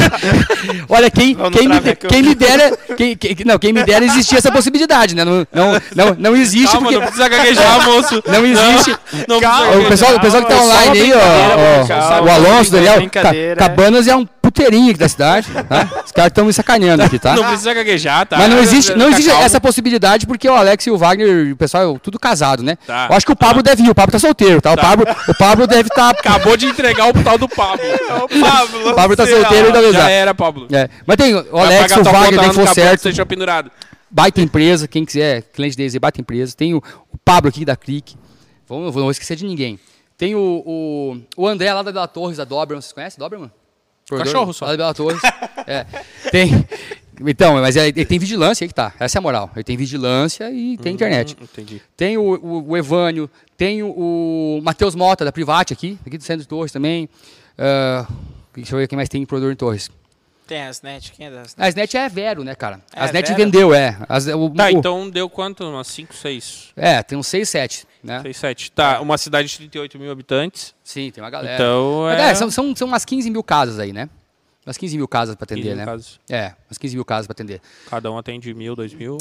Olha, 0.88 1.10
quem, 1.12 1.36
quem, 1.52 1.68
me, 1.68 1.80
quem 2.08 2.22
me 2.24 2.34
dera. 2.34 2.76
Quem, 2.96 3.16
quem- 3.16 3.36
não, 3.46 3.56
quem 3.56 3.72
me 3.72 3.84
dera 3.84 4.04
existir 4.04 4.36
essa 4.36 4.50
possibilidade, 4.50 5.14
né? 5.14 5.24
Não, 5.24 5.46
não, 5.52 5.72
não, 5.94 6.14
não 6.18 6.36
existe 6.36 6.72
Calma, 6.72 6.88
porque. 6.88 6.96
não 6.98 7.02
precisa 7.06 7.28
gaguejar, 7.28 7.84
moço. 7.86 8.22
Não 8.26 8.44
existe. 8.44 8.96
Não, 9.28 9.40
Calma. 9.40 9.66
precisa 9.66 9.86
O 9.86 9.88
pessoal, 9.88 10.14
o 10.16 10.20
pessoal 10.20 10.42
que 10.42 10.48
tá 10.48 10.56
Calma, 10.56 10.72
online 10.74 11.00
aí, 11.00 11.12
ó, 11.12 11.82
ó, 11.82 11.86
calma, 11.86 12.22
o 12.22 12.30
Alonso, 12.34 12.70
Daniel, 12.84 13.00
brincadeira. 13.00 13.56
Ca- 13.56 13.68
Cabanas 13.68 14.06
é 14.08 14.16
um 14.16 14.24
puteirinho 14.26 14.90
aqui 14.90 14.98
da 14.98 15.08
cidade, 15.08 15.48
tá? 15.50 16.02
Os 16.04 16.12
caras 16.12 16.30
estão 16.30 16.44
me 16.44 16.52
sacaneando 16.52 17.02
aqui, 17.02 17.18
tá? 17.18 17.34
Não 17.36 17.44
precisa 17.44 17.72
gaguejar, 17.72 18.26
tá? 18.26 18.36
Mas 18.38 18.48
não 18.50 18.58
existe, 18.58 18.94
não 18.94 19.08
existe 19.10 19.30
essa 19.30 19.60
possibilidade 19.60 20.26
porque 20.26 20.48
o 20.48 20.54
Alex 20.54 20.86
e 20.86 20.90
o 20.90 20.98
Wagner, 20.98 21.52
o 21.52 21.56
pessoal, 21.56 21.98
tudo 21.98 22.18
casado, 22.18 22.62
né? 22.62 22.76
Tá. 22.86 23.06
Eu 23.10 23.16
acho 23.16 23.24
que 23.26 23.32
o 23.32 23.36
Pablo 23.36 23.62
deve 23.62 23.82
ir, 23.82 23.90
o 23.90 23.94
Pablo 23.94 24.12
tá 24.12 24.18
solteiro, 24.18 24.60
tá? 24.60 24.72
O 24.72 24.76
Pablo, 24.76 25.06
o 25.28 25.34
Pablo 25.34 25.66
deve 25.66 25.88
estar. 25.88 26.10
Acabou 26.10 26.56
de 26.56 26.66
entregar 26.66 27.08
o 27.08 27.12
tal 27.22 27.38
do 27.38 27.48
Pablo. 27.54 27.84
O 28.86 28.94
Pablo 28.94 29.16
tá 29.16 29.24
sei 29.24 29.34
lá. 29.36 29.40
solteiro 29.42 29.68
e 29.68 29.72
da 29.72 29.82
Já 29.82 29.90
vez. 29.90 30.08
era, 30.10 30.34
Pablo. 30.34 30.66
É. 30.72 30.88
Mas 31.06 31.16
tem 31.16 31.34
o 31.34 31.58
Alex, 31.58 31.92
o 31.96 32.02
Wagner 32.02 32.30
no 32.32 32.36
cabelo, 32.48 32.62
Infocerto, 32.62 33.02
Seja 33.02 33.24
pendurado. 33.26 33.70
baita 34.10 34.40
empresa, 34.40 34.88
quem 34.88 35.04
quiser, 35.04 35.42
cliente 35.54 35.76
deles, 35.76 35.96
baita 35.96 36.20
empresa. 36.20 36.54
Tem 36.56 36.74
o, 36.74 36.78
o 37.12 37.18
Pablo 37.24 37.48
aqui 37.48 37.64
da 37.64 37.76
Clique, 37.76 38.16
vamos, 38.68 38.86
não 38.86 38.92
vou 38.92 39.10
esquecer 39.10 39.36
de 39.36 39.44
ninguém. 39.44 39.78
Tem 40.20 40.34
o, 40.34 40.62
o, 40.66 41.16
o 41.34 41.48
André 41.48 41.72
lá 41.72 41.82
da 41.82 41.90
Bela 41.90 42.06
Torres, 42.06 42.36
da 42.36 42.44
Doberman, 42.44 42.82
vocês 42.82 42.92
conhecem 42.92 43.18
Doberman? 43.18 43.50
Cachorro 44.06 44.52
só. 44.52 44.66
Lá 44.66 44.72
da 44.72 44.76
Bela 44.76 44.92
Torres. 44.92 45.18
é. 45.66 45.86
Tem. 46.30 46.50
Então, 47.22 47.54
mas 47.54 47.74
é- 47.74 47.88
ele 47.88 48.04
tem 48.04 48.18
vigilância 48.18 48.62
aí 48.62 48.68
que 48.68 48.74
tá. 48.74 48.92
Essa 49.00 49.16
é 49.16 49.18
a 49.18 49.22
moral. 49.22 49.50
Ele 49.56 49.64
tem 49.64 49.78
vigilância 49.78 50.50
e 50.50 50.76
tem 50.76 50.92
internet. 50.92 51.34
Hum, 51.40 51.44
entendi. 51.44 51.80
Tem 51.96 52.18
o, 52.18 52.22
o, 52.34 52.68
o 52.68 52.76
Evânio, 52.76 53.30
tem 53.56 53.82
o, 53.82 53.88
o 53.88 54.60
Matheus 54.62 54.94
Mota, 54.94 55.24
da 55.24 55.32
Private 55.32 55.72
aqui, 55.72 55.98
aqui 56.06 56.18
do 56.18 56.24
Centro 56.24 56.42
de 56.42 56.48
Torres 56.48 56.70
também. 56.70 57.08
Ah, 57.56 58.06
deixa 58.54 58.74
eu 58.74 58.78
ver 58.78 58.88
quem 58.88 58.96
mais 58.96 59.08
tem 59.08 59.22
em 59.22 59.26
produtor 59.26 59.50
em 59.50 59.56
Torres. 59.56 59.90
Tem 60.50 60.62
as 60.62 60.82
net, 60.82 61.12
quem 61.12 61.26
é 61.26 61.30
das 61.30 61.54
A 61.56 61.66
Asnet 61.68 61.96
é 61.96 62.08
Vero, 62.08 62.42
né, 62.42 62.56
cara? 62.56 62.80
É, 62.92 62.98
A 62.98 63.04
Asnet 63.04 63.28
Vero? 63.28 63.36
vendeu, 63.38 63.72
é. 63.72 63.96
As- 64.08 64.26
o- 64.26 64.50
Tá, 64.50 64.66
o- 64.66 64.70
então 64.70 65.08
deu 65.08 65.30
quanto? 65.30 65.62
Umas 65.62 65.86
5, 65.86 66.12
6, 66.12 66.70
É, 66.74 67.00
tem 67.04 67.16
uns 67.16 67.28
6, 67.28 67.48
7, 67.48 67.86
né? 68.02 68.20
6, 68.20 68.36
7. 68.36 68.72
Tá, 68.72 69.00
uma 69.00 69.16
cidade 69.16 69.46
de 69.46 69.56
38 69.58 69.96
mil 69.96 70.10
habitantes. 70.10 70.74
Sim, 70.82 71.12
tem 71.12 71.22
uma 71.22 71.30
galera. 71.30 71.54
Então 71.54 72.00
Mas, 72.02 72.18
é... 72.18 72.30
é, 72.30 72.34
são, 72.34 72.50
são, 72.50 72.74
são 72.74 72.88
umas 72.88 73.04
15 73.04 73.30
mil 73.30 73.44
casas 73.44 73.78
aí, 73.78 73.92
né? 73.92 74.08
Umas 74.66 74.76
15 74.76 74.96
mil 74.96 75.06
casas 75.06 75.36
pra 75.36 75.46
15 75.46 75.60
atender, 75.60 75.76
mil 75.76 75.86
né? 75.86 75.92
casas. 75.92 76.18
É, 76.28 76.52
umas 76.68 76.78
15 76.78 76.96
mil 76.96 77.04
casas 77.04 77.28
pra 77.28 77.32
atender. 77.32 77.60
Cada 77.88 78.10
um 78.10 78.18
atende 78.18 78.52
mil, 78.52 78.74
dois 78.74 78.92
mil. 78.92 79.18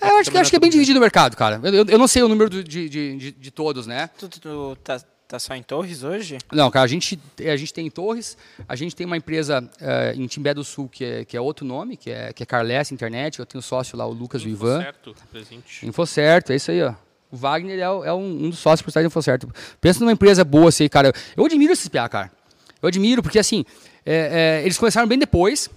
Eu 0.00 0.16
acho, 0.16 0.30
que, 0.30 0.36
eu 0.38 0.40
acho 0.40 0.48
que 0.50 0.56
é 0.56 0.60
bem 0.60 0.70
dividido 0.70 0.98
o 0.98 1.02
mercado, 1.02 1.36
cara. 1.36 1.60
Eu, 1.62 1.74
eu- 1.74 1.86
eu 1.88 1.98
não 1.98 2.08
sei 2.08 2.22
o 2.22 2.28
número 2.28 2.48
do- 2.48 2.64
de, 2.64 2.88
de, 2.88 3.16
de, 3.18 3.32
de 3.32 3.50
todos, 3.50 3.86
né? 3.86 4.08
Tu, 4.18 4.28
tu- 4.30 4.40
tu 4.40 4.76
tá, 4.82 4.98
tá 5.30 5.38
só 5.38 5.54
em 5.54 5.62
Torres 5.62 6.02
hoje? 6.02 6.38
Não, 6.52 6.68
cara, 6.70 6.84
a 6.84 6.88
gente, 6.88 7.18
a 7.38 7.56
gente 7.56 7.72
tem 7.72 7.86
em 7.86 7.90
Torres, 7.90 8.36
a 8.68 8.74
gente 8.74 8.96
tem 8.96 9.06
uma 9.06 9.16
empresa 9.16 9.68
eh, 9.80 10.14
em 10.16 10.26
Timbé 10.26 10.52
do 10.52 10.64
Sul 10.64 10.88
que 10.88 11.04
é, 11.04 11.24
que 11.24 11.36
é 11.36 11.40
outro 11.40 11.64
nome, 11.64 11.96
que 11.96 12.10
é, 12.10 12.32
que 12.32 12.42
é 12.42 12.46
Carles 12.46 12.90
Internet. 12.90 13.38
Eu 13.38 13.46
tenho 13.46 13.62
sócio 13.62 13.96
lá, 13.96 14.04
o 14.04 14.12
Lucas 14.12 14.42
e 14.42 14.46
o 14.46 14.50
Ivan. 14.50 14.82
Certo, 14.82 15.14
presente. 15.30 15.86
Infocerto, 15.86 16.52
é 16.52 16.56
isso 16.56 16.70
aí, 16.72 16.82
ó. 16.82 16.94
O 17.30 17.36
Wagner 17.36 17.78
é, 17.78 17.82
é 17.82 18.12
um, 18.12 18.46
um 18.46 18.50
dos 18.50 18.58
sócios 18.58 18.82
por 18.82 18.90
trás 18.90 19.04
do 19.04 19.08
Infocerto. 19.08 19.48
Pensa 19.80 20.00
numa 20.00 20.12
empresa 20.12 20.44
boa, 20.44 20.68
assim, 20.68 20.88
cara. 20.88 21.12
Eu 21.36 21.44
admiro 21.44 21.72
esses 21.72 21.88
PA, 21.88 22.08
cara. 22.08 22.32
Eu 22.82 22.88
admiro, 22.88 23.22
porque 23.22 23.38
assim, 23.38 23.64
é, 24.04 24.60
é, 24.60 24.64
eles 24.64 24.78
começaram 24.78 25.06
bem 25.06 25.18
depois, 25.18 25.70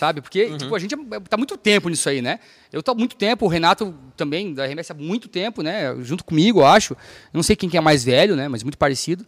sabe? 0.00 0.22
Porque 0.22 0.46
Uhum. 0.46 0.56
tipo, 0.56 0.74
a 0.74 0.78
gente 0.78 0.94
é- 0.94 1.20
tá 1.28 1.36
muito 1.36 1.58
tempo 1.58 1.90
nisso 1.90 2.08
aí, 2.08 2.22
né? 2.22 2.40
Eu 2.72 2.82
tô 2.82 2.92
há 2.92 2.94
muito 2.94 3.14
tempo, 3.16 3.44
o 3.44 3.48
Renato 3.48 3.94
também, 4.16 4.54
da 4.54 4.64
RMS 4.64 4.90
há 4.92 4.94
muito 4.94 5.28
tempo, 5.28 5.62
né? 5.62 5.94
Junto 6.00 6.24
comigo, 6.24 6.60
eu 6.60 6.66
acho. 6.66 6.96
Não 7.34 7.42
sei 7.42 7.54
quem 7.54 7.68
que 7.68 7.76
é 7.76 7.80
mais 7.82 8.02
velho, 8.02 8.34
né? 8.34 8.48
Mas 8.48 8.62
muito 8.62 8.78
parecido. 8.78 9.26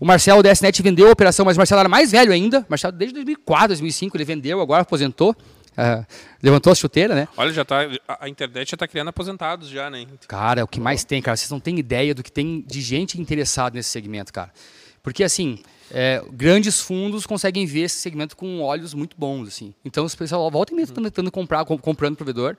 O 0.00 0.06
Marcelo 0.06 0.42
da 0.42 0.50
SNET 0.50 0.82
vendeu 0.82 1.08
a 1.08 1.12
operação, 1.12 1.44
mas 1.44 1.56
o 1.56 1.60
Marcelo 1.60 1.80
era 1.80 1.88
mais 1.88 2.10
velho 2.10 2.32
ainda. 2.32 2.60
O 2.60 2.66
Marcelo, 2.70 2.92
desde 2.96 3.14
2004, 3.14 3.68
2005, 3.68 4.16
ele 4.16 4.24
vendeu, 4.24 4.60
agora 4.62 4.80
aposentou. 4.82 5.36
Uh, 5.76 6.06
levantou 6.42 6.70
a 6.72 6.74
chuteira, 6.74 7.14
né? 7.16 7.26
Olha, 7.36 7.52
já 7.52 7.64
tá, 7.64 7.80
a 8.20 8.28
internet 8.28 8.70
já 8.70 8.76
está 8.76 8.86
criando 8.88 9.08
aposentados 9.08 9.68
já, 9.68 9.90
né? 9.90 10.06
Cara, 10.28 10.60
é 10.60 10.64
o 10.64 10.68
que 10.68 10.80
mais 10.80 11.04
tem, 11.04 11.20
cara. 11.20 11.36
Vocês 11.36 11.50
não 11.50 11.58
têm 11.60 11.78
ideia 11.78 12.14
do 12.14 12.22
que 12.22 12.30
tem 12.32 12.64
de 12.66 12.80
gente 12.80 13.20
interessada 13.20 13.76
nesse 13.76 13.90
segmento, 13.90 14.32
cara. 14.32 14.52
Porque, 15.02 15.22
assim, 15.24 15.58
é, 15.90 16.22
grandes 16.32 16.80
fundos 16.80 17.26
conseguem 17.26 17.66
ver 17.66 17.82
esse 17.82 17.96
segmento 17.96 18.36
com 18.36 18.60
olhos 18.60 18.94
muito 18.94 19.16
bons, 19.16 19.48
assim. 19.48 19.74
Então, 19.84 20.04
os 20.04 20.14
pessoal 20.14 20.50
volta 20.50 20.72
e 20.72 20.76
meia 20.76 20.84
estão 20.84 21.02
tentando 21.02 21.30
comprar, 21.30 21.64
comprando 21.64 22.16
provedor. 22.16 22.56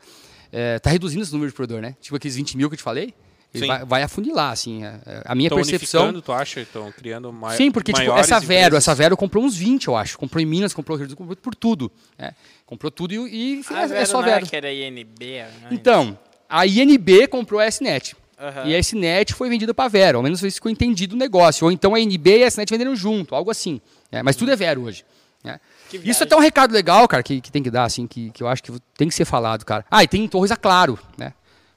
É, 0.52 0.80
tá 0.80 0.90
reduzindo 0.90 1.24
esse 1.24 1.32
número 1.32 1.50
de 1.50 1.56
provedor, 1.56 1.82
né? 1.82 1.96
Tipo 2.00 2.16
aqueles 2.16 2.36
20 2.36 2.58
mil 2.58 2.70
que 2.70 2.76
eu 2.76 2.78
te 2.78 2.84
falei. 2.84 3.14
Ele 3.54 3.68
vai, 3.68 3.86
vai 3.86 4.04
afunilar, 4.04 4.52
assim. 4.52 4.84
A, 4.84 5.00
a 5.26 5.36
minha 5.36 5.50
tão 5.50 5.58
percepção. 5.58 6.22
tu 6.22 6.32
acha? 6.32 6.62
Estão 6.62 6.92
criando 6.92 7.32
mais. 7.32 7.58
Sim, 7.58 7.72
porque 7.72 7.94
tipo, 7.94 8.12
essa 8.12 8.40
Vero, 8.40 8.68
empresas. 8.68 8.84
essa 8.84 8.96
Vero 8.96 9.16
comprou 9.16 9.44
uns 9.44 9.56
20, 9.56 9.88
eu 9.88 9.96
acho. 9.96 10.18
Comprou 10.18 10.42
em 10.42 10.46
Minas, 10.46 10.74
comprou, 10.74 10.98
comprou 11.16 11.36
por 11.38 11.56
tudo. 11.56 11.92
É. 12.18 12.34
Comprou 12.66 12.92
tudo 12.92 13.14
e, 13.14 13.60
e 13.60 13.62
a 13.70 13.96
é, 13.96 14.02
é 14.02 14.06
só 14.06 14.22
Vero. 14.22 14.42
Não 14.42 14.48
é 14.48 14.50
que 14.50 14.56
era 14.56 14.74
INB. 14.74 15.06
Né? 15.20 15.70
Então, 15.72 16.18
a 16.50 16.66
INB 16.66 17.28
comprou 17.28 17.60
a 17.60 17.68
SNET. 17.68 18.16
Uhum. 18.40 18.68
E 18.68 18.76
a 18.76 18.80
SNET 18.80 19.34
foi 19.34 19.50
vendida 19.50 19.74
para 19.74 19.86
a 19.86 19.88
Vero. 19.88 20.18
Ao 20.18 20.24
menos 20.24 20.44
isso 20.44 20.56
ficou 20.56 20.72
entendido 20.72 21.16
o 21.16 21.18
negócio. 21.18 21.66
Ou 21.66 21.72
então 21.72 21.96
a 21.96 22.00
INB 22.00 22.40
e 22.40 22.44
a 22.44 22.48
SNET 22.48 22.70
venderam 22.70 22.96
junto, 22.96 23.34
algo 23.34 23.50
assim. 23.50 23.82
É, 24.12 24.22
mas 24.22 24.36
tudo 24.36 24.52
é 24.52 24.56
Vero 24.56 24.84
hoje. 24.84 25.06
Né? 25.44 25.60
Isso 26.04 26.24
é 26.24 26.26
até 26.26 26.36
um 26.36 26.40
recado 26.40 26.74
legal, 26.74 27.08
cara, 27.08 27.22
que, 27.22 27.40
que 27.40 27.52
tem 27.52 27.62
que 27.62 27.70
dar, 27.70 27.86
assim, 27.86 28.08
que, 28.08 28.32
que 28.32 28.42
eu 28.42 28.48
acho 28.48 28.64
que 28.64 28.72
tem 28.98 29.08
que 29.08 29.16
ser 29.16 29.26
falado, 29.26 29.64
cara. 29.64 29.86
Ah, 29.90 30.04
e 30.04 30.08
tem 30.08 30.24
em 30.24 30.28
Torres 30.28 30.52
a 30.52 30.58
Claro, 30.58 31.00
né? 31.18 31.34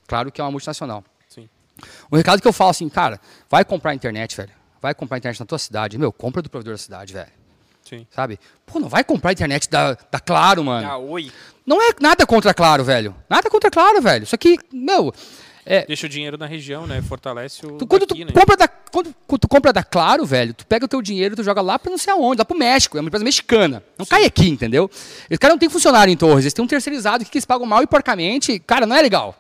Claro 0.06 0.32
que 0.32 0.40
é 0.40 0.44
uma 0.44 0.50
multinacional. 0.50 1.04
O 2.11 2.16
recado 2.16 2.40
que 2.40 2.48
eu 2.48 2.52
falo 2.52 2.70
assim, 2.70 2.88
cara, 2.88 3.20
vai 3.48 3.64
comprar 3.64 3.94
internet, 3.94 4.36
velho. 4.36 4.50
Vai 4.80 4.94
comprar 4.94 5.18
internet 5.18 5.40
na 5.40 5.46
tua 5.46 5.59
cidade. 5.59 5.98
Meu, 5.98 6.12
compra 6.12 6.42
do 6.42 6.50
provedor 6.50 6.74
da 6.74 6.78
cidade, 6.78 7.12
velho. 7.12 7.30
Sim. 7.84 8.06
Sabe? 8.11 8.38
Pô, 8.66 8.78
não 8.78 8.88
vai 8.88 9.02
comprar 9.02 9.32
internet 9.32 9.68
da, 9.68 9.94
da 10.11 10.20
Claro, 10.20 10.62
mano. 10.64 10.88
Ah, 10.88 10.98
oi. 10.98 11.32
Não 11.64 11.80
é 11.82 11.90
nada 12.00 12.26
contra 12.26 12.52
Claro, 12.52 12.84
velho. 12.84 13.14
Nada 13.28 13.48
contra 13.48 13.70
Claro, 13.70 14.00
velho. 14.00 14.24
Isso 14.24 14.34
aqui, 14.34 14.59
meu. 14.72 15.12
É... 15.70 15.84
Deixa 15.84 16.06
o 16.06 16.08
dinheiro 16.08 16.38
na 16.38 16.46
região, 16.46 16.86
né? 16.86 17.02
Fortalece 17.02 17.66
o. 17.66 17.72
Tu, 17.72 17.86
quando 17.86 18.06
daqui, 18.06 18.24
tu 18.24 18.26
né? 18.26 18.32
compra 18.32 18.56
da 18.56 18.66
quando, 18.66 19.14
tu 19.38 19.46
compra 19.46 19.70
da 19.70 19.84
Claro, 19.84 20.24
velho, 20.24 20.54
tu 20.54 20.66
pega 20.66 20.86
o 20.86 20.88
teu 20.88 21.02
dinheiro, 21.02 21.36
tu 21.36 21.44
joga 21.44 21.60
lá 21.60 21.78
para 21.78 21.90
não 21.90 21.98
sei 21.98 22.10
aonde, 22.10 22.38
lá 22.38 22.44
pro 22.44 22.56
México, 22.56 22.96
é 22.96 23.00
uma 23.00 23.08
empresa 23.08 23.22
mexicana. 23.22 23.82
Não 23.98 24.06
Sim. 24.06 24.10
cai 24.10 24.24
aqui, 24.24 24.48
entendeu? 24.48 24.90
Os 25.30 25.36
caras 25.36 25.54
não 25.54 25.58
tem 25.58 25.68
funcionário 25.68 26.10
em 26.10 26.16
Torres, 26.16 26.44
eles 26.44 26.54
têm 26.54 26.64
um 26.64 26.68
terceirizado 26.68 27.22
que 27.22 27.36
eles 27.36 27.44
pagam 27.44 27.66
mal 27.66 27.82
e 27.82 27.86
porcamente. 27.86 28.58
Cara, 28.60 28.86
não 28.86 28.96
é 28.96 29.02
legal. 29.02 29.38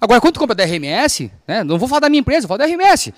Agora, 0.00 0.20
quando 0.20 0.34
tu 0.34 0.40
compra 0.40 0.56
da 0.56 0.64
RMS, 0.64 1.30
né, 1.46 1.62
não 1.62 1.78
vou 1.78 1.86
falar 1.86 2.00
da 2.00 2.08
minha 2.08 2.20
empresa, 2.20 2.48
vou 2.48 2.56
falar 2.56 2.66
da 2.66 2.74
RMS. 2.74 3.14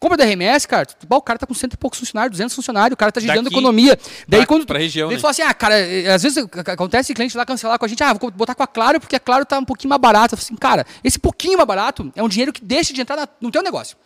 Compra 0.00 0.16
da 0.16 0.24
RMS, 0.24 0.66
cara, 0.68 0.86
o 1.10 1.20
cara 1.20 1.38
tá 1.40 1.46
com 1.46 1.54
cento 1.54 1.74
e 1.74 1.76
poucos 1.76 1.98
funcionários, 1.98 2.30
200 2.30 2.54
funcionários, 2.54 2.94
o 2.94 2.96
cara 2.96 3.10
tá 3.10 3.20
gerando 3.20 3.44
Daqui, 3.44 3.56
economia. 3.56 3.98
Daí 4.28 4.46
quando 4.46 4.64
pra 4.64 4.78
região, 4.78 5.08
ele 5.08 5.16
né? 5.16 5.20
fala 5.20 5.32
assim, 5.32 5.42
ah, 5.42 5.52
cara, 5.52 5.76
eh, 5.76 6.12
às 6.12 6.22
vezes 6.22 6.38
acontece 6.38 7.12
cliente 7.12 7.36
lá 7.36 7.44
cancelar 7.44 7.76
com 7.80 7.84
a 7.84 7.88
gente, 7.88 8.02
ah, 8.04 8.14
vou 8.14 8.30
botar 8.30 8.54
com 8.54 8.62
a 8.62 8.66
Claro 8.66 9.00
porque 9.00 9.16
a 9.16 9.20
Claro 9.20 9.44
tá 9.44 9.58
um 9.58 9.64
pouquinho 9.64 9.88
mais 9.88 10.00
barato. 10.00 10.34
Eu 10.34 10.38
falo 10.38 10.46
assim, 10.46 10.56
cara, 10.56 10.86
esse 11.02 11.18
pouquinho 11.18 11.56
mais 11.56 11.66
barato 11.66 12.12
é 12.14 12.22
um 12.22 12.28
dinheiro 12.28 12.52
que 12.52 12.62
deixa 12.62 12.92
de 12.92 13.00
entrar 13.00 13.16
na, 13.16 13.28
no 13.40 13.50
teu 13.50 13.60
negócio. 13.60 13.96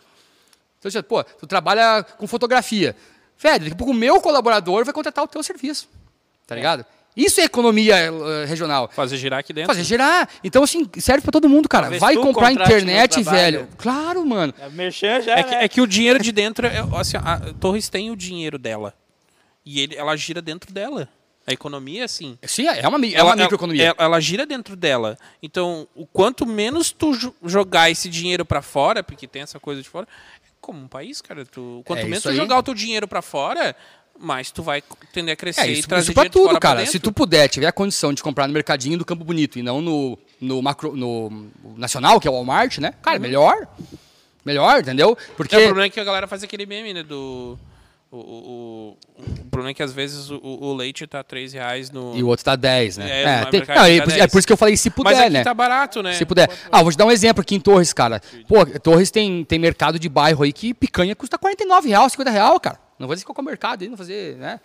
Então, 0.78 0.88
assim, 0.88 1.03
pô, 1.03 1.22
tu 1.22 1.47
trabalha 1.47 2.03
com 2.03 2.26
fotografia. 2.26 2.97
Velho, 3.38 3.61
daqui 3.61 3.72
a 3.72 3.76
pouco 3.76 3.93
o 3.93 3.97
meu 3.97 4.18
colaborador 4.20 4.84
vai 4.86 4.95
contratar 4.95 5.22
o 5.22 5.28
teu 5.28 5.43
serviço. 5.43 5.88
Tá 6.47 6.55
ligado? 6.55 6.86
Isso 7.17 7.41
é 7.41 7.45
economia 7.45 8.11
uh, 8.11 8.47
regional. 8.47 8.91
Fazer 8.93 9.17
girar 9.17 9.41
aqui 9.41 9.53
dentro. 9.53 9.69
Fazer 9.69 9.85
girar. 9.85 10.29
Então, 10.43 10.63
assim, 10.63 10.89
serve 10.99 11.21
para 11.23 11.33
todo 11.33 11.49
mundo, 11.49 11.69
cara. 11.69 11.85
Talvez 11.85 12.01
Vai 12.01 12.17
comprar 12.17 12.53
internet, 12.53 13.23
velho. 13.23 13.69
Claro, 13.77 14.25
mano. 14.25 14.55
É, 14.59 14.69
merchan 14.71 15.21
já, 15.21 15.37
é, 15.37 15.43
que, 15.43 15.51
né? 15.51 15.65
é 15.65 15.69
que 15.69 15.81
o 15.81 15.87
dinheiro 15.87 16.19
de 16.23 16.33
dentro, 16.33 16.67
é, 16.67 16.79
assim, 16.97 17.19
a 17.19 17.39
Torres 17.61 17.89
tem 17.89 18.11
o 18.11 18.17
dinheiro 18.17 18.59
dela. 18.59 18.95
E 19.65 19.81
ele, 19.81 19.95
ela 19.95 20.17
gira 20.17 20.41
dentro 20.41 20.73
dela. 20.73 21.09
A 21.47 21.53
economia, 21.53 22.05
assim. 22.05 22.39
Sim, 22.45 22.69
é 22.69 22.87
uma, 22.87 23.05
é 23.05 23.23
uma 23.23 23.35
microeconomia. 23.35 23.87
Ela, 23.87 23.97
ela, 23.99 24.21
gira 24.21 24.47
dentro 24.47 24.77
dela. 24.77 25.19
Então, 25.43 25.89
o 25.95 26.07
quanto 26.07 26.47
menos 26.47 26.93
tu 26.93 27.13
jogar 27.45 27.91
esse 27.91 28.09
dinheiro 28.09 28.45
para 28.45 28.63
fora, 28.63 29.03
porque 29.03 29.27
tem 29.27 29.43
essa 29.43 29.59
coisa 29.59 29.83
de 29.83 29.89
fora, 29.89 30.07
é 30.47 30.49
como 30.61 30.81
um 30.81 30.87
país, 30.87 31.21
cara. 31.21 31.45
Tu, 31.45 31.83
quanto 31.85 32.01
é 32.01 32.05
menos 32.05 32.23
tu 32.23 32.33
jogar 32.33 32.59
o 32.59 32.63
teu 32.63 32.75
dinheiro 32.75 33.09
para 33.09 33.21
fora, 33.21 33.75
mas 34.23 34.53
tu 34.53 34.62
vai 34.62 34.83
tender 35.12 35.33
a 35.33 35.37
crescer 35.37 35.62
é, 35.62 35.66
isso, 35.73 35.81
e 35.81 35.89
trazer 35.89 36.05
isso 36.05 36.14
pra 36.14 36.31
tudo, 36.31 36.59
cara. 36.61 36.87
Se 36.87 37.01
tu 37.01 37.12
puder, 37.12 37.49
tiver 37.49 37.66
a 37.66 37.73
condição 37.73 38.12
de 38.12 38.23
comprar 38.23 38.47
no 38.47 38.55
mercadinho 38.55 38.97
do 38.97 39.05
Campo 39.05 39.25
Bonito 39.25 39.59
e 39.59 39.62
não 39.62 39.81
no, 39.81 40.16
no, 40.41 40.62
macro, 40.62 40.95
no 40.95 41.51
nacional, 41.77 42.20
que 42.20 42.29
é 42.29 42.31
o 42.31 42.35
Walmart, 42.35 42.79
né? 42.79 42.95
Cara, 43.03 43.16
uhum. 43.16 43.23
melhor. 43.23 43.66
Melhor, 44.45 44.81
entendeu? 44.81 45.18
Porque... 45.37 45.57
É, 45.57 45.59
o 45.59 45.64
problema 45.64 45.87
é 45.87 45.91
que 45.91 45.99
a 45.99 46.05
galera 46.05 46.29
faz 46.29 46.45
aquele 46.45 46.64
meme, 46.66 46.95
né? 46.95 47.03
Do... 47.03 47.59
O, 48.12 48.18
o, 48.18 48.99
o, 49.18 49.45
problema 49.51 49.70
é 49.70 49.75
que 49.75 49.83
às 49.83 49.91
vezes 49.91 50.29
o, 50.31 50.39
o 50.43 50.75
leite 50.75 51.07
tá 51.07 51.25
3 51.25 51.55
reais 51.55 51.91
no. 51.91 52.14
E 52.14 52.23
o 52.23 52.27
outro 52.27 52.45
tá 52.45 52.55
10, 52.55 52.99
né? 52.99 53.11
É, 53.11 53.23
é, 53.23 53.45
tem, 53.47 53.61
não, 53.61 53.66
tá 53.66 53.89
é, 53.89 53.97
é, 53.97 54.27
por 54.27 54.39
isso 54.39 54.47
que 54.47 54.53
eu 54.53 54.57
falei 54.57 54.77
se 54.77 54.91
puder, 54.91 55.14
Mas 55.14 55.20
aqui 55.20 55.31
né? 55.31 55.43
tá 55.43 55.55
barato, 55.55 56.03
né? 56.03 56.12
Se 56.12 56.27
puder. 56.27 56.47
Ah, 56.70 56.83
vou 56.83 56.93
te 56.93 56.99
dar 56.99 57.07
um 57.07 57.11
exemplo 57.11 57.41
aqui 57.41 57.55
em 57.55 57.61
Torres, 57.61 57.91
cara. 57.95 58.20
Pô, 58.47 58.66
Torres 58.66 59.11
tem, 59.11 59.43
tem 59.45 59.59
mercado 59.59 59.99
de 59.99 60.11
bairro 60.11 60.45
aí 60.45 60.53
que 60.53 60.75
picanha 60.75 61.16
custa 61.16 61.39
49 61.39 61.89
reais, 61.89 62.12
50 62.12 62.31
reais, 62.31 62.59
cara. 62.61 62.79
Não 63.03 63.09
vou 63.09 63.15
dizer 63.17 63.27
qual 63.27 63.35
é 63.37 63.41
o 63.41 63.45
mercado 63.45 63.83
aí, 63.83 63.89
não 63.89 63.97
fazer, 63.97 64.37
né? 64.37 64.61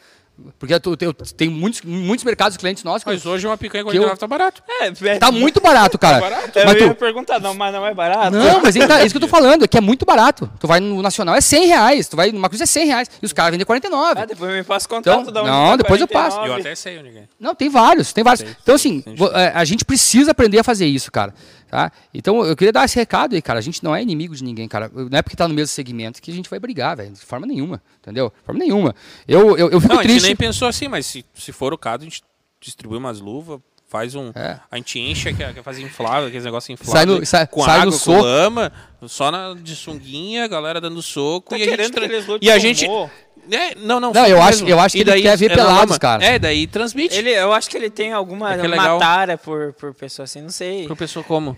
Porque 0.59 0.71
eu, 0.71 0.79
eu, 1.01 1.13
tem 1.13 1.49
muitos, 1.49 1.81
muitos 1.81 2.23
mercados 2.23 2.57
clientes 2.57 2.83
nossos. 2.83 3.03
Mas 3.03 3.25
hoje 3.25 3.47
uma 3.47 3.57
picanha 3.57 3.83
49 3.83 4.13
eu, 4.13 4.17
tá 4.17 4.27
barato. 4.27 4.61
É, 4.69 4.87
é, 4.87 5.17
tá 5.17 5.31
muito 5.31 5.59
barato, 5.59 5.97
cara. 5.97 6.21
Tá 6.21 6.29
barato? 6.29 6.51
Mas 6.63 6.75
eu 6.75 6.87
ia 6.87 6.93
perguntar, 6.93 7.39
não, 7.39 7.55
mas 7.55 7.73
não 7.73 7.83
é 7.83 7.91
barato? 7.91 8.37
Não, 8.37 8.61
mas 8.61 8.75
é, 8.75 9.03
isso 9.03 9.09
que 9.09 9.17
eu 9.17 9.21
tô 9.21 9.27
falando, 9.27 9.65
é 9.65 9.67
que 9.67 9.77
é 9.77 9.81
muito 9.81 10.05
barato. 10.05 10.49
Tu 10.59 10.67
vai 10.67 10.79
no 10.79 11.01
Nacional, 11.01 11.33
é 11.33 11.41
100 11.41 11.65
reais. 11.65 12.07
Tu 12.07 12.15
vai 12.15 12.31
numa 12.31 12.49
coisa 12.49 12.65
é 12.65 12.67
100 12.67 12.85
reais. 12.85 13.09
E 13.19 13.25
os 13.25 13.33
caras 13.33 13.51
vendem 13.51 13.65
49. 13.65 14.21
Ah, 14.21 14.25
depois 14.25 14.51
me 14.51 14.63
passa 14.63 14.87
contato 14.87 15.21
então, 15.21 15.33
da 15.33 15.43
Não, 15.43 15.75
depois 15.75 15.99
49. 15.99 16.03
eu 16.03 16.07
passo. 16.07 16.45
Eu 16.45 16.53
até 16.53 16.75
sei 16.75 16.99
onde 16.99 17.17
é. 17.17 17.23
Não, 17.39 17.55
tem 17.55 17.67
vários, 17.67 18.13
tem 18.13 18.23
vários. 18.23 18.41
Sei, 18.41 18.55
então, 18.61 18.75
assim, 18.75 19.03
sei, 19.03 19.27
é, 19.33 19.51
a 19.55 19.65
gente 19.65 19.83
precisa 19.83 20.31
aprender 20.31 20.59
a 20.59 20.63
fazer 20.63 20.85
isso, 20.85 21.11
cara. 21.11 21.33
Tá? 21.67 21.91
Então, 22.13 22.45
eu 22.45 22.55
queria 22.55 22.71
dar 22.71 22.85
esse 22.85 22.95
recado 22.95 23.35
aí, 23.35 23.41
cara. 23.41 23.59
A 23.59 23.61
gente 23.61 23.83
não 23.83 23.93
é 23.93 24.01
inimigo 24.01 24.33
de 24.33 24.43
ninguém, 24.43 24.67
cara. 24.67 24.89
Não 24.93 25.17
é 25.17 25.21
porque 25.21 25.35
tá 25.35 25.47
no 25.47 25.53
mesmo 25.53 25.67
segmento 25.67 26.21
que 26.21 26.31
a 26.31 26.33
gente 26.33 26.49
vai 26.49 26.59
brigar, 26.59 26.95
velho. 26.95 27.11
De 27.11 27.19
forma 27.19 27.45
nenhuma, 27.45 27.81
entendeu? 28.01 28.31
De 28.35 28.45
forma 28.45 28.59
nenhuma. 28.59 28.95
Eu, 29.27 29.57
eu, 29.57 29.69
eu 29.69 29.81
fico 29.81 29.93
não, 29.93 30.01
triste. 30.01 30.15
a 30.15 30.19
gente 30.19 30.27
nem 30.27 30.35
pensou 30.35 30.67
assim, 30.67 30.87
mas 30.87 31.05
se, 31.05 31.25
se 31.35 31.51
for 31.51 31.73
o 31.73 31.77
caso, 31.77 32.03
a 32.03 32.05
gente 32.05 32.23
distribui 32.61 32.97
umas 32.97 33.19
luvas, 33.19 33.59
faz 33.87 34.15
um. 34.15 34.31
É. 34.35 34.59
A 34.69 34.75
gente 34.77 34.99
enche, 34.99 35.33
quer, 35.33 35.53
quer 35.53 35.63
fazer 35.63 35.81
inflável, 35.81 36.27
aqueles 36.27 36.45
negócios 36.45 36.69
infláveis. 36.69 36.93
Sai 36.93 37.05
no, 37.05 37.25
sai, 37.25 37.47
com 37.47 37.63
sai 37.63 37.79
água, 37.79 37.91
no 37.91 37.99
com 37.99 38.21
lama, 38.21 38.71
só 39.07 39.31
na, 39.31 39.53
de 39.53 39.75
sunguinha, 39.75 40.47
galera 40.47 40.79
dando 40.79 41.01
soco. 41.01 41.51
Tá 41.51 41.57
e, 41.57 41.63
a 41.63 41.77
gente, 41.77 41.99
e 42.41 42.51
a 42.51 42.59
gente. 42.59 42.85
É, 43.49 43.75
não, 43.75 43.99
não. 43.99 44.11
Não, 44.11 44.27
eu 44.27 44.41
acho, 44.41 44.65
eu 44.65 44.79
acho 44.79 44.93
que 44.93 44.99
e 44.99 45.01
ele 45.01 45.11
daí, 45.11 45.21
quer 45.21 45.37
ver 45.37 45.51
é 45.51 45.55
pelados, 45.55 45.97
cara. 45.97 46.23
É, 46.23 46.37
daí 46.37 46.67
transmite. 46.67 47.15
Ele, 47.15 47.29
eu 47.29 47.53
acho 47.53 47.69
que 47.69 47.77
ele 47.77 47.89
tem 47.89 48.11
alguma 48.11 48.53
é, 48.53 48.59
é 48.59 48.67
matara 48.67 49.37
por, 49.37 49.73
por 49.73 49.93
pessoa 49.93 50.25
assim, 50.25 50.41
não 50.41 50.49
sei. 50.49 50.85
Por 50.85 50.97
pessoa 50.97 51.23
como? 51.23 51.55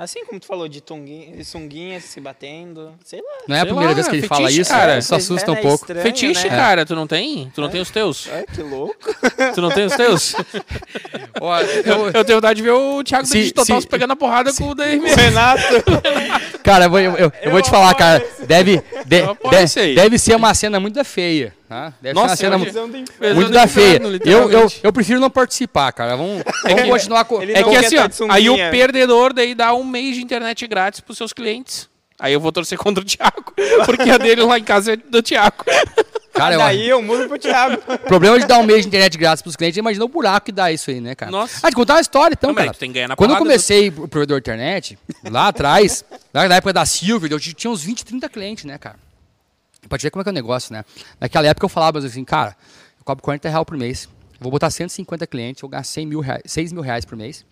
Assim 0.00 0.24
como 0.24 0.40
tu 0.40 0.46
falou 0.46 0.66
de 0.66 0.80
tunguinha, 0.80 1.44
sunguinha 1.44 2.00
se 2.00 2.18
batendo, 2.22 2.94
sei 3.04 3.20
lá. 3.20 3.36
Não 3.46 3.54
é 3.54 3.60
a 3.60 3.66
primeira 3.66 3.90
lá, 3.90 3.94
vez 3.94 4.08
que 4.08 4.16
ele 4.16 4.26
fala 4.26 4.50
isso, 4.50 4.70
cara. 4.70 4.96
Isso 4.96 5.14
assusta 5.14 5.52
um 5.52 5.56
é 5.56 5.60
pouco. 5.60 5.84
Estranho, 5.84 6.00
Fetiche, 6.00 6.48
né? 6.48 6.56
cara, 6.56 6.86
tu 6.86 6.96
não 6.96 7.06
tem? 7.06 7.52
Tu 7.54 7.60
não 7.60 7.68
é. 7.68 7.70
tem 7.70 7.82
os 7.82 7.90
teus? 7.90 8.26
É, 8.28 8.46
que 8.46 8.62
louco. 8.62 8.96
Tu 9.54 9.60
não 9.60 9.68
tem 9.68 9.84
os 9.84 9.94
teus? 9.94 10.34
Ó, 11.38 11.60
eu, 11.60 12.10
eu, 12.12 12.24
tenho 12.24 12.38
vontade 12.38 12.56
de 12.56 12.62
ver 12.62 12.70
o 12.70 13.04
Thiago 13.04 13.26
se, 13.26 13.52
Total 13.52 13.78
se, 13.78 13.86
pegando 13.86 14.12
a 14.12 14.16
porrada 14.16 14.50
se, 14.52 14.62
com 14.62 14.70
o 14.70 14.74
Daí 14.74 14.98
Renato. 14.98 15.62
cara, 16.64 16.86
eu, 16.86 16.98
eu, 16.98 17.16
eu, 17.16 17.32
eu 17.42 17.50
vou 17.50 17.60
te 17.60 17.68
falar, 17.68 17.94
cara. 17.94 18.24
Deve, 18.46 18.82
de, 19.04 19.22
de, 19.22 19.94
deve 19.94 20.18
ser 20.18 20.34
uma 20.34 20.54
cena 20.54 20.80
muito 20.80 21.04
feia. 21.04 21.54
Deve 22.00 22.14
Nossa, 22.14 22.34
ser 22.34 22.48
uma 22.52 22.58
cena 22.58 22.86
muito 23.34 23.50
da 23.52 23.66
feia. 23.68 24.00
Eu, 24.24 24.50
eu, 24.50 24.72
eu 24.82 24.92
prefiro 24.92 25.20
não 25.20 25.30
participar, 25.30 25.92
cara. 25.92 26.16
Vamos, 26.16 26.42
vamos 26.66 26.88
continuar 26.88 27.24
com. 27.24 27.40
É 27.40 27.62
que 27.62 27.76
assim, 27.76 27.96
ó, 27.96 28.08
aí 28.28 28.50
o 28.50 28.56
perdedor 28.56 29.32
daí 29.32 29.54
dá 29.54 29.72
um 29.72 29.84
mês 29.84 30.16
de 30.16 30.22
internet 30.22 30.66
grátis 30.66 30.98
pros 30.98 31.16
seus 31.16 31.32
clientes. 31.32 31.88
Aí 32.18 32.32
eu 32.32 32.40
vou 32.40 32.50
torcer 32.50 32.76
contra 32.78 33.02
o 33.02 33.06
Thiago. 33.06 33.54
Porque 33.86 34.10
a 34.10 34.18
dele 34.18 34.42
lá 34.42 34.58
em 34.58 34.64
casa 34.64 34.94
é 34.94 34.96
do 34.96 35.22
Thiago. 35.22 35.64
Cara, 36.34 36.56
daí 36.56 36.88
eu, 36.88 36.98
eu 36.98 37.02
mudo 37.02 37.28
pro 37.28 37.38
Thiago. 37.38 37.80
O 37.88 37.98
problema 37.98 38.38
de 38.38 38.46
dar 38.46 38.58
um 38.58 38.64
mês 38.64 38.82
de 38.82 38.88
internet 38.88 39.16
grátis 39.16 39.42
pros 39.42 39.54
clientes, 39.54 39.76
imagina 39.76 40.04
o 40.04 40.08
buraco 40.08 40.46
que 40.46 40.52
dá 40.52 40.72
isso 40.72 40.90
aí, 40.90 41.00
né, 41.00 41.14
cara? 41.14 41.30
Nossa. 41.30 41.60
Ah, 41.62 41.70
te 41.70 41.76
contar 41.76 41.94
uma 41.94 42.00
história, 42.00 42.34
então, 42.36 42.50
não, 42.50 42.54
cara. 42.56 42.72
Quando 43.16 43.30
eu 43.32 43.36
comecei 43.36 43.90
do... 43.90 44.04
o 44.04 44.08
provedor 44.08 44.40
de 44.40 44.42
internet, 44.42 44.98
lá 45.28 45.48
atrás, 45.48 46.04
na 46.34 46.44
época 46.56 46.72
da 46.72 46.84
Silver, 46.84 47.30
eu 47.30 47.38
tinha 47.38 47.70
uns 47.70 47.82
20, 47.82 48.04
30 48.04 48.28
clientes, 48.28 48.64
né, 48.64 48.76
cara? 48.78 48.96
Pra 49.90 49.98
te 49.98 50.04
ver 50.04 50.10
como 50.12 50.20
é 50.20 50.24
que 50.24 50.28
é 50.28 50.32
o 50.32 50.34
negócio, 50.34 50.72
né? 50.72 50.84
Naquela 51.18 51.48
época 51.48 51.64
eu 51.64 51.68
falava 51.68 51.98
assim, 51.98 52.24
cara, 52.24 52.56
eu 52.96 53.04
cobro 53.04 53.24
40 53.24 53.48
reais 53.48 53.64
por 53.64 53.76
mês, 53.76 54.08
vou 54.38 54.48
botar 54.48 54.70
150 54.70 55.26
clientes, 55.26 55.60
vou 55.60 55.68
ganhar 55.68 55.82
100 55.82 56.06
mil 56.06 56.20
reais, 56.20 56.42
6 56.46 56.72
mil 56.72 56.80
reais 56.80 57.04
por 57.04 57.16
mês, 57.18 57.44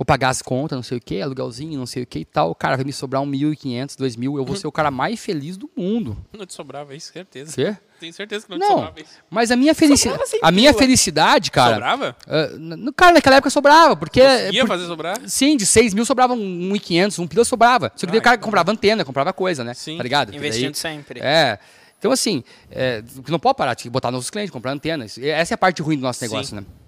vou 0.00 0.04
pagar 0.06 0.30
as 0.30 0.40
contas, 0.40 0.76
não 0.76 0.82
sei 0.82 0.96
o 0.96 1.00
que, 1.00 1.20
aluguelzinho, 1.20 1.78
não 1.78 1.84
sei 1.84 2.04
o 2.04 2.06
que 2.06 2.20
e 2.20 2.24
tal, 2.24 2.54
cara, 2.54 2.74
vai 2.74 2.86
me 2.86 2.92
sobrar 2.92 3.20
1.500, 3.22 3.98
2.000, 3.98 4.38
eu 4.38 4.44
vou 4.46 4.56
ser 4.56 4.66
o 4.66 4.72
cara 4.72 4.90
mais 4.90 5.20
feliz 5.20 5.58
do 5.58 5.70
mundo. 5.76 6.16
Não 6.32 6.46
te 6.46 6.54
sobrava 6.54 6.94
isso, 6.94 7.12
certeza. 7.12 7.52
Você? 7.52 7.76
Tenho 8.00 8.14
certeza 8.14 8.46
que 8.46 8.52
não, 8.52 8.58
não 8.58 8.66
te 8.66 8.70
sobrava 8.70 9.00
isso. 9.00 9.10
Mas 9.28 9.50
a 9.50 9.56
minha, 9.56 9.74
felici 9.74 10.08
a 10.40 10.50
minha 10.50 10.72
felicidade, 10.72 11.50
cara... 11.50 11.74
Sobrava? 11.74 12.16
Uh, 12.26 12.58
no, 12.58 12.94
cara, 12.94 13.12
naquela 13.12 13.36
época 13.36 13.50
sobrava, 13.50 13.94
porque... 13.94 14.22
Conseguia 14.22 14.62
por, 14.62 14.68
fazer 14.68 14.86
sobrar? 14.86 15.20
Sim, 15.26 15.54
de 15.54 15.66
6 15.66 15.92
mil 15.92 16.06
sobrava 16.06 16.34
1.500, 16.34 17.18
um 17.18 17.26
pila 17.26 17.44
sobrava. 17.44 17.92
Só 17.94 18.06
que 18.06 18.10
ah, 18.10 18.12
daí 18.12 18.18
o 18.20 18.22
cara 18.22 18.36
então 18.36 18.46
comprava 18.46 18.72
antena, 18.72 19.04
comprava 19.04 19.34
coisa, 19.34 19.62
né? 19.62 19.74
Sim. 19.74 19.98
Tá 19.98 20.02
ligado? 20.02 20.34
Investindo 20.34 20.72
daí, 20.72 20.80
sempre. 20.80 21.20
É... 21.20 21.58
Então, 21.98 22.10
assim, 22.10 22.42
é, 22.70 23.04
não 23.28 23.38
pode 23.38 23.58
parar, 23.58 23.76
que 23.76 23.90
botar 23.90 24.10
novos 24.10 24.30
clientes, 24.30 24.50
comprar 24.50 24.72
antenas. 24.72 25.18
Essa 25.18 25.52
é 25.52 25.56
a 25.56 25.58
parte 25.58 25.82
ruim 25.82 25.96
do 25.96 26.02
nosso 26.02 26.24
negócio, 26.24 26.56
Sim. 26.56 26.62
né? 26.62 26.79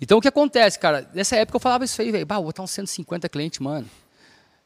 Então, 0.00 0.18
o 0.18 0.20
que 0.20 0.28
acontece, 0.28 0.78
cara? 0.78 1.08
Nessa 1.14 1.36
época 1.36 1.56
eu 1.56 1.60
falava 1.60 1.84
isso 1.84 2.00
aí, 2.00 2.10
velho. 2.10 2.26
Bah, 2.26 2.36
vou 2.36 2.46
botar 2.46 2.62
uns 2.62 2.70
150 2.70 3.28
clientes, 3.28 3.58
mano. 3.58 3.88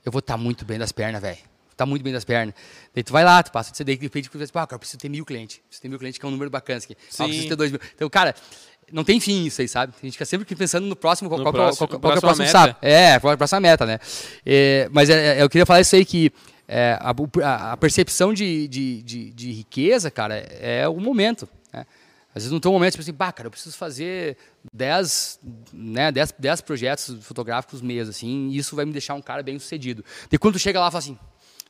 Eu 0.05 0.13
vou 0.13 0.19
estar 0.19 0.37
muito 0.37 0.65
bem 0.65 0.79
das 0.79 0.93
pernas, 0.93 1.21
velho. 1.21 1.39
Tá 1.77 1.85
muito 1.85 2.03
bem 2.03 2.13
das 2.13 2.25
pernas. 2.25 2.55
Daí 2.95 3.03
tu 3.03 3.13
vai 3.13 3.25
lá, 3.25 3.43
tu 3.43 3.51
passa, 3.51 3.75
você 3.75 3.83
daí 3.83 3.97
de 3.97 4.03
repente, 4.03 4.31
ah, 4.33 4.49
cara, 4.53 4.75
eu 4.75 4.79
preciso 4.79 4.99
ter 4.99 5.09
mil 5.09 5.25
clientes. 5.25 5.59
Preciso 5.59 5.83
ter 5.83 5.89
mil 5.89 5.99
clientes, 5.99 6.19
que 6.19 6.25
é 6.25 6.29
um 6.29 6.31
número 6.31 6.51
bacana. 6.51 6.79
Aqui. 6.79 6.97
Ah, 7.19 7.25
preciso 7.25 7.49
ter 7.49 7.57
dois 7.57 7.71
mil. 7.73 7.81
Então, 7.95 8.09
cara, 8.09 8.35
não 8.93 9.03
tem 9.03 9.19
fim 9.19 9.47
isso 9.47 9.61
aí, 9.61 9.69
sabe? 9.69 9.93
A 10.01 10.05
gente 10.05 10.13
fica 10.13 10.25
sempre 10.25 10.55
pensando 10.55 10.87
no 10.87 10.95
próximo, 10.95 11.29
qual, 11.29 11.39
no 11.39 11.45
qual, 11.45 11.53
próximo, 11.53 11.89
qual, 11.89 11.89
qual, 11.89 12.01
qual 12.01 12.15
é 12.15 12.19
o 12.19 12.21
próximo 12.21 12.47
sabe? 12.49 12.77
É, 12.81 13.19
qual 13.19 13.33
é 13.33 13.35
a 13.35 13.37
próxima 13.37 13.61
meta, 13.61 13.87
né? 13.87 13.99
É, 14.45 14.89
mas 14.93 15.11
é, 15.11 15.39
é, 15.39 15.43
eu 15.43 15.49
queria 15.49 15.67
falar 15.67 15.81
isso 15.81 15.97
aí 15.97 16.05
que 16.05 16.33
é, 16.69 16.97
a, 17.01 17.73
a, 17.73 17.77
percepção 17.77 18.33
de, 18.33 18.69
de, 18.69 19.03
de, 19.03 19.31
de, 19.33 19.53
riqueza, 19.53 20.11
cara, 20.11 20.37
é 20.37 20.87
o 20.89 20.99
momento. 20.99 21.49
Né? 21.73 21.85
Às 22.35 22.43
vezes 22.43 22.51
não 22.51 22.59
tem 22.59 22.69
um 22.71 22.75
momento, 22.75 22.93
tipo 22.93 23.03
assim, 23.03 23.13
bah, 23.13 23.33
cara, 23.33 23.47
eu 23.47 23.51
preciso 23.51 23.77
fazer 23.77 24.37
10, 24.73 25.41
né, 25.73 26.11
10, 26.11 26.35
10 26.39 26.61
projetos 26.63 27.17
fotográficos 27.23 27.81
mês, 27.81 28.09
assim, 28.09 28.49
e 28.49 28.59
isso 28.59 28.75
vai 28.75 28.85
me 28.85 28.93
deixar 28.93 29.15
um 29.15 29.23
cara 29.23 29.43
bem 29.43 29.59
sucedido. 29.59 30.05
E 30.31 30.37
quando 30.37 30.55
tu 30.55 30.59
chega 30.59 30.81
lá 30.81 30.89
e 30.89 30.91
fala 30.91 30.99
assim, 30.99 31.19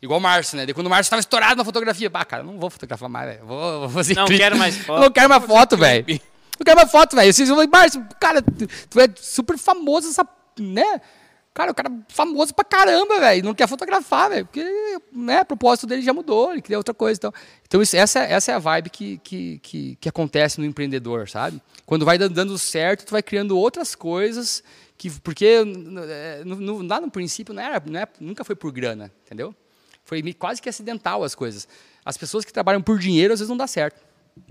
Igual 0.03 0.19
o 0.19 0.23
Márcio, 0.23 0.59
né? 0.59 0.67
De 0.67 0.75
quando 0.75 0.87
o 0.87 0.91
Márcio 0.91 1.07
estava 1.07 1.21
estourado 1.21 1.57
na 1.57 1.65
fotografia. 1.65 2.11
Bah, 2.11 2.27
cara, 2.27 2.43
não 2.43 2.59
vou 2.59 2.69
fotografar 2.69 3.09
mais, 3.09 3.27
velho. 3.27 3.47
Vou, 3.47 3.81
vou, 3.81 3.89
fazer 3.89 4.15
Não 4.15 4.27
quero 4.27 4.59
mais 4.59 4.77
foto. 4.77 5.01
Não 5.01 5.11
quero 5.11 5.29
mais 5.31 5.45
foto, 5.45 5.77
velho. 5.79 6.05
Não 6.07 6.65
quero 6.65 6.77
mais 6.77 6.91
foto, 6.91 7.17
velho. 7.17 7.33
Vocês 7.33 7.49
vão 7.49 7.67
Márcio, 7.67 8.07
cara, 8.21 8.43
tu 8.43 9.01
é 9.01 9.09
super 9.17 9.57
famoso 9.57 10.09
essa, 10.09 10.29
né? 10.59 11.01
Cara, 11.55 11.71
o 11.71 11.75
cara 11.75 11.89
é 11.89 12.13
famoso 12.13 12.53
pra 12.53 12.65
caramba, 12.65 13.21
velho. 13.21 13.45
Não 13.45 13.55
quer 13.55 13.69
fotografar, 13.69 14.29
velho. 14.29 14.45
Porque 14.45 14.65
né, 15.13 15.43
o 15.43 15.45
propósito 15.45 15.87
dele 15.87 16.03
já 16.03 16.13
mudou, 16.13 16.51
ele 16.51 16.61
queria 16.61 16.77
outra 16.77 16.93
coisa. 16.93 17.17
Então, 17.17 17.33
então 17.63 17.81
isso, 17.81 17.97
essa, 17.97 18.19
essa 18.21 18.51
é 18.51 18.55
a 18.57 18.59
vibe 18.59 18.91
que, 18.91 19.19
que, 19.19 19.59
que, 19.61 19.97
que, 20.01 20.09
acontece 20.09 20.59
no 20.59 20.67
empreendedor, 20.67 21.29
sabe? 21.29 21.63
Quando 21.87 22.05
vai 22.05 22.19
dando 22.19 22.59
certo, 22.59 23.07
tu 23.07 23.13
vai 23.13 23.23
criando 23.23 23.57
outras 23.57 23.95
coisas. 23.95 24.65
que 24.99 25.09
Porque 25.21 25.65
no, 25.65 26.57
no, 26.57 26.83
lá 26.83 27.01
no 27.01 27.09
princípio 27.09 27.55
não 27.55 27.63
era, 27.63 27.81
não 27.87 28.01
é, 28.01 28.09
nunca 28.19 28.43
foi 28.43 28.57
por 28.57 28.73
grana, 28.73 29.13
entendeu? 29.25 29.55
Foi 30.05 30.21
quase 30.35 30.61
que 30.61 30.69
acidental 30.69 31.23
as 31.23 31.37
coisas. 31.37 31.69
As 32.05 32.17
pessoas 32.17 32.45
que 32.45 32.53
trabalham 32.53 32.83
por 32.83 32.99
dinheiro, 32.99 33.33
às 33.33 33.39
vezes 33.39 33.49
não 33.49 33.57
dá 33.57 33.69
certo. 33.69 34.03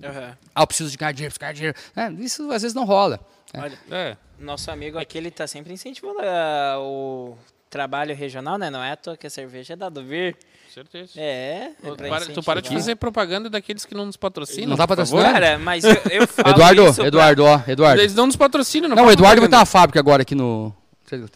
Uhum. 0.01 0.33
Ah, 0.55 0.61
eu 0.61 0.67
preciso 0.67 0.89
de 0.89 0.97
ganhar 0.97 1.11
dinheiro, 1.11 1.35
ganhar 1.37 1.51
dinheiro. 1.51 1.77
É, 1.95 2.09
isso 2.13 2.49
às 2.49 2.61
vezes 2.61 2.73
não 2.73 2.85
rola. 2.85 3.19
É. 3.53 3.59
Olha, 3.59 3.79
é. 3.91 4.17
nosso 4.39 4.71
amigo 4.71 4.97
aqui, 4.97 5.17
ele 5.17 5.29
tá 5.29 5.45
sempre 5.45 5.71
incentivando 5.71 6.19
uh, 6.19 6.79
o 6.79 7.37
trabalho 7.69 8.15
regional, 8.15 8.57
né? 8.57 8.69
Não 8.69 8.83
é 8.83 8.91
à 8.91 8.95
toa 8.95 9.15
que 9.15 9.27
a 9.27 9.29
cerveja 9.29 9.73
é 9.73 9.75
da 9.75 9.89
do 9.89 10.03
Vir. 10.03 10.35
Certeza. 10.73 11.11
É. 11.17 11.71
Tu 11.81 11.95
para, 11.95 12.25
tu 12.25 12.43
para 12.43 12.61
de 12.61 12.69
fazer 12.69 12.95
propaganda 12.95 13.47
daqueles 13.49 13.85
que 13.85 13.93
não 13.93 14.07
nos 14.07 14.17
patrocinam. 14.17 14.69
Não 14.69 14.77
tá 14.77 14.87
patrocinando? 14.87 15.31
Cara, 15.31 15.59
mas 15.59 15.83
eu, 15.83 15.91
eu 16.09 16.27
falo 16.27 16.49
Eduardo, 16.49 17.03
Eduardo, 17.03 17.45
ó, 17.45 17.61
Eduardo. 17.67 18.01
Eles 18.01 18.15
não 18.15 18.25
nos 18.25 18.35
patrocinam, 18.35 18.89
não. 18.89 18.95
Não, 18.95 19.05
o 19.05 19.11
Eduardo 19.11 19.39
vai 19.39 19.49
ter 19.49 19.55
uma 19.55 19.65
fábrica 19.67 19.99
agora 19.99 20.23
aqui 20.23 20.33
no. 20.33 20.73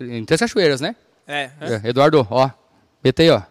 Em 0.01 0.25
Três 0.25 0.39
Cachoeiras, 0.39 0.81
né? 0.81 0.95
É. 1.27 1.51
é. 1.61 1.89
Eduardo, 1.89 2.25
ó. 2.31 2.49
Meta 3.03 3.21
aí, 3.21 3.29
ó. 3.29 3.41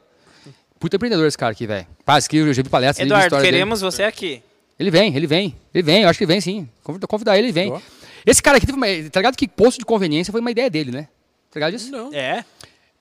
Puta 0.81 0.97
empreendedor 0.97 1.27
esse 1.27 1.39
cara 1.39 1.53
aqui, 1.53 1.67
velho. 1.67 1.87
Paz, 2.05 2.27
que 2.27 2.37
eu 2.37 2.53
já 2.53 2.63
vi 2.63 2.69
palestra 2.69 3.05
Eduardo, 3.05 3.41
queremos 3.41 3.81
dele. 3.81 3.91
você 3.93 4.03
aqui. 4.03 4.43
Ele 4.79 4.91
vem, 4.91 5.17
ele 5.17 5.27
vem. 5.27 5.57
Ele 5.73 5.83
vem, 5.83 6.03
eu 6.03 6.09
acho 6.09 6.19
que 6.19 6.25
ele 6.25 6.33
vem 6.33 6.41
sim. 6.41 6.69
Convidar 7.09 7.39
ele, 7.39 7.47
ele 7.47 7.53
vem. 7.53 7.83
Esse 8.27 8.43
cara 8.43 8.59
aqui, 8.59 8.71
uma, 8.73 8.87
tá 9.11 9.21
ligado 9.21 9.37
que 9.37 9.47
posto 9.47 9.79
de 9.79 9.85
conveniência 9.85 10.33
foi 10.33 10.41
uma 10.41 10.51
ideia 10.51 10.69
dele, 10.69 10.91
né? 10.91 11.09
Tá 11.51 11.61
ligado 11.61 11.73
disso? 11.73 11.93
Não. 11.93 12.13
É. 12.13 12.45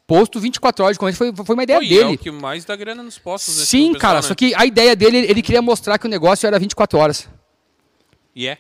Posto 0.06 0.40
24 0.40 0.86
horas 0.86 0.96
de 0.96 1.00
conveniência 1.00 1.34
foi, 1.34 1.46
foi 1.46 1.56
uma 1.56 1.64
ideia 1.64 1.80
Pô, 1.80 1.86
dele. 1.86 2.12
É 2.12 2.14
o 2.14 2.18
que 2.18 2.30
mais 2.30 2.64
dá 2.64 2.76
grana 2.76 3.02
nos 3.02 3.18
postos. 3.18 3.58
Né, 3.58 3.66
sim, 3.66 3.94
cara, 3.94 4.18
né? 4.18 4.22
só 4.22 4.36
que 4.36 4.54
a 4.54 4.64
ideia 4.66 4.96
dele, 4.96 5.18
ele 5.18 5.42
queria 5.42 5.64
mostrar 5.64 5.98
que 5.98 6.06
o 6.06 6.10
negócio 6.10 6.46
era 6.46 6.60
24 6.60 7.00
horas. 7.00 7.28
E 8.36 8.48
é. 8.48 8.60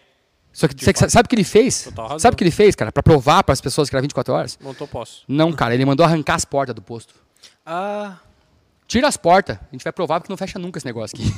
Só 0.51 0.67
que 0.67 0.83
você 0.83 1.09
sabe 1.09 1.27
o 1.27 1.29
que 1.29 1.35
ele 1.35 1.43
fez? 1.43 1.89
Sabe 2.17 2.33
o 2.33 2.37
que 2.37 2.43
ele 2.43 2.49
fez, 2.49 2.75
cara? 2.75 2.91
Pra 2.91 3.03
provar 3.03 3.43
para 3.43 3.53
as 3.53 3.61
pessoas 3.61 3.89
que 3.89 3.95
era 3.95 4.01
24 4.01 4.33
horas? 4.33 4.57
Montou 4.59 4.87
posto. 4.87 5.23
Não, 5.27 5.51
cara, 5.51 5.75
ele 5.75 5.85
mandou 5.85 6.05
arrancar 6.05 6.35
as 6.35 6.45
portas 6.45 6.73
do 6.73 6.81
posto. 6.81 7.13
Ah. 7.65 8.17
Tira 8.87 9.07
as 9.07 9.17
portas. 9.17 9.57
A 9.57 9.67
gente 9.71 9.83
vai 9.83 9.93
provar 9.93 10.19
porque 10.19 10.31
não 10.31 10.37
fecha 10.37 10.57
nunca 10.57 10.79
esse 10.79 10.85
negócio 10.85 11.17
aqui. 11.17 11.29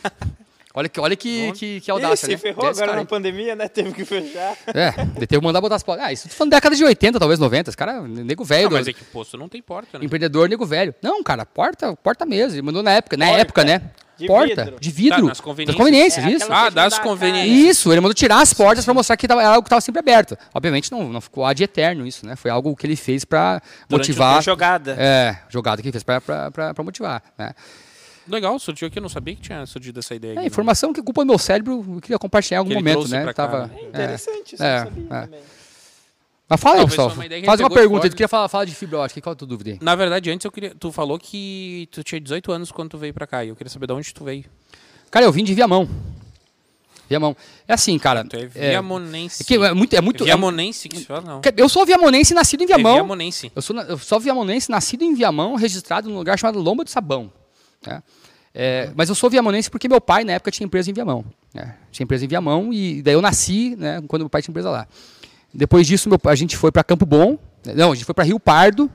olha 0.74 0.88
que, 0.88 1.00
olha 1.00 1.16
que, 1.16 1.52
que, 1.52 1.80
que 1.80 1.90
audácia, 1.90 2.26
Ih, 2.26 2.28
se 2.28 2.30
né? 2.32 2.36
ferrou 2.36 2.68
agora 2.68 2.96
na 2.96 3.04
pandemia, 3.04 3.54
né? 3.54 3.66
Teve 3.70 3.92
que 3.92 4.04
fechar. 4.04 4.56
É, 4.68 4.90
teve 4.90 5.26
que 5.26 5.40
mandar 5.40 5.60
botar 5.60 5.76
as 5.76 5.82
portas. 5.82 6.04
Ah, 6.04 6.12
isso 6.12 6.28
tô 6.28 6.34
falando 6.34 6.52
década 6.52 6.74
de 6.76 6.84
80, 6.84 7.18
talvez 7.18 7.38
90. 7.38 7.70
Esse 7.70 7.76
cara, 7.76 8.02
nego 8.02 8.44
velho. 8.44 8.70
Não, 8.70 8.78
mas 8.78 8.88
é 8.88 8.92
que 8.92 9.04
posto 9.04 9.36
não 9.36 9.48
tem 9.48 9.60
porta, 9.62 9.98
né? 9.98 10.04
Empreendedor, 10.04 10.48
nego 10.48 10.64
velho. 10.66 10.94
Não, 11.02 11.22
cara, 11.22 11.44
porta, 11.44 11.96
porta 11.96 12.24
mesmo. 12.26 12.54
Ele 12.54 12.62
mandou 12.62 12.82
na 12.82 12.92
época. 12.92 13.16
Na 13.16 13.28
época, 13.28 13.64
né? 13.64 13.82
De 14.20 14.26
porta, 14.26 14.64
vidro. 14.64 14.80
de 14.80 14.90
vidro. 14.90 15.20
Tá, 15.22 15.28
nas 15.28 15.40
conveniências. 15.40 15.66
Das 15.66 15.76
conveniências, 15.76 16.24
é, 16.26 16.30
isso. 16.30 16.52
Ah, 16.52 16.68
das 16.68 16.98
conveniências. 16.98 17.56
Isso, 17.56 17.90
ele 17.90 18.00
mandou 18.02 18.14
tirar 18.14 18.42
as 18.42 18.52
portas 18.52 18.84
para 18.84 18.92
mostrar 18.92 19.16
que 19.16 19.26
tava, 19.26 19.40
era 19.40 19.50
algo 19.50 19.62
que 19.62 19.68
estava 19.68 19.80
sempre 19.80 20.00
aberto. 20.00 20.36
Obviamente 20.52 20.92
não, 20.92 21.08
não 21.08 21.20
ficou 21.22 21.44
ad 21.46 21.62
eterno 21.62 22.06
isso, 22.06 22.26
né? 22.26 22.36
Foi 22.36 22.50
algo 22.50 22.76
que 22.76 22.86
ele 22.86 22.96
fez 22.96 23.24
para 23.24 23.62
motivar. 23.88 24.34
Uma 24.34 24.42
jogada. 24.42 24.94
É, 24.98 25.38
jogada 25.48 25.80
que 25.80 25.88
ele 25.88 25.92
fez 25.92 26.04
para 26.04 26.74
motivar, 26.84 27.22
né? 27.38 27.54
Legal, 28.28 28.58
surgiu 28.58 28.88
aqui, 28.88 28.98
eu 28.98 29.02
não 29.02 29.08
sabia 29.08 29.34
que 29.34 29.42
tinha 29.42 29.64
surgido 29.66 29.98
essa 29.98 30.14
ideia. 30.14 30.40
É, 30.40 30.46
informação 30.46 30.92
que 30.92 31.02
culpa 31.02 31.24
meu 31.24 31.38
cérebro, 31.38 31.84
eu 31.94 32.00
queria 32.00 32.18
compartilhar 32.18 32.58
em 32.58 32.60
algum 32.60 32.74
momento, 32.74 33.08
né? 33.08 33.32
Tava, 33.32 33.70
é 33.76 33.84
interessante, 33.84 34.54
isso 34.54 34.62
é, 34.62 34.78
sabia 34.80 35.04
é. 35.10 35.20
também. 35.22 35.40
Mas 36.50 36.60
fala 36.60 36.80
aí, 36.80 36.84
pessoal. 36.84 37.12
Uma 37.12 37.46
Faz 37.46 37.60
uma 37.60 37.70
pergunta. 37.70 38.08
Tu 38.10 38.16
queria 38.16 38.26
falar, 38.26 38.48
falar 38.48 38.64
de 38.64 38.74
fibra 38.74 38.98
ótica. 38.98 39.20
Qual 39.20 39.32
a 39.32 39.36
tua 39.36 39.46
dúvida 39.46 39.70
aí? 39.70 39.78
Na 39.80 39.94
verdade, 39.94 40.32
antes 40.32 40.44
eu 40.44 40.50
queria. 40.50 40.74
Tu 40.74 40.90
falou 40.90 41.16
que 41.16 41.88
tu 41.92 42.02
tinha 42.02 42.20
18 42.20 42.50
anos 42.50 42.72
quando 42.72 42.90
tu 42.90 42.98
veio 42.98 43.14
pra 43.14 43.24
cá. 43.24 43.44
E 43.44 43.50
eu 43.50 43.56
queria 43.56 43.70
saber 43.70 43.86
de 43.86 43.92
onde 43.92 44.12
tu 44.12 44.24
veio. 44.24 44.44
Cara, 45.12 45.24
eu 45.24 45.30
vim 45.30 45.44
de 45.44 45.54
Viamão. 45.54 45.88
Viamão. 47.08 47.36
É 47.68 47.74
assim, 47.74 47.96
cara. 48.00 48.24
Tu 48.24 48.36
é 48.36 48.46
viamonense. 48.46 49.44
É, 49.48 49.54
é 49.54 49.74
muito. 49.74 49.94
É 49.94 50.00
muito 50.00 50.24
viamonense 50.24 50.88
que 50.88 50.98
se 50.98 51.04
fala, 51.04 51.20
não. 51.20 51.40
Eu 51.56 51.68
sou 51.68 51.86
viamonense 51.86 52.34
nascido 52.34 52.64
em 52.64 52.66
Viamão. 52.66 52.92
É 52.92 52.94
viamonense. 52.96 53.52
Eu 53.54 53.62
sou, 53.62 53.76
eu 53.76 53.98
sou 53.98 54.18
viamonense 54.18 54.68
nascido 54.72 55.02
em 55.02 55.14
Viamão, 55.14 55.54
registrado 55.54 56.08
num 56.08 56.16
lugar 56.16 56.36
chamado 56.36 56.60
Lomba 56.60 56.82
do 56.82 56.90
Sabão. 56.90 57.32
Né? 57.86 58.02
É. 58.54 58.90
Mas 58.94 59.08
eu 59.08 59.14
sou 59.14 59.30
viamonense 59.30 59.70
porque 59.70 59.88
meu 59.88 60.00
pai, 60.00 60.24
na 60.24 60.32
época, 60.32 60.50
tinha 60.50 60.66
empresa 60.66 60.90
em 60.90 60.94
Viamão. 60.94 61.24
Né? 61.54 61.76
Tinha 61.90 62.04
empresa 62.04 62.24
em 62.24 62.28
Viamão 62.28 62.72
e 62.72 63.02
daí 63.02 63.14
eu 63.14 63.22
nasci 63.22 63.76
né, 63.76 64.02
quando 64.08 64.22
meu 64.22 64.30
pai 64.30 64.42
tinha 64.42 64.52
empresa 64.52 64.70
lá. 64.70 64.86
Depois 65.52 65.86
disso, 65.86 66.08
meu, 66.08 66.18
a 66.24 66.34
gente 66.34 66.56
foi 66.56 66.70
para 66.70 66.84
Campo 66.84 67.04
Bom. 67.04 67.38
Não, 67.74 67.92
a 67.92 67.94
gente 67.94 68.04
foi 68.04 68.14
para 68.14 68.24
Rio 68.24 68.38
Pardo, 68.38 68.90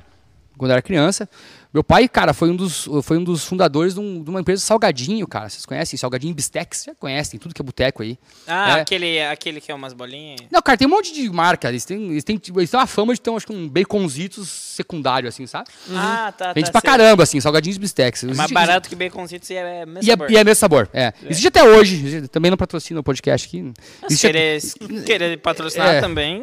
quando 0.57 0.71
eu 0.71 0.73
era 0.73 0.81
criança. 0.81 1.29
Meu 1.75 1.83
pai, 1.83 2.07
cara, 2.07 2.33
foi 2.33 2.49
um 2.49 2.55
dos, 2.55 2.87
foi 3.03 3.17
um 3.17 3.23
dos 3.25 3.43
fundadores 3.43 3.95
de, 3.95 3.99
um, 3.99 4.23
de 4.23 4.29
uma 4.29 4.39
empresa 4.39 4.61
salgadinho, 4.61 5.27
cara. 5.27 5.49
Vocês 5.49 5.65
conhecem? 5.65 5.99
Salgadinho 5.99 6.33
Bistex? 6.33 6.85
Já 6.85 6.95
conhecem, 6.95 7.37
tudo 7.37 7.53
que 7.53 7.61
é 7.61 7.65
boteco 7.65 8.01
aí. 8.01 8.17
Ah, 8.47 8.77
é. 8.77 8.81
aquele, 8.81 9.21
aquele 9.21 9.59
que 9.59 9.69
é 9.69 9.75
umas 9.75 9.91
bolinhas? 9.91 10.39
Não, 10.49 10.61
cara, 10.61 10.77
tem 10.77 10.87
um 10.87 10.91
monte 10.91 11.13
de 11.13 11.29
marca. 11.29 11.67
Eles 11.67 11.83
têm, 11.83 12.11
eles 12.11 12.23
têm, 12.23 12.41
eles 12.55 12.71
têm 12.71 12.79
uma 12.79 12.87
fama 12.87 13.13
de 13.13 13.19
ter, 13.19 13.29
acho 13.29 13.45
que 13.45 13.51
um 13.51 13.67
baconzitos 13.67 14.47
secundário, 14.47 15.27
assim, 15.27 15.45
sabe? 15.45 15.67
Uhum. 15.89 15.97
Ah, 15.97 16.31
tá, 16.31 16.53
Vende 16.53 16.67
tá. 16.67 16.71
pra 16.71 16.81
caramba, 16.81 17.23
assim, 17.23 17.41
salgadinhos 17.41 17.77
Bistex. 17.77 18.23
É 18.23 18.33
mais 18.33 18.51
barato 18.51 18.87
que 18.87 18.95
baconzitos 18.95 19.49
e 19.49 19.55
é 19.55 19.85
mesmo 19.85 20.01
e 20.01 20.09
é, 20.09 20.13
sabor. 20.13 20.31
E 20.31 20.37
é 20.37 20.43
mesmo 20.45 20.55
sabor, 20.55 20.89
é. 20.93 21.03
é. 21.03 21.13
Existe 21.25 21.49
até 21.49 21.61
hoje, 21.61 22.25
também 22.29 22.49
não 22.49 22.57
patrocina 22.57 23.01
o 23.01 23.03
podcast 23.03 23.49
aqui. 23.49 23.73
Existe 24.09 24.27
querer, 24.27 24.61
querer 25.05 25.37
patrocinar 25.39 25.95
é. 25.95 25.99
também... 25.99 26.41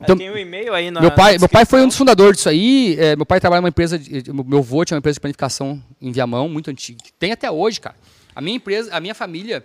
Então, 0.00 0.16
tem 0.16 0.30
um 0.30 0.36
e-mail 0.36 0.74
aí 0.74 0.90
na 0.90 1.00
meu 1.00 1.12
pai, 1.12 1.38
meu 1.38 1.48
pai 1.48 1.64
foi 1.64 1.80
um 1.80 1.86
dos 1.86 1.96
fundadores 1.96 2.36
disso 2.36 2.48
aí. 2.48 2.96
É, 2.98 3.14
meu 3.14 3.24
pai 3.24 3.38
trabalha 3.38 3.60
numa 3.60 3.68
empresa, 3.68 3.98
de, 3.98 4.32
meu 4.32 4.58
avô 4.58 4.84
tinha 4.84 4.96
uma 4.96 4.98
empresa 4.98 5.14
de 5.14 5.20
panificação 5.20 5.82
em 6.00 6.10
Viamão, 6.10 6.48
muito 6.48 6.70
antiga. 6.70 6.98
Tem 7.18 7.32
até 7.32 7.50
hoje, 7.50 7.80
cara. 7.80 7.96
A 8.34 8.40
minha 8.40 8.56
empresa, 8.56 8.94
a 8.94 9.00
minha 9.00 9.14
família 9.14 9.64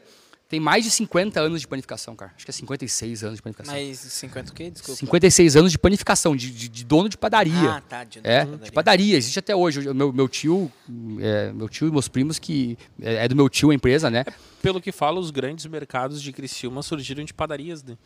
tem 0.49 0.61
mais 0.61 0.83
de 0.83 0.91
50 0.91 1.41
anos 1.41 1.59
de 1.59 1.67
panificação, 1.67 2.15
cara. 2.15 2.31
Acho 2.35 2.45
que 2.45 2.51
é 2.51 2.53
56 2.53 3.23
anos 3.23 3.35
de 3.37 3.41
panificação. 3.41 3.73
Mais 3.73 3.99
50 3.99 4.51
o 4.51 4.55
quê? 4.55 4.69
Desculpa. 4.69 4.99
56 4.99 5.55
anos 5.57 5.71
de 5.73 5.77
panificação, 5.77 6.35
de, 6.35 6.49
de, 6.51 6.69
de 6.69 6.85
dono 6.85 7.09
de 7.09 7.17
padaria. 7.17 7.69
Ah, 7.69 7.81
tá. 7.81 8.03
De, 8.05 8.19
é, 8.19 8.21
de 8.21 8.45
padaria. 8.45 8.65
de 8.65 8.71
padaria. 8.71 9.17
Existe 9.17 9.39
até 9.39 9.53
hoje. 9.53 9.93
Meu, 9.93 10.13
meu 10.13 10.29
tio, 10.29 10.71
é, 11.19 11.51
meu 11.51 11.67
tio 11.67 11.89
e 11.89 11.91
meus 11.91 12.07
primos, 12.07 12.39
que 12.39 12.77
é, 13.01 13.25
é 13.25 13.27
do 13.27 13.35
meu 13.35 13.49
tio 13.49 13.71
a 13.71 13.75
empresa, 13.75 14.09
né? 14.09 14.23
É, 14.25 14.33
pelo 14.61 14.79
que 14.79 14.91
fala, 14.91 15.19
os 15.19 15.31
grandes 15.31 15.65
mercados 15.65 16.21
de 16.21 16.31
Criciúma 16.31 16.81
surgiram 16.81 17.25
de 17.25 17.33
padarias, 17.33 17.83
né? 17.83 17.97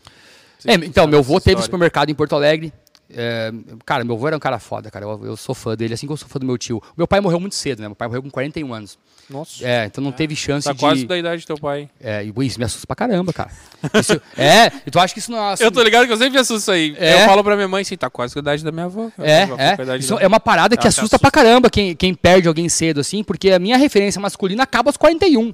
É, 0.66 0.74
então, 0.76 1.08
meu 1.08 1.20
avô 1.20 1.40
teve 1.40 1.62
supermercado 1.62 2.10
em 2.10 2.16
Porto 2.16 2.36
Alegre. 2.36 2.74
É, 3.14 3.52
cara, 3.86 4.04
meu 4.04 4.16
avô 4.16 4.28
era 4.28 4.38
um 4.38 4.40
cara 4.40 4.60
foda, 4.60 4.90
cara. 4.90 5.06
Eu, 5.06 5.26
eu, 5.26 5.38
sou 5.38 5.54
fã 5.54 5.76
dele, 5.76 5.94
assim 5.94 6.08
como 6.08 6.14
eu 6.14 6.18
sou 6.18 6.30
fã 6.30 6.40
do 6.40 6.46
meu 6.46 6.58
tio. 6.58 6.82
Meu 6.96 7.08
pai 7.08 7.20
morreu 7.20 7.40
muito 7.40 7.56
cedo, 7.56 7.82
né? 7.82 7.88
Meu 7.88 7.96
pai 7.96 8.08
morreu 8.08 8.24
com 8.24 8.30
41 8.30 8.74
anos. 8.74 8.98
Nossa. 9.30 9.66
É, 9.66 9.86
então 9.86 10.04
não 10.04 10.12
teve 10.12 10.36
chance 10.36 10.66
tá 10.66 10.74
de. 10.74 10.80
Tá 10.80 10.88
quase 10.88 11.06
da 11.06 11.18
idade 11.18 11.44
do 11.44 11.48
teu 11.48 11.58
pai. 11.58 11.90
É, 12.00 12.24
e 12.24 12.46
isso 12.46 12.60
me 12.60 12.66
assusta 12.66 12.88
pra 12.88 12.96
caramba, 12.96 13.34
cara. 13.34 13.52
Isso, 13.94 14.22
é, 14.38 14.72
e 14.86 14.92
tu 14.92 15.00
acha 15.00 15.14
que 15.14 15.20
isso 15.20 15.32
não 15.32 15.40
é. 15.40 15.56
Eu 15.60 15.72
tô 15.72 15.82
ligado 15.84 16.06
que 16.06 16.14
eu 16.14 16.18
sempre 16.18 16.40
assusto 16.40 16.62
isso 16.62 16.72
aí. 16.72 16.96
É. 16.98 17.24
Eu 17.24 17.28
falo 17.28 17.44
pra 17.44 17.56
minha 17.56 17.68
mãe 17.68 17.82
assim, 17.82 17.98
tá 17.98 18.10
quase 18.10 18.34
com 18.34 18.40
a 18.40 18.42
idade 18.42 18.64
da 18.64 18.72
minha 18.72 18.86
avó. 18.86 19.10
É, 19.18 19.42
é. 19.42 19.98
Isso 19.98 20.16
da... 20.16 20.22
é 20.22 20.28
uma 20.28 20.40
parada 20.40 20.76
que 20.78 20.88
assusta, 20.88 21.02
assusta 21.02 21.20
pra 21.20 21.32
caramba 21.32 21.70
quem, 21.70 21.96
quem 21.96 22.14
perde 22.14 22.48
alguém 22.48 22.70
cedo, 22.70 23.00
assim, 23.00 23.24
porque 23.24 23.52
a 23.52 23.60
minha 23.60 23.78
referência 23.78 24.22
masculina 24.22 24.64
acaba 24.64 24.90
aos 24.90 24.98
41. 24.98 25.54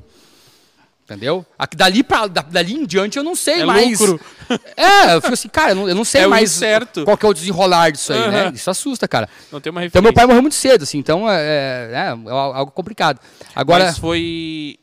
Entendeu? 1.08 1.46
Aqui, 1.58 1.78
dali, 1.78 2.04
pra, 2.04 2.28
dali 2.28 2.74
em 2.74 2.86
diante 2.86 3.18
eu 3.18 3.24
não 3.24 3.34
sei 3.34 3.62
é 3.62 3.66
mais. 3.66 3.98
Lucro. 3.98 4.20
É, 4.78 5.14
eu 5.16 5.22
fico 5.22 5.34
assim, 5.34 5.50
cara, 5.50 5.72
eu 5.72 5.76
não, 5.76 5.90
eu 5.90 5.96
não 5.96 6.06
sei 6.06 6.22
é 6.22 6.28
mais 6.28 6.52
certo. 6.52 7.04
qual 7.04 7.18
que 7.18 7.26
é 7.26 7.30
o 7.30 7.34
desenrolar 7.34 7.92
disso 7.92 8.14
aí, 8.14 8.22
uhum. 8.22 8.32
né? 8.32 8.52
Isso 8.54 8.70
assusta, 8.70 9.06
cara. 9.08 9.28
Não 9.52 9.60
tem 9.60 9.72
uma 9.72 9.82
referência. 9.82 10.00
Então 10.00 10.02
meu 10.02 10.14
pai 10.14 10.26
morreu 10.26 10.42
muito 10.42 10.56
cedo, 10.56 10.84
assim, 10.84 10.98
então 10.98 11.30
é, 11.30 11.92
é, 11.92 12.08
é 12.08 12.32
algo 12.32 12.72
complicado. 12.72 13.20
Agora. 13.56 13.86
Mas 13.86 13.98
foi. 13.98 14.80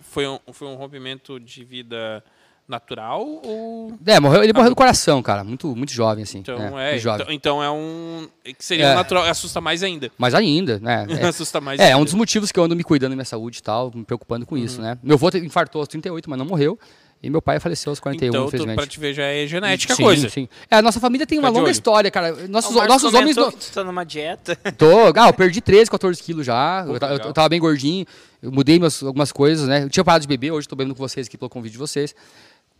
foi 0.00 0.26
um, 0.26 0.38
foi 0.52 0.68
um 0.68 0.74
rompimento 0.74 1.38
de 1.38 1.64
vida 1.64 2.22
natural 2.68 3.20
ou 3.44 3.92
É, 4.06 4.18
morreu, 4.20 4.42
ele 4.42 4.52
morreu 4.52 4.70
do 4.70 4.76
coração, 4.76 5.22
cara. 5.22 5.44
Muito, 5.44 5.74
muito 5.76 5.92
jovem, 5.92 6.22
assim. 6.24 6.38
então 6.38 6.78
é, 6.78 6.88
é, 6.88 6.90
muito 6.92 7.02
jovem. 7.02 7.22
então, 7.22 7.34
então 7.34 7.62
é 7.62 7.70
um 7.70 8.28
que 8.44 8.64
seria 8.64 8.86
É. 8.86 8.92
um 8.92 8.94
natural 8.94 9.24
assusta 9.24 9.60
mais 9.60 9.82
ainda 9.82 10.10
Mas 10.16 10.34
ainda, 10.34 10.78
né? 10.80 11.06
É, 11.20 11.26
assusta 11.26 11.60
mais 11.60 11.78
É, 11.80 11.84
é 11.84 11.86
ainda. 11.88 11.98
um 11.98 12.04
dos 12.04 12.14
motivos 12.14 12.50
que 12.52 12.58
eu 12.58 12.64
ando 12.64 12.74
me 12.76 12.84
cuidando 12.84 13.10
da 13.10 13.16
minha 13.16 13.24
saúde 13.24 13.58
e 13.58 13.62
tal, 13.62 13.90
me 13.94 14.04
preocupando 14.04 14.46
com 14.46 14.56
isso, 14.56 14.80
né? 14.80 14.96
Meu 15.02 15.14
avô 15.16 15.28
infartou 15.36 15.80
aos 15.80 15.88
38, 15.88 16.28
mas 16.30 16.38
não 16.38 16.46
morreu. 16.46 16.78
E 17.24 17.30
meu 17.30 17.40
pai 17.40 17.60
faleceu 17.60 17.90
aos 17.90 18.00
41, 18.00 18.28
então 18.30 18.46
infelizmente. 18.48 18.74
pra 18.76 18.84
te 18.84 18.98
ver 18.98 19.14
já 19.14 19.22
é 19.22 19.46
genética 19.46 19.94
sim, 19.94 20.02
coisa 20.02 20.28
Sim. 20.28 20.48
É, 20.68 20.74
a 20.78 20.82
nossa 20.82 20.98
família 20.98 21.24
tem 21.24 21.38
uma 21.38 21.50
longa 21.50 21.66
olho. 21.66 21.70
história, 21.70 22.10
cara. 22.10 22.34
O 22.34 22.48
Nossos, 22.48 22.74
Marcos 22.74 22.92
nossos 22.94 23.14
homens. 23.14 23.36
não- 23.36 23.52
que 23.52 23.58
tu 23.58 23.72
tá 23.72 23.84
numa 23.84 24.02
dieta. 24.04 24.56
Tô, 24.76 24.88
ah, 25.16 25.28
eu 25.28 25.32
perdi 25.32 25.60
13, 25.60 25.88
14 25.88 26.20
quilos 26.20 26.44
já. 26.44 26.82
Pô, 26.84 26.96
eu, 26.96 26.98
eu, 27.10 27.18
eu 27.26 27.32
tava 27.32 27.48
bem 27.48 27.60
gordinho. 27.60 28.04
Eu 28.42 28.50
mudei 28.50 28.76
meus- 28.80 29.00
algumas 29.04 29.30
coisas, 29.30 29.68
né? 29.68 29.84
Eu 29.84 29.88
tinha 29.88 30.02
parado 30.02 30.22
de 30.22 30.26
beber, 30.26 30.50
hoje 30.50 30.66
tô 30.66 30.74
bebendo 30.74 30.96
com 30.96 30.98
vocês 31.08 31.28
aqui 31.28 31.38
pelo 31.38 31.48
convite 31.48 31.74
de 31.74 31.78
vocês. 31.78 32.12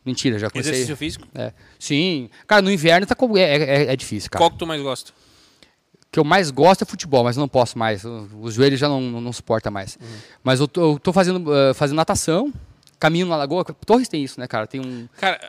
Mentira, 0.05 0.39
já 0.39 0.51
comecei. 0.51 0.73
exercício 0.73 0.97
físico 0.97 1.27
É. 1.35 1.53
Sim. 1.79 2.29
Cara, 2.47 2.61
no 2.63 2.71
inverno 2.73 3.07
tá 3.07 3.15
com- 3.15 3.37
é, 3.37 3.43
é, 3.43 3.93
é 3.93 3.97
difícil, 3.97 4.31
cara. 4.31 4.41
qual 4.43 4.51
que 4.51 4.59
tu 4.59 4.67
mais 4.67 4.83
gosta 4.83 5.13
O 5.13 6.07
que 6.13 6.19
eu 6.19 6.25
mais 6.25 6.51
gosto 6.51 6.83
é 6.83 6.85
futebol, 6.85 7.25
mas 7.25 7.37
não 7.37 7.49
posso 7.49 7.79
mais. 7.79 8.03
Os 8.05 8.55
joelhos 8.55 8.79
já 8.81 8.89
não, 8.89 9.01
não, 9.01 9.21
não 9.21 9.33
suporta 9.33 9.71
mais. 9.71 9.97
Uhum. 10.01 10.09
Mas 10.45 10.61
eu 10.61 10.69
tô, 10.69 10.93
eu 10.95 10.99
tô 10.99 11.13
fazendo, 11.13 11.55
eh, 11.55 11.73
fazendo 11.73 11.97
natação, 11.97 12.53
caminho 12.99 13.27
na 13.27 13.37
lagoa. 13.37 13.65
Torres 13.65 14.09
tem 14.09 14.23
isso, 14.23 14.39
né, 14.39 14.47
cara? 14.47 14.67
Tem 14.67 14.79
um. 14.81 15.09
Cara, 15.17 15.41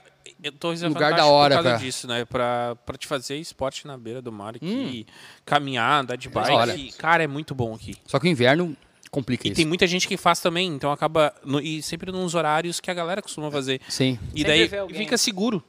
eu 0.41 0.51
tô 0.53 0.71
é 0.71 0.87
Lugar 0.87 1.13
da 1.15 1.25
hora 1.25 1.55
por 1.57 1.63
causa 1.63 1.77
pra- 1.77 1.85
disso, 1.85 2.07
né? 2.07 2.23
Pra, 2.25 2.77
pra 2.85 2.95
te 2.97 3.07
fazer 3.07 3.35
esporte 3.37 3.85
na 3.85 3.97
beira 3.97 4.21
do 4.21 4.31
mar 4.31 4.55
aqui, 4.55 5.05
Hum. 5.09 5.13
caminhar, 5.45 6.01
andar 6.01 6.15
de 6.15 6.29
bike. 6.29 6.93
Cara, 6.97 7.23
é 7.23 7.27
muito 7.27 7.53
bom 7.53 7.73
aqui. 7.73 7.95
Só 8.05 8.17
que 8.19 8.27
o 8.27 8.29
inverno 8.29 8.73
complica 9.13 9.47
E 9.47 9.51
isso. 9.51 9.55
tem 9.55 9.65
muita 9.65 9.85
gente 9.87 10.07
que 10.07 10.17
faz 10.17 10.39
também, 10.39 10.67
então 10.73 10.91
acaba. 10.91 11.33
no- 11.45 11.61
e 11.61 11.81
sempre 11.81 12.11
nos 12.11 12.33
horários 12.35 12.79
que 12.79 12.89
a 12.91 12.93
galera 12.93 13.21
costuma 13.21 13.49
fazer. 13.51 13.79
Sim. 13.87 14.17
E 14.35 14.39
Sempre 14.41 14.67
daí 14.67 14.87
fica 14.93 15.17
seguro. 15.17 15.63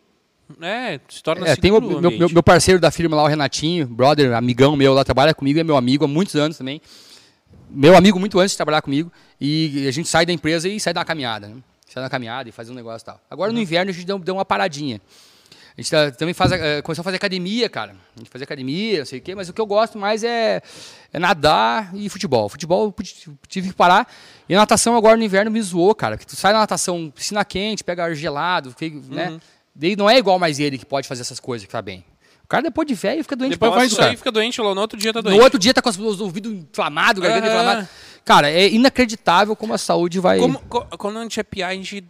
É, 0.61 1.01
se 1.09 1.23
torna 1.23 1.47
É, 1.47 1.55
seguro 1.55 1.61
tem 1.63 1.71
o 1.73 1.99
o 1.99 2.01
meu, 2.19 2.29
meu, 2.29 2.43
parceiro 2.43 2.79
da 2.81 2.91
firma 2.91 3.17
lá, 3.17 3.23
o 3.23 3.27
Renatinho, 3.27 3.87
brother, 3.87 4.35
amigão 4.35 4.77
meu 4.77 4.93
lá, 4.93 5.03
trabalha 5.05 5.33
comigo, 5.35 5.59
é 5.59 5.65
meu 5.65 5.77
amigo 5.77 6.05
há 6.05 6.09
muitos 6.09 6.35
anos 6.37 6.59
também. 6.59 6.81
Meu 7.71 7.97
amigo 7.97 8.19
muito 8.21 8.39
antes 8.39 8.53
de 8.53 8.57
trabalhar 8.57 8.83
comigo. 8.83 9.11
E 9.41 9.87
a 9.89 9.91
gente 9.91 10.09
sai 10.09 10.25
da 10.27 10.33
empresa 10.33 10.69
e 10.69 10.79
sai 10.79 10.93
uma 10.93 11.05
caminhada, 11.05 11.49
né? 11.49 11.57
Sai 11.89 12.03
uma 12.03 12.11
caminhada 12.11 12.49
e 12.49 12.53
faz 12.53 12.69
um 12.71 12.75
negócio 12.75 13.05
e 13.05 13.07
tal. 13.07 13.21
Agora 13.31 13.51
Uhum. 13.51 13.57
no 13.57 13.63
inverno 13.63 13.91
a 13.91 13.95
gente 13.95 14.05
deu, 14.07 14.19
deu 14.19 14.35
uma 14.35 14.45
paradinha. 14.45 15.01
A 15.77 15.81
gente 15.81 15.91
tá- 15.91 16.11
também 16.13 16.33
faz, 16.33 16.53
eh, 16.53 16.81
começou 16.83 17.01
a 17.03 17.05
fazer 17.05 17.17
academia, 17.17 17.69
cara. 17.69 17.97
A 18.15 18.19
gente 18.21 18.31
fazia 18.31 18.45
academia, 18.45 18.99
não 19.01 19.07
sei 19.07 19.19
o 19.19 19.23
quê, 19.23 19.35
mas 19.35 19.49
o 19.49 19.53
que 19.53 19.61
eu 19.61 19.67
gosto 19.67 19.99
mais 19.99 20.23
é, 20.23 20.63
é 21.13 21.19
nadar 21.19 21.91
e 21.95 22.09
futebol. 22.09 22.49
Futebol 22.49 22.95
eu 22.97 23.37
tive 23.49 23.69
que 23.71 23.75
parar. 23.75 24.07
E 24.49 24.55
a 24.55 24.59
natação 24.59 24.97
agora 24.97 25.17
no 25.17 25.25
inverno 25.25 25.51
me 25.51 25.61
zoou, 25.61 25.93
cara. 25.93 26.17
Que 26.17 26.25
tu 26.25 26.37
sai 26.37 26.53
na 26.53 26.61
natação, 26.61 27.11
piscina 27.13 27.45
quente, 27.45 27.83
pega 27.83 28.05
ar 28.05 28.15
gelado, 28.15 28.73
fica, 28.79 28.97
Uhum. 28.99 29.03
né? 29.09 29.41
Daí 29.75 29.97
não 29.97 30.09
é 30.09 30.17
igual 30.17 30.39
mais 30.39 30.61
ele 30.61 30.79
que 30.79 30.87
pode 30.87 31.09
fazer 31.09 31.23
essas 31.23 31.41
coisas 31.41 31.67
que 31.67 31.73
tá 31.73 31.83
bem. 31.83 32.05
O 32.45 32.47
cara 32.47 32.63
depois 32.63 32.87
de 32.87 32.95
velho 32.95 33.23
fica 33.25 33.35
doente 33.35 33.53
Depois 33.53 33.91
isso 33.91 34.01
aí, 34.01 34.07
cara. 34.09 34.17
fica 34.19 34.31
doente, 34.31 34.59
no 34.61 34.67
outro 34.81 34.97
dia 34.99 35.13
tá 35.13 35.21
No 35.21 35.31
doente. 35.31 35.41
outro 35.43 35.59
dia 35.59 35.75
tá 35.75 35.83
com 35.83 35.89
os, 35.89 35.99
os 35.99 36.21
ouvidos 36.21 36.53
inflamados, 36.53 37.21
garganta 37.21 37.47
Aham. 37.49 37.53
inflamada. 37.57 37.91
Cara, 38.25 38.49
é 38.51 38.69
inacreditável 38.69 39.57
como 39.57 39.75
a 39.75 39.79
saúde 39.79 40.21
vai. 40.21 40.39
Como- 40.39 40.61
co- 40.69 40.87
quando 40.97 41.19
a 41.19 41.23
gente 41.23 41.41
é 41.41 41.43
piá, 41.43 41.69
a 41.69 41.75
gente 41.75 42.05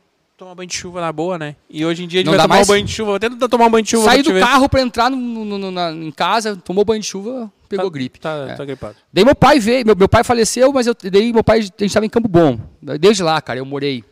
toma 0.44 0.54
banho 0.54 0.68
de 0.68 0.74
chuva 0.74 1.00
na 1.00 1.12
boa, 1.12 1.38
né? 1.38 1.56
E 1.68 1.84
hoje 1.84 2.04
em 2.04 2.06
dia 2.08 2.20
a 2.20 2.22
gente 2.22 2.26
Não 2.26 2.36
vai 2.36 2.44
tomar 2.46 2.54
mais? 2.56 2.68
um 2.68 2.72
banho 2.72 2.84
de 2.84 2.92
chuva. 2.92 3.10
Vou 3.12 3.18
tentar 3.20 3.48
tomar 3.48 3.66
um 3.66 3.70
banho 3.70 3.84
de 3.84 3.90
chuva 3.90 4.04
Sair 4.04 4.22
do 4.22 4.32
carro 4.38 4.68
pra 4.68 4.80
entrar 4.82 5.10
no, 5.10 5.16
no- 5.16 5.58
no- 5.58 5.70
na- 5.70 5.90
em 5.92 6.10
casa, 6.12 6.54
tomou 6.56 6.84
banho 6.84 7.00
de 7.00 7.06
chuva, 7.06 7.50
pegou 7.68 7.86
Tá- 7.86 7.92
gripe. 7.92 8.20
Tá, 8.20 8.46
É. 8.50 8.54
tá 8.54 8.64
gripado. 8.64 8.96
Daí 9.12 9.24
meu 9.24 9.34
pai 9.34 9.58
veio, 9.58 9.84
meu, 9.86 9.96
meu 9.96 10.08
pai 10.08 10.22
faleceu, 10.22 10.72
mas 10.72 10.86
eu, 10.86 10.94
daí 11.10 11.32
meu 11.32 11.42
pai, 11.42 11.58
a 11.58 11.62
gente 11.62 11.84
estava 11.86 12.06
em 12.06 12.10
Campo 12.10 12.28
Bom. 12.28 12.58
Desde 13.00 13.22
lá, 13.22 13.40
cara, 13.40 13.58
eu 13.58 13.64
morei. 13.64 14.04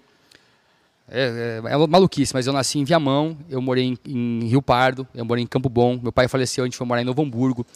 É, 1.11 1.61
é, 1.66 1.72
é 1.74 1.87
maluquice, 1.87 2.33
mas 2.33 2.47
eu 2.47 2.53
nasci 2.55 2.78
em 2.78 2.85
Viamão, 2.85 3.37
eu 3.51 3.61
morei 3.61 3.85
em, 3.85 3.99
em 4.09 4.47
Rio 4.49 4.62
Pardo, 4.62 5.07
eu 5.14 5.24
morei 5.24 5.45
em 5.45 5.47
Campo 5.47 5.68
Bom. 5.68 5.99
Meu 6.03 6.12
pai 6.12 6.26
faleceu, 6.28 6.64
a 6.64 6.66
gente 6.66 6.76
foi 6.76 6.87
morar 6.87 7.03
em 7.03 7.05
Novo 7.05 7.20
Hamburgo. 7.22 7.66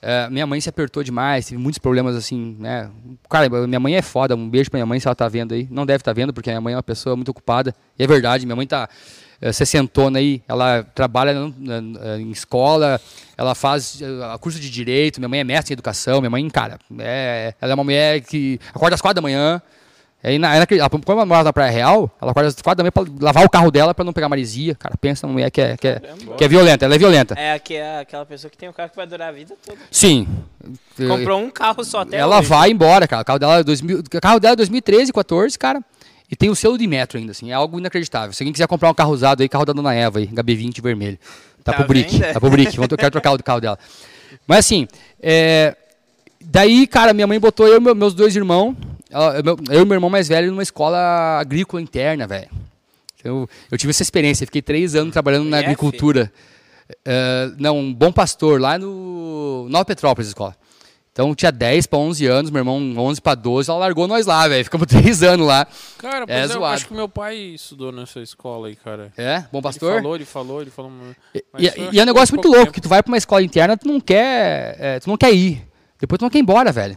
É, 0.00 0.30
minha 0.30 0.46
mãe 0.46 0.60
se 0.60 0.68
apertou 0.68 1.02
demais, 1.02 1.46
teve 1.46 1.60
muitos 1.60 1.78
problemas 1.78 2.14
assim, 2.14 2.56
né? 2.58 2.88
Cara, 3.28 3.48
minha 3.66 3.80
mãe 3.80 3.96
é 3.96 4.02
foda, 4.02 4.36
um 4.36 4.48
beijo 4.48 4.70
pra 4.70 4.78
minha 4.78 4.86
mãe 4.86 5.00
se 5.00 5.08
ela 5.08 5.14
tá 5.14 5.28
vendo 5.28 5.54
aí. 5.54 5.66
Não 5.70 5.84
deve 5.84 6.02
estar 6.02 6.12
vendo, 6.12 6.32
porque 6.32 6.50
minha 6.50 6.60
mãe 6.60 6.74
é 6.74 6.76
uma 6.76 6.82
pessoa 6.82 7.16
muito 7.16 7.30
ocupada. 7.30 7.74
E 7.98 8.04
é 8.04 8.06
verdade, 8.06 8.46
minha 8.46 8.54
mãe 8.54 8.66
tá 8.66 8.88
é, 9.40 9.52
sessentona 9.52 10.18
aí, 10.18 10.42
ela 10.48 10.84
trabalha 10.94 11.32
em 12.18 12.30
escola, 12.30 13.00
ela 13.36 13.54
faz 13.54 14.00
é, 14.00 14.38
curso 14.38 14.60
de 14.60 14.70
direito, 14.70 15.18
minha 15.18 15.28
mãe 15.28 15.40
é 15.40 15.44
mestre 15.44 15.72
em 15.72 15.74
educação, 15.74 16.20
minha 16.20 16.30
mãe, 16.30 16.48
cara, 16.48 16.78
é, 16.98 17.54
ela 17.60 17.72
é 17.72 17.74
uma 17.74 17.84
mulher 17.84 18.20
que 18.20 18.60
acorda 18.72 18.94
às 18.94 19.00
quatro 19.00 19.16
da 19.16 19.22
manhã. 19.22 19.60
Aí, 20.22 20.36
na, 20.36 20.52
ela, 20.54 20.66
ela- 20.68 20.90
quando 20.90 21.10
ela 21.10 21.24
mora 21.26 21.44
na 21.44 21.52
Praia 21.52 21.70
Real, 21.70 22.10
ela 22.20 22.32
acorda 22.32 22.48
às 22.48 22.60
quatro 22.60 22.78
da 22.78 22.82
manhã 22.82 22.90
pra 22.90 23.04
lavar 23.24 23.44
o 23.44 23.48
carro 23.48 23.70
dela 23.70 23.94
pra 23.94 24.04
não 24.04 24.12
pegar 24.12 24.28
marisia. 24.28 24.74
Cara, 24.74 24.96
pensa 25.00 25.26
numa 25.26 25.34
mulher 25.34 25.50
que 25.50 25.60
é, 25.60 25.76
que 25.76 25.86
é, 25.86 26.02
que 26.36 26.44
é 26.44 26.48
violenta, 26.48 26.84
ela 26.84 26.94
é 26.96 26.98
violenta. 26.98 27.34
É 27.38 27.52
aqui 27.52 27.74
é 27.76 28.00
aquela 28.00 28.26
pessoa 28.26 28.50
que 28.50 28.58
tem 28.58 28.68
um 28.68 28.72
carro 28.72 28.90
que 28.90 28.96
vai 28.96 29.06
durar 29.06 29.28
a 29.28 29.32
vida 29.32 29.54
toda. 29.64 29.78
Sim. 29.90 30.26
Comprou 30.96 31.38
um 31.40 31.50
carro 31.50 31.84
só 31.84 32.00
até 32.00 32.16
ela 32.16 32.40
hoje. 32.40 32.48
vai 32.48 32.70
embora, 32.70 33.06
cara. 33.06 33.22
O 33.22 33.24
carro 33.24 33.38
dela 33.38 33.58
é 33.60 33.62
2000, 33.62 34.00
o 34.00 34.20
carro 34.20 34.40
dela 34.40 34.54
é 34.54 34.56
2013, 34.56 35.12
14, 35.12 35.56
cara. 35.58 35.80
E 36.30 36.34
tem 36.36 36.50
o 36.50 36.56
selo 36.56 36.76
de 36.76 36.86
metro 36.86 37.16
ainda, 37.16 37.30
assim. 37.30 37.50
É 37.50 37.54
algo 37.54 37.78
inacreditável. 37.78 38.32
Se 38.32 38.42
alguém 38.42 38.52
quiser 38.52 38.66
comprar 38.66 38.90
um 38.90 38.94
carro 38.94 39.12
usado 39.12 39.40
aí, 39.40 39.48
carro 39.48 39.64
da 39.64 39.72
Dona 39.72 39.94
Eva 39.94 40.18
aí, 40.18 40.26
HB20 40.26 40.82
vermelho. 40.82 41.18
Tá, 41.64 41.72
Tá 41.72 41.78
pro 41.78 41.86
brick. 41.88 42.18
Tá 42.20 42.40
pro 42.40 42.50
brick. 42.50 42.76
Eu 42.76 42.88
quero 42.98 43.10
trocar 43.12 43.32
o 43.32 43.42
carro 43.42 43.60
dela. 43.60 43.78
Mas 44.46 44.58
assim, 44.58 44.86
é, 45.22 45.74
daí, 46.40 46.86
cara, 46.86 47.14
minha 47.14 47.26
mãe 47.26 47.38
botou 47.38 47.66
eu 47.66 47.76
e 47.76 47.80
meu- 47.80 47.94
meus 47.94 48.12
dois 48.14 48.34
irmãos, 48.36 48.74
eu 49.70 49.82
e 49.82 49.84
meu 49.84 49.94
irmão 49.94 50.10
mais 50.10 50.28
velho, 50.28 50.50
numa 50.50 50.62
escola 50.62 50.98
agrícola 51.40 51.80
interna, 51.82 52.26
velho. 52.26 52.48
Eu, 53.24 53.48
eu 53.70 53.76
tive 53.78 53.90
essa 53.90 54.02
experiência, 54.02 54.46
fiquei 54.46 54.62
três 54.62 54.94
anos 54.94 55.12
trabalhando 55.12 55.48
na 55.48 55.58
agricultura. 55.58 56.32
É, 57.04 57.50
não, 57.58 57.78
um 57.78 57.92
bom 57.92 58.12
pastor, 58.12 58.60
lá 58.60 58.78
no 58.78 59.66
Nova 59.68 59.84
Petrópolis, 59.84 60.28
escola. 60.28 60.54
Então 61.12 61.34
tinha 61.34 61.50
10 61.50 61.86
para 61.86 61.98
11 61.98 62.26
anos, 62.26 62.50
meu 62.50 62.60
irmão 62.60 62.94
11 62.96 63.20
para 63.20 63.34
12, 63.34 63.68
ela 63.68 63.80
largou 63.80 64.06
nós 64.06 64.24
lá, 64.24 64.46
velho. 64.46 64.62
Ficamos 64.62 64.86
três 64.88 65.20
anos 65.20 65.44
lá. 65.46 65.66
Cara, 65.98 66.24
É 66.28 66.38
pois 66.40 66.50
é, 66.52 66.54
eu 66.54 66.64
acho 66.64 66.86
que 66.86 66.94
meu 66.94 67.08
pai 67.08 67.36
estudou 67.36 67.90
nessa 67.90 68.20
escola 68.20 68.68
aí, 68.68 68.76
cara. 68.76 69.12
É, 69.16 69.40
bom 69.50 69.58
Ele 69.58 69.62
pastor. 69.62 69.94
falou, 69.96 70.14
ele 70.14 70.24
falou, 70.24 70.62
ele 70.62 70.70
falou. 70.70 70.92
E, 71.34 71.42
e- 71.92 71.98
é 71.98 72.02
um 72.02 72.06
negócio 72.06 72.32
muito 72.36 72.46
louco, 72.46 72.66
tempo. 72.66 72.72
que 72.74 72.80
tu 72.80 72.88
vai 72.88 73.02
para 73.02 73.10
uma 73.10 73.18
escola 73.18 73.42
interna, 73.42 73.76
tu 73.76 73.88
não 73.88 73.98
quer, 74.00 74.76
é, 74.78 75.00
tu 75.00 75.08
não 75.08 75.16
quer 75.16 75.32
ir. 75.34 75.66
Depois 75.98 76.20
tu 76.20 76.22
não 76.22 76.30
quer 76.30 76.38
ir 76.38 76.42
embora, 76.42 76.70
velho. 76.70 76.96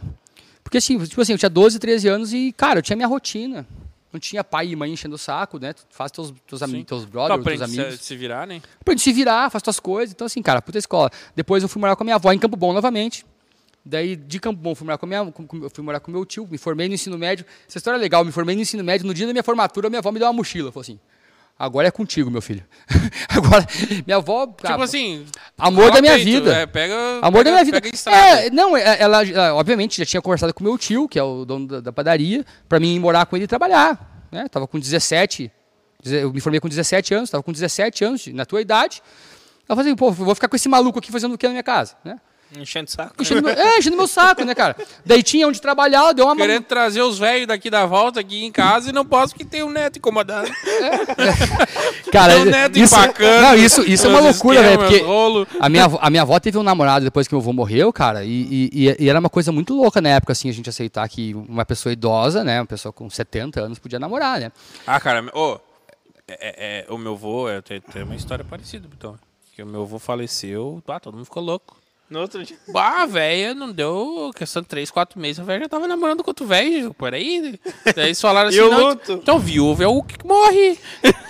Porque 0.72 0.78
assim, 0.78 0.98
tipo 1.04 1.20
assim, 1.20 1.32
eu 1.32 1.38
tinha 1.38 1.50
12, 1.50 1.78
13 1.78 2.08
anos 2.08 2.32
e, 2.32 2.50
cara, 2.50 2.78
eu 2.78 2.82
tinha 2.82 2.96
minha 2.96 3.06
rotina. 3.06 3.66
Não 4.10 4.18
tinha 4.18 4.42
pai 4.42 4.68
e 4.68 4.74
mãe 4.74 4.90
enchendo 4.90 5.16
o 5.16 5.18
saco, 5.18 5.58
né? 5.58 5.74
Tu 5.74 5.82
faz 5.90 6.10
teus, 6.10 6.32
teus, 6.46 6.62
amigos, 6.62 6.86
teus 6.86 7.02
Tu 7.02 7.08
brothers, 7.08 7.44
teus 7.44 7.60
aprende 7.60 7.80
amigos. 7.80 8.00
a 8.00 8.02
se 8.02 8.16
virar, 8.16 8.46
né? 8.46 8.62
Aprende 8.80 9.02
se 9.02 9.12
virar, 9.12 9.50
faz 9.50 9.60
tuas 9.62 9.78
coisas. 9.78 10.14
Então, 10.14 10.26
assim, 10.26 10.40
cara, 10.40 10.62
puta 10.62 10.78
escola. 10.78 11.10
Depois 11.36 11.62
eu 11.62 11.68
fui 11.68 11.78
morar 11.78 11.94
com 11.94 12.02
a 12.02 12.06
minha 12.06 12.14
avó 12.16 12.32
em 12.32 12.38
Campo 12.38 12.56
Bom 12.56 12.72
novamente. 12.72 13.26
Daí, 13.84 14.16
de 14.16 14.40
Campo 14.40 14.58
Bom, 14.62 14.74
fui 14.74 14.86
morar 14.86 14.96
com, 14.96 15.04
minha, 15.06 15.26
com- 15.30 15.46
fui 15.68 15.84
morar 15.84 16.00
com 16.00 16.10
meu 16.10 16.24
tio, 16.24 16.48
me 16.50 16.56
formei 16.56 16.88
no 16.88 16.94
ensino 16.94 17.18
médio. 17.18 17.44
Essa 17.68 17.76
história 17.76 17.98
é 17.98 18.00
legal, 18.00 18.24
me 18.24 18.32
formei 18.32 18.56
no 18.56 18.62
ensino 18.62 18.82
médio. 18.82 19.06
No 19.06 19.12
dia 19.12 19.26
da 19.26 19.32
minha 19.34 19.42
formatura, 19.42 19.90
minha 19.90 19.98
avó 19.98 20.10
me 20.10 20.18
deu 20.18 20.26
uma 20.26 20.32
mochila. 20.32 20.72
Falou 20.72 20.80
assim, 20.80 20.98
agora 21.64 21.88
é 21.88 21.90
contigo, 21.90 22.30
meu 22.30 22.42
filho. 22.42 22.64
agora, 23.28 23.66
minha 24.06 24.16
avó... 24.16 24.46
Tipo 24.46 24.82
assim. 24.82 25.24
amor 25.56 25.90
da 25.92 26.00
minha 26.00 26.14
peito, 26.14 26.24
vida. 26.24 26.54
É, 26.54 26.66
pega, 26.66 26.94
Amor 27.22 27.44
pega- 27.44 27.56
da 27.56 27.64
minha 27.64 27.80
vida. 27.80 27.80
A. 28.06 28.16
É, 28.16 28.50
não, 28.50 28.76
é, 28.76 29.00
ela, 29.00 29.26
ela, 29.26 29.54
obviamente 29.54 29.98
já 29.98 30.04
tinha 30.04 30.20
conversado 30.20 30.52
com 30.52 30.62
meu 30.64 30.76
tio, 30.76 31.08
que 31.08 31.18
é 31.18 31.22
o 31.22 31.44
dono 31.44 31.66
da, 31.66 31.80
da 31.80 31.92
padaria, 31.92 32.44
para 32.68 32.80
mim 32.80 32.94
ir 32.96 32.98
morar 33.00 33.26
com 33.26 33.36
ele 33.36 33.44
e 33.44 33.48
trabalhar. 33.48 34.26
Né? 34.30 34.46
Tava 34.48 34.66
com 34.66 34.78
17, 34.78 35.50
deze- 36.02 36.16
eu 36.22 36.32
me 36.32 36.40
formei 36.40 36.58
com 36.60 36.68
17 36.68 37.14
anos, 37.14 37.30
tava 37.30 37.42
com 37.42 37.52
17 37.52 38.04
anos, 38.04 38.26
na 38.28 38.44
tua 38.44 38.60
idade. 38.60 39.02
Ela 39.68 39.76
falou 39.76 39.82
assim, 39.82 39.94
pô, 39.96 40.10
vou 40.10 40.34
ficar 40.34 40.48
com 40.48 40.56
esse 40.56 40.68
maluco 40.68 40.98
aqui 40.98 41.12
fazendo 41.12 41.34
o 41.34 41.38
que 41.38 41.46
na 41.46 41.52
minha 41.52 41.62
casa? 41.62 41.94
Né? 42.04 42.18
Enchendo 42.56 42.86
o 42.88 42.90
saco. 42.92 43.14
Enchendo 43.22 43.42
meu, 43.42 43.52
é, 43.52 43.78
enchendo 43.78 43.96
meu 43.96 44.06
saco, 44.06 44.44
né, 44.44 44.54
cara? 44.54 44.76
Daí 45.06 45.22
tinha 45.22 45.48
onde 45.48 45.60
trabalhar, 45.60 46.12
deu 46.12 46.26
uma 46.26 46.34
mão. 46.34 46.46
Querendo 46.46 46.64
trazer 46.64 47.00
os 47.02 47.18
velhos 47.18 47.46
daqui 47.48 47.70
da 47.70 47.86
volta 47.86 48.20
aqui 48.20 48.44
em 48.44 48.52
casa 48.52 48.90
e 48.90 48.92
não 48.92 49.06
posso 49.06 49.32
porque 49.32 49.44
tem 49.44 49.62
um 49.62 49.70
neto 49.70 49.96
incomodado. 49.98 50.50
Cara, 52.12 52.34
Tem 52.34 52.42
um 52.42 52.44
neto 52.46 52.78
isso, 52.78 52.94
empacando. 52.94 53.40
não, 53.42 53.54
isso, 53.54 53.82
isso 53.82 54.06
é 54.06 54.10
uma 54.10 54.20
loucura, 54.20 54.62
velho, 54.62 54.78
porque 54.78 54.98
rolo. 54.98 55.46
A 55.58 55.68
minha, 55.68 55.84
avó- 55.84 55.98
a 56.00 56.10
minha 56.10 56.22
avó 56.22 56.38
teve 56.38 56.58
um 56.58 56.62
namorado 56.62 57.04
depois 57.04 57.26
que 57.26 57.34
meu 57.34 57.40
avô 57.40 57.52
morreu, 57.52 57.92
cara, 57.92 58.24
e, 58.24 58.68
e, 58.72 58.96
e 58.98 59.08
era 59.08 59.18
uma 59.18 59.30
coisa 59.30 59.50
muito 59.50 59.74
louca 59.74 60.00
na 60.00 60.10
época, 60.10 60.32
assim, 60.32 60.48
a 60.48 60.52
gente 60.52 60.68
aceitar 60.68 61.08
que 61.08 61.34
uma 61.34 61.64
pessoa 61.64 61.92
idosa, 61.92 62.44
né, 62.44 62.60
uma 62.60 62.66
pessoa 62.66 62.92
com 62.92 63.08
70 63.08 63.60
anos 63.60 63.78
podia 63.78 63.98
namorar, 63.98 64.38
né? 64.40 64.52
Ah, 64.86 65.00
cara, 65.00 65.24
ô, 65.34 65.58
é, 66.28 66.32
é- 66.32 66.86
é, 66.88 66.92
o 66.92 66.98
meu 66.98 67.12
avô 67.14 67.48
é, 67.48 67.60
tem, 67.62 67.80
tem 67.80 68.02
uma 68.02 68.14
história 68.14 68.44
parecida, 68.44 68.86
então. 68.96 69.18
Que 69.54 69.62
o 69.62 69.66
meu 69.66 69.82
avô 69.82 69.98
faleceu, 69.98 70.82
ah, 70.88 71.00
todo 71.00 71.14
mundo 71.14 71.24
ficou 71.24 71.42
louco. 71.42 71.76
No 72.12 72.20
outro 72.20 72.44
dia. 72.44 72.56
Bah, 72.68 73.06
velho, 73.06 73.54
não 73.54 73.72
deu 73.72 74.30
questão 74.36 74.60
de 74.60 74.68
3, 74.68 74.90
4 74.90 75.18
meses. 75.18 75.40
A 75.40 75.44
velha 75.44 75.60
já 75.60 75.68
tava 75.70 75.88
namorando 75.88 76.22
com 76.22 76.28
outro 76.28 76.44
velho. 76.44 76.92
Por 76.92 77.14
aí. 77.14 77.58
Daí 77.96 78.06
eles 78.08 78.20
falaram 78.20 78.50
assim: 78.50 78.58
não, 78.60 78.88
luto? 78.88 79.12
Então, 79.12 79.38
viúvo 79.38 79.82
é 79.82 79.86
o 79.86 80.02
que 80.02 80.24
morre. 80.26 80.78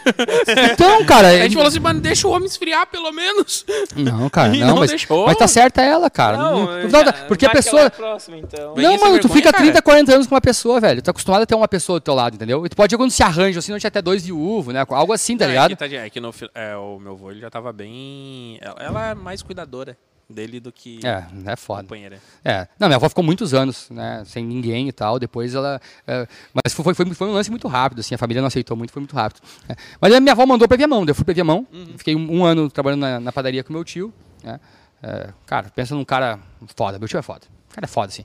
Então, 0.72 1.04
cara. 1.04 1.28
A 1.28 1.38
gente 1.44 1.54
falou 1.54 1.68
assim, 1.68 1.78
mas 1.78 2.00
deixa 2.00 2.26
o 2.26 2.32
homem 2.32 2.46
esfriar, 2.48 2.88
pelo 2.88 3.12
menos. 3.12 3.64
Não, 3.94 4.28
cara, 4.28 4.48
E 4.56 4.58
não, 4.58 4.68
não 4.68 4.76
mas, 4.78 4.90
deixou. 4.90 5.26
mas 5.26 5.36
tá 5.36 5.46
certa 5.46 5.80
ela, 5.80 6.10
cara. 6.10 6.36
Não, 6.36 6.66
não, 6.66 6.90
já- 6.90 7.04
não, 7.04 7.12
porque 7.28 7.46
a 7.46 7.48
ela 7.48 7.54
pessoa. 7.54 7.82
é 7.82 7.90
próxima, 7.90 8.36
então. 8.36 8.74
Não, 8.74 8.82
mano, 8.98 9.20
tu 9.20 9.28
vergonha, 9.28 9.34
fica 9.34 9.52
cara. 9.52 9.62
30, 9.62 9.80
40 9.80 10.14
anos 10.14 10.26
com 10.26 10.34
uma 10.34 10.40
pessoa, 10.40 10.80
velho. 10.80 11.00
Tu 11.00 11.04
tá 11.04 11.10
acostumado 11.12 11.42
a 11.42 11.46
ter 11.46 11.54
uma 11.54 11.68
pessoa 11.68 12.00
do 12.00 12.02
teu 12.02 12.14
lado, 12.14 12.34
entendeu? 12.34 12.66
E 12.66 12.68
tu 12.68 12.74
pode 12.76 12.92
ir 12.92 12.98
quando 12.98 13.12
se 13.12 13.22
arranja, 13.22 13.60
assim, 13.60 13.70
não 13.70 13.78
tinha 13.78 13.86
até 13.88 14.02
dois 14.02 14.24
viúvos, 14.24 14.74
né? 14.74 14.84
Algo 14.88 15.12
assim, 15.12 15.36
tá 15.36 15.44
Não, 15.44 15.50
ligado? 15.52 15.70
É 15.70 15.74
que, 15.74 15.78
tadinha, 15.78 16.04
é 16.04 16.10
que 16.10 16.18
no, 16.20 16.34
é, 16.52 16.76
o 16.76 16.98
meu 16.98 17.12
avô 17.12 17.30
ele 17.30 17.40
já 17.40 17.48
tava 17.48 17.72
bem. 17.72 18.58
Ela, 18.60 18.76
ela 18.80 19.06
é 19.10 19.14
mais 19.14 19.40
cuidadora 19.40 19.96
dele 20.32 20.58
do 20.58 20.72
que 20.72 20.98
É, 21.04 21.24
é 21.52 21.56
foda. 21.56 21.82
companheira. 21.82 22.18
É. 22.44 22.66
Não, 22.78 22.88
minha 22.88 22.96
avó 22.96 23.08
ficou 23.08 23.22
muitos 23.22 23.52
anos, 23.54 23.88
né? 23.90 24.22
Sem 24.26 24.44
ninguém 24.44 24.88
e 24.88 24.92
tal. 24.92 25.18
Depois 25.18 25.54
ela. 25.54 25.80
é, 26.06 26.26
mas 26.52 26.72
foi, 26.74 26.94
foi, 26.94 27.14
foi 27.14 27.28
um 27.28 27.32
lance 27.32 27.50
muito 27.50 27.68
rápido, 27.68 28.00
assim. 28.00 28.14
A 28.14 28.18
família 28.18 28.40
não 28.40 28.48
aceitou 28.48 28.76
muito, 28.76 28.92
foi 28.92 29.00
muito 29.00 29.14
rápido. 29.14 29.40
É. 29.68 29.76
Mas 30.00 30.12
a 30.14 30.20
minha 30.20 30.32
avó 30.32 30.44
mandou 30.46 30.66
pra 30.66 30.76
Viamão. 30.76 31.04
Eu 31.06 31.14
fui 31.14 31.24
pra 31.24 31.34
Viamão. 31.34 31.66
Fiquei 31.96 32.16
um, 32.16 32.38
um 32.38 32.44
ano 32.44 32.70
trabalhando 32.70 33.00
na, 33.00 33.20
na 33.20 33.32
padaria 33.32 33.62
com 33.62 33.72
meu 33.72 33.84
tio. 33.84 34.12
Né? 34.42 34.58
É, 35.02 35.28
cara, 35.46 35.70
pensa 35.74 35.94
num 35.94 36.04
cara 36.04 36.38
foda. 36.76 36.98
Meu 36.98 37.06
tio 37.08 37.18
é 37.18 37.22
foda. 37.22 37.42
O 37.70 37.74
cara 37.74 37.84
é 37.84 37.88
foda, 37.88 38.08
assim. 38.08 38.24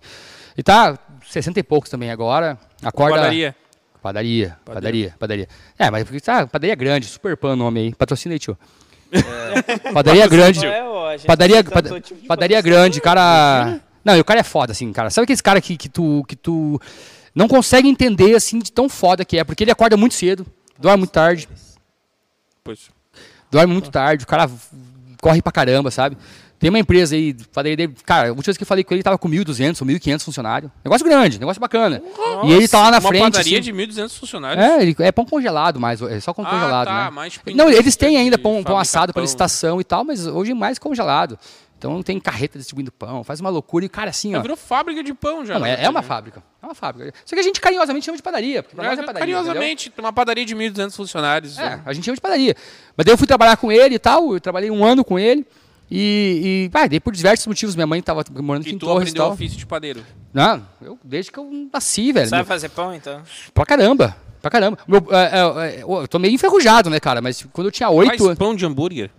E 0.58 0.64
tá 0.64 0.98
60 1.26 1.60
e 1.60 1.64
poucos 1.64 1.90
também 1.90 2.12
agora. 2.12 2.58
Acorda. 2.84 3.18
Padaria. 3.18 3.56
Padaria, 4.02 4.58
padaria, 4.64 5.16
padaria. 5.20 5.48
É, 5.78 5.90
mas 5.92 6.06
tá, 6.22 6.48
padaria 6.48 6.76
grande, 6.76 7.08
super 7.08 7.36
pan 7.36 7.54
o 7.54 7.56
nome 7.56 7.80
aí. 7.80 7.96
Patrocina 7.96 8.34
aí, 8.34 8.40
tio. 8.40 8.58
Padaria 9.94 10.28
grande. 10.28 10.60
Não 10.60 10.68
é, 10.68 10.84
ó, 10.84 11.08
a 11.10 11.18
gente 11.18 11.28
Padaria, 11.28 11.64
tem 11.64 11.74
pada- 11.74 11.90
tanto 11.90 12.02
tipo 12.02 12.28
padaria 12.28 12.62
grande, 12.62 13.02
cara. 13.02 13.80
Não, 14.04 14.16
e 14.16 14.20
o 14.20 14.26
cara 14.26 14.40
é 14.40 14.44
foda, 14.44 14.72
assim, 14.72 14.92
cara. 14.94 15.10
Sabe 15.10 15.24
aquele 15.24 15.42
cara 15.42 15.62
que, 15.62 15.76
que, 15.78 15.90
tu, 15.90 16.24
que 16.28 16.36
tu 16.36 16.80
não 17.36 17.48
consegue 17.48 17.88
entender, 17.90 18.36
assim, 18.36 18.60
de 18.60 18.72
tão 18.72 18.88
foda 18.88 19.26
que 19.26 19.38
é? 19.38 19.44
Porque 19.44 19.64
ele 19.64 19.72
acorda 19.72 19.98
muito 19.98 20.16
cedo, 20.16 20.46
dorme 20.80 21.00
muito 21.00 21.12
tarde, 21.12 21.48
Pois. 22.64 22.90
dorme 23.52 23.74
muito 23.74 23.90
tarde, 23.90 24.24
o 24.24 24.28
cara 24.28 24.50
corre 25.22 25.42
pra 25.42 25.52
caramba, 25.52 25.92
sabe? 25.92 26.18
Tem 26.60 26.70
uma 26.72 26.80
empresa 26.80 27.16
aí, 27.16 27.36
padaria 27.54 27.78
dele, 27.78 27.94
cara, 28.04 28.30
a 28.30 28.32
última 28.32 28.46
vez 28.46 28.58
que 28.58 28.64
eu 28.64 28.68
falei 28.68 28.84
com 28.84 28.92
ele, 28.94 28.98
ele 28.98 29.04
tava 29.04 29.18
com 29.18 29.30
1.200 29.30 29.80
ou 29.82 29.88
1.500 29.88 30.24
funcionários. 30.24 30.72
Negócio 30.84 31.06
grande, 31.06 31.40
negócio 31.40 31.60
bacana. 31.60 32.02
e 32.46 32.52
ele 32.52 32.68
tá 32.68 32.82
lá 32.82 32.92
na 32.92 32.98
uma 32.98 33.08
frente. 33.10 33.22
padaria 33.32 33.60
assim, 33.60 33.72
de 33.72 33.74
1.200 33.74 34.18
funcionários. 34.18 34.66
é, 34.66 34.82
ele- 34.82 34.96
é 35.00 35.12
pão 35.12 35.24
congelado 35.24 35.80
mais, 35.80 36.02
é 36.02 36.20
só 36.20 36.34
pão 36.34 36.44
Ah, 36.46 36.50
congelado, 36.50 36.88
tá, 36.88 37.06
né? 37.06 37.10
mais 37.12 37.40
Não, 37.54 37.70
eles 37.70 37.96
têm 37.96 38.18
ainda 38.18 38.40
pão, 38.40 38.64
pão 38.64 38.78
assado 38.78 39.14
para 39.14 39.22
licitação 39.22 39.80
e 39.80 39.84
tal, 39.84 40.04
mas 40.04 40.26
hoje 40.26 40.54
mais 40.56 40.80
congelado. 40.80 41.38
Então 41.78 42.02
tem 42.02 42.20
carreta 42.20 42.58
distribuindo 42.58 42.92
pão, 42.92 43.24
faz 43.24 43.40
uma 43.40 43.52
loucura 43.52 43.86
e 43.86 43.90
cara 43.90 44.10
assim, 44.10 44.34
ó. 44.36 44.42
Virou 44.42 44.58
fábrica 44.58 45.04
de 45.04 45.14
pão 45.14 45.46
já. 45.46 45.54
Não, 45.54 45.60
na 45.62 45.68
é, 45.70 45.84
é 45.84 45.90
uma 45.90 46.02
né? 46.02 46.08
fábrica. 46.08 46.42
É 46.60 46.66
uma 46.66 46.74
fábrica. 46.74 47.14
Só 47.24 47.36
que 47.36 47.40
a 47.40 47.44
gente 47.44 47.62
carinhosamente 47.62 48.04
chama 48.04 48.18
de 48.18 48.24
padaria. 48.24 48.64
Porque 48.64 48.76
pra 48.76 48.84
nós 48.84 48.98
é 48.98 49.02
É, 49.04 49.06
padaria. 49.06 49.20
Carinhosamente, 49.36 49.94
uma 49.96 50.12
padaria 50.12 50.44
de 50.44 50.56
1.200 50.56 50.96
funcionários. 50.96 51.54
entendeu? 51.54 51.74
É, 51.74 51.82
a 51.86 51.94
gente 51.94 52.04
chama 52.06 52.16
de 52.16 52.22
padaria. 52.22 52.56
Mas 52.98 53.06
daí 53.06 53.14
eu 53.14 53.18
fui 53.18 53.28
trabalhar 53.28 53.58
com 53.58 53.72
ele 53.72 53.94
e 53.94 54.00
tal. 54.00 54.34
Eu 54.34 54.42
trabalhei 54.42 54.72
um 54.72 54.84
ano 54.84 55.06
com 55.06 55.20
ele. 55.20 55.46
E, 55.90 56.70
e 56.74 56.78
ah, 56.78 56.88
daí 56.88 57.00
por 57.00 57.14
diversos 57.14 57.48
motivos. 57.48 57.76
Minha 57.76 57.88
mãe 57.88 58.02
tava 58.02 58.24
morando 58.42 58.68
E 58.68 58.72
em 58.74 58.78
tu 58.78 58.86
Torres 58.86 59.12
e 59.12 59.14
tal. 59.14 59.32
ofício 59.32 59.58
de 59.58 59.66
padeiro. 59.66 60.04
Não, 60.34 60.62
eu, 60.82 61.00
desde 61.04 61.32
que 61.32 61.40
eu 61.40 61.50
nasci, 61.74 62.12
velho. 62.12 62.28
Sabe 62.28 62.44
fazer 62.48 62.70
pão, 62.70 62.94
então? 62.94 63.22
Pra 63.54 63.66
caramba. 63.66 64.16
Pra 64.42 64.52
caramba. 64.52 64.78
Meu, 64.88 65.06
é, 65.12 65.70
é, 65.72 65.80
é, 65.80 65.84
eu 65.84 66.08
tô 66.08 66.20
meio 66.20 66.34
enferrujado, 66.34 66.90
né, 66.90 67.00
cara? 67.00 67.22
Mas 67.22 67.46
quando 67.54 67.68
eu 67.68 67.72
tinha 67.72 67.90
oito 67.90 68.26
Faz 68.26 68.38
pão 68.38 68.56
de 68.56 68.66
hambúrguer? 68.66 69.10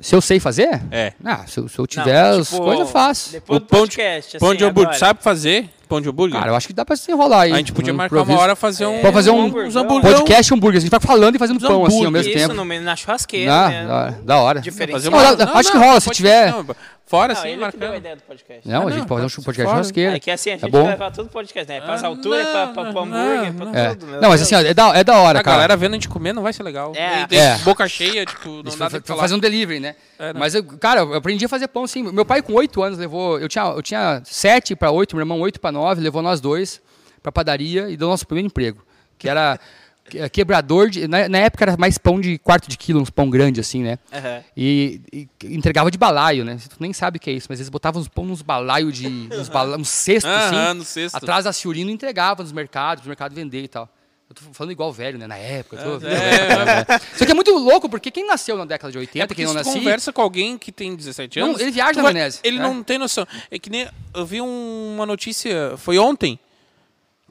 Se 0.00 0.14
eu 0.14 0.20
sei 0.20 0.40
fazer? 0.40 0.80
É. 0.90 1.12
Ah, 1.24 1.46
se, 1.46 1.58
eu- 1.60 1.68
se 1.68 1.78
eu 1.78 1.86
tiver 1.86 2.32
Não, 2.32 2.40
as 2.40 2.48
tipo, 2.50 2.62
coisas, 2.62 2.80
eu 2.80 2.86
faço. 2.86 3.32
Depois 3.32 3.56
O 3.56 3.60
do 3.60 3.66
pão 3.66 3.78
de- 3.86 3.96
podcast, 3.96 4.38
Pão 4.38 4.48
assim, 4.50 4.58
de 4.58 4.64
hambúrguer, 4.64 4.88
agora. 4.88 4.98
sabe 4.98 5.22
fazer? 5.22 5.70
Pão 5.94 6.00
de 6.00 6.08
hambúrguer? 6.08 6.38
Cara, 6.38 6.50
eu 6.50 6.56
acho 6.56 6.66
que 6.66 6.72
dá 6.72 6.84
pra 6.84 6.96
se 6.96 7.10
enrolar 7.12 7.42
aí. 7.42 7.52
a 7.52 7.56
gente 7.56 7.72
podia 7.72 7.92
um 7.92 7.96
marcar 7.96 8.22
uma 8.22 8.38
hora 8.40 8.56
fazer 8.56 8.84
um. 8.86 9.00
Pode 9.00 9.14
fazer 9.14 9.30
um 9.30 9.44
hamburgão. 9.46 9.86
Podcast 10.00 10.52
hambúrguer. 10.52 10.78
A 10.78 10.80
gente 10.80 10.90
vai 10.90 10.98
falando 11.00 11.36
e 11.36 11.38
fazendo 11.38 11.56
Uns 11.58 11.62
pão 11.62 11.84
assim 11.86 11.98
ao 12.00 12.08
hambúrguer, 12.08 12.10
mesmo 12.10 12.30
Isso, 12.30 12.48
tempo. 12.48 12.64
no, 12.64 12.80
na 12.80 12.96
churrasqueira, 12.96 13.52
Ah, 13.52 13.68
né? 13.68 13.86
da, 13.86 14.10
da 14.10 14.38
hora. 14.40 14.60
Diferente. 14.60 15.08
Não, 15.08 15.18
acho 15.54 15.70
que 15.70 15.78
rola, 15.78 16.00
se 16.00 16.10
tiver- 16.10 16.50
não, 16.50 16.66
fora, 17.06 17.32
Não, 17.34 17.40
assim, 17.40 17.48
ele 17.50 17.56
que 17.70 17.76
deu 17.76 17.88
a 17.88 17.90
marcando. 17.92 17.96
ideia 18.00 18.16
do 18.16 18.22
podcast. 18.22 18.68
Não, 18.68 18.74
Ah, 18.74 18.84
a 18.86 18.90
gente 18.90 18.98
não, 19.00 19.06
pode 19.06 19.22
tá 19.22 19.28
fazer 19.28 19.40
um 19.40 19.44
podcast 19.44 19.62
fora. 19.64 19.76
churrasqueira. 19.76 20.16
É 20.16 20.20
que 20.20 20.30
assim, 20.30 20.50
a 20.50 20.52
gente 20.54 20.64
É 20.64 20.68
bom? 20.68 20.84
vai 20.84 20.96
pra 20.96 21.10
todo 21.12 21.28
podcast, 21.28 21.68
né? 21.72 21.80
Pra 21.80 21.94
Ah, 21.94 22.06
altura, 22.06 22.44
pra, 22.44 22.66
pra, 22.68 22.84
não, 22.84 22.92
pra 22.92 23.02
hambúrguer, 23.02 23.52
não, 23.54 23.70
pra 23.72 23.80
É. 23.80 23.88
tudo. 23.90 24.06
meu 24.06 24.20
Não, 24.20 24.28
mas 24.30 24.42
assim, 24.42 24.54
ó, 24.56 24.60
é 24.60 24.74
da, 24.74 24.96
é 24.96 25.04
da 25.04 25.18
hora, 25.18 25.38
A 25.38 25.42
cara. 25.42 25.56
galera 25.56 25.76
vendo 25.76 25.92
a 25.92 25.94
gente 25.94 26.08
comer 26.08 26.32
não 26.32 26.42
vai 26.42 26.52
ser 26.52 26.62
legal. 26.64 26.92
É. 26.96 27.22
E 27.22 27.26
tem 27.28 27.38
É. 27.38 27.56
boca 27.58 27.86
cheia, 27.86 28.24
tipo, 28.26 28.48
não 28.48 28.62
Isso 28.66 28.78
dá 28.78 28.90
pra 28.90 29.16
fazer 29.16 29.34
um 29.34 29.38
delivery, 29.38 29.78
né? 29.80 29.94
É, 30.18 30.32
né? 30.32 30.38
Mas, 30.38 30.54
eu, 30.54 30.62
cara, 30.64 31.00
eu 31.00 31.14
aprendi 31.14 31.44
a 31.44 31.48
fazer 31.48 31.68
pão 31.68 31.84
assim. 31.84 32.02
Meu 32.02 32.24
pai, 32.24 32.42
com 32.42 32.52
oito 32.54 32.82
anos, 32.82 32.98
levou. 32.98 33.38
Eu 33.38 33.48
tinha, 33.48 33.64
eu 33.64 33.82
tinha 33.82 34.22
sete 34.24 34.74
para 34.76 34.90
oito, 34.90 35.16
meu 35.16 35.22
irmão 35.22 35.40
oito 35.40 35.60
para 35.60 35.72
nove, 35.72 36.00
levou 36.00 36.22
nós 36.22 36.40
dois 36.40 36.80
pra 37.22 37.32
padaria 37.32 37.88
e 37.88 37.96
deu 37.96 38.08
nosso 38.08 38.26
primeiro 38.26 38.46
emprego. 38.46 38.84
Que 39.18 39.28
era 39.28 39.58
que- 40.08 40.28
quebrador 40.28 40.90
de. 40.90 41.08
Na, 41.08 41.28
na 41.28 41.38
época 41.38 41.64
era 41.64 41.76
mais 41.76 41.96
pão 41.98 42.20
de 42.20 42.38
quarto 42.38 42.68
de 42.68 42.76
quilo, 42.76 43.00
uns 43.00 43.10
pão 43.10 43.28
grande 43.30 43.58
assim, 43.60 43.82
né? 43.82 43.98
Aham. 44.12 44.44
E, 44.56 45.00
e 45.12 45.28
entregava 45.54 45.90
de 45.90 45.96
balaio, 45.98 46.44
né? 46.44 46.58
Tu 46.68 46.76
nem 46.78 46.92
sabe 46.92 47.16
o 47.16 47.20
que 47.20 47.30
é 47.30 47.32
isso, 47.32 47.46
mas 47.48 47.58
eles 47.58 47.68
botavam 47.70 48.00
uns 48.00 48.08
pão 48.08 48.24
nos 48.24 48.42
balaios 48.42 48.94
de. 48.94 49.06
uns, 49.32 49.48
bala, 49.48 49.76
uns 49.76 49.88
cestos, 49.88 50.30
Aham, 50.30 50.68
assim. 50.68 50.78
no 50.78 50.84
cesto. 50.84 51.16
Atrás 51.16 51.44
da 51.44 51.52
Ciurino 51.52 51.90
e 51.90 51.94
entregava 51.94 52.42
nos 52.42 52.52
mercados, 52.52 53.00
pro 53.02 53.08
mercado 53.08 53.34
vender 53.34 53.62
e 53.64 53.68
tal. 53.68 53.88
Eu 54.28 54.34
tô 54.34 54.42
falando 54.52 54.72
igual 54.72 54.92
velho, 54.92 55.18
né? 55.18 55.26
Na 55.26 55.36
época. 55.36 55.76
tô- 55.76 56.06
É, 56.06 57.00
Isso 57.14 57.22
aqui 57.22 57.30
é 57.32 57.34
muito 57.34 57.52
louco, 57.56 57.88
porque 57.88 58.10
quem 58.10 58.26
nasceu 58.26 58.56
na 58.56 58.64
década 58.64 58.90
de 58.90 58.98
80, 58.98 59.32
É 59.32 59.36
quem 59.36 59.44
não 59.44 59.52
nascia. 59.54 59.72
conversa 59.72 60.12
com 60.12 60.22
alguém 60.22 60.56
que 60.58 60.72
tem 60.72 60.94
17 60.96 61.38
Não, 61.38 61.48
anos... 61.48 61.60
ele 61.60 61.70
viaja 61.70 61.96
na 61.98 62.02
vai- 62.02 62.12
maionese, 62.14 62.40
Ele 62.42 62.58
é. 62.58 62.62
não 62.62 62.82
tem 62.82 62.98
noção. 62.98 63.26
É 63.50 63.58
que 63.58 63.68
nem... 63.70 63.86
Eu 64.14 64.24
vi 64.26 64.40
um- 64.40 64.94
uma 64.94 65.04
notícia, 65.06 65.74
foi 65.76 65.98
ontem, 65.98 66.38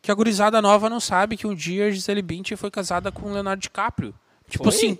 que 0.02 0.12
a 0.12 0.14
gurizada 0.14 0.62
nova 0.62 0.90
não 0.90 1.00
sabe 1.00 1.36
que 1.36 1.48
um 1.48 1.56
dia 1.56 1.88
a 1.88 1.92
Gisele 1.92 2.22
Bündchen 2.22 2.56
foi 2.58 2.70
casada 2.70 3.12
com 3.12 3.28
o 3.30 3.34
Leonardo 3.34 3.62
DiCaprio. 3.62 4.14
Tipo 4.50 4.66
Foi? 4.66 4.74
assim... 4.76 5.00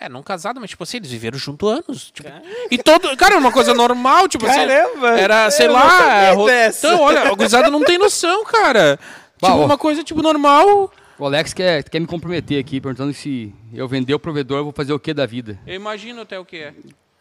É, 0.00 0.08
não 0.08 0.22
casada, 0.22 0.58
mas 0.58 0.70
tipo 0.70 0.82
assim, 0.82 0.96
eles 0.96 1.10
viveram 1.10 1.38
junto 1.38 1.68
anos. 1.68 2.10
Tipo, 2.10 2.30
e 2.70 2.78
todo... 2.78 3.14
Cara, 3.18 3.34
era 3.34 3.40
uma 3.40 3.52
coisa 3.52 3.74
normal, 3.74 4.26
tipo 4.28 4.46
Caramba! 4.46 5.10
assim... 5.12 5.20
Era, 5.20 5.50
sei 5.50 5.68
lá... 5.68 5.90
sabia 5.90 6.32
ro-. 6.32 6.48
Então, 6.50 7.00
olha, 7.00 7.22
a 7.28 7.34
gurizada 7.34 7.70
não 7.70 7.84
tem 7.84 7.98
noção, 7.98 8.42
cara. 8.44 8.98
Bah, 9.40 9.48
Tipo, 9.48 9.60
ó. 9.60 9.64
uma 9.66 9.76
coisa, 9.76 10.02
tipo, 10.02 10.22
normal... 10.22 10.90
O 11.18 11.26
Alex 11.26 11.52
quer, 11.52 11.84
quer 11.84 12.00
me 12.00 12.06
comprometer 12.06 12.58
aqui, 12.58 12.80
perguntando 12.80 13.12
se 13.12 13.52
eu 13.74 13.86
vender 13.86 14.14
o 14.14 14.18
provedor, 14.18 14.56
eu 14.60 14.64
vou 14.64 14.72
fazer 14.72 14.94
o 14.94 14.98
que 14.98 15.12
da 15.12 15.26
vida. 15.26 15.58
Eu 15.66 15.74
imagino 15.74 16.22
até 16.22 16.38
o 16.38 16.46
que 16.46 16.56
é. 16.56 16.72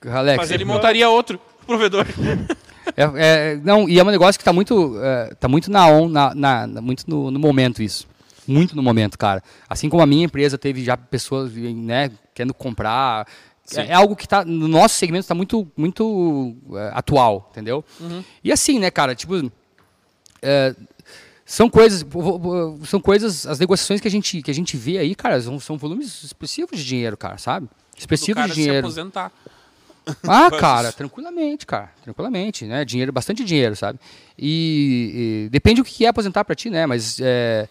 Alex, 0.09 0.37
Mas 0.37 0.51
ele 0.51 0.63
montaria 0.63 1.09
outro 1.09 1.37
provedor. 1.67 2.05
é, 2.95 3.03
é- 3.17 3.55
não, 3.61 3.89
e 3.89 3.99
é 3.99 4.03
um 4.03 4.09
negócio 4.09 4.39
que 4.39 4.45
tá 4.45 4.53
muito, 4.53 4.97
é, 5.03 5.33
tá 5.37 5.49
muito 5.49 5.69
na 5.69 5.85
on, 5.87 6.07
na, 6.07 6.33
na- 6.33 6.65
na- 6.65 6.81
muito 6.81 7.03
no, 7.09 7.29
no 7.29 7.37
momento 7.39 7.83
isso. 7.83 8.07
Muito 8.49 8.75
no 8.75 8.81
momento, 8.81 9.17
cara. 9.17 9.43
Assim 9.69 9.87
como 9.89 10.01
a 10.01 10.07
minha 10.07 10.25
empresa 10.25 10.57
teve 10.57 10.83
já 10.83 10.97
pessoas, 10.97 11.53
né, 11.53 12.09
querendo 12.33 12.53
comprar. 12.53 13.27
Sim. 13.63 13.81
É, 13.81 13.93
algo 13.93 14.15
que 14.15 14.27
tá 14.27 14.43
no 14.43 14.67
nosso 14.67 14.95
segmento 14.95 15.21
está 15.21 15.35
muito, 15.35 15.71
muito 15.77 16.57
é, 16.73 16.91
atual, 16.93 17.47
entendeu? 17.51 17.85
E 18.43 18.51
assim, 18.51 18.79
né, 18.79 18.89
cara, 18.89 19.13
tipo, 19.13 19.51
é, 20.41 20.75
são 21.45 21.69
coisas, 21.69 22.03
são 22.85 22.99
coisas, 22.99 23.45
as 23.45 23.59
negociações 23.59 24.01
que 24.01 24.07
a 24.07 24.11
gente, 24.11 24.41
que 24.41 24.49
a 24.49 24.53
gente 24.53 24.75
vê 24.75 24.97
aí, 24.97 25.13
cara, 25.13 25.39
são, 25.39 25.59
são 25.59 25.77
volumes 25.77 26.23
expressivos 26.23 26.79
de 26.79 26.85
dinheiro, 26.85 27.15
cara, 27.15 27.37
sabe? 27.37 27.69
Expressivos 27.95 28.43
de 28.45 28.49
se 28.49 28.55
dinheiro. 28.55 28.79
aposentar. 28.79 29.31
Ah, 30.23 30.49
cara, 30.57 30.91
tranquilamente, 30.91 31.65
cara. 31.67 31.91
Tranquilamente, 32.03 32.65
né? 32.65 32.83
Dinheiro, 32.83 33.11
bastante 33.11 33.43
dinheiro, 33.43 33.75
sabe? 33.75 33.99
E, 34.37 35.45
e 35.45 35.49
depende 35.49 35.81
do 35.81 35.85
que 35.85 36.05
é 36.05 36.09
aposentar 36.09 36.43
pra 36.43 36.55
ti, 36.55 36.69
né? 36.69 36.85
Mas 36.87 37.19
é, 37.21 37.67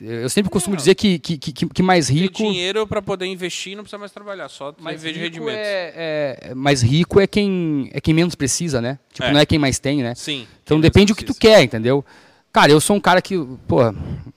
eu 0.00 0.28
sempre 0.30 0.50
costumo 0.50 0.76
dizer 0.76 0.94
que, 0.94 1.18
que, 1.18 1.36
que, 1.36 1.52
que 1.52 1.82
mais 1.82 2.08
rico. 2.08 2.36
dinheiro 2.36 2.86
para 2.86 3.02
poder 3.02 3.26
investir 3.26 3.76
não 3.76 3.82
precisa 3.82 3.98
mais 3.98 4.12
trabalhar, 4.12 4.48
só 4.48 4.74
Mais 4.78 5.02
de 5.02 5.12
rendimentos. 5.12 5.54
é, 5.56 6.38
é- 6.50 6.54
mais 6.54 6.82
rico 6.82 7.20
é 7.20 7.26
quem, 7.26 7.90
é 7.92 8.00
quem 8.00 8.14
menos 8.14 8.34
precisa, 8.34 8.80
né? 8.80 8.98
Tipo, 9.12 9.28
É. 9.28 9.32
não 9.32 9.40
é 9.40 9.46
quem 9.46 9.58
mais 9.58 9.78
tem, 9.78 10.02
né? 10.02 10.14
Sim. 10.14 10.46
Então 10.64 10.80
depende 10.80 11.12
do 11.12 11.16
que 11.16 11.24
tu 11.24 11.34
quer, 11.34 11.62
entendeu? 11.62 12.04
Cara, 12.52 12.72
eu 12.72 12.80
sou 12.80 12.96
um 12.96 13.00
cara 13.00 13.22
que, 13.22 13.38
pô, 13.68 13.80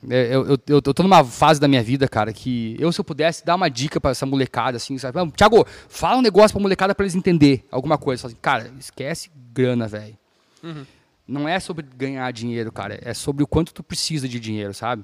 é, 0.07 0.36
eu, 0.36 0.45
eu, 0.45 0.59
eu, 0.68 0.82
tô 0.82 1.01
numa 1.01 1.24
fase 1.24 1.59
da 1.59 1.68
minha 1.68 1.82
vida, 1.82 2.07
cara, 2.07 2.32
que 2.32 2.76
eu, 2.80 2.91
se 2.91 2.99
eu 2.99 3.03
pudesse 3.03 3.43
dar 3.43 3.55
uma 3.55 3.70
dica 3.70 3.99
pra 3.99 4.11
essa 4.11 4.24
molecada, 4.24 4.78
assim, 4.78 4.95
sabe? 4.99 5.18
Não, 5.18 5.32
Thiago, 5.32 5.66
fala 5.89 6.18
um 6.18 6.22
negócio 6.22 6.51
pra 6.53 6.61
molecada 6.61 6.93
pra 6.93 7.03
eles 7.05 7.16
entender 7.16 7.66
alguma 7.72 7.97
coisa. 7.97 8.22
Fala 8.22 8.32
assim, 8.32 8.39
cara, 8.39 8.72
esquece 8.80 9.32
grana, 9.51 9.88
velho. 9.88 10.16
Uhum. 10.61 10.86
Não 11.28 11.49
é 11.49 11.59
sobre 11.59 11.86
ganhar 11.97 12.32
dinheiro, 12.32 12.72
cara. 12.72 12.99
É 13.01 13.14
sobre 13.16 13.43
o 13.43 13.47
quanto 13.47 13.74
tu 13.74 13.82
precisa 13.82 14.28
de 14.28 14.39
dinheiro, 14.39 14.74
sabe? 14.76 15.03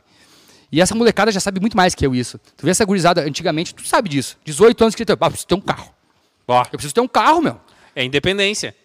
E 0.71 0.79
essa 0.81 0.93
molecada 0.93 1.31
já 1.31 1.39
sabe 1.39 1.59
muito 1.59 1.75
mais 1.75 1.95
que 1.95 2.05
eu 2.05 2.13
isso. 2.13 2.39
Tu 2.55 2.63
vê 2.65 2.71
essa 2.71 2.85
gurizada 2.85 3.21
antigamente, 3.21 3.73
tu 3.73 3.85
sabe 3.87 4.09
disso. 4.09 4.37
18 4.45 4.81
anos 4.83 4.95
que 4.95 5.01
ele 5.01 5.05
tem, 5.07 5.15
ah, 5.19 5.25
eu 5.25 5.29
preciso 5.29 5.47
ter 5.47 5.55
um 5.55 5.61
carro. 5.61 5.93
Ó, 6.47 6.61
Eu 6.61 6.69
preciso 6.71 6.93
ter 6.93 7.01
um 7.01 7.07
carro, 7.07 7.41
meu. 7.41 7.59
é 7.95 8.03
independência. 8.03 8.75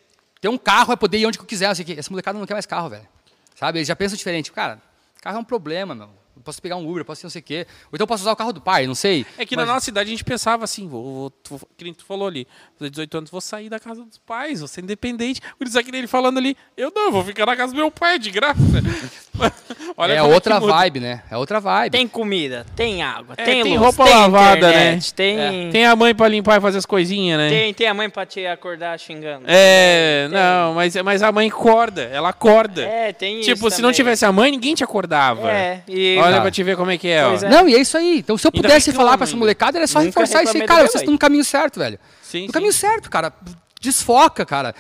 Ter 0.41 0.49
um 0.49 0.59
carro 0.59 0.93
é 0.93 0.97
poder 0.97 1.19
ir 1.19 1.27
onde 1.27 1.39
que 1.39 1.43
eu 1.45 1.49
quiser. 1.49 1.75
quê. 1.85 1.95
Essa 1.99 2.11
molecada 2.11 2.39
não 2.39 2.47
quer 2.47 2.53
mais 2.55 2.67
carro, 2.67 2.91
velho. 2.91 3.07
Sabe? 3.55 3.79
Eles 3.79 3.89
já 3.89 3.97
pensam 3.97 4.17
diferente. 4.17 4.53
Cara, 4.53 4.81
carro 5.23 5.37
é 5.37 5.41
um 5.41 5.45
problema, 5.45 5.95
meu. 5.95 6.11
Posso 6.45 6.61
pegar 6.63 6.77
um 6.77 6.89
Uber, 6.89 7.05
posso 7.05 7.25
não 7.25 7.31
sei 7.31 7.41
o 7.41 7.45
quê. 7.45 7.67
Ou 7.85 7.91
então 7.95 8.05
eu 8.05 8.07
posso 8.09 8.23
usar 8.23 8.33
o 8.33 8.37
carro 8.37 8.53
do 8.53 8.61
pai, 8.61 8.87
não 8.87 8.95
sei. 8.95 9.25
É 9.39 9.45
que 9.47 9.57
Mas- 9.57 9.67
na 9.67 9.75
nossa 9.75 9.85
cidade 9.85 10.09
a 10.09 10.11
gente 10.11 10.25
pensava 10.25 10.65
assim, 10.65 10.87
vou, 10.87 11.03
vou, 11.03 11.31
tu, 11.31 11.61
que 11.77 11.85
nem 11.85 11.95
tu 11.95 12.05
falou 12.05 12.29
ali, 12.29 12.47
fazer 12.79 12.91
18 12.91 13.19
anos, 13.19 13.31
vou 13.31 13.41
sair 13.41 13.69
da 13.69 13.79
casa 13.81 14.05
dos 14.05 14.19
pais, 14.19 14.59
vou 14.61 14.69
ser 14.69 14.83
independente. 14.83 15.41
Por 15.59 15.67
isso 15.67 15.79
é 15.79 15.83
que 15.83 15.91
nem 15.91 16.01
ele 16.01 16.09
falando 16.09 16.39
ali, 16.39 16.57
eu 16.77 16.93
não, 16.95 17.07
eu 17.07 17.13
vou 17.13 17.25
ficar 17.25 17.47
na 17.47 17.57
casa 17.57 17.73
do 17.73 17.77
meu 17.77 17.91
pai, 17.91 18.19
de 18.19 18.31
graça. 18.31 18.61
Olha 19.97 20.13
é 20.13 20.23
outra 20.23 20.59
vibe, 20.61 21.01
né? 21.01 21.23
É 21.31 21.37
outra 21.37 21.61
vibe. 21.61 21.93
Tem 21.93 22.07
comida, 22.07 22.65
tem 22.77 23.03
água, 23.03 23.35
É, 23.37 23.45
tem, 23.45 23.63
tem 23.63 23.73
luz, 23.79 23.85
roupa 23.85 24.05
tem 24.05 24.15
lavada, 24.15 24.57
internet, 24.69 25.07
né? 25.09 25.13
Tem, 25.17 25.71
Tem 25.71 25.87
a 25.87 25.97
mãe 25.97 26.15
pra 26.15 26.29
limpar 26.29 26.59
e 26.59 26.61
fazer 26.61 26.79
as 26.79 26.87
coisinhas, 26.87 27.39
né? 27.39 27.49
tem, 27.49 27.75
tem 27.75 27.87
a 27.87 27.95
mãe 27.95 28.09
pra 28.11 28.25
te 28.27 28.47
acordar 28.47 28.99
xingando. 28.99 29.45
É, 29.47 30.27
Tem. 30.29 30.37
não, 30.39 30.75
mas, 30.75 30.95
mas 30.97 31.23
a 31.23 31.31
mãe 31.33 31.49
acorda, 31.49 32.03
ela 32.03 32.29
acorda. 32.31 32.83
É, 32.85 33.13
tem 33.13 33.41
isso 33.41 33.55
tipo, 33.55 33.71
se 33.71 33.77
não 33.83 33.89
também. 33.89 33.97
tivesse 33.97 34.25
a 34.25 34.33
mãe, 34.33 34.51
ninguém 34.51 34.75
te 34.75 34.85
acordava. 34.85 35.51
É, 35.51 35.83
e... 35.89 36.17
Olha 36.19 36.34
Tá. 36.37 36.43
pra 36.43 36.51
te 36.51 36.63
ver 36.63 36.77
como 36.77 36.91
é 36.91 36.99
que 36.99 37.09
é, 37.09 37.19
é. 37.19 37.49
Não, 37.49 37.69
e 37.69 37.75
é 37.75 37.81
isso 37.81 37.97
aí. 37.97 38.19
Então, 38.19 38.37
se 38.39 38.47
eu 38.47 38.51
Ainda 38.55 38.69
pudesse 38.69 38.93
falar 38.93 39.17
pra 39.17 39.27
essa 39.27 39.37
molecada, 39.37 39.79
era 39.79 39.87
só 39.87 39.99
Nunca 40.01 40.09
reforçar 40.21 40.43
isso 40.43 40.57
aí. 40.57 40.67
Cara, 40.67 40.83
vocês 40.87 41.03
estão 41.03 41.13
no 41.13 41.19
caminho 41.19 41.45
certo, 41.45 41.79
velho. 41.79 41.99
Sim, 42.23 42.43
no 42.43 42.47
sim. 42.47 42.53
caminho 42.53 42.73
certo, 42.73 43.11
cara. 43.11 43.33
Desfoca, 43.81 44.45
cara. 44.47 44.75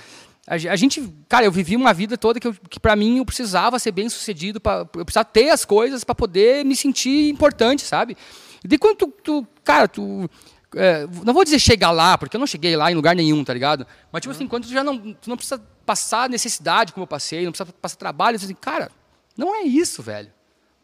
A 0.46 0.58
ge- 0.58 0.68
a 0.68 0.76
gente, 0.76 1.02
cara, 1.28 1.44
eu 1.46 1.52
vivi 1.52 1.74
uma 1.74 1.94
vida 1.94 2.18
toda 2.18 2.38
que, 2.38 2.46
eu, 2.46 2.54
que 2.68 2.78
para 2.78 2.94
mim 2.94 3.18
eu 3.18 3.24
precisava 3.24 3.78
ser 3.78 3.92
bem 3.92 4.08
sucedido, 4.10 4.60
pra, 4.60 4.86
eu 4.94 5.04
precisava 5.04 5.24
ter 5.24 5.48
as 5.50 5.64
coisas 5.64 6.04
pra 6.04 6.14
poder 6.14 6.64
me 6.64 6.76
sentir 6.76 7.30
importante, 7.30 7.82
sabe? 7.82 8.14
E 8.62 8.68
de 8.68 8.76
quando 8.76 8.96
tu, 8.96 9.06
tu- 9.22 9.46
cara, 9.64 9.88
tu, 9.88 10.28
é, 10.76 11.06
não 11.24 11.32
vou 11.32 11.44
dizer 11.44 11.58
chegar 11.58 11.90
lá, 11.92 12.18
porque 12.18 12.36
eu 12.36 12.38
não 12.40 12.46
cheguei 12.46 12.76
lá 12.76 12.92
em 12.92 12.94
lugar 12.94 13.16
nenhum, 13.16 13.42
tá 13.42 13.54
ligado? 13.54 13.86
Mas 14.12 14.20
tipo 14.20 14.32
assim, 14.34 14.46
quando 14.46 14.64
tu 14.66 14.70
já 14.72 14.84
não, 14.84 14.98
tu 14.98 15.28
não 15.30 15.36
precisa 15.36 15.58
passar 15.86 16.28
necessidade 16.28 16.92
como 16.92 17.04
eu 17.04 17.08
passei, 17.08 17.44
não 17.44 17.52
precisa 17.52 17.72
passar 17.80 17.96
trabalho, 17.96 18.36
assim, 18.36 18.54
cara, 18.54 18.90
não 19.36 19.54
é 19.54 19.62
isso, 19.62 20.02
velho. 20.02 20.30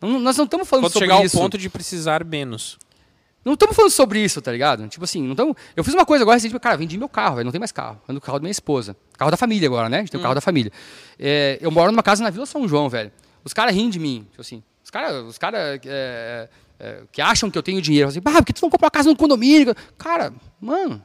Não- 0.01 0.21
nós 0.21 0.37
não 0.37 0.45
estamos 0.45 0.69
falando 0.69 0.85
Quando 0.85 0.93
sobre 0.93 1.07
chegar 1.07 1.19
ao 1.19 1.25
isso. 1.25 1.37
ponto 1.37 1.59
de 1.59 1.69
precisar 1.69 2.25
menos. 2.25 2.79
Não 3.45 3.55
estamos 3.55 3.75
falando 3.75 3.91
sobre 3.91 4.23
isso, 4.23 4.41
tá 4.43 4.53
ligado? 4.53 4.87
Tipo 4.89 5.05
assim, 5.05 5.23
não 5.23 5.35
tamo... 5.35 5.57
eu 5.75 5.83
fiz 5.83 5.95
uma 5.95 6.05
coisa 6.05 6.25
agora, 6.25 6.37
recentemente, 6.37 6.63
cara, 6.63 6.77
vendi 6.77 6.99
meu 6.99 7.09
carro, 7.09 7.37
velho, 7.37 7.45
não 7.47 7.53
tem 7.53 7.59
mais 7.59 7.73
carro. 7.73 8.01
Ando 8.07 8.19
o 8.19 8.21
carro 8.21 8.39
da 8.39 8.43
minha 8.43 8.51
esposa. 8.51 8.95
Carro 9.17 9.31
da 9.31 9.37
família 9.37 9.67
agora, 9.67 9.89
né? 9.89 9.97
A 9.97 10.01
gente 10.01 10.11
tem 10.11 10.21
o 10.21 10.23
carro 10.23 10.35
da 10.35 10.43
família. 10.43 10.71
É, 11.19 11.59
eu 11.61 11.71
moro 11.71 11.91
numa 11.91 12.03
casa 12.03 12.23
na 12.23 12.29
Vila 12.29 12.45
São 12.45 12.69
João, 12.69 12.89
velho. 12.89 13.11
Os 13.43 13.55
caras 13.55 13.75
riem 13.75 13.89
de 13.89 13.99
mim, 13.99 14.27
tipo 14.31 14.43
assim. 14.43 14.63
Os 14.85 14.91
caras 14.91 15.25
os 15.25 15.39
cara, 15.39 15.81
é, 15.87 16.49
é, 16.79 17.03
que 17.11 17.23
acham 17.23 17.51
que 17.51 17.57
eu 17.57 17.63
tenho 17.63 17.81
dinheiro, 17.81 18.09
assim, 18.09 18.21
ah, 18.23 18.33
por 18.33 18.45
que 18.45 18.53
tu 18.53 18.63
não 18.63 18.69
comprou 18.71 18.87
uma 18.87 18.91
casa 18.91 19.09
no 19.09 19.17
condomínio? 19.17 19.75
Cara, 19.97 20.33
mano, 20.61 21.03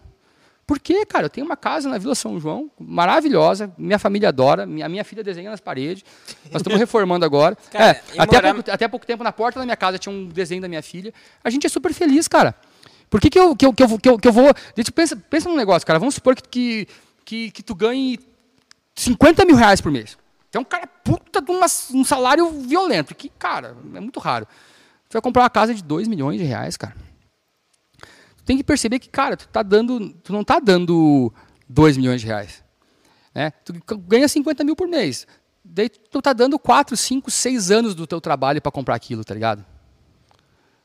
por 0.67 0.79
quê, 0.79 1.05
cara? 1.05 1.25
Eu 1.25 1.29
tenho 1.29 1.45
uma 1.45 1.55
casa 1.55 1.87
na 1.87 1.97
Vila 1.97 2.15
São 2.15 2.39
João, 2.39 2.71
maravilhosa, 2.79 3.71
minha 3.77 3.99
família 3.99 4.29
adora, 4.29 4.65
minha, 4.65 4.89
minha 4.89 5.03
filha 5.03 5.23
desenha 5.23 5.49
nas 5.51 5.59
paredes. 5.59 6.03
Nós 6.51 6.61
estamos 6.61 6.77
reformando 6.79 7.23
agora. 7.25 7.55
Cara, 7.71 7.91
é, 7.91 8.01
até, 8.21 8.35
morar- 8.37 8.53
pouco, 8.55 8.71
até 8.71 8.87
pouco 8.87 9.05
tempo 9.05 9.23
na 9.23 9.31
porta 9.31 9.59
da 9.59 9.65
minha 9.65 9.77
casa 9.77 9.99
tinha 9.99 10.13
um 10.13 10.27
desenho 10.27 10.61
da 10.61 10.67
minha 10.67 10.81
filha. 10.81 11.13
A 11.43 11.49
gente 11.49 11.65
é 11.67 11.69
super 11.69 11.93
feliz, 11.93 12.27
cara. 12.27 12.55
Por 13.09 13.21
que, 13.21 13.29
que, 13.29 13.39
eu, 13.39 13.55
que, 13.55 13.65
eu, 13.65 13.73
que, 13.73 13.83
eu, 13.83 13.99
que, 13.99 14.09
eu, 14.09 14.17
que 14.17 14.27
eu 14.27 14.33
vou. 14.33 14.51
Pensa, 14.93 15.15
pensa 15.15 15.47
num 15.47 15.55
negócio, 15.55 15.85
cara. 15.85 15.99
Vamos 15.99 16.15
supor 16.15 16.35
que, 16.35 16.87
que, 17.23 17.51
que, 17.51 17.61
tu 17.63 17.75
ganhe 17.75 18.17
50 18.95 19.45
mil 19.45 19.55
reais 19.55 19.79
por 19.81 19.91
mês. 19.91 20.17
É 20.53 20.59
um 20.59 20.63
cara 20.63 20.87
puta 20.87 21.41
de 21.41 21.51
uma- 21.51 21.67
um 21.93 22.03
salário 22.03 22.49
violento. 22.49 23.13
Que, 23.13 23.29
cara, 23.29 23.75
é 23.93 23.99
muito 23.99 24.19
raro. 24.19 24.47
Tu 25.09 25.13
vai 25.13 25.21
comprar 25.21 25.43
uma 25.43 25.49
casa 25.49 25.73
de 25.75 25.83
2 25.83 26.07
milhões 26.07 26.39
de 26.39 26.45
reais, 26.45 26.75
cara. 26.77 26.95
Tem 28.45 28.55
que 28.55 28.63
perceber 28.63 28.99
que, 28.99 29.09
cara, 29.09 29.35
tu, 29.35 29.47
tá 29.47 29.63
dando, 29.63 30.09
tu 30.23 30.31
não 30.31 30.43
tá 30.43 30.59
dando 30.59 31.33
2 31.67 31.97
milhões 31.97 32.21
de 32.21 32.27
reais. 32.27 32.63
Né? 33.33 33.51
Tu 33.63 33.73
ganha 33.99 34.27
50 34.27 34.63
mil 34.63 34.75
por 34.75 34.87
mês. 34.87 35.27
Daí 35.63 35.89
tu 35.89 36.21
tá 36.21 36.31
dando 36.31 36.59
4, 36.59 36.95
5, 36.95 37.31
6 37.31 37.71
anos 37.71 37.95
do 37.95 38.05
teu 38.05 38.21
trabalho 38.21 38.61
para 38.61 38.71
comprar 38.71 38.95
aquilo, 38.95 39.25
tá 39.25 39.33
ligado? 39.33 39.65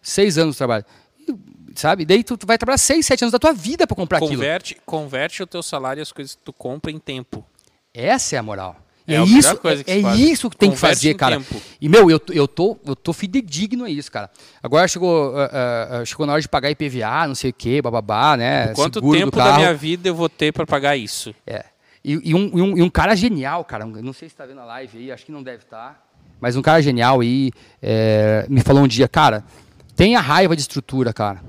6 0.01 0.39
anos 0.39 0.55
de 0.55 0.59
trabalho. 0.59 0.85
E, 1.19 1.35
sabe? 1.75 2.07
Daí 2.07 2.25
tu, 2.25 2.39
tu 2.39 2.47
vai 2.47 2.57
trabalhar 2.57 2.79
6, 2.79 3.05
7 3.05 3.25
anos 3.25 3.33
da 3.33 3.39
tua 3.39 3.53
vida 3.53 3.87
para 3.87 3.95
comprar 3.95 4.19
aquilo. 4.19 4.37
Converte, 4.37 4.81
converte 4.87 5.43
o 5.43 5.47
teu 5.47 5.63
salário 5.63 6.01
e 6.01 6.03
as 6.03 6.11
coisas 6.11 6.35
que 6.35 6.43
tu 6.43 6.53
compra 6.53 6.91
em 6.91 6.99
tempo. 6.99 7.45
Essa 7.93 8.37
é 8.37 8.39
a 8.39 8.43
moral. 8.43 8.77
É 9.13 9.17
É, 9.17 9.25
isso, 9.25 9.57
coisa 9.57 9.85
que 9.85 9.91
é, 9.91 9.95
é 10.03 10.15
isso 10.17 10.49
que 10.51 10.57
tem 10.57 10.71
que 10.71 10.77
Converte 10.77 10.97
fazer, 10.97 11.11
em 11.11 11.17
cara. 11.17 11.37
tempo. 11.39 11.61
E, 11.81 11.89
meu, 11.89 12.11
eu, 12.11 12.21
eu, 12.31 12.47
tô, 12.49 12.79
eu 12.87 12.95
tô 12.97 13.13
fidedigno 13.13 13.85
a 13.85 13.91
isso, 13.91 14.11
cara. 14.11 14.31
Agora 14.63 14.87
chegou, 14.89 15.35
ah, 15.37 16.01
ah, 16.01 16.05
chegou 16.05 16.27
na 16.27 16.33
hora 16.33 16.43
de 16.43 16.49
pagar 16.49 16.71
IPVA, 16.71 17.27
não 17.27 17.35
sei 17.35 17.51
o 17.51 17.55
quê, 17.55 17.81
bababá, 17.83 18.37
né? 18.37 18.69
Quanto 18.75 18.95
seguro 18.95 19.19
tempo 19.19 19.37
da 19.37 19.57
minha 19.57 19.75
vida 19.75 20.09
eu 20.09 20.15
vou 20.15 20.29
ter 20.29 20.53
pra 20.53 20.67
pagar 20.67 20.97
isso? 20.97 21.35
É. 21.47 21.65
E, 22.05 22.31
e 22.31 22.35
um, 22.35 22.51
e 22.57 22.63
um- 22.63 22.79
e 22.79 22.83
um 22.83 22.89
cara 22.91 23.15
genial, 23.15 23.65
cara. 23.65 23.85
Não 23.85 24.13
sei 24.13 24.29
se 24.29 24.35
está 24.35 24.47
vendo 24.47 24.61
a 24.61 24.65
live 24.65 24.97
aí, 24.99 25.13
acho 25.13 25.27
que 25.27 25.33
não 25.33 25.43
deve 25.43 25.65
estar. 25.65 26.03
Mas 26.41 26.57
um 26.57 26.63
cara 26.63 26.81
genial 26.81 27.21
aí 27.21 27.51
é, 27.83 28.47
me 28.49 28.63
falou 28.63 28.83
um 28.83 28.89
dia, 28.89 29.07
cara, 29.07 29.45
tenha 29.95 30.19
raiva 30.21 30.57
de 30.57 30.63
estrutura, 30.63 31.13
cara. 31.13 31.43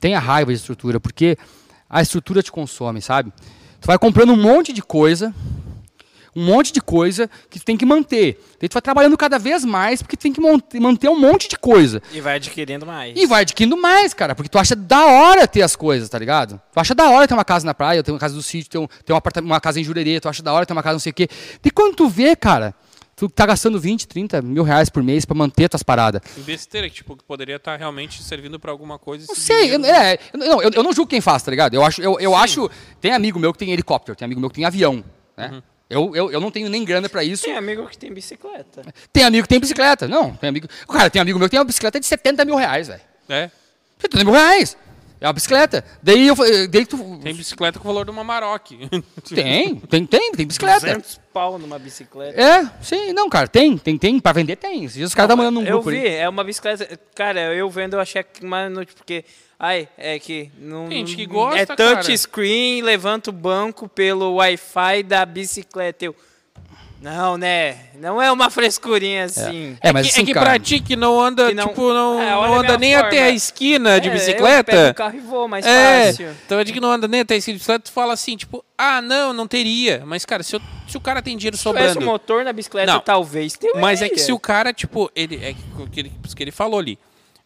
Tenha 0.00 0.18
raiva 0.18 0.50
de 0.52 0.58
estrutura, 0.58 0.98
porque 0.98 1.36
a 1.90 2.00
estrutura 2.00 2.42
te 2.42 2.50
consome, 2.50 3.02
sabe? 3.02 3.30
Tu 3.80 3.86
vai 3.86 3.98
comprando 3.98 4.32
um 4.32 4.36
monte 4.40 4.72
de 4.72 4.80
coisa, 4.80 5.34
um 6.34 6.44
monte 6.44 6.72
de 6.72 6.80
coisa 6.80 7.28
que 7.50 7.58
tu 7.58 7.64
tem 7.64 7.76
que 7.76 7.84
manter. 7.84 8.40
Daí 8.58 8.68
tu 8.68 8.72
vai 8.72 8.82
trabalhando 8.82 9.16
cada 9.16 9.38
vez 9.38 9.64
mais, 9.64 10.02
porque 10.02 10.16
tu 10.16 10.20
tem 10.22 10.32
que 10.32 10.40
manter 10.40 11.08
um 11.08 11.18
monte 11.18 11.48
de 11.48 11.56
coisa. 11.56 12.02
E 12.12 12.20
vai 12.20 12.36
adquirindo 12.36 12.86
mais. 12.86 13.16
E 13.16 13.26
vai 13.26 13.42
adquirindo 13.42 13.76
mais, 13.76 14.14
cara, 14.14 14.34
porque 14.34 14.48
tu 14.48 14.58
acha 14.58 14.74
da 14.74 15.06
hora 15.06 15.46
ter 15.46 15.62
as 15.62 15.76
coisas, 15.76 16.08
tá 16.08 16.18
ligado? 16.18 16.60
Tu 16.72 16.80
acha 16.80 16.94
da 16.94 17.08
hora 17.10 17.28
ter 17.28 17.34
uma 17.34 17.44
casa 17.44 17.66
na 17.66 17.74
praia, 17.74 18.02
ter 18.02 18.10
uma 18.10 18.18
casa 18.18 18.34
do 18.34 18.42
sítio, 18.42 18.70
ter, 18.70 18.78
um, 18.78 18.86
ter 19.04 19.12
um 19.12 19.16
apartamento, 19.16 19.50
uma 19.50 19.60
casa 19.60 19.80
em 19.80 19.84
Jurerê, 19.84 20.20
tu 20.20 20.28
acha 20.28 20.42
da 20.42 20.52
hora 20.52 20.64
ter 20.64 20.72
uma 20.72 20.82
casa 20.82 20.94
não 20.94 21.00
sei 21.00 21.10
o 21.10 21.14
quê. 21.14 21.28
E 21.64 21.70
quando 21.70 21.96
tu 21.96 22.08
vê, 22.08 22.34
cara, 22.34 22.74
tu 23.14 23.28
tá 23.28 23.46
gastando 23.46 23.78
20, 23.78 24.08
30 24.08 24.42
mil 24.42 24.62
reais 24.62 24.88
por 24.88 25.02
mês 25.02 25.24
pra 25.24 25.34
manter 25.34 25.68
tuas 25.68 25.82
paradas. 25.82 26.20
Em 26.36 26.42
besteira, 26.42 26.88
que, 26.88 26.96
tipo, 26.96 27.16
que 27.16 27.24
poderia 27.24 27.56
estar 27.56 27.76
realmente 27.76 28.22
servindo 28.22 28.58
pra 28.58 28.70
alguma 28.70 28.98
coisa. 28.98 29.26
Não 29.28 29.34
sei, 29.36 29.74
eu, 29.74 29.84
é, 29.84 30.18
eu, 30.32 30.38
não, 30.38 30.62
eu, 30.62 30.70
eu 30.74 30.82
não 30.82 30.92
julgo 30.92 31.10
quem 31.10 31.20
faz, 31.20 31.42
tá 31.42 31.50
ligado? 31.50 31.74
Eu 31.74 31.84
acho, 31.84 32.00
eu, 32.02 32.18
eu 32.18 32.34
acho. 32.34 32.70
Tem 33.00 33.12
amigo 33.12 33.38
meu 33.38 33.52
que 33.52 33.58
tem 33.58 33.70
helicóptero, 33.70 34.16
tem 34.16 34.24
amigo 34.24 34.40
meu 34.40 34.48
que 34.50 34.56
tem 34.56 34.64
avião, 34.64 35.04
né? 35.36 35.50
Uhum. 35.52 35.62
Eu, 35.92 36.16
eu, 36.16 36.32
eu 36.32 36.40
não 36.40 36.50
tenho 36.50 36.70
nem 36.70 36.84
grana 36.84 37.06
pra 37.08 37.22
isso. 37.22 37.44
Tem 37.44 37.54
amigo 37.54 37.86
que 37.86 37.98
tem 37.98 38.12
bicicleta. 38.12 38.82
Tem 39.12 39.24
amigo 39.24 39.42
que 39.42 39.48
tem 39.48 39.60
bicicleta. 39.60 40.08
Não, 40.08 40.34
tem 40.34 40.48
amigo. 40.48 40.66
Cara, 40.88 41.10
tem 41.10 41.20
amigo 41.20 41.38
meu 41.38 41.48
que 41.48 41.50
tem 41.50 41.58
uma 41.60 41.66
bicicleta 41.66 42.00
de 42.00 42.06
70 42.06 42.44
mil 42.46 42.56
reais, 42.56 42.88
velho. 42.88 43.00
É. 43.28 43.50
70 43.98 44.24
mil 44.24 44.32
reais. 44.32 44.76
É 45.20 45.26
uma 45.26 45.34
bicicleta. 45.34 45.84
Daí 46.02 46.26
eu 46.26 46.34
daí 46.68 46.84
tu. 46.84 46.96
Tem 47.22 47.34
bicicleta 47.34 47.78
com 47.78 47.84
o 47.86 47.92
valor 47.92 48.04
de 48.04 48.10
uma 48.10 48.24
Maroc. 48.24 48.70
Tem, 49.32 49.76
tem, 49.76 50.04
tem, 50.04 50.32
tem 50.32 50.46
bicicleta. 50.46 50.80
200 50.80 51.20
pau 51.32 51.58
numa 51.58 51.78
bicicleta. 51.78 52.40
É, 52.40 52.68
sim, 52.82 53.12
não, 53.12 53.28
cara, 53.28 53.46
tem, 53.46 53.78
tem, 53.78 53.96
tem. 53.96 54.18
Pra 54.18 54.32
vender 54.32 54.56
tem. 54.56 54.84
Os 54.84 55.14
caras 55.14 55.28
tá 55.28 55.36
mandando 55.36 55.60
um 55.60 55.64
eu 55.64 55.80
vi, 55.80 55.98
ali. 55.98 56.08
é 56.08 56.28
uma 56.28 56.42
bicicleta. 56.42 56.98
Cara, 57.14 57.54
eu 57.54 57.70
vendo, 57.70 57.94
eu 57.94 58.00
achei 58.00 58.22
que 58.22 58.44
uma 58.44 58.68
noite, 58.68 58.94
porque. 58.94 59.24
Ai, 59.64 59.88
é 59.96 60.18
que. 60.18 60.50
Não, 60.58 60.90
gente 60.90 61.14
que 61.14 61.24
gosta, 61.24 61.60
É 61.60 61.76
touchscreen, 61.76 62.82
levanta 62.82 63.30
o 63.30 63.32
banco 63.32 63.88
pelo 63.88 64.34
Wi-Fi 64.34 65.04
da 65.04 65.24
bicicleta. 65.24 66.04
Eu. 66.04 66.16
Não, 67.00 67.36
né? 67.36 67.76
Não 68.00 68.20
é 68.22 68.30
uma 68.30 68.48
frescurinha 68.50 69.24
assim. 69.24 69.76
É, 69.80 69.92
mas 69.92 70.06
que, 70.06 70.12
assim, 70.12 70.22
é 70.22 70.24
que 70.24 70.34
cara. 70.34 70.46
pra 70.46 70.58
ti 70.58 70.78
que 70.80 70.94
não 70.96 71.20
anda, 71.20 71.48
Que 71.48 71.54
não- 71.54 71.66
tipo, 71.68 71.92
não, 71.92 72.20
É, 72.20 72.30
não 72.30 72.54
anda 72.54 72.76
nem 72.78 72.92
forma. 72.94 73.08
até 73.08 73.22
a 73.24 73.30
esquina 73.30 74.00
de 74.00 74.08
É, 74.08 74.12
Eu 74.12 74.18
pego 74.18 74.24
bicicleta. 74.24 74.90
o 74.90 74.94
carro 74.94 75.16
e 75.16 75.20
vou 75.20 75.48
mais 75.48 75.66
É, 75.66 76.06
fácil. 76.06 76.30
então 76.46 76.60
é 76.60 76.64
de 76.64 76.72
que 76.72 76.80
não 76.80 76.90
anda 76.92 77.08
nem 77.08 77.20
até 77.20 77.34
a 77.34 77.36
esquina 77.38 77.54
de 77.54 77.58
bicicleta, 77.58 77.84
tu 77.84 77.92
fala 77.92 78.12
assim, 78.12 78.36
tipo, 78.36 78.64
ah, 78.78 79.00
não, 79.02 79.32
não 79.32 79.48
teria. 79.48 80.02
Mas, 80.06 80.24
cara, 80.24 80.44
se, 80.44 80.54
eu- 80.54 80.62
se 80.88 80.96
o 80.96 81.00
cara 81.00 81.20
tem 81.20 81.36
dinheiro 81.36 81.56
Se 81.56 81.62
sobrando. 81.64 81.98
um 82.00 82.04
motor 82.04 82.44
na 82.44 82.52
bicicleta, 82.52 82.92
Não. 82.92 83.00
talvez. 83.00 83.54
Teria. 83.54 83.80
Mas 83.80 84.00
é 84.00 84.08
que 84.08 84.18
se 84.20 84.32
o 84.32 84.38
cara, 84.38 84.72
tipo, 84.72 85.10
ele. 85.14 85.36
É 85.44 85.54
que, 85.54 85.86
que 85.90 86.00
ele, 86.00 86.12
isso 86.24 86.36
que 86.36 86.42
ele 86.44 86.52
falou 86.52 86.78
ali. 86.78 86.96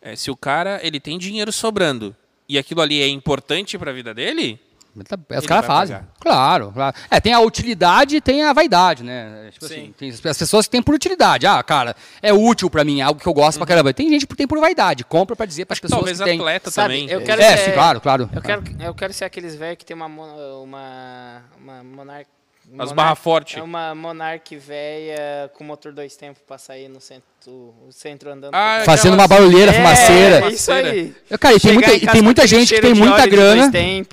É, 0.01 0.15
se 0.17 0.31
o 0.31 0.37
cara 0.37 0.81
ele 0.83 1.01
tem 1.01 1.19
dinheiro 1.19 1.53
sobrando 1.53 2.15
e 2.49 2.59
aquilo 2.59 2.81
ali 2.81 3.01
é 3.03 3.09
importante 3.09 3.77
pra 3.79 3.93
vida 3.93 4.13
dele, 4.15 4.61
Tá- 5.07 5.19
Os 5.39 5.45
caras 5.47 5.67
fazem. 5.67 5.95
pagar. 5.95 6.09
Claro, 6.19 6.73
claro. 6.73 6.97
É, 7.11 7.21
tem 7.21 7.35
a 7.35 7.41
utilidade 7.41 8.17
e 8.17 8.21
tem 8.23 8.45
a 8.45 8.55
vaidade, 8.55 9.05
né? 9.05 9.51
Tipo 9.53 9.67
Sim. 9.69 9.75
assim, 9.75 9.95
tem 9.99 10.09
as 10.09 10.25
as 10.25 10.39
pessoas 10.39 10.65
que 10.65 10.71
têm 10.71 10.81
por 10.81 10.95
utilidade. 10.95 11.47
Ah, 11.47 11.63
cara, 11.63 11.95
é 12.23 12.33
útil 12.33 12.71
pra 12.71 12.83
mim, 12.83 13.01
é 13.01 13.03
algo 13.03 13.21
que 13.21 13.27
eu 13.27 13.35
gosto 13.35 13.59
pra 13.59 13.67
caramba. 13.67 13.93
Tem 13.93 14.09
gente 14.09 14.27
que 14.27 14.35
tem 14.35 14.47
por 14.47 14.59
vaidade, 14.59 15.05
compra 15.05 15.37
pra 15.37 15.45
dizer 15.45 15.67
pras 15.67 15.79
pessoas 15.79 15.99
talvez 15.99 16.17
que 16.19 16.25
tem. 16.25 16.39
atleta 16.39 16.71
Sabe, 16.71 16.95
também. 16.95 17.11
eu 17.11 17.21
quero 17.23 17.43
É, 17.43 17.57
ser- 17.59 17.65
sim, 17.67 17.73
claro, 17.73 18.01
claro. 18.01 18.31
Eu 18.35 18.41
quero, 18.41 18.65
eu 18.81 18.95
quero 18.95 19.13
ser 19.13 19.27
aqueles 19.27 19.55
velhos 19.55 19.77
que 19.77 19.85
tem 19.85 19.95
uma, 19.95 20.07
uma, 20.07 21.43
uma 21.63 21.85
monarca. 21.85 22.31
As 22.79 22.91
barra 22.93 23.15
forte. 23.15 23.59
É 23.59 23.63
uma 23.63 23.95
monarque 23.95 24.57
velha 24.57 25.49
com 25.55 25.63
motor 25.63 25.93
dois 25.93 26.17
tempos 26.17 26.43
pra 26.47 26.59
sair 26.59 26.89
no 26.89 27.01
centro, 27.01 27.25
o 27.47 27.89
centro 27.91 28.31
andando. 28.31 28.55
Ah, 28.55 28.83
Fazendo 28.85 29.15
aquelas- 29.15 29.21
uma 29.21 29.29
barulheira, 29.29 29.71
é, 29.71 29.75
fumaceira. 29.75 30.47
É 30.47 30.49
isso 30.51 30.73
aí. 30.73 31.15
Eu, 31.31 31.39
Cara, 31.39 31.55
e 31.55 31.61
tem 31.61 31.73
muita, 31.73 31.95
e 31.95 32.07
tem 32.07 32.23
muita 32.23 32.47
gente 32.47 32.75
que 32.75 32.81
tem 32.81 32.93
muita 32.95 33.27
grana. 33.27 33.71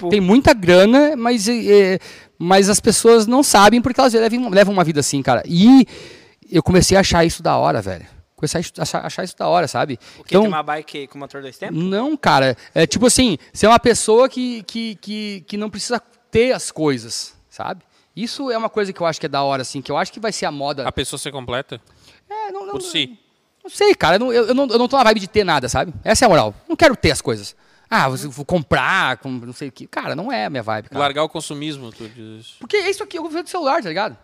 Tem 0.09 0.21
muita 0.21 0.53
grana, 0.53 1.15
mas, 1.17 1.47
é, 1.49 1.97
mas 2.37 2.69
as 2.69 2.79
pessoas 2.79 3.25
não 3.25 3.41
sabem 3.41 3.81
porque 3.81 3.99
elas 3.99 4.13
levam, 4.13 4.49
levam 4.49 4.73
uma 4.73 4.83
vida 4.83 4.99
assim, 4.99 5.21
cara. 5.23 5.41
E 5.47 5.85
eu 6.51 6.61
comecei 6.61 6.95
a 6.95 6.99
achar 6.99 7.25
isso 7.25 7.41
da 7.41 7.57
hora, 7.57 7.81
velho. 7.81 8.05
Comecei 8.35 8.61
a 8.77 8.81
achar, 8.83 9.05
achar 9.05 9.23
isso 9.23 9.35
da 9.37 9.47
hora, 9.47 9.67
sabe? 9.67 9.97
O 10.19 10.23
que 10.23 10.37
tem 10.37 10.47
uma 10.47 10.61
bike 10.61 11.07
com 11.07 11.17
motor 11.17 11.41
dois 11.41 11.57
tempos? 11.57 11.81
Não, 11.81 12.15
cara. 12.15 12.55
É 12.75 12.85
tipo 12.85 13.07
assim, 13.07 13.37
você 13.51 13.65
é 13.65 13.69
uma 13.69 13.79
pessoa 13.79 14.29
que, 14.29 14.61
que, 14.63 14.95
que, 14.95 15.43
que 15.47 15.57
não 15.57 15.69
precisa 15.71 15.99
ter 16.29 16.51
as 16.51 16.69
coisas, 16.69 17.33
sabe? 17.49 17.81
Isso 18.15 18.51
é 18.51 18.57
uma 18.57 18.69
coisa 18.69 18.93
que 18.93 19.01
eu 19.01 19.07
acho 19.07 19.19
que 19.19 19.25
é 19.25 19.29
da 19.29 19.43
hora, 19.43 19.63
assim, 19.63 19.81
que 19.81 19.91
eu 19.91 19.97
acho 19.97 20.11
que 20.11 20.19
vai 20.19 20.31
ser 20.31 20.45
a 20.45 20.51
moda. 20.51 20.87
A 20.87 20.91
pessoa 20.91 21.17
ser 21.17 21.31
completa 21.31 21.81
É, 22.29 22.51
não, 22.51 22.65
não, 22.65 22.73
por 22.73 22.81
si. 22.81 23.17
Não 23.63 23.69
sei, 23.69 23.95
cara. 23.95 24.15
Eu 24.15 24.19
não, 24.19 24.33
eu, 24.33 24.53
não, 24.53 24.67
eu 24.67 24.77
não 24.77 24.87
tô 24.87 24.97
na 24.97 25.03
vibe 25.03 25.21
de 25.21 25.27
ter 25.27 25.43
nada, 25.43 25.67
sabe? 25.67 25.93
Essa 26.03 26.25
é 26.25 26.27
a 26.27 26.29
moral. 26.29 26.53
Não 26.67 26.75
quero 26.75 26.95
ter 26.95 27.11
as 27.11 27.21
coisas. 27.21 27.55
Ah, 27.89 28.09
vou 28.09 28.45
comprar, 28.45 29.17
com 29.17 29.29
não 29.29 29.53
sei 29.53 29.69
o 29.69 29.71
que. 29.71 29.87
Cara, 29.87 30.15
não 30.15 30.31
é 30.31 30.45
a 30.45 30.49
minha 30.49 30.63
vibe. 30.63 30.89
Cara. 30.89 30.99
Largar 30.99 31.23
o 31.23 31.29
consumismo, 31.29 31.91
tu 31.91 32.07
diz. 32.09 32.55
Porque 32.59 32.77
é 32.77 32.89
isso 32.89 33.03
aqui, 33.03 33.17
eu 33.17 33.21
vou 33.21 33.31
fazer 33.31 33.43
do 33.43 33.49
celular, 33.49 33.81
tá 33.81 33.89
ligado? 33.89 34.17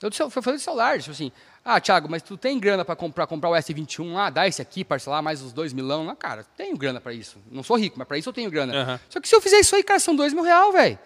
Eu 0.00 0.10
vou 0.10 0.42
fazer 0.42 0.56
do 0.56 0.60
celular, 0.60 0.98
tipo 0.98 1.12
assim. 1.12 1.30
Ah, 1.64 1.80
Thiago, 1.80 2.08
mas 2.08 2.22
tu 2.22 2.36
tem 2.36 2.58
grana 2.58 2.84
para 2.84 2.96
comprar, 2.96 3.26
comprar 3.26 3.50
o 3.50 3.52
S21 3.52 4.12
lá, 4.12 4.30
dá 4.30 4.48
esse 4.48 4.60
aqui, 4.60 4.84
parcelar 4.84 5.22
mais 5.22 5.42
os 5.42 5.52
dois 5.52 5.72
milão 5.72 6.04
lá? 6.04 6.16
Cara, 6.16 6.44
tenho 6.56 6.76
grana 6.76 7.00
para 7.00 7.12
isso. 7.12 7.38
Não 7.50 7.62
sou 7.62 7.76
rico, 7.76 7.96
mas 7.98 8.08
para 8.08 8.18
isso 8.18 8.28
eu 8.28 8.32
tenho 8.32 8.50
grana. 8.50 8.72
Uhum. 8.92 8.98
Só 9.08 9.20
que 9.20 9.28
se 9.28 9.34
eu 9.34 9.40
fizer 9.40 9.60
isso 9.60 9.76
aí, 9.76 9.84
cara, 9.84 10.00
são 10.00 10.14
dois 10.14 10.32
mil 10.32 10.42
real, 10.42 10.72
velho. 10.72 10.98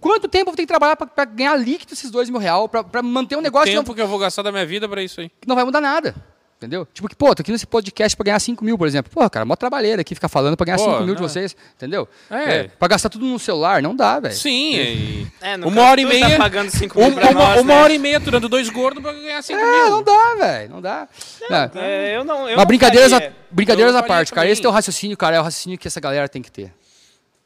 Quanto 0.00 0.28
tempo 0.28 0.50
eu 0.50 0.52
vou 0.52 0.56
ter 0.56 0.62
que 0.62 0.68
trabalhar 0.68 0.96
para 0.96 1.24
ganhar 1.24 1.56
líquido 1.56 1.92
esses 1.92 2.10
dois 2.10 2.30
mil 2.30 2.40
real, 2.40 2.68
para 2.68 3.02
manter 3.02 3.36
um 3.36 3.40
negócio... 3.40 3.72
O 3.72 3.76
tempo 3.76 3.82
que, 3.82 3.88
não... 3.90 3.94
que 3.96 4.02
eu 4.02 4.08
vou 4.08 4.18
gastar 4.18 4.42
da 4.42 4.50
minha 4.50 4.64
vida 4.64 4.88
para 4.88 5.02
isso 5.02 5.20
aí. 5.20 5.30
Que 5.40 5.46
não 5.46 5.54
vai 5.54 5.64
mudar 5.64 5.80
nada. 5.80 6.14
Entendeu? 6.60 6.86
Tipo 6.92 7.08
que, 7.08 7.16
pô, 7.16 7.34
tô 7.34 7.40
aqui 7.40 7.50
nesse 7.50 7.66
podcast 7.66 8.14
pra 8.14 8.24
ganhar 8.24 8.38
5 8.38 8.62
mil, 8.62 8.76
por 8.76 8.86
exemplo. 8.86 9.10
Pô, 9.10 9.30
cara, 9.30 9.46
mó 9.46 9.56
trabalheira 9.56 10.02
aqui 10.02 10.14
ficar 10.14 10.28
falando 10.28 10.58
pra 10.58 10.66
ganhar 10.66 10.76
5 10.76 11.04
mil 11.04 11.14
de 11.14 11.22
vocês. 11.22 11.56
Entendeu? 11.74 12.06
É. 12.30 12.36
é. 12.36 12.62
Pra 12.64 12.86
gastar 12.86 13.08
tudo 13.08 13.24
no 13.24 13.38
celular, 13.38 13.80
não 13.80 13.96
dá, 13.96 14.20
velho. 14.20 14.34
Sim. 14.34 14.74
E... 14.76 15.26
É, 15.40 15.56
uma 15.56 15.84
hora 15.84 15.98
e 15.98 16.04
meia. 16.04 16.32
Tá 16.32 16.36
pagando 16.36 16.68
5 16.68 16.98
mil 16.98 17.08
uma, 17.08 17.30
nós, 17.32 17.60
uma 17.62 17.74
né? 17.74 17.82
hora 17.82 17.92
e 17.94 17.98
meia 17.98 18.20
durando 18.20 18.46
dois 18.46 18.68
gordos 18.68 19.02
pra 19.02 19.10
ganhar 19.10 19.40
5 19.40 19.58
é, 19.58 19.62
mil. 19.64 19.90
não 19.90 20.02
dá, 20.02 20.34
velho. 20.34 20.70
Não 20.70 20.82
dá. 20.82 21.08
Não, 21.48 21.56
é. 21.56 22.10
é 22.10 22.16
eu 22.18 22.24
não. 22.24 22.46
Eu 22.46 22.58
Mas 22.58 22.66
brincadeiras, 22.66 23.10
a, 23.10 23.22
brincadeiras 23.50 23.94
à 23.94 24.02
parte, 24.02 24.30
cara. 24.30 24.46
Esse 24.46 24.60
teu 24.60 24.70
raciocínio, 24.70 25.16
cara, 25.16 25.36
é 25.36 25.40
o 25.40 25.42
raciocínio 25.42 25.78
que 25.78 25.88
essa 25.88 25.98
galera 25.98 26.28
tem 26.28 26.42
que 26.42 26.52
ter. 26.52 26.74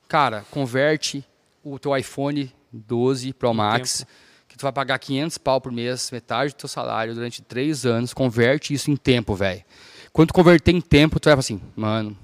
Cara, 0.09 0.44
converte 0.51 1.24
o 1.65 1.78
teu 1.78 1.97
iPhone 1.97 2.53
12 2.73 3.32
Pro 3.32 3.53
Max. 3.53 3.99
Tempo 3.99 4.24
que 4.55 4.59
tu 4.59 4.62
vai 4.62 4.73
pagar 4.73 5.01
500 5.01 5.36
pau 5.39 5.61
por 5.61 5.73
mês, 5.73 6.12
metade 6.12 6.53
do 6.53 6.57
teu 6.57 6.69
salário 6.69 7.12
durante 7.12 7.43
três 7.43 7.85
anos, 7.85 8.15
converte 8.15 8.73
isso 8.73 8.89
em 8.89 8.95
tempo, 8.95 9.35
velho. 9.35 9.65
Quando 10.12 10.28
tu 10.28 10.35
converter 10.35 10.73
em 10.73 10.81
tempo, 10.81 11.19
tu 11.19 11.24
vai 11.24 11.32
falar 11.32 11.41
assim, 11.41 11.61
mano, 11.74 12.16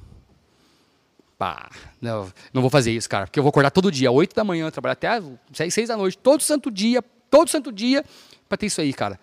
pá, 1.37 1.69
não, 2.01 2.33
não 2.55 2.62
vou 2.62 2.71
fazer 2.71 2.93
isso, 2.93 3.09
cara, 3.09 3.27
porque 3.27 3.37
eu 3.37 3.43
vou 3.43 3.51
acordar 3.51 3.73
todo 3.73 3.91
dia, 3.91 4.12
8 4.12 4.33
da 4.33 4.45
manhã, 4.45 4.71
trabalhar 4.71 4.93
até 4.93 5.21
6, 5.53 5.75
6 5.75 5.89
da 5.89 5.97
noite, 5.97 6.17
todo 6.19 6.41
santo 6.41 6.71
dia, 6.71 7.03
todo 7.29 7.51
santo 7.51 7.73
dia, 7.73 8.05
para 8.49 8.57
ter 8.57 8.67
isso 8.67 8.81
aí, 8.81 8.93
cara. 8.93 9.19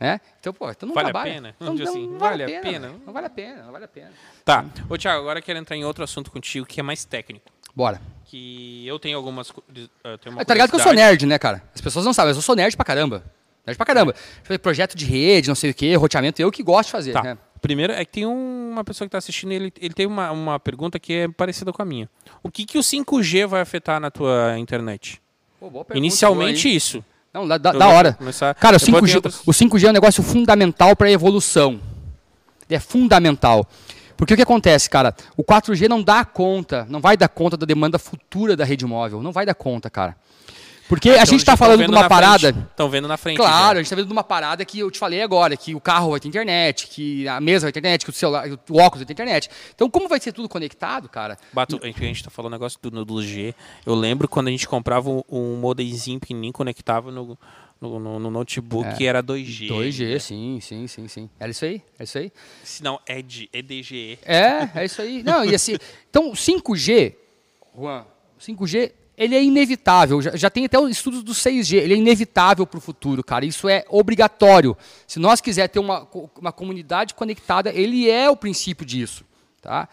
Né? 0.00 0.20
Então, 0.40 0.52
pô, 0.52 0.68
então 0.68 0.88
não 0.88 0.96
vale 0.96 1.12
trabalha. 1.12 1.30
A 1.30 1.34
pena. 1.34 1.56
Não, 1.60 1.74
não, 1.74 1.84
assim, 1.84 2.08
não 2.08 2.18
vale, 2.18 2.44
vale, 2.44 2.56
a 2.56 2.60
pena. 2.60 2.94
Não 3.06 3.12
vale 3.12 3.26
a 3.26 3.30
pena, 3.30 3.62
não 3.62 3.72
vale 3.72 3.84
a 3.84 3.88
pena. 3.88 4.10
Tá. 4.44 4.64
Ô, 4.88 4.98
Thiago, 4.98 5.20
agora 5.20 5.38
eu 5.38 5.42
quero 5.44 5.60
entrar 5.60 5.76
em 5.76 5.84
outro 5.84 6.02
assunto 6.02 6.28
contigo 6.28 6.66
que 6.66 6.80
é 6.80 6.82
mais 6.82 7.04
técnico. 7.04 7.52
Bora 7.72 8.00
que 8.28 8.86
eu 8.86 8.98
tenho 8.98 9.16
algumas. 9.16 9.50
Eu 10.04 10.18
tenho 10.18 10.36
uma 10.36 10.44
tá 10.44 10.54
ligado 10.54 10.68
que 10.68 10.76
eu 10.76 10.80
sou 10.80 10.92
nerd, 10.92 11.24
né, 11.24 11.38
cara? 11.38 11.62
As 11.74 11.80
pessoas 11.80 12.04
não 12.04 12.12
sabem, 12.12 12.30
mas 12.30 12.36
eu 12.36 12.42
sou 12.42 12.54
nerd 12.54 12.76
pra 12.76 12.84
caramba. 12.84 13.24
Nerd 13.66 13.76
pra 13.76 13.86
caramba. 13.86 14.14
Projeto 14.62 14.94
de 14.94 15.06
rede, 15.06 15.48
não 15.48 15.54
sei 15.54 15.70
o 15.70 15.74
quê, 15.74 15.94
roteamento, 15.96 16.40
eu 16.40 16.52
que 16.52 16.62
gosto 16.62 16.88
de 16.88 16.92
fazer. 16.92 17.12
Tá. 17.12 17.22
Né? 17.22 17.38
Primeiro, 17.60 17.92
é 17.92 18.04
que 18.04 18.12
tem 18.12 18.26
uma 18.26 18.84
pessoa 18.84 19.06
que 19.06 19.08
está 19.08 19.18
assistindo, 19.18 19.52
ele, 19.52 19.72
ele 19.80 19.94
tem 19.94 20.06
uma, 20.06 20.30
uma 20.30 20.60
pergunta 20.60 20.98
que 20.98 21.12
é 21.12 21.28
parecida 21.28 21.72
com 21.72 21.82
a 21.82 21.84
minha. 21.84 22.08
O 22.42 22.50
que, 22.50 22.64
que 22.64 22.78
o 22.78 22.82
5G 22.82 23.46
vai 23.46 23.62
afetar 23.62 23.98
na 23.98 24.10
tua 24.10 24.58
internet? 24.58 25.20
Pô, 25.58 25.66
pergunta, 25.70 25.96
Inicialmente, 25.96 26.74
isso. 26.74 27.04
Não, 27.32 27.48
da, 27.48 27.56
da 27.58 27.88
hora. 27.88 28.12
Começar... 28.12 28.54
Cara, 28.54 28.76
o 28.76 28.80
5G, 28.80 29.14
outras... 29.16 29.40
o 29.44 29.50
5G 29.50 29.86
é 29.86 29.90
um 29.90 29.92
negócio 29.92 30.22
fundamental 30.22 30.94
para 30.94 31.08
a 31.08 31.10
evolução. 31.10 31.80
Ele 32.68 32.76
é 32.76 32.80
fundamental. 32.80 33.66
Porque 34.18 34.34
o 34.34 34.36
que 34.36 34.42
acontece, 34.42 34.90
cara? 34.90 35.14
O 35.36 35.44
4G 35.44 35.88
não 35.88 36.02
dá 36.02 36.24
conta, 36.24 36.84
não 36.90 37.00
vai 37.00 37.16
dar 37.16 37.28
conta 37.28 37.56
da 37.56 37.64
demanda 37.64 38.00
futura 38.00 38.56
da 38.56 38.64
rede 38.64 38.84
móvel. 38.84 39.22
Não 39.22 39.30
vai 39.30 39.46
dar 39.46 39.54
conta, 39.54 39.88
cara. 39.88 40.16
Porque 40.88 41.10
então, 41.10 41.22
a 41.22 41.24
gente 41.24 41.40
está 41.40 41.56
falando 41.56 41.84
de 41.84 41.90
uma 41.90 42.08
parada. 42.08 42.48
Estão 42.48 42.90
vendo 42.90 43.06
na 43.06 43.16
frente. 43.16 43.36
Claro, 43.36 43.54
já. 43.54 43.72
a 43.72 43.76
gente 43.76 43.84
está 43.84 43.94
vendo 43.94 44.06
de 44.06 44.12
uma 44.12 44.24
parada 44.24 44.64
que 44.64 44.80
eu 44.80 44.90
te 44.90 44.98
falei 44.98 45.22
agora, 45.22 45.56
que 45.56 45.72
o 45.72 45.80
carro 45.80 46.10
vai 46.10 46.18
ter 46.18 46.26
internet, 46.26 46.88
que 46.88 47.28
a 47.28 47.40
mesa 47.40 47.66
vai 47.66 47.72
ter 47.72 47.78
internet, 47.78 48.04
que 48.04 48.10
o 48.10 48.12
celular, 48.12 48.48
o 48.48 48.78
óculos 48.78 49.00
vai 49.00 49.06
ter 49.06 49.12
internet. 49.12 49.50
Então, 49.72 49.88
como 49.88 50.08
vai 50.08 50.18
ser 50.18 50.32
tudo 50.32 50.48
conectado, 50.48 51.08
cara? 51.08 51.36
Bato, 51.52 51.78
a 51.80 51.86
gente 51.86 52.12
está 52.12 52.30
falando 52.30 52.52
negócio 52.52 52.78
do, 52.82 53.04
do 53.04 53.22
G. 53.22 53.54
Eu 53.86 53.94
lembro 53.94 54.26
quando 54.26 54.48
a 54.48 54.50
gente 54.50 54.66
comprava 54.66 55.08
um, 55.08 55.22
um 55.30 55.56
modemzinho 55.56 56.18
pequenininho, 56.18 56.52
conectava 56.52 57.12
no, 57.12 57.38
no, 57.80 57.98
no, 58.00 58.18
no 58.18 58.30
notebook 58.30 59.02
é. 59.02 59.06
era 59.06 59.22
2G. 59.22 59.68
2G, 59.68 60.12
né? 60.12 60.18
sim, 60.18 60.58
sim, 60.60 60.86
sim, 60.86 61.08
sim. 61.08 61.30
Era 61.38 61.50
isso 61.50 61.64
aí, 61.64 61.82
é 61.98 62.04
isso 62.04 62.18
aí. 62.18 62.32
Se 62.64 62.82
não, 62.82 63.00
é, 63.06 63.22
de, 63.22 63.48
é 63.52 63.62
DGE. 63.62 64.18
É, 64.24 64.68
é 64.74 64.84
isso 64.84 65.00
aí. 65.00 65.22
Não, 65.22 65.44
e 65.44 65.54
assim, 65.54 65.76
então 66.10 66.32
5G, 66.32 67.14
Juan, 67.76 68.04
5G, 68.40 68.92
ele 69.16 69.36
é 69.36 69.42
inevitável. 69.42 70.20
Já, 70.20 70.36
já 70.36 70.50
tem 70.50 70.64
até 70.64 70.78
os 70.78 70.90
estudos 70.90 71.22
do 71.22 71.32
6G, 71.32 71.76
ele 71.76 71.94
é 71.94 71.96
inevitável 71.96 72.66
para 72.66 72.78
o 72.78 72.80
futuro, 72.80 73.22
cara. 73.22 73.44
Isso 73.44 73.68
é 73.68 73.84
obrigatório. 73.88 74.76
Se 75.06 75.18
nós 75.18 75.40
quiser 75.40 75.68
ter 75.68 75.78
uma, 75.78 76.06
uma 76.36 76.52
comunidade 76.52 77.14
conectada, 77.14 77.70
ele 77.72 78.10
é 78.10 78.28
o 78.28 78.36
princípio 78.36 78.84
disso, 78.84 79.24
tá? 79.60 79.88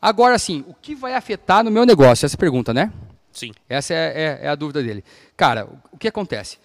Agora, 0.00 0.34
assim, 0.34 0.64
o 0.66 0.74
que 0.74 0.94
vai 0.94 1.14
afetar 1.14 1.62
no 1.62 1.70
meu 1.70 1.84
negócio? 1.84 2.24
Essa 2.24 2.36
pergunta, 2.36 2.72
né? 2.72 2.90
Sim. 3.32 3.52
Essa 3.68 3.94
é, 3.94 4.38
é, 4.42 4.46
é 4.46 4.48
a 4.48 4.54
dúvida 4.54 4.82
dele. 4.82 5.04
Cara, 5.36 5.68
o 5.92 5.98
que 5.98 6.08
acontece? 6.08 6.58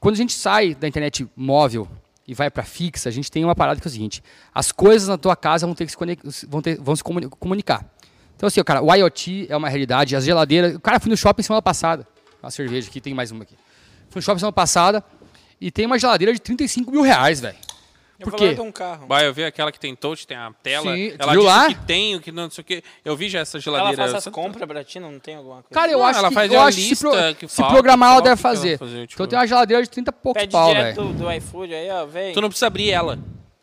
Quando 0.00 0.14
a 0.14 0.18
gente 0.18 0.32
sai 0.32 0.74
da 0.74 0.86
internet 0.86 1.28
móvel 1.34 1.88
e 2.26 2.34
vai 2.34 2.50
para 2.50 2.62
fixa, 2.62 3.08
a 3.08 3.12
gente 3.12 3.30
tem 3.30 3.44
uma 3.44 3.54
parada 3.54 3.80
que 3.80 3.86
é 3.86 3.90
o 3.90 3.92
seguinte: 3.92 4.22
as 4.54 4.70
coisas 4.70 5.08
na 5.08 5.18
tua 5.18 5.34
casa 5.34 5.66
vão 5.66 5.74
ter 5.74 5.86
que 5.86 5.92
se, 5.92 6.46
vão 6.46 6.62
ter, 6.62 6.78
vão 6.80 6.94
se 6.94 7.02
comunicar. 7.02 7.84
Então, 8.36 8.46
assim, 8.46 8.62
cara, 8.62 8.80
o 8.80 8.94
IoT 8.94 9.46
é 9.48 9.56
uma 9.56 9.68
realidade, 9.68 10.14
as 10.14 10.24
geladeiras. 10.24 10.76
O 10.76 10.80
cara 10.80 11.00
foi 11.00 11.10
no 11.10 11.16
shopping 11.16 11.42
semana 11.42 11.60
passada. 11.60 12.06
Uma 12.40 12.50
cerveja 12.52 12.88
aqui, 12.88 13.00
tem 13.00 13.12
mais 13.12 13.32
uma 13.32 13.42
aqui. 13.42 13.56
Fui 14.10 14.20
no 14.20 14.22
shopping 14.22 14.38
semana 14.38 14.52
passada 14.52 15.02
e 15.60 15.72
tem 15.72 15.86
uma 15.86 15.98
geladeira 15.98 16.32
de 16.32 16.40
35 16.40 16.90
mil 16.92 17.02
reais, 17.02 17.40
velho. 17.40 17.56
Por 18.20 18.34
quê? 18.34 18.56
um 18.58 18.72
carro. 18.72 19.06
Vai, 19.06 19.26
eu 19.26 19.32
vi 19.32 19.44
aquela 19.44 19.70
que 19.70 19.78
tem 19.78 19.94
touch, 19.94 20.26
tem 20.26 20.36
a 20.36 20.52
tela. 20.60 20.92
Sim, 20.92 21.14
ela 21.16 21.32
viu 21.32 21.42
lá? 21.42 21.68
que 21.68 21.86
tem, 21.86 22.16
o 22.16 22.20
que 22.20 22.32
não, 22.32 22.44
não 22.44 22.50
sei 22.50 22.62
o 22.62 22.64
que. 22.64 22.82
Eu 23.04 23.16
vi 23.16 23.28
já 23.28 23.40
essa 23.40 23.60
geladeira. 23.60 24.02
Ela 24.02 24.12
faz 24.12 24.26
as 24.26 24.32
compras 24.32 24.66
pra 24.66 24.82
ti, 24.82 24.98
não 24.98 25.20
tem 25.20 25.36
alguma 25.36 25.62
coisa? 25.62 25.68
Cara, 25.70 25.92
eu 25.92 25.98
não, 25.98 26.06
acho 26.06 26.18
ela 26.18 26.28
que, 26.28 26.34
faz 26.34 26.52
eu 26.52 26.60
acho 26.60 26.80
se, 26.80 26.96
pro, 26.96 27.12
que 27.36 27.48
se 27.48 27.62
programar 27.64 28.12
ela 28.12 28.20
deve 28.20 28.36
fazer. 28.36 28.70
Ela 28.70 28.78
fazer 28.78 29.06
tipo... 29.06 29.14
Então 29.14 29.26
tem 29.28 29.38
uma 29.38 29.46
geladeira 29.46 29.82
de 29.82 29.90
30 29.90 30.10
e 30.10 30.12
poucos 30.12 30.42
Pede 30.42 30.52
pau, 30.52 30.74
velho. 30.74 30.94
Do, 30.96 31.12
do 31.12 31.32
iFood 31.32 31.72
aí, 31.72 31.90
ó, 31.90 32.06
vem. 32.06 32.32
Tu 32.32 32.40
não 32.40 32.48
precisa 32.48 32.66
abrir 32.66 32.90
ela. 32.90 33.18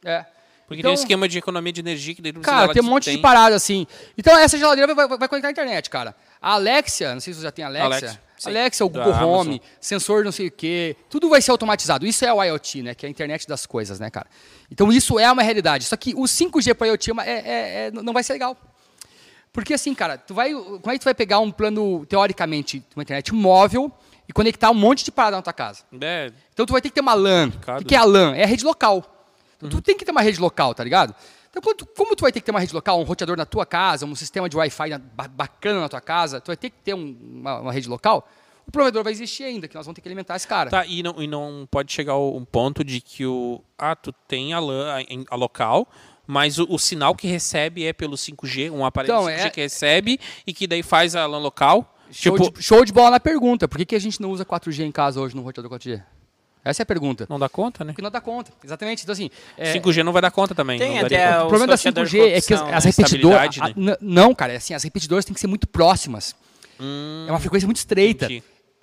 É. 0.06 0.26
Porque 0.68 0.80
então, 0.80 0.92
tem 0.92 1.00
um 1.00 1.02
esquema 1.02 1.28
de 1.28 1.38
economia 1.38 1.74
de 1.74 1.82
energia 1.82 2.16
que 2.16 2.22
daí 2.22 2.34
Cara, 2.34 2.74
tem 2.74 2.82
um 2.82 2.86
monte 2.86 3.06
tem. 3.06 3.18
de 3.18 3.22
parada 3.22 3.56
assim. 3.56 3.86
Então 4.18 4.38
essa 4.38 4.58
geladeira 4.58 4.94
vai, 4.96 5.08
vai, 5.08 5.18
vai 5.18 5.28
conectar 5.28 5.50
a 5.50 5.52
internet, 5.52 5.90
cara. 5.90 6.16
A 6.42 6.54
Alexia, 6.54 7.14
não 7.14 7.20
sei 7.20 7.34
se 7.34 7.40
você 7.40 7.44
já 7.44 7.52
tem 7.52 7.64
Alexia. 7.64 7.86
Alexa. 7.86 8.25
Sim. 8.46 8.52
Alexa, 8.52 8.86
o 8.86 8.90
Google 8.90 9.12
da 9.12 9.26
Home, 9.26 9.56
Amazon. 9.56 9.58
sensor 9.80 10.24
não 10.24 10.32
sei 10.32 10.48
o 10.48 10.52
quê, 10.52 10.96
tudo 11.10 11.30
vai 11.30 11.42
ser 11.42 11.52
automatizado. 11.52 12.06
Isso 12.06 12.26
é 12.26 12.34
o 12.34 12.44
IoT, 12.44 12.82
né? 12.82 12.96
Que 12.96 13.06
é 13.06 13.08
a 13.08 13.10
internet 13.10 13.48
das 13.48 13.66
coisas, 13.66 14.00
né, 14.00 14.10
cara? 14.10 14.28
Então 14.72 14.92
isso 14.92 15.20
é 15.20 15.32
uma 15.32 15.44
realidade. 15.44 15.86
Só 15.86 15.96
que 15.96 16.14
o 16.16 16.24
5G 16.24 16.74
para 16.74 16.88
IoT 16.88 17.12
é, 17.12 17.32
é, 17.32 17.88
é, 17.88 17.92
não 17.92 18.14
vai 18.14 18.24
ser 18.24 18.34
legal. 18.34 18.58
Porque 19.52 19.74
assim, 19.74 19.94
cara, 19.94 20.18
tu 20.18 20.34
vai, 20.34 20.54
como 20.54 20.90
é 20.90 20.94
que 20.94 21.00
tu 21.00 21.06
vai 21.06 21.14
pegar 21.14 21.40
um 21.40 21.50
plano, 21.50 22.06
teoricamente, 22.08 22.84
uma 22.96 23.04
internet 23.04 23.34
móvel 23.34 23.92
e 24.28 24.34
conectar 24.34 24.70
um 24.70 24.74
monte 24.74 25.06
de 25.06 25.12
parada 25.12 25.38
na 25.38 25.42
tua 25.42 25.54
casa? 25.54 25.84
É. 26.02 26.32
Então 26.54 26.66
tu 26.66 26.74
vai 26.74 26.82
ter 26.82 26.90
que 26.90 26.96
ter 26.96 27.02
uma 27.02 27.14
LAN. 27.14 27.52
O 27.80 27.86
que 27.86 27.96
é 27.96 27.98
a 27.98 28.04
LAN? 28.04 28.36
É 28.36 28.44
a 28.44 28.48
rede 28.48 28.66
local. 28.66 28.98
Então, 29.56 29.70
uhum. 29.70 29.76
Tu 29.78 29.82
tem 29.82 29.98
que 29.98 30.04
ter 30.04 30.12
uma 30.12 30.22
rede 30.22 30.40
local, 30.40 30.74
tá 30.74 30.84
ligado? 30.84 31.16
Então, 31.56 31.88
como 31.96 32.16
tu 32.16 32.22
vai 32.22 32.32
ter 32.32 32.42
que 32.42 32.46
ter 32.46 32.52
uma 32.52 32.60
rede 32.60 32.74
local, 32.74 33.00
um 33.00 33.04
roteador 33.04 33.38
na 33.38 33.46
tua 33.46 33.66
casa, 33.66 34.06
um 34.06 34.16
sistema 34.16 34.50
de 34.50 34.58
Wi-Fi 34.58 34.90
bacana 35.32 35.80
na 35.80 35.88
tua 35.88 36.02
casa, 36.02 36.42
tu 36.42 36.48
vai 36.48 36.58
ter 36.58 36.70
que 36.70 36.78
ter 36.84 36.94
um, 36.94 37.18
uma, 37.22 37.60
uma, 37.62 37.72
rede 37.72 37.88
local, 37.88 38.28
o 38.68 38.72
provedor 38.72 39.04
vai 39.04 39.14
existir 39.14 39.44
ainda, 39.44 39.68
que 39.68 39.76
nós 39.76 39.86
vamos 39.86 39.96
ter 39.96 40.02
que 40.02 40.08
alimentar 40.08 40.36
esse 40.36 40.48
cara. 40.48 40.70
Tá, 40.70 40.86
e 40.86 41.02
não, 41.02 41.22
e 41.22 41.28
não 41.28 41.68
pode 41.72 41.94
chegar 41.94 42.14
ao 42.14 42.36
um 42.36 42.44
ponto 42.44 42.84
de 42.84 43.00
que 43.00 43.26
o. 43.26 43.62
Ah, 43.78 43.96
tu 43.96 44.12
tem 44.28 44.54
a, 44.54 44.60
LAN, 44.60 44.98
a, 44.98 45.34
a 45.34 45.36
local, 45.36 45.88
mas 46.28 46.60
o, 46.60 46.68
o, 46.70 46.78
sinal 46.78 47.16
que 47.16 47.28
recebe 47.28 47.86
é 47.86 47.94
pelo 47.94 48.16
5G, 48.18 48.72
um 48.72 48.86
aparelho 48.86 49.14
então, 49.14 49.26
5G 49.26 49.46
é... 49.46 49.50
que 49.50 49.62
recebe 49.62 50.20
e 50.46 50.54
que 50.54 50.68
daí 50.68 50.84
faz 50.84 51.16
a 51.16 51.26
LAN 51.26 51.40
local. 51.40 51.96
Show, 52.12 52.38
tipo... 52.38 52.58
de, 52.58 52.64
show 52.64 52.84
de 52.84 52.92
bola 52.94 53.12
na 53.12 53.20
pergunta. 53.20 53.68
Por 53.68 53.78
que, 53.78 53.86
que 53.86 53.96
a 53.96 54.00
gente 54.00 54.22
não 54.22 54.32
usa 54.32 54.46
4G 54.46 54.84
em 54.84 54.92
casa 54.92 55.20
hoje 55.20 55.36
no 55.36 55.42
roteador 55.42 55.72
4G? 55.72 56.04
Essa 56.66 56.82
é 56.82 56.84
a 56.84 56.86
pergunta. 56.86 57.28
Não 57.30 57.38
dá 57.38 57.48
conta, 57.48 57.84
né? 57.84 57.92
Porque 57.92 58.02
não 58.02 58.10
dá 58.10 58.20
conta, 58.20 58.52
exatamente. 58.64 59.04
Então, 59.04 59.14
assim, 59.14 59.30
é... 59.56 59.74
5G 59.74 60.02
não 60.04 60.12
vai 60.12 60.22
dar 60.22 60.32
conta 60.32 60.56
também. 60.56 60.80
Tem 60.80 60.98
até 60.98 61.40
o 61.44 61.48
problema 61.48 61.68
da 61.68 61.76
5G 61.76 62.20
é 62.20 62.42
que 62.42 62.54
as, 62.56 62.62
as 62.62 62.86
repetidoras... 62.86 63.56
Né? 63.76 63.96
Não, 64.02 64.34
cara, 64.34 64.54
é 64.54 64.56
assim, 64.56 64.74
as 64.74 64.84
repetidoras 64.84 65.24
têm 65.24 65.34
que 65.36 65.40
ser 65.40 65.46
muito 65.46 65.68
próximas. 65.68 66.36
Hum, 66.80 67.26
é 67.28 67.32
uma 67.32 67.40
frequência 67.40 67.68
muito 67.68 67.78
estreita. 67.78 68.28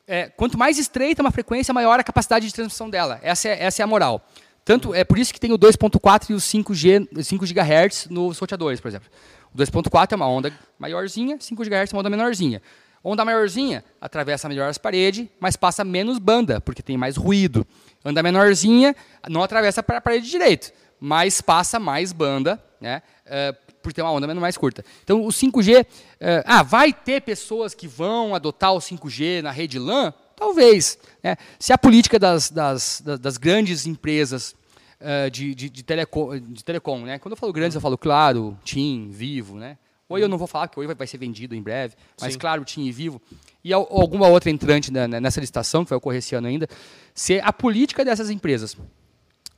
É, 0.07 0.29
quanto 0.29 0.57
mais 0.57 0.79
estreita 0.79 1.23
uma 1.23 1.33
frequência, 1.33 1.75
maior 1.75 1.99
a 1.99 2.05
capacidade 2.05 2.47
de 2.47 2.55
transmissão 2.55 2.89
dela. 2.89 3.19
Essa 3.21 3.49
é, 3.49 3.65
essa 3.65 3.83
é 3.83 3.85
a 3.85 3.87
moral. 3.87 4.25
Tanto, 4.65 4.95
é 4.95 5.03
por 5.03 5.19
isso 5.19 5.35
que 5.35 5.41
tem 5.41 5.51
o 5.53 5.59
2.4 5.59 6.31
e 6.31 6.35
o 6.35 6.37
5G, 6.37 7.23
5 7.23 7.45
GHz 7.47 8.07
nos 8.09 8.39
roteadores, 8.39 8.81
por 8.81 8.89
exemplo. 8.89 9.09
O 9.53 9.59
2.4 9.59 10.13
é 10.13 10.17
uma 10.17 10.29
onda 10.29 10.53
maiorzinha, 10.79 11.37
5 11.39 11.65
GHz 11.65 11.93
é 11.93 11.97
uma 11.97 12.01
onda 12.01 12.11
menorzinha. 12.11 12.63
Onda 13.05 13.25
maiorzinha 13.25 13.85
atravessa 14.01 14.49
melhor 14.49 14.69
as 14.69 14.79
paredes, 14.79 15.27
mas 15.41 15.57
passa 15.57 15.85
menos 15.85 16.19
banda, 16.19 16.61
porque 16.61 16.83
tem 16.83 16.97
mais 16.97 17.17
ruído. 17.17 17.67
Onda 18.05 18.23
menorzinha 18.23 18.95
não 19.29 19.43
atravessa 19.43 19.81
a 19.81 20.01
parede 20.01 20.31
direito, 20.31 20.73
mas 21.01 21.41
passa 21.41 21.81
mais 21.81 22.13
banda, 22.13 22.63
né? 22.81 23.03
Uh, 23.27 23.73
por 23.83 23.93
ter 23.93 24.03
uma 24.03 24.13
onda 24.13 24.33
mais 24.35 24.57
curta. 24.57 24.85
Então, 25.03 25.25
o 25.25 25.29
5G. 25.29 25.83
Uh, 25.83 25.87
eh, 26.21 26.45
ah, 26.47 26.63
vai 26.63 26.93
ter 26.93 27.21
pessoas 27.23 27.75
que 27.75 27.89
vão 27.89 28.33
adotar 28.33 28.73
o 28.73 28.79
5G 28.79 29.43
na 29.43 29.51
rede 29.51 29.77
LAN? 29.77 30.15
Talvez. 30.37 30.97
Né? 31.21 31.37
Se 31.59 31.73
a 31.73 31.79
política 31.79 32.17
das, 32.17 32.49
das, 32.49 33.03
das 33.21 33.37
grandes 33.37 33.85
empresas 33.85 34.55
uh, 35.01 35.29
de, 35.33 35.53
de, 35.53 35.69
de, 35.69 35.83
telecom, 35.83 36.39
de 36.39 36.65
telecom, 36.65 37.01
né? 37.01 37.19
Quando 37.19 37.33
eu 37.33 37.37
falo 37.37 37.53
grandes, 37.53 37.75
eu 37.75 37.81
falo 37.81 37.99
Claro, 37.99 38.57
TIM, 38.63 39.11
Vivo, 39.11 39.57
né? 39.57 39.77
Oi 40.13 40.23
eu 40.23 40.29
não 40.29 40.39
vou 40.39 40.47
falar, 40.47 40.69
que 40.69 40.79
Oi 40.79 40.87
vai 40.95 41.07
ser 41.07 41.19
vendido 41.19 41.55
em 41.55 41.63
breve, 41.63 41.95
mas 42.21 42.35
Sim. 42.35 42.39
Claro, 42.39 42.65
TIM 42.65 42.85
e 42.85 42.93
Vivo. 42.93 43.21
E 43.65 43.73
alguma 43.73 44.29
outra 44.29 44.51
entrante 44.51 44.93
nessa 44.93 45.41
licitação, 45.41 45.85
que 45.85 45.91
vai 45.91 45.97
ocorrer 45.97 46.19
esse 46.19 46.35
ano 46.35 46.49
ainda, 46.49 46.69
se 47.15 47.41
a 47.41 47.53
política 47.53 48.05
dessas 48.05 48.29
empresas 48.29 48.77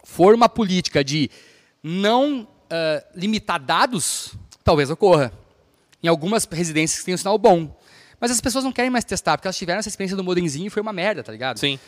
for 0.04 0.34
uma 0.34 0.48
política 0.48 1.02
de 1.02 1.30
não 1.82 2.42
uh, 2.42 3.04
limitar 3.14 3.60
dados, 3.60 4.34
talvez 4.62 4.90
ocorra. 4.90 5.32
Em 6.02 6.08
algumas 6.08 6.44
residências 6.44 7.00
que 7.00 7.06
tem 7.06 7.14
um 7.14 7.18
sinal 7.18 7.38
bom. 7.38 7.74
Mas 8.20 8.30
as 8.30 8.40
pessoas 8.40 8.62
não 8.62 8.72
querem 8.72 8.90
mais 8.90 9.04
testar, 9.04 9.36
porque 9.36 9.48
elas 9.48 9.56
tiveram 9.56 9.78
essa 9.78 9.88
experiência 9.88 10.16
do 10.16 10.22
modemzinho 10.22 10.66
e 10.66 10.70
foi 10.70 10.82
uma 10.82 10.92
merda, 10.92 11.22
tá 11.22 11.32
ligado? 11.32 11.58
Sim. 11.58 11.78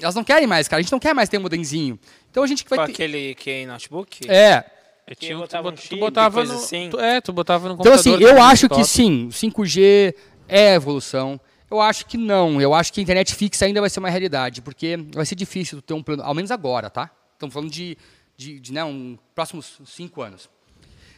Elas 0.00 0.14
não 0.14 0.22
querem 0.22 0.46
mais, 0.46 0.68
cara. 0.68 0.80
A 0.80 0.82
gente 0.82 0.92
não 0.92 0.98
quer 0.98 1.14
mais 1.14 1.28
ter 1.28 1.38
um 1.38 1.42
modemzinho. 1.42 1.98
Então 2.30 2.42
a 2.42 2.46
gente 2.46 2.64
vai 2.68 2.86
ter... 2.86 2.92
aquele 2.92 3.34
que 3.34 3.50
é 3.50 3.62
em 3.62 3.66
notebook? 3.66 4.30
É. 4.30 4.64
Eu 5.08 5.16
tinha, 5.16 5.34
tu, 5.34 5.40
botava, 5.40 5.70
um 5.70 5.76
chip, 5.76 5.88
tu 5.88 5.96
botava 5.98 6.44
no, 6.44 6.52
assim. 6.52 6.90
tu, 6.90 7.00
é, 7.00 7.20
tu 7.20 7.32
botava 7.32 7.68
no 7.68 7.74
Então 7.80 7.94
assim, 7.94 8.14
eu 8.20 8.42
acho 8.42 8.68
que 8.68 8.84
sim, 8.84 9.28
5G 9.30 10.14
é 10.46 10.74
evolução. 10.74 11.40
Eu 11.70 11.80
acho 11.80 12.04
que 12.04 12.18
não. 12.18 12.60
Eu 12.60 12.74
acho 12.74 12.92
que 12.92 13.00
a 13.00 13.02
internet 13.02 13.34
fixa 13.34 13.64
ainda 13.64 13.80
vai 13.80 13.88
ser 13.88 14.00
uma 14.00 14.10
realidade, 14.10 14.60
porque 14.60 14.98
vai 15.14 15.24
ser 15.24 15.34
difícil 15.34 15.80
ter 15.80 15.94
um 15.94 16.02
plano, 16.02 16.22
ao 16.22 16.34
menos 16.34 16.50
agora, 16.50 16.90
tá? 16.90 17.10
Estamos 17.32 17.54
falando 17.54 17.70
de, 17.70 17.96
de, 18.36 18.60
de 18.60 18.72
né, 18.72 18.84
um, 18.84 19.18
próximos 19.34 19.80
cinco 19.86 20.20
anos. 20.20 20.50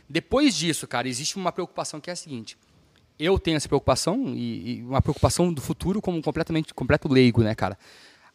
Depois 0.08 0.54
disso, 0.56 0.86
cara, 0.86 1.08
existe 1.08 1.36
uma 1.36 1.50
preocupação 1.50 2.00
que 2.00 2.10
é 2.10 2.12
a 2.12 2.16
seguinte. 2.16 2.56
Eu 3.18 3.38
tenho 3.38 3.56
essa 3.56 3.68
preocupação 3.68 4.32
e, 4.34 4.78
e 4.78 4.82
uma 4.82 5.02
preocupação 5.02 5.52
do 5.52 5.60
futuro 5.60 6.00
como 6.00 6.22
completamente 6.22 6.72
completo 6.72 7.08
leigo, 7.08 7.42
né, 7.42 7.54
cara? 7.56 7.76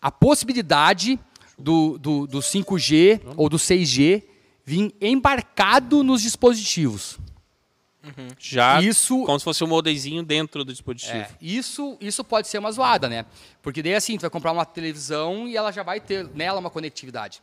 A 0.01 0.11
possibilidade 0.11 1.17
do, 1.57 1.97
do, 1.97 2.27
do 2.27 2.39
5G 2.39 3.21
ou 3.37 3.49
do 3.49 3.57
6G 3.57 4.23
vir 4.65 4.93
embarcado 4.99 6.03
nos 6.03 6.23
dispositivos. 6.23 7.19
Uhum. 8.03 8.27
Já 8.37 8.81
isso, 8.81 9.23
como 9.23 9.39
se 9.39 9.43
fosse 9.43 9.63
um 9.63 9.67
modemzinho 9.67 10.23
dentro 10.23 10.63
do 10.63 10.71
dispositivo. 10.71 11.17
É, 11.17 11.29
isso, 11.41 11.97
isso 11.99 12.23
pode 12.23 12.47
ser 12.47 12.59
uma 12.59 12.71
zoada, 12.71 13.07
né? 13.09 13.25
Porque 13.61 13.81
daí 13.81 13.95
assim, 13.95 14.17
tu 14.17 14.21
vai 14.21 14.29
comprar 14.29 14.51
uma 14.51 14.65
televisão 14.65 15.47
e 15.47 15.57
ela 15.57 15.71
já 15.71 15.81
vai 15.81 15.99
ter 15.99 16.27
nela 16.35 16.59
uma 16.59 16.69
conectividade. 16.69 17.41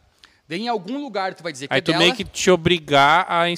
Daí 0.49 0.61
em 0.61 0.69
algum 0.69 1.03
lugar 1.03 1.35
tu 1.35 1.43
vai 1.43 1.53
dizer 1.53 1.69
que 1.69 1.74
aí 1.74 1.78
é 1.78 1.81
tu 1.81 1.93
dela, 1.93 1.99
meio 1.99 2.15
que 2.15 2.24
te 2.24 2.51
obrigar 2.51 3.27
a 3.28 3.49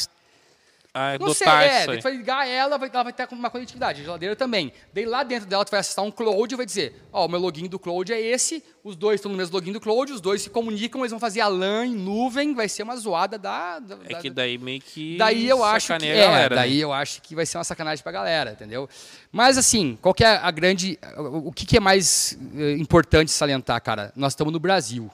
a 0.95 1.19
não 1.19 1.35
sei, 1.35 1.49
é, 1.49 1.97
tu 1.97 2.03
vai 2.05 2.13
ligar 2.17 2.47
ela, 2.47 2.79
vai, 2.79 2.89
ela 2.89 3.03
vai 3.03 3.13
ter 3.13 3.27
uma 3.33 3.51
conectividade, 3.51 4.01
a 4.01 4.05
geladeira 4.05 4.37
também. 4.37 4.73
Daí 4.93 5.05
lá 5.05 5.25
dentro 5.25 5.49
dela 5.49 5.65
tu 5.65 5.73
vai 5.73 5.81
acessar 5.81 6.05
um 6.05 6.11
cloud 6.11 6.55
e 6.55 6.57
vai 6.57 6.65
dizer, 6.65 6.95
ó, 7.13 7.23
oh, 7.23 7.27
o 7.27 7.29
meu 7.29 7.41
login 7.41 7.67
do 7.67 7.81
cloud 7.81 8.13
é 8.13 8.21
esse, 8.21 8.63
os 8.85 8.95
dois 8.95 9.17
estão 9.17 9.33
no 9.33 9.37
mesmo 9.37 9.53
login 9.57 9.73
do 9.73 9.81
cloud, 9.81 10.13
os 10.13 10.21
dois 10.21 10.43
se 10.43 10.51
comunicam, 10.51 11.01
eles 11.01 11.11
vão 11.11 11.19
fazer 11.19 11.41
a 11.41 11.49
LAN 11.49 11.87
em 11.87 11.97
nuvem, 11.97 12.55
vai 12.55 12.69
ser 12.69 12.85
uma 12.85 12.97
zoada 12.97 13.37
da... 13.37 13.81
da 13.81 13.99
é 14.09 14.15
que 14.15 14.31
daí 14.31 14.57
meio 14.57 14.81
que 14.81 15.17
Daí 15.17 15.49
eu 15.49 15.65
acho 15.65 15.99
que, 15.99 16.07
é, 16.07 16.27
galera, 16.27 16.55
daí 16.55 16.77
né? 16.77 16.85
eu 16.85 16.93
acho 16.93 17.21
que 17.23 17.35
vai 17.35 17.45
ser 17.45 17.59
uma 17.59 17.65
sacanagem 17.65 18.01
pra 18.01 18.13
galera, 18.13 18.53
entendeu? 18.53 18.89
Mas 19.33 19.59
assim, 19.59 19.99
qual 20.01 20.15
que 20.15 20.23
é 20.23 20.29
a 20.29 20.51
grande... 20.53 20.97
O 21.19 21.51
que, 21.51 21.67
que 21.67 21.77
é 21.77 21.81
mais 21.81 22.39
eh, 22.57 22.75
importante 22.75 23.33
salientar, 23.33 23.83
cara? 23.83 24.13
Nós 24.15 24.33
estamos 24.33 24.53
no 24.53 24.61
Brasil. 24.61 25.11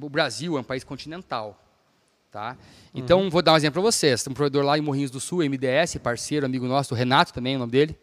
O 0.00 0.08
Brasil 0.08 0.56
é 0.56 0.60
um 0.60 0.64
país 0.64 0.84
continental. 0.84 1.67
Tá? 2.30 2.58
Então, 2.94 3.22
uhum. 3.22 3.30
vou 3.30 3.40
dar 3.40 3.54
um 3.54 3.56
exemplo 3.56 3.80
para 3.80 3.90
vocês. 3.90 4.22
Tem 4.22 4.30
um 4.30 4.34
provedor 4.34 4.62
lá 4.62 4.76
em 4.76 4.82
Morrinhos 4.82 5.10
do 5.10 5.18
Sul, 5.18 5.38
MDS, 5.38 5.96
parceiro, 6.02 6.44
amigo 6.44 6.66
nosso, 6.66 6.94
o 6.94 6.96
Renato 6.96 7.32
também, 7.32 7.54
é 7.54 7.56
o 7.56 7.60
nome 7.60 7.72
dele. 7.72 7.98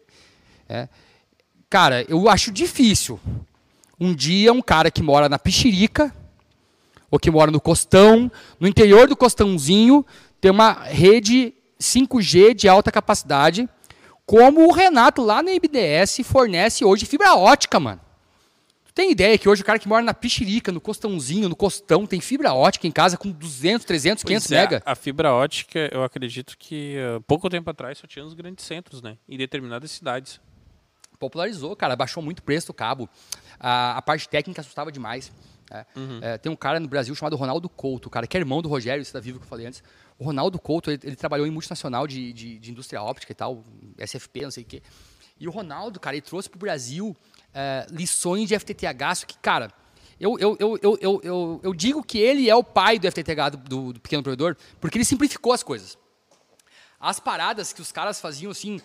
É. 0.68 0.88
Cara, 1.70 2.04
eu 2.08 2.28
acho 2.28 2.50
difícil 2.50 3.20
um 4.00 4.14
dia 4.14 4.52
um 4.52 4.60
cara 4.60 4.90
que 4.90 5.02
mora 5.02 5.28
na 5.28 5.38
Pichirica, 5.38 6.14
ou 7.10 7.18
que 7.18 7.30
mora 7.30 7.50
no 7.50 7.60
Costão, 7.60 8.30
no 8.58 8.66
interior 8.66 9.08
do 9.08 9.16
Costãozinho, 9.16 10.04
ter 10.40 10.50
uma 10.50 10.72
rede 10.72 11.54
5G 11.80 12.52
de 12.54 12.68
alta 12.68 12.90
capacidade, 12.90 13.68
como 14.24 14.66
o 14.66 14.72
Renato 14.72 15.22
lá 15.22 15.42
na 15.42 15.52
MDS 15.52 16.20
fornece 16.24 16.84
hoje 16.84 17.06
fibra 17.06 17.36
ótica, 17.36 17.78
mano. 17.78 18.00
Tem 18.96 19.10
ideia 19.10 19.36
que 19.36 19.46
hoje 19.46 19.60
o 19.60 19.64
cara 19.64 19.78
que 19.78 19.86
mora 19.86 20.02
na 20.02 20.14
Pichirica, 20.14 20.72
no 20.72 20.80
Costãozinho, 20.80 21.50
no 21.50 21.54
Costão, 21.54 22.06
tem 22.06 22.18
fibra 22.18 22.54
ótica 22.54 22.86
em 22.86 22.90
casa 22.90 23.18
com 23.18 23.30
200, 23.30 23.84
300, 23.84 24.24
500 24.24 24.50
é, 24.50 24.54
mega? 24.54 24.82
A 24.86 24.94
fibra 24.94 25.34
ótica, 25.34 25.90
eu 25.92 26.02
acredito 26.02 26.56
que 26.56 26.96
uh, 26.96 27.20
pouco 27.20 27.50
tempo 27.50 27.68
atrás 27.68 27.98
só 27.98 28.06
tinha 28.06 28.24
nos 28.24 28.32
grandes 28.32 28.64
centros, 28.64 29.02
né? 29.02 29.18
Em 29.28 29.36
determinadas 29.36 29.90
cidades. 29.90 30.40
Popularizou, 31.18 31.76
cara, 31.76 31.94
baixou 31.94 32.22
muito 32.22 32.38
o 32.38 32.42
preço 32.42 32.68
do 32.68 32.72
cabo. 32.72 33.06
A, 33.60 33.98
a 33.98 34.00
parte 34.00 34.30
técnica 34.30 34.62
assustava 34.62 34.90
demais. 34.90 35.30
É, 35.70 35.84
uhum. 35.94 36.18
é, 36.22 36.38
tem 36.38 36.50
um 36.50 36.56
cara 36.56 36.80
no 36.80 36.88
Brasil 36.88 37.14
chamado 37.14 37.36
Ronaldo 37.36 37.68
Couto, 37.68 38.08
cara, 38.08 38.26
que 38.26 38.34
é 38.34 38.40
irmão 38.40 38.62
do 38.62 38.68
Rogério, 38.70 39.04
da 39.12 39.20
Vivo 39.20 39.38
que 39.38 39.44
eu 39.44 39.48
falei 39.48 39.66
antes. 39.66 39.82
O 40.18 40.24
Ronaldo 40.24 40.58
Couto, 40.58 40.90
ele, 40.90 41.00
ele 41.04 41.16
trabalhou 41.16 41.46
em 41.46 41.50
multinacional 41.50 42.06
de, 42.06 42.32
de, 42.32 42.58
de, 42.58 42.70
indústria 42.70 43.02
óptica 43.02 43.30
e 43.30 43.34
tal, 43.34 43.62
SFP, 43.98 44.40
não 44.40 44.50
sei 44.50 44.62
o 44.62 44.66
quê. 44.66 44.82
E 45.38 45.46
o 45.46 45.50
Ronaldo, 45.50 46.00
cara, 46.00 46.16
ele 46.16 46.22
trouxe 46.22 46.48
para 46.48 46.56
o 46.56 46.60
Brasil 46.60 47.14
uh, 47.56 47.94
lições 47.94 48.48
de 48.48 48.58
FTTH, 48.58 49.24
que, 49.26 49.38
cara, 49.38 49.72
eu, 50.20 50.38
eu, 50.38 50.56
eu, 50.60 50.78
eu, 50.80 51.20
eu, 51.22 51.60
eu, 51.62 51.74
digo 51.74 52.02
que 52.02 52.18
ele 52.18 52.48
é 52.48 52.54
o 52.54 52.62
pai 52.62 52.98
do 52.98 53.10
FTTH 53.10 53.50
do, 53.52 53.56
do, 53.56 53.92
do, 53.94 54.00
pequeno 54.00 54.22
provedor, 54.22 54.56
porque 54.80 54.98
ele 54.98 55.04
simplificou 55.04 55.52
as 55.52 55.62
coisas. 55.62 55.98
As 57.00 57.20
paradas 57.20 57.72
que 57.72 57.80
os 57.80 57.92
caras 57.92 58.20
faziam 58.20 58.50
assim, 58.50 58.80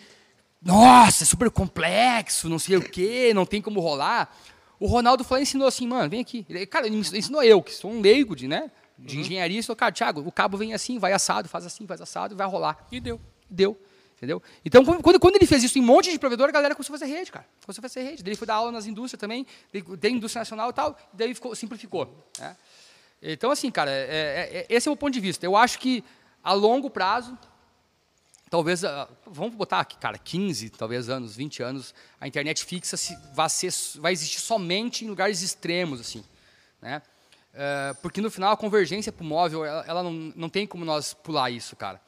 nossa, 0.62 1.24
é 1.24 1.28
super 1.28 1.50
complexo, 1.50 2.50
não 2.50 2.60
sei 2.60 2.78
o 2.78 2.82
quê, 2.82 3.34
não 3.34 3.46
tem 3.46 3.62
como 3.62 3.80
rolar. 3.80 4.36
O 4.80 4.88
Ronaldo 4.88 5.24
foi 5.24 5.42
ensinou 5.42 5.68
assim, 5.68 5.88
mano, 5.88 6.10
vem 6.10 6.22
aqui. 6.22 6.46
Ele, 6.50 6.66
cara, 6.66 6.88
ele 6.88 6.98
ensinou 6.98 7.44
eu, 7.44 7.62
que 7.62 7.74
sou 7.74 7.92
um 7.92 8.02
leigo 8.02 8.36
de, 8.36 8.48
né, 8.48 8.70
de 8.98 9.16
uhum. 9.16 9.22
engenharia, 9.22 9.60
e 9.60 9.64
falou, 9.64 9.78
cara, 9.78 9.92
Thiago, 9.92 10.22
o 10.22 10.32
cabo 10.32 10.58
vem 10.58 10.74
assim, 10.74 11.00
vai 11.00 11.14
assado, 11.14 11.48
faz 11.48 11.66
assim, 11.66 11.88
faz 11.88 12.02
assado, 12.02 12.36
vai 12.36 12.48
rolar. 12.48 12.86
E 12.92 13.00
deu. 13.00 13.20
Deu. 13.50 13.78
Entendeu? 14.22 14.40
Então, 14.64 14.86
quando, 14.86 15.20
quando 15.20 15.36
ele 15.36 15.48
fez 15.48 15.64
isso 15.64 15.80
em 15.80 15.82
um 15.82 15.86
monte 15.86 16.12
de 16.12 16.20
provedor, 16.20 16.48
a 16.48 16.52
galera 16.52 16.76
começou 16.76 16.96
a 16.96 17.00
fazer 17.00 17.12
rede, 17.12 17.32
cara. 17.32 17.44
Começou 17.66 17.82
a 17.82 17.90
fazer 17.90 18.04
rede. 18.04 18.22
Daí 18.22 18.30
ele 18.30 18.38
foi 18.38 18.46
dar 18.46 18.54
aula 18.54 18.72
nas 18.72 18.86
indústrias 18.86 19.20
também, 19.20 19.48
tem 20.00 20.16
indústria 20.16 20.42
nacional 20.42 20.70
e 20.70 20.74
tal, 20.74 20.96
daí 21.12 21.34
ficou, 21.34 21.56
simplificou. 21.56 22.24
Né? 22.38 22.56
Então, 23.20 23.50
assim, 23.50 23.72
cara, 23.72 23.90
é, 23.90 23.96
é, 23.96 24.58
é, 24.60 24.66
esse 24.70 24.88
é 24.88 24.92
o 24.92 24.96
ponto 24.96 25.12
de 25.12 25.20
vista. 25.20 25.44
Eu 25.44 25.58
acho 25.58 25.80
que 25.80 26.04
a 26.44 26.54
longo 26.54 26.88
prazo, 26.88 27.36
talvez, 28.48 28.84
uh, 28.84 29.08
vamos 29.26 29.56
botar 29.56 29.80
aqui, 29.80 29.98
cara, 29.98 30.20
15, 30.20 30.70
talvez 30.70 31.10
anos, 31.10 31.36
20 31.36 31.64
anos, 31.64 31.92
a 32.20 32.28
internet 32.28 32.64
fixa 32.64 32.98
se, 32.98 33.18
vai, 33.34 33.50
ser, 33.50 33.74
vai 33.96 34.14
existir 34.14 34.40
somente 34.40 35.04
em 35.04 35.10
lugares 35.10 35.42
extremos, 35.42 36.00
assim. 36.00 36.24
Né? 36.80 37.02
Uh, 37.56 38.00
porque 38.04 38.22
no 38.22 38.30
final 38.30 38.52
a 38.52 38.58
convergência 38.58 39.12
para 39.12 39.24
o 39.24 39.28
móvel, 39.28 39.66
ela, 39.66 39.84
ela 39.88 40.04
não, 40.04 40.14
não 40.36 40.48
tem 40.48 40.68
como 40.68 40.86
nós 40.86 41.12
pular 41.12 41.50
isso, 41.50 41.76
cara 41.76 42.00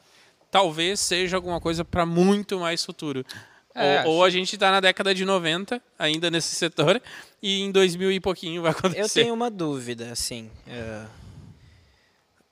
talvez 0.54 1.00
seja 1.00 1.36
alguma 1.36 1.60
coisa 1.60 1.84
para 1.84 2.06
muito 2.06 2.60
mais 2.60 2.86
futuro. 2.86 3.26
É, 3.74 4.04
ou, 4.06 4.18
ou, 4.18 4.24
a 4.24 4.30
gente 4.30 4.54
está 4.54 4.70
na 4.70 4.80
década 4.80 5.16
de 5.16 5.26
90, 5.26 5.82
ainda 5.98 6.30
nesse 6.30 6.54
setor, 6.54 7.02
e 7.42 7.62
em 7.62 7.72
2000 7.72 8.12
e 8.12 8.20
pouquinho 8.20 8.62
vai 8.62 8.70
acontecer. 8.70 9.02
Eu 9.02 9.10
tenho 9.10 9.34
uma 9.34 9.50
dúvida, 9.50 10.12
assim, 10.12 10.52
uh, 10.68 11.10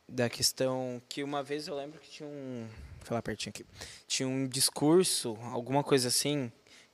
da 0.09 0.27
questão 0.31 0.99
que 1.07 1.23
uma 1.23 1.43
vez 1.43 1.67
eu 1.67 1.75
lembro 1.75 1.99
que 1.99 2.09
tinha 2.09 2.27
um. 2.27 2.65
Vou 2.97 3.05
falar 3.05 3.21
pertinho 3.21 3.51
aqui. 3.51 3.63
Tinha 4.07 4.27
um 4.27 4.47
discurso, 4.47 5.37
alguma 5.51 5.83
coisa 5.83 6.07
assim, 6.07 6.51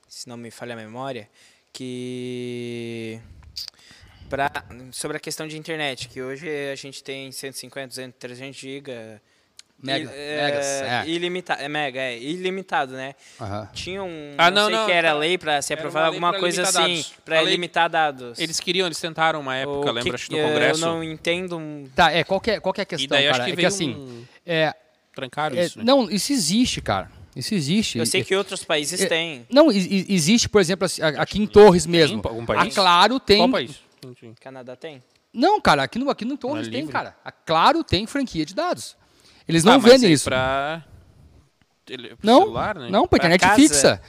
se 0.09 0.27
não 0.27 0.35
me 0.35 0.51
falha 0.51 0.73
a 0.73 0.77
memória, 0.77 1.29
que. 1.71 3.21
Pra, 4.29 4.51
sobre 4.91 5.15
a 5.15 5.21
questão 5.21 5.47
de 5.47 5.57
internet, 5.57 6.09
que 6.09 6.21
hoje 6.21 6.49
a 6.69 6.75
gente 6.75 7.01
tem 7.01 7.31
150, 7.31 7.87
200, 7.87 8.19
300 8.19 8.59
GB 8.59 9.21
Mega, 9.81 10.09
é, 10.11 10.45
megas, 10.45 10.65
é. 10.65 11.07
Ilimitado, 11.07 11.61
é 11.61 11.69
mega, 11.69 11.99
é 11.99 12.17
ilimitado, 12.17 12.93
né? 12.93 13.13
Uhum. 13.39 13.67
Tinha 13.73 14.03
um, 14.03 14.33
ah, 14.35 14.49
não, 14.49 14.63
não 14.63 14.69
sei 14.69 14.75
não, 14.75 14.85
que 14.87 14.91
era 14.91 15.13
lei 15.13 15.37
para 15.37 15.61
ser 15.61 15.75
aprovada, 15.75 16.07
alguma 16.07 16.33
coisa 16.39 16.63
assim, 16.63 17.05
para 17.23 17.43
limitar 17.43 17.87
dados. 17.87 18.39
Eles 18.39 18.59
queriam, 18.59 18.87
eles 18.87 18.99
tentaram 18.99 19.39
uma 19.39 19.55
época, 19.55 19.91
lembra, 19.91 20.15
acho, 20.15 20.31
no 20.31 20.37
Congresso. 20.39 20.83
Eu 20.83 20.87
não 20.87 21.03
entendo. 21.03 21.61
Tá, 21.95 22.11
é, 22.11 22.23
qual 22.23 22.41
que 22.41 22.51
é, 22.51 22.59
qual 22.59 22.73
que 22.73 22.81
é 22.81 22.83
a 22.83 22.85
questão, 22.85 23.05
e 23.05 23.07
daí, 23.07 23.29
cara? 23.29 23.43
Acho 23.43 23.45
que 23.45 23.51
é 23.51 23.55
que 23.55 23.65
assim, 23.67 23.93
um... 23.93 24.25
é, 24.43 24.73
trancaram 25.13 25.55
é, 25.55 25.65
isso, 25.65 25.77
né? 25.77 25.85
Não, 25.85 26.09
isso 26.09 26.33
existe, 26.33 26.81
cara. 26.81 27.11
Isso 27.35 27.53
existe. 27.53 27.99
Eu 27.99 28.05
sei 28.07 28.23
que 28.23 28.35
outros 28.35 28.63
países 28.63 28.99
é, 28.99 29.05
têm. 29.05 29.45
Não, 29.47 29.71
existe, 29.71 30.49
por 30.49 30.59
exemplo, 30.59 30.85
assim, 30.85 31.03
aqui 31.03 31.39
em 31.39 31.45
Torres 31.45 31.85
mesmo. 31.85 32.19
Tem, 32.19 32.31
algum 32.31 32.45
país? 32.47 32.73
A 32.73 32.81
Claro 32.81 33.19
tem. 33.19 33.37
Qual 33.37 33.49
país? 33.51 33.79
Canadá 34.41 34.75
tem? 34.75 35.03
Não, 35.31 35.61
cara, 35.61 35.83
aqui 35.83 35.99
no, 35.99 36.09
aqui 36.09 36.25
no 36.25 36.35
Torres 36.35 36.67
tem, 36.67 36.87
cara. 36.87 37.15
A 37.23 37.31
Claro 37.31 37.83
tem 37.83 38.07
franquia 38.07 38.43
de 38.43 38.55
dados. 38.55 38.97
Eles 39.47 39.63
não 39.63 39.73
ah, 39.73 39.77
vendem 39.77 40.11
isso. 40.11 40.25
Pra... 40.25 40.83
não, 42.21 42.41
celular, 42.41 42.75
né? 42.75 42.89
não, 42.89 43.07
pra 43.07 43.17
internet 43.17 43.55
fixa. 43.55 44.01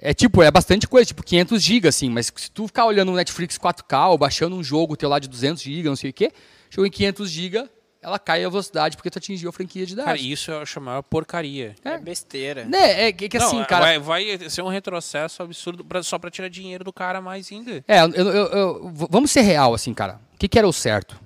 É 0.00 0.14
tipo, 0.14 0.42
é 0.42 0.50
bastante 0.50 0.86
coisa, 0.86 1.06
tipo 1.06 1.24
500 1.24 1.60
GB, 1.60 1.88
assim, 1.88 2.08
mas 2.08 2.32
se 2.34 2.50
tu 2.50 2.68
ficar 2.68 2.86
olhando 2.86 3.10
no 3.10 3.16
Netflix 3.16 3.58
4K 3.58 4.10
ou 4.10 4.18
baixando 4.18 4.54
um 4.54 4.62
jogo 4.62 4.96
teu 4.96 5.08
lá 5.08 5.18
de 5.18 5.28
200 5.28 5.60
GB, 5.60 5.88
não 5.88 5.96
sei 5.96 6.10
o 6.10 6.12
quê, 6.12 6.30
chegou 6.70 6.86
em 6.86 6.90
500 6.90 7.28
GB, 7.28 7.68
ela 8.00 8.16
cai 8.16 8.44
a 8.44 8.48
velocidade 8.48 8.96
porque 8.96 9.10
tu 9.10 9.18
atingiu 9.18 9.50
a 9.50 9.52
franquia 9.52 9.84
de 9.84 9.96
dados. 9.96 10.12
Cara, 10.12 10.18
isso 10.18 10.52
eu 10.52 10.60
acho 10.60 10.78
a 10.78 10.82
maior 10.82 11.02
porcaria. 11.02 11.74
É, 11.84 11.94
é 11.94 11.98
besteira. 11.98 12.64
Né, 12.64 13.08
é 13.08 13.12
que, 13.12 13.28
que 13.28 13.36
assim, 13.36 13.62
cara... 13.64 13.84
Vai, 13.84 13.98
vai, 13.98 14.48
ser 14.48 14.62
um 14.62 14.68
retrocesso 14.68 15.42
absurdo 15.42 15.84
pra, 15.84 16.00
só 16.04 16.16
pra 16.16 16.30
tirar 16.30 16.48
dinheiro 16.48 16.84
do 16.84 16.92
cara 16.92 17.20
mais 17.20 17.50
ainda. 17.50 17.84
É, 17.88 18.00
eu, 18.00 18.12
eu, 18.12 18.46
eu, 18.46 18.92
vamos 19.10 19.32
ser 19.32 19.40
real, 19.40 19.74
assim, 19.74 19.92
cara. 19.92 20.20
O 20.34 20.38
que, 20.38 20.46
que 20.46 20.56
era 20.56 20.68
o 20.68 20.72
certo? 20.72 21.18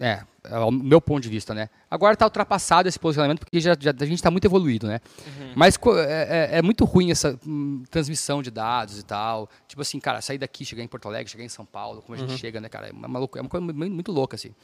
É, 0.00 0.22
é 0.44 0.58
o 0.58 0.70
meu 0.70 0.98
ponto 0.98 1.22
de 1.22 1.28
vista, 1.28 1.52
né? 1.52 1.68
Agora 1.90 2.14
está 2.14 2.24
ultrapassado 2.24 2.88
esse 2.88 2.98
posicionamento 2.98 3.40
porque 3.40 3.60
já, 3.60 3.76
já 3.78 3.90
a 3.90 4.04
gente 4.06 4.14
está 4.14 4.30
muito 4.30 4.46
evoluído, 4.46 4.86
né? 4.86 4.98
Uhum. 5.26 5.52
Mas 5.54 5.78
é, 6.08 6.48
é, 6.54 6.58
é, 6.58 6.62
muito 6.62 6.86
ruim 6.86 7.10
essa 7.10 7.38
hum, 7.46 7.82
transmissão 7.90 8.42
de 8.42 8.50
dados 8.50 8.98
e 8.98 9.02
tal. 9.02 9.50
Tipo 9.68 9.82
assim, 9.82 10.00
cara, 10.00 10.22
sair 10.22 10.38
daqui, 10.38 10.64
chegar 10.64 10.82
em 10.82 10.88
Porto 10.88 11.06
Alegre, 11.06 11.30
chegar 11.30 11.44
em 11.44 11.50
São 11.50 11.66
Paulo, 11.66 12.00
como 12.00 12.16
a 12.16 12.18
gente 12.18 12.30
uhum. 12.30 12.38
chega, 12.38 12.62
né, 12.62 12.70
cara? 12.70 12.88
É 12.88 12.92
uma, 12.92 13.18
é 13.36 13.40
uma 13.42 13.48
coisa 13.50 13.60
muito, 13.60 14.10
louca, 14.10 14.36
assim. 14.36 14.54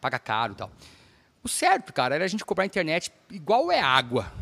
Paga 0.00 0.20
caro 0.20 0.52
e 0.52 0.56
tal. 0.56 0.70
O 1.42 1.48
certo, 1.48 1.92
cara, 1.92 2.14
era 2.14 2.24
a 2.24 2.28
gente 2.28 2.44
cobrar 2.44 2.62
a 2.62 2.66
internet 2.66 3.12
igual 3.32 3.72
é 3.72 3.80
água. 3.80 4.32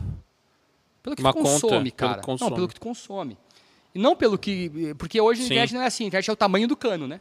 Pelo 1.02 1.16
que 1.16 1.22
uma 1.22 1.32
tu 1.32 1.38
consome, 1.38 1.90
conta, 1.90 1.96
cara. 1.96 2.12
Pelo 2.14 2.26
consome. 2.26 2.50
Não, 2.50 2.56
pelo 2.56 2.68
que 2.68 2.74
tu 2.74 2.80
consome. 2.80 3.38
E 3.94 3.98
não 3.98 4.14
pelo 4.14 4.36
que. 4.36 4.94
Porque 4.98 5.18
hoje 5.18 5.42
a 5.42 5.44
internet 5.46 5.72
não 5.72 5.80
é 5.80 5.86
assim, 5.86 6.04
a 6.04 6.06
internet 6.08 6.28
é 6.28 6.32
o 6.32 6.36
tamanho 6.36 6.68
do 6.68 6.76
cano, 6.76 7.08
né? 7.08 7.20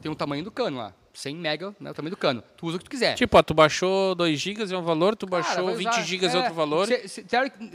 Tem 0.00 0.10
um 0.10 0.14
tamanho 0.14 0.44
do 0.44 0.50
cano 0.50 0.78
lá. 0.78 0.94
100 1.12 1.36
mega, 1.36 1.74
né, 1.80 1.90
o 1.90 1.94
tamanho 1.94 2.10
do 2.10 2.16
cano. 2.16 2.42
Tu 2.56 2.66
usa 2.66 2.76
o 2.76 2.78
que 2.78 2.84
tu 2.84 2.90
quiser. 2.90 3.14
Tipo, 3.14 3.36
ó, 3.36 3.42
tu 3.42 3.52
baixou 3.52 4.14
2 4.14 4.38
GB 4.38 4.72
é 4.72 4.78
um 4.78 4.82
valor, 4.82 5.16
tu 5.16 5.26
Cara, 5.26 5.42
baixou 5.42 5.74
20 5.74 6.02
GB 6.04 6.26
é, 6.26 6.32
é 6.32 6.36
outro 6.36 6.54
valor. 6.54 6.86
Se, 6.86 7.08
se, 7.08 7.24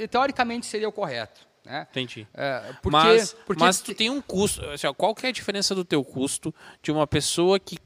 teoricamente 0.07 0.65
seria 0.65 0.87
o 0.87 0.91
correto. 0.91 1.41
Né? 1.65 1.87
Entendi. 1.89 2.27
É, 2.33 2.73
porque, 2.81 2.89
mas, 2.89 3.33
porque 3.45 3.63
mas 3.63 3.81
tu 3.81 3.93
tem 3.93 4.09
um 4.09 4.21
custo. 4.21 4.63
Assim, 4.69 4.87
ó, 4.87 4.93
qual 4.93 5.15
que 5.15 5.25
é 5.25 5.29
a 5.29 5.31
diferença 5.31 5.73
do 5.73 5.83
teu 5.83 6.03
custo 6.03 6.53
de 6.81 6.91
uma 6.91 7.07
pessoa 7.07 7.59
que 7.59 7.77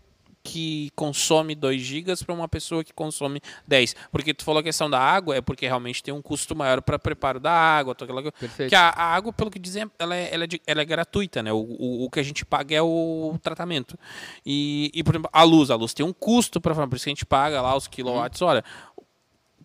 que 0.50 0.90
consome 0.96 1.54
2 1.54 1.80
GB 1.80 2.16
para 2.26 2.34
uma 2.34 2.48
pessoa 2.48 2.84
que 2.84 2.92
consome 2.92 3.40
10. 3.68 3.96
Porque 4.12 4.34
tu 4.34 4.44
falou 4.44 4.62
a 4.62 4.64
questão 4.64 4.90
da 4.90 5.00
água, 5.00 5.36
é 5.36 5.42
porque 5.42 5.68
realmente 5.68 6.02
tem 6.02 6.12
um 6.12 6.24
custo 6.24 6.56
maior 6.56 6.82
para 6.82 6.98
preparo 6.98 7.40
da 7.40 7.52
água. 7.52 7.94
Aquela... 7.94 8.32
Que 8.32 8.74
a, 8.76 8.90
a, 8.90 9.16
água, 9.16 9.32
pelo 9.32 9.52
que 9.52 9.60
dizem, 9.60 9.90
ela 10.00 10.16
é, 10.16 10.34
ela 10.34 10.44
é, 10.46 10.48
de, 10.48 10.60
ela 10.66 10.82
é 10.82 10.86
gratuita, 10.86 11.44
né? 11.44 11.54
O, 11.54 11.58
o, 11.58 12.06
o, 12.06 12.10
que 12.10 12.20
a 12.20 12.24
gente 12.24 12.44
paga 12.44 12.76
é 12.76 12.82
o, 12.82 13.38
tratamento. 13.44 13.98
E, 14.44 14.90
e, 14.92 15.04
por 15.04 15.12
exemplo, 15.12 15.30
a 15.32 15.44
luz. 15.44 15.70
A 15.70 15.76
luz 15.76 15.94
tem 15.94 16.04
um 16.04 16.12
custo, 16.14 16.60
para 16.60 16.74
por 16.74 16.96
isso 16.96 17.04
que 17.04 17.10
a 17.10 17.14
gente 17.14 17.26
paga 17.28 17.62
lá 17.62 17.76
os 17.76 17.88
quilowatts 17.88 18.42
hora. 18.42 18.64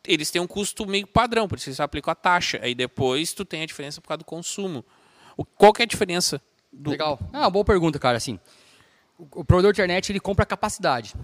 Eles 0.07 0.31
têm 0.31 0.43
um 0.43 0.47
custo 0.47 0.87
meio 0.87 1.07
padrão, 1.07 1.49
por 1.49 1.57
isso 1.57 1.71
eles 1.71 1.81
aplicam 1.81 2.13
a 2.13 2.15
taxa. 2.15 2.61
Aí 2.63 2.75
depois 2.75 3.33
tu 3.33 3.43
tem 3.43 3.63
a 3.63 3.67
diferença 3.67 4.03
por 4.03 4.09
causa 4.09 4.19
do 4.19 4.25
consumo. 4.27 4.85
O, 5.35 5.47
qual 5.47 5.73
que 5.73 5.81
é 5.81 5.85
a 5.85 5.89
diferença? 5.89 6.43
Do... 6.71 6.91
Legal. 6.91 7.19
Ah, 7.33 7.49
boa 7.49 7.65
pergunta, 7.65 7.99
cara. 7.99 8.19
Assim, 8.19 8.39
o, 9.19 9.45
provedor 9.45 9.73
de 9.73 9.81
internet 9.81 10.11
ele 10.11 10.21
compra 10.21 10.45
capacidade, 10.45 11.15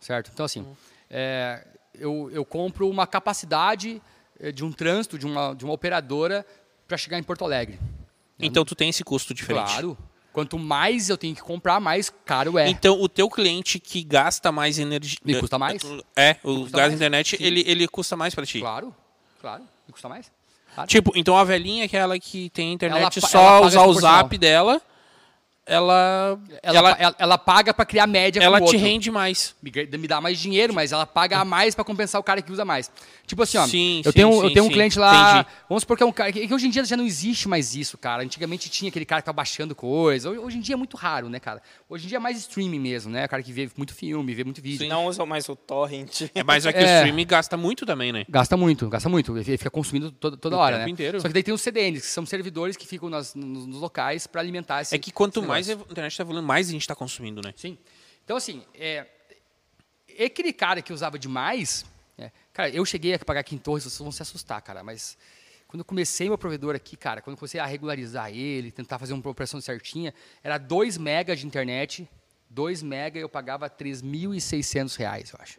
certo? 0.00 0.30
Então 0.32 0.46
assim, 0.46 0.66
é, 1.10 1.66
eu, 1.94 2.30
eu 2.32 2.44
compro 2.44 2.88
uma 2.88 3.06
capacidade 3.06 4.00
é, 4.40 4.52
de 4.52 4.64
um 4.64 4.72
trânsito 4.72 5.18
de 5.18 5.26
uma, 5.26 5.54
de 5.54 5.64
uma 5.64 5.74
operadora 5.74 6.46
para 6.86 6.96
chegar 6.96 7.18
em 7.18 7.22
Porto 7.22 7.44
Alegre. 7.44 7.78
Então 8.38 8.64
tu 8.64 8.74
tem 8.74 8.88
esse 8.88 9.04
custo 9.04 9.32
diferente. 9.32 9.72
Claro. 9.72 9.96
Quanto 10.32 10.58
mais 10.58 11.10
eu 11.10 11.18
tenho 11.18 11.34
que 11.34 11.42
comprar, 11.42 11.78
mais 11.78 12.10
caro 12.24 12.58
é. 12.58 12.68
Então 12.68 13.00
o 13.00 13.08
teu 13.08 13.28
cliente 13.28 13.78
que 13.78 14.02
gasta 14.02 14.50
mais 14.50 14.78
energia. 14.78 15.18
Me 15.22 15.38
custa 15.38 15.58
mais? 15.58 15.82
É, 16.16 16.36
o 16.42 16.64
gás 16.70 16.90
da 16.90 16.94
internet, 16.94 17.36
ele, 17.38 17.62
ele 17.66 17.86
custa 17.86 18.16
mais 18.16 18.34
para 18.34 18.46
ti. 18.46 18.60
Claro, 18.60 18.94
claro. 19.40 19.62
Me 19.86 19.92
custa 19.92 20.08
mais. 20.08 20.32
Claro. 20.74 20.88
Tipo, 20.88 21.12
então 21.14 21.36
a 21.36 21.44
velhinha, 21.44 21.84
aquela 21.84 22.18
que 22.18 22.48
tem 22.48 22.72
internet 22.72 23.18
ela, 23.18 23.28
só 23.28 23.56
ela 23.58 23.66
usar 23.66 23.82
o 23.84 23.92
zap 23.92 24.38
dela 24.38 24.80
ela 25.64 26.38
ela, 26.60 26.78
ela, 26.78 26.90
ela, 26.98 27.16
ela 27.18 27.38
paga 27.38 27.72
para 27.72 27.84
criar 27.84 28.06
média 28.06 28.42
ela 28.42 28.60
te 28.60 28.76
rende 28.76 29.10
mais. 29.12 29.54
Me, 29.62 29.70
me, 29.96 30.08
dá 30.08 30.20
mais 30.20 30.38
dinheiro 30.38 30.74
mas 30.74 30.90
ela 30.90 31.06
paga 31.06 31.38
a 31.38 31.44
mais 31.44 31.74
para 31.74 31.84
compensar 31.84 32.20
o 32.20 32.24
cara 32.24 32.42
que 32.42 32.50
usa 32.50 32.64
mais. 32.64 32.90
Tipo 33.26 33.42
assim 33.42 33.58
ó 33.58 33.66
sim, 33.66 34.02
eu 34.04 34.10
sim, 34.10 34.16
tenho 34.16 34.32
sim, 34.32 34.38
eu 34.38 34.52
tenho 34.52 34.64
sim, 34.64 34.70
um 34.70 34.72
cliente 34.72 34.98
lá 34.98 35.40
entendi. 35.40 35.56
vamos 35.68 35.82
supor 35.82 35.96
que 35.96 36.02
é 36.02 36.06
um 36.06 36.12
cara 36.12 36.32
que 36.32 36.52
hoje 36.52 36.66
em 36.66 36.70
dia 36.70 36.84
já 36.84 36.96
não 36.96 37.06
existe 37.06 37.48
mais 37.48 37.76
isso 37.76 37.96
cara. 37.96 38.24
Antigamente 38.24 38.68
tinha 38.68 38.88
aquele 38.88 39.04
cara 39.04 39.22
que 39.22 39.26
tá 39.26 39.32
baixando 39.32 39.74
coisa. 39.74 40.30
Hoje 40.30 40.58
em 40.58 40.60
dia 40.60 40.74
é 40.74 40.76
muito 40.76 40.96
raro 40.96 41.28
né 41.28 41.38
cara? 41.38 41.62
Hoje 41.88 42.06
em 42.06 42.08
dia 42.08 42.16
é 42.16 42.20
mais 42.20 42.38
streaming 42.38 42.80
mesmo 42.80 43.12
né? 43.12 43.24
O 43.24 43.28
cara 43.28 43.42
que 43.42 43.52
vê 43.52 43.70
muito 43.76 43.94
filme 43.94 44.34
vê 44.34 44.42
muito 44.42 44.60
vídeo. 44.60 44.78
Sim. 44.80 44.88
não 44.88 45.06
usa 45.06 45.24
mais 45.24 45.48
o 45.48 45.54
torrent. 45.54 46.22
É 46.34 46.42
mas 46.42 46.66
é 46.66 46.72
que 46.72 46.78
é, 46.78 46.82
o 46.82 46.96
streaming 46.96 47.26
gasta 47.26 47.56
muito 47.56 47.86
também 47.86 48.12
né? 48.12 48.24
Gasta 48.28 48.56
muito 48.56 48.88
gasta 48.88 49.08
muito. 49.08 49.36
Ele 49.36 49.56
fica 49.56 49.70
consumindo 49.70 50.10
toda, 50.10 50.36
toda 50.36 50.56
o 50.56 50.58
hora 50.58 50.76
tempo 50.76 50.86
né? 50.86 50.92
inteiro. 50.92 51.20
só 51.20 51.28
que 51.28 51.34
daí 51.34 51.42
tem 51.42 51.54
os 51.54 51.60
CDNs 51.60 52.00
que 52.00 52.06
são 52.06 52.26
servidores 52.26 52.76
que 52.76 52.86
ficam 52.86 53.08
nas, 53.08 53.34
nos, 53.34 53.66
nos 53.66 53.80
locais 53.80 54.26
para 54.26 54.40
alimentar 54.40 54.82
esse 54.82 54.94
é 54.94 54.98
que 54.98 55.12
quanto 55.12 55.40
mais 55.40 55.51
a 55.52 55.60
internet 55.60 56.12
está 56.12 56.24
mais 56.24 56.68
a 56.68 56.72
gente 56.72 56.82
está 56.82 56.94
consumindo, 56.94 57.40
né? 57.42 57.52
Sim. 57.56 57.78
Então, 58.24 58.36
assim, 58.36 58.64
é, 58.74 59.06
aquele 60.24 60.52
cara 60.52 60.82
que 60.82 60.92
usava 60.92 61.18
demais. 61.18 61.84
É, 62.18 62.30
cara, 62.52 62.70
eu 62.70 62.84
cheguei 62.84 63.14
a 63.14 63.18
pagar 63.18 63.40
aqui 63.40 63.54
em 63.54 63.58
Torres, 63.58 63.84
vocês 63.84 63.98
vão 63.98 64.12
se 64.12 64.22
assustar, 64.22 64.60
cara, 64.62 64.82
mas 64.82 65.16
quando 65.66 65.80
eu 65.80 65.84
comecei 65.84 66.28
meu 66.28 66.36
provedor 66.36 66.74
aqui, 66.74 66.96
cara, 66.96 67.22
quando 67.22 67.34
eu 67.34 67.38
comecei 67.38 67.58
a 67.58 67.64
regularizar 67.64 68.30
ele, 68.30 68.70
tentar 68.70 68.98
fazer 68.98 69.14
uma 69.14 69.30
operação 69.30 69.60
certinha, 69.60 70.12
era 70.42 70.58
2 70.58 70.98
megas 70.98 71.40
de 71.40 71.46
internet, 71.46 72.08
2 72.50 72.82
mega 72.82 73.18
eu 73.18 73.28
pagava 73.28 73.70
3.600 73.70 74.96
reais, 74.96 75.30
eu 75.32 75.38
acho. 75.40 75.58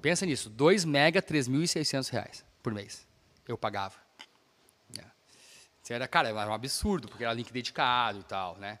Pensa 0.00 0.24
nisso, 0.24 0.48
2 0.48 0.84
mega, 0.84 1.22
3.600 1.22 2.10
reais 2.10 2.44
por 2.62 2.72
mês 2.72 3.06
eu 3.46 3.58
pagava. 3.58 4.01
Era, 5.90 6.06
cara, 6.06 6.28
era 6.28 6.50
um 6.50 6.54
absurdo, 6.54 7.08
porque 7.08 7.24
era 7.24 7.32
link 7.32 7.52
dedicado 7.52 8.20
e 8.20 8.22
tal, 8.22 8.56
né? 8.56 8.78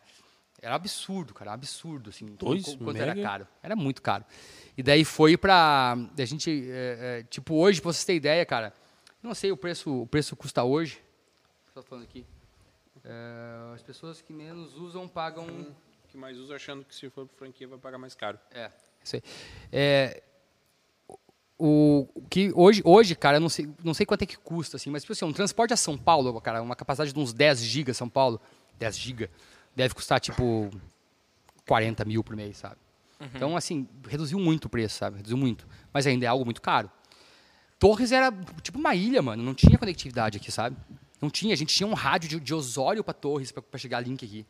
Era 0.60 0.76
absurdo, 0.76 1.34
cara, 1.34 1.52
absurdo, 1.52 2.10
assim, 2.10 2.26
Dois 2.38 2.76
quanto 2.76 2.92
mega? 2.92 3.10
era 3.10 3.20
caro. 3.20 3.48
Era 3.60 3.74
muito 3.74 4.00
caro. 4.00 4.24
E 4.76 4.82
daí 4.82 5.04
foi 5.04 5.36
pra. 5.36 5.96
A 6.16 6.24
gente. 6.24 6.70
É, 6.70 7.18
é, 7.20 7.22
tipo, 7.24 7.56
hoje, 7.56 7.80
pra 7.80 7.92
vocês 7.92 8.04
terem 8.04 8.18
ideia, 8.18 8.46
cara, 8.46 8.72
não 9.20 9.34
sei 9.34 9.50
o 9.50 9.56
preço, 9.56 10.02
o 10.02 10.06
preço 10.06 10.36
custa 10.36 10.62
hoje. 10.62 11.02
Estou 11.66 11.82
falando 11.82 12.04
aqui. 12.04 12.24
É, 13.04 13.74
as 13.74 13.82
pessoas 13.82 14.22
que 14.22 14.32
menos 14.32 14.76
usam 14.76 15.08
pagam. 15.08 15.46
Hum, 15.46 15.74
que 16.08 16.16
mais 16.16 16.38
usa 16.38 16.54
achando 16.54 16.84
que 16.84 16.94
se 16.94 17.08
for 17.10 17.26
franquia 17.36 17.66
vai 17.66 17.78
pagar 17.78 17.98
mais 17.98 18.14
caro. 18.14 18.38
É, 18.52 18.70
isso 19.02 19.16
aí. 19.16 19.22
É, 19.72 20.22
o 21.58 22.08
que 22.28 22.52
hoje, 22.54 22.82
hoje, 22.84 23.14
cara, 23.14 23.36
eu 23.36 23.40
não 23.40 23.48
sei, 23.48 23.68
não 23.84 23.94
sei 23.94 24.04
quanto 24.04 24.22
é 24.22 24.26
que 24.26 24.36
custa, 24.36 24.76
assim, 24.76 24.90
mas 24.90 25.02
tipo 25.02 25.12
assim, 25.12 25.24
um 25.24 25.32
transporte 25.32 25.72
a 25.72 25.76
São 25.76 25.96
Paulo, 25.96 26.40
cara, 26.40 26.62
uma 26.62 26.74
capacidade 26.74 27.12
de 27.12 27.18
uns 27.18 27.32
10 27.32 27.62
GB 27.62 27.94
São 27.94 28.08
Paulo, 28.08 28.40
10 28.78 28.98
GB, 28.98 29.30
deve 29.76 29.94
custar 29.94 30.20
tipo 30.20 30.70
40 31.66 32.04
mil 32.04 32.24
por 32.24 32.34
mês, 32.34 32.56
sabe? 32.56 32.76
Uhum. 33.20 33.28
Então, 33.34 33.56
assim, 33.56 33.88
reduziu 34.08 34.38
muito 34.38 34.64
o 34.64 34.68
preço, 34.68 34.96
sabe? 34.98 35.18
Reduziu 35.18 35.36
muito. 35.36 35.66
Mas 35.92 36.06
ainda 36.06 36.24
é 36.24 36.28
algo 36.28 36.44
muito 36.44 36.60
caro. 36.60 36.90
Torres 37.78 38.12
era 38.12 38.32
tipo 38.62 38.78
uma 38.78 38.94
ilha, 38.94 39.22
mano. 39.22 39.42
Não 39.42 39.54
tinha 39.54 39.78
conectividade 39.78 40.38
aqui, 40.38 40.50
sabe? 40.50 40.76
Não 41.20 41.30
tinha. 41.30 41.54
A 41.54 41.56
gente 41.56 41.74
tinha 41.74 41.86
um 41.86 41.94
rádio 41.94 42.28
de, 42.28 42.40
de 42.40 42.54
Osório 42.54 43.04
para 43.04 43.14
Torres 43.14 43.52
para 43.52 43.78
chegar 43.78 44.00
link 44.00 44.24
aqui. 44.24 44.46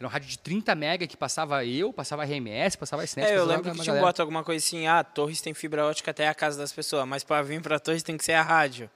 Era 0.00 0.08
um 0.08 0.10
rádio 0.10 0.30
de 0.30 0.38
30 0.38 0.74
mega 0.74 1.06
que 1.06 1.14
passava 1.14 1.62
eu, 1.62 1.92
passava 1.92 2.24
RMS, 2.24 2.78
passava 2.78 3.04
SNET. 3.04 3.30
É, 3.30 3.36
eu 3.36 3.44
lembro 3.44 3.70
que 3.70 3.82
tinha 3.82 4.00
bota 4.00 4.22
alguma 4.22 4.42
coisa 4.42 4.64
assim, 4.64 4.86
ah, 4.86 5.04
Torres 5.04 5.42
tem 5.42 5.52
fibra 5.52 5.84
ótica 5.84 6.10
até 6.10 6.26
a 6.26 6.34
casa 6.34 6.58
das 6.58 6.72
pessoas, 6.72 7.06
mas 7.06 7.22
para 7.22 7.42
vir 7.42 7.60
para 7.60 7.78
Torres 7.78 8.02
tem 8.02 8.16
que 8.16 8.24
ser 8.24 8.32
a 8.32 8.42
rádio. 8.42 8.88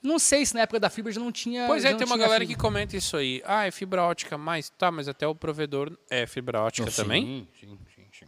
Não 0.00 0.20
sei 0.20 0.46
se 0.46 0.54
na 0.54 0.60
época 0.60 0.78
da 0.78 0.88
fibra 0.88 1.10
já 1.10 1.20
não 1.20 1.32
tinha. 1.32 1.66
Pois 1.66 1.84
é, 1.84 1.92
tem 1.92 2.06
uma 2.06 2.16
galera 2.16 2.44
fibra. 2.44 2.54
que 2.54 2.60
comenta 2.60 2.96
isso 2.96 3.16
aí. 3.16 3.42
Ah, 3.44 3.66
é 3.66 3.72
fibra 3.72 4.04
ótica, 4.04 4.38
mas 4.38 4.70
tá, 4.70 4.92
mas 4.92 5.08
até 5.08 5.26
o 5.26 5.34
provedor 5.34 5.90
é 6.08 6.24
fibra 6.24 6.60
ótica 6.60 6.86
não, 6.86 6.92
também? 6.92 7.24
Sim, 7.24 7.48
sim, 7.60 7.78
sim, 7.96 8.06
sim. 8.20 8.26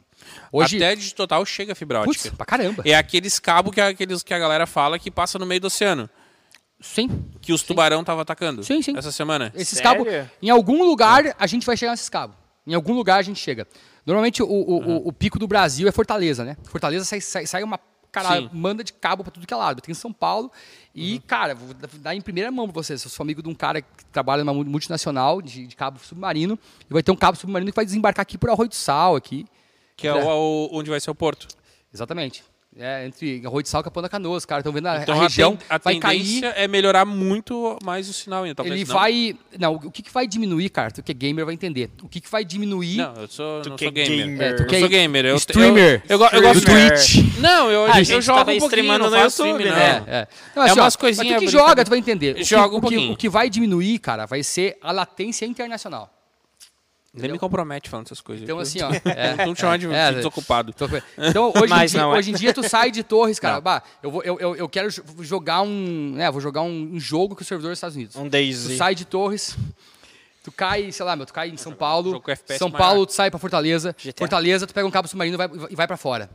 Hoje, 0.50 0.76
até 0.78 0.96
de 0.96 1.14
total 1.14 1.46
chega 1.46 1.76
fibra 1.76 2.00
ótica. 2.00 2.24
Putz, 2.24 2.36
pra 2.36 2.44
caramba. 2.44 2.82
É 2.84 2.94
aqueles 2.96 3.38
cabos 3.38 3.72
que, 3.72 3.80
aqueles 3.80 4.24
que 4.24 4.34
a 4.34 4.38
galera 4.38 4.66
fala 4.66 4.98
que 4.98 5.12
passa 5.12 5.38
no 5.38 5.46
meio 5.46 5.60
do 5.60 5.68
oceano. 5.68 6.10
Sim. 6.84 7.24
Que 7.40 7.52
os 7.52 7.62
tubarão 7.62 8.00
estavam 8.00 8.20
atacando. 8.20 8.62
Sim, 8.62 8.82
sim. 8.82 8.96
Essa 8.96 9.10
semana. 9.10 9.50
Esses 9.54 9.80
cabos. 9.80 10.06
Em 10.42 10.50
algum 10.50 10.84
lugar 10.84 11.34
a 11.38 11.46
gente 11.46 11.64
vai 11.64 11.76
chegar 11.76 11.92
nesses 11.92 12.08
cabos. 12.08 12.36
Em 12.66 12.74
algum 12.74 12.92
lugar 12.92 13.18
a 13.18 13.22
gente 13.22 13.40
chega. 13.40 13.66
Normalmente 14.04 14.42
o, 14.42 14.46
o, 14.46 14.78
uhum. 14.78 14.96
o, 14.96 15.08
o 15.08 15.12
pico 15.12 15.38
do 15.38 15.48
Brasil 15.48 15.88
é 15.88 15.92
Fortaleza, 15.92 16.44
né? 16.44 16.56
Fortaleza 16.64 17.04
sai, 17.04 17.20
sai, 17.20 17.46
sai 17.46 17.62
uma 17.62 17.80
cara, 18.12 18.48
manda 18.52 18.84
de 18.84 18.92
cabo 18.92 19.24
para 19.24 19.32
tudo 19.32 19.46
que 19.46 19.52
é 19.52 19.56
lado. 19.56 19.80
Tem 19.80 19.92
em 19.92 19.94
São 19.94 20.12
Paulo 20.12 20.52
e, 20.94 21.14
uhum. 21.14 21.22
cara, 21.26 21.54
vou 21.54 21.74
dar 21.74 22.14
em 22.14 22.20
primeira 22.20 22.50
mão 22.50 22.66
para 22.66 22.74
você. 22.74 22.96
Se 22.96 23.06
eu 23.06 23.10
sou 23.10 23.24
amigo 23.24 23.42
de 23.42 23.48
um 23.48 23.54
cara 23.54 23.80
que 23.82 24.04
trabalha 24.12 24.44
numa 24.44 24.62
multinacional 24.62 25.42
de, 25.42 25.66
de, 25.66 25.74
cabo 25.74 25.98
submarino, 25.98 26.58
e 26.88 26.92
vai 26.92 27.02
ter 27.02 27.10
um 27.10 27.16
cabo 27.16 27.36
submarino 27.36 27.72
que 27.72 27.76
vai 27.76 27.84
desembarcar 27.84 28.22
aqui 28.22 28.38
por 28.38 28.50
Arroio 28.50 28.68
do 28.68 28.74
Sal, 28.74 29.16
aqui. 29.16 29.46
Que 29.96 30.06
é 30.06 30.14
o, 30.14 30.68
onde 30.72 30.90
vai 30.90 31.00
ser 31.00 31.10
o 31.10 31.14
porto. 31.14 31.48
Exatamente. 31.92 32.44
É, 32.76 33.06
entre 33.06 33.40
Arroio 33.46 33.62
de 33.62 33.68
Sal 33.68 33.82
e 33.82 33.84
Capão 33.84 34.02
da 34.02 34.08
Canoa. 34.08 34.36
Os 34.36 34.44
caras 34.44 34.62
estão 34.62 34.72
vendo 34.72 34.86
a, 34.86 35.00
então, 35.00 35.16
a 35.16 35.22
região. 35.22 35.56
A, 35.68 35.78
vai 35.78 35.96
cair. 35.96 36.42
é 36.56 36.66
melhorar 36.66 37.04
muito 37.04 37.78
mais 37.84 38.08
o 38.08 38.12
sinal 38.12 38.42
ainda. 38.42 38.56
Talvez 38.56 38.80
ele 38.80 38.88
não. 38.88 38.94
vai. 38.94 39.36
Não, 39.58 39.74
o 39.74 39.90
que, 39.90 40.02
que 40.02 40.12
vai 40.12 40.26
diminuir, 40.26 40.68
cara? 40.70 40.90
Tu 40.90 41.02
que 41.02 41.12
é 41.12 41.14
gamer 41.14 41.44
vai 41.44 41.54
entender. 41.54 41.90
O 42.02 42.08
que, 42.08 42.20
que 42.20 42.28
vai 42.28 42.44
diminuir. 42.44 42.96
Não, 42.96 43.14
eu 43.14 43.28
sou, 43.28 43.62
não 43.64 43.78
sou 43.78 43.88
é 43.88 43.90
gamer. 43.92 44.26
gamer. 44.26 44.42
É, 44.42 44.52
tu 44.54 44.62
eu 44.74 44.80
sou 44.80 44.88
gamer. 44.88 45.24
Eu, 45.24 45.36
streamer. 45.36 46.02
Eu, 46.08 46.18
eu, 46.18 46.28
eu, 46.32 46.42
gosto 46.42 46.60
do 46.60 46.66
Twitch. 46.66 47.38
Não, 47.38 47.70
eu, 47.70 47.84
ah, 47.84 48.00
eu 48.00 48.20
jogo 48.20 48.40
um 48.40 48.58
pouquinho, 48.58 48.98
não 48.98 49.10
faço 49.10 49.46
stream, 49.46 49.58
né? 49.58 49.70
não. 49.70 49.76
É, 49.76 50.04
é. 50.06 50.28
Não, 50.56 50.62
assim, 50.64 50.78
é 50.78 50.82
umas 50.82 50.96
coisinhas. 50.96 51.30
Mas 51.30 51.42
tu 51.42 51.46
que 51.46 51.52
joga, 51.52 51.84
tu 51.84 51.90
vai 51.90 51.98
entender. 51.98 52.42
Joga 52.42 52.76
um 52.76 52.80
pouquinho. 52.80 53.12
O 53.12 53.16
que 53.16 53.28
vai 53.28 53.48
diminuir, 53.48 53.98
cara, 54.00 54.26
vai 54.26 54.42
ser 54.42 54.76
a 54.82 54.90
latência 54.90 55.46
internacional. 55.46 56.10
Nem 57.14 57.30
me 57.30 57.38
compromete 57.38 57.88
falando 57.88 58.06
essas 58.06 58.20
coisas. 58.20 58.42
Então, 58.42 58.58
assim, 58.58 58.80
ó. 58.82 58.90
É, 59.04 59.46
não 59.46 59.54
te 59.54 59.60
chamar 59.60 59.78
de, 59.78 59.86
é, 59.86 60.12
desocupado. 60.12 60.74
Então, 61.16 61.52
hoje, 61.54 61.72
em 61.72 61.86
dia, 61.86 62.00
é. 62.00 62.06
hoje 62.06 62.30
em 62.30 62.34
dia, 62.34 62.52
tu 62.52 62.68
sai 62.68 62.90
de 62.90 63.04
torres, 63.04 63.38
cara. 63.38 63.60
Bah, 63.60 63.82
eu, 64.02 64.10
vou, 64.10 64.22
eu, 64.22 64.40
eu, 64.40 64.56
eu 64.56 64.68
quero 64.68 64.88
jogar 65.20 65.62
um. 65.62 66.12
Né, 66.14 66.30
vou 66.30 66.40
jogar 66.40 66.62
um, 66.62 66.98
jogo 66.98 67.36
com 67.36 67.42
o 67.42 67.44
servidor 67.44 67.70
dos 67.70 67.78
Estados 67.78 67.94
Unidos. 67.94 68.16
Um 68.16 68.28
Daisy. 68.28 68.70
Tu 68.70 68.76
sai 68.76 68.94
de 68.94 69.04
torres. 69.04 69.56
Tu 70.42 70.52
cai, 70.52 70.92
sei 70.92 71.06
lá, 71.06 71.16
meu, 71.16 71.24
tu 71.24 71.32
cai 71.32 71.48
em 71.48 71.56
São 71.56 71.72
Paulo, 71.72 72.10
jogo 72.10 72.24
com 72.24 72.30
FPS 72.30 72.58
São 72.58 72.68
maior. 72.68 72.78
Paulo, 72.78 73.06
tu 73.06 73.14
sai 73.14 73.30
pra 73.30 73.38
Fortaleza, 73.38 73.96
GTA. 73.98 74.12
Fortaleza, 74.18 74.66
tu 74.66 74.74
pega 74.74 74.86
um 74.86 74.90
cabo 74.90 75.08
submarino 75.08 75.36
e 75.36 75.38
vai, 75.38 75.50
e 75.70 75.74
vai 75.74 75.86
pra 75.86 75.96
fora. 75.96 76.28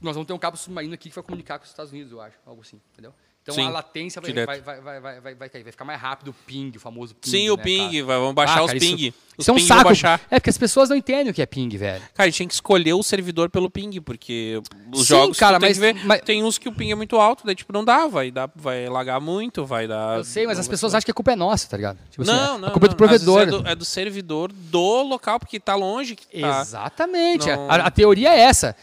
Nós 0.00 0.14
vamos 0.14 0.26
ter 0.26 0.32
um 0.32 0.38
cabo 0.38 0.56
submarino 0.56 0.94
aqui 0.94 1.08
que 1.08 1.14
vai 1.14 1.24
comunicar 1.24 1.58
com 1.58 1.64
os 1.64 1.70
Estados 1.70 1.92
Unidos, 1.92 2.12
eu 2.12 2.20
acho, 2.20 2.36
algo 2.46 2.60
assim, 2.60 2.80
entendeu? 2.92 3.12
Então 3.42 3.56
Sim, 3.56 3.66
a 3.66 3.70
latência 3.70 4.22
vai, 4.22 4.32
vai, 4.32 4.60
vai, 4.60 4.80
vai, 4.80 5.20
vai, 5.20 5.34
vai, 5.34 5.48
cair, 5.48 5.64
vai 5.64 5.72
ficar 5.72 5.84
mais 5.84 6.00
rápido 6.00 6.28
o 6.28 6.32
ping, 6.46 6.70
o 6.76 6.78
famoso 6.78 7.12
ping. 7.16 7.28
Sim, 7.28 7.50
o 7.50 7.56
né, 7.56 7.62
ping, 7.64 7.90
cara? 7.90 8.04
vai- 8.04 8.18
vamos 8.18 8.34
baixar 8.34 8.58
Ah, 8.58 8.62
os 8.62 8.66
cara, 8.68 8.78
ping. 8.78 8.94
Isso, 8.94 9.14
os 9.36 9.42
isso 9.42 9.50
é 9.50 9.52
um 9.52 9.56
ping 9.56 9.66
saco. 9.66 9.88
É 10.30 10.38
porque 10.38 10.50
as 10.50 10.58
pessoas 10.58 10.88
não 10.88 10.96
entendem 10.96 11.30
o 11.30 11.34
que 11.34 11.42
é 11.42 11.46
ping, 11.46 11.68
velho. 11.76 12.00
Cara, 12.14 12.22
a 12.22 12.26
gente 12.26 12.36
tinha 12.36 12.46
que 12.46 12.54
escolher 12.54 12.92
o 12.92 13.02
servidor 13.02 13.50
pelo 13.50 13.68
ping, 13.68 14.00
porque 14.00 14.62
os 14.94 15.00
Sim, 15.00 15.06
jogos 15.06 15.38
cara, 15.40 15.58
tu 15.58 15.62
tem 15.62 15.70
mas- 15.70 15.76
que 15.76 15.80
ver, 15.80 16.06
mas- 16.06 16.20
tem 16.20 16.44
uns 16.44 16.56
que 16.56 16.68
o 16.68 16.72
ping 16.72 16.92
é 16.92 16.94
muito 16.94 17.16
alto, 17.16 17.44
daí 17.44 17.56
tipo 17.56 17.72
não 17.72 17.84
dá, 17.84 18.06
vai 18.06 18.30
dar, 18.30 18.48
vai 18.54 18.88
lagar 18.88 19.20
muito, 19.20 19.66
vai 19.66 19.88
dar. 19.88 20.18
Eu 20.18 20.24
sei, 20.24 20.46
mas 20.46 20.56
não 20.58 20.60
as 20.60 20.68
pessoas 20.68 20.94
acham 20.94 21.04
que 21.04 21.10
a 21.10 21.14
culpa 21.14 21.32
é 21.32 21.36
nossa, 21.36 21.68
tá 21.68 21.76
ligado? 21.76 21.98
Tipo 22.10 22.22
assim, 22.22 22.30
Não, 22.30 22.54
é- 22.54 22.58
não, 22.58 22.68
a 22.68 22.70
culpa 22.70 22.86
é 22.86 22.90
do 22.90 22.96
não, 22.96 23.04
às 23.06 23.10
vezes 23.10 23.24
provedor. 23.26 23.42
É 23.42 23.62
do, 23.64 23.68
é 23.70 23.74
do 23.74 23.84
servidor 23.84 24.52
do 24.52 25.02
local, 25.02 25.40
porque 25.40 25.58
tá 25.58 25.74
longe 25.74 26.14
tá. 26.14 26.60
Exatamente. 26.60 27.48
Não- 27.48 27.68
A, 27.68 27.74
a 27.86 27.90
teoria 27.90 28.28
é 28.32 28.38
essa. 28.40 28.76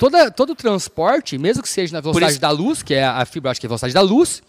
Toda, 0.00 0.30
todo 0.30 0.54
transporte, 0.54 1.36
mesmo 1.36 1.62
que 1.62 1.68
seja 1.68 1.92
na 1.92 2.00
velocidade 2.00 2.32
isso- 2.32 2.40
da 2.40 2.50
luz, 2.50 2.82
que 2.82 2.94
é 2.94 3.04
a 3.04 3.22
fibra 3.26 3.50
ótica, 3.50 3.60
que 3.60 3.66
é 3.66 3.68
a 3.68 3.72
velocidade 3.76 3.92
da 3.92 4.00
luz, 4.00 4.42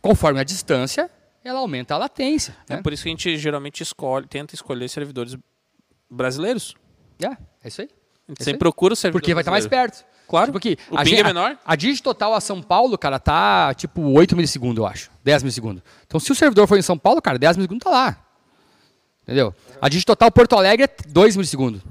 conforme 0.00 0.38
a 0.38 0.44
distância, 0.44 1.10
ela 1.42 1.58
aumenta 1.58 1.94
a 1.94 1.98
latência. 1.98 2.56
É 2.68 2.76
né? 2.76 2.80
por 2.82 2.92
isso 2.92 3.02
que 3.02 3.08
a 3.08 3.12
gente 3.12 3.36
geralmente 3.36 3.82
escolhe, 3.82 4.28
tenta 4.28 4.54
escolher 4.54 4.88
servidores 4.88 5.36
brasileiros. 6.08 6.74
É, 7.20 7.26
é 7.26 7.36
isso 7.68 7.80
aí. 7.80 7.88
A 8.28 8.30
gente 8.30 8.42
É 8.42 8.44
sempre 8.44 8.60
procura 8.60 8.94
o 8.94 8.96
servidor 8.96 9.20
Porque 9.20 9.34
vai 9.34 9.40
estar 9.42 9.50
mais 9.50 9.66
brasileiro. 9.66 9.92
perto. 9.92 10.14
Claro. 10.28 10.46
Tipo 10.46 10.58
aqui, 10.58 10.78
O 10.88 10.96
a, 10.96 11.02
ping 11.02 11.16
é 11.16 11.24
menor? 11.24 11.58
A, 11.64 11.72
a 11.72 11.76
Digitotal 11.76 12.32
a 12.32 12.40
São 12.40 12.62
Paulo, 12.62 12.96
cara, 12.96 13.18
tá 13.18 13.74
tipo 13.74 14.00
8 14.02 14.36
milissegundos, 14.36 14.78
eu 14.78 14.86
acho. 14.86 15.10
10 15.24 15.42
milissegundos. 15.42 15.82
Então, 16.06 16.20
se 16.20 16.30
o 16.30 16.34
servidor 16.34 16.68
for 16.68 16.78
em 16.78 16.82
São 16.82 16.96
Paulo, 16.96 17.20
cara, 17.20 17.38
10 17.38 17.56
milissegundos 17.56 17.84
tá 17.84 17.90
lá. 17.90 18.24
Entendeu? 19.24 19.52
A 19.82 19.88
Digitotal 19.88 20.30
Porto 20.30 20.54
Alegre 20.56 20.84
é 20.84 21.08
2 21.08 21.34
milissegundos. 21.36 21.82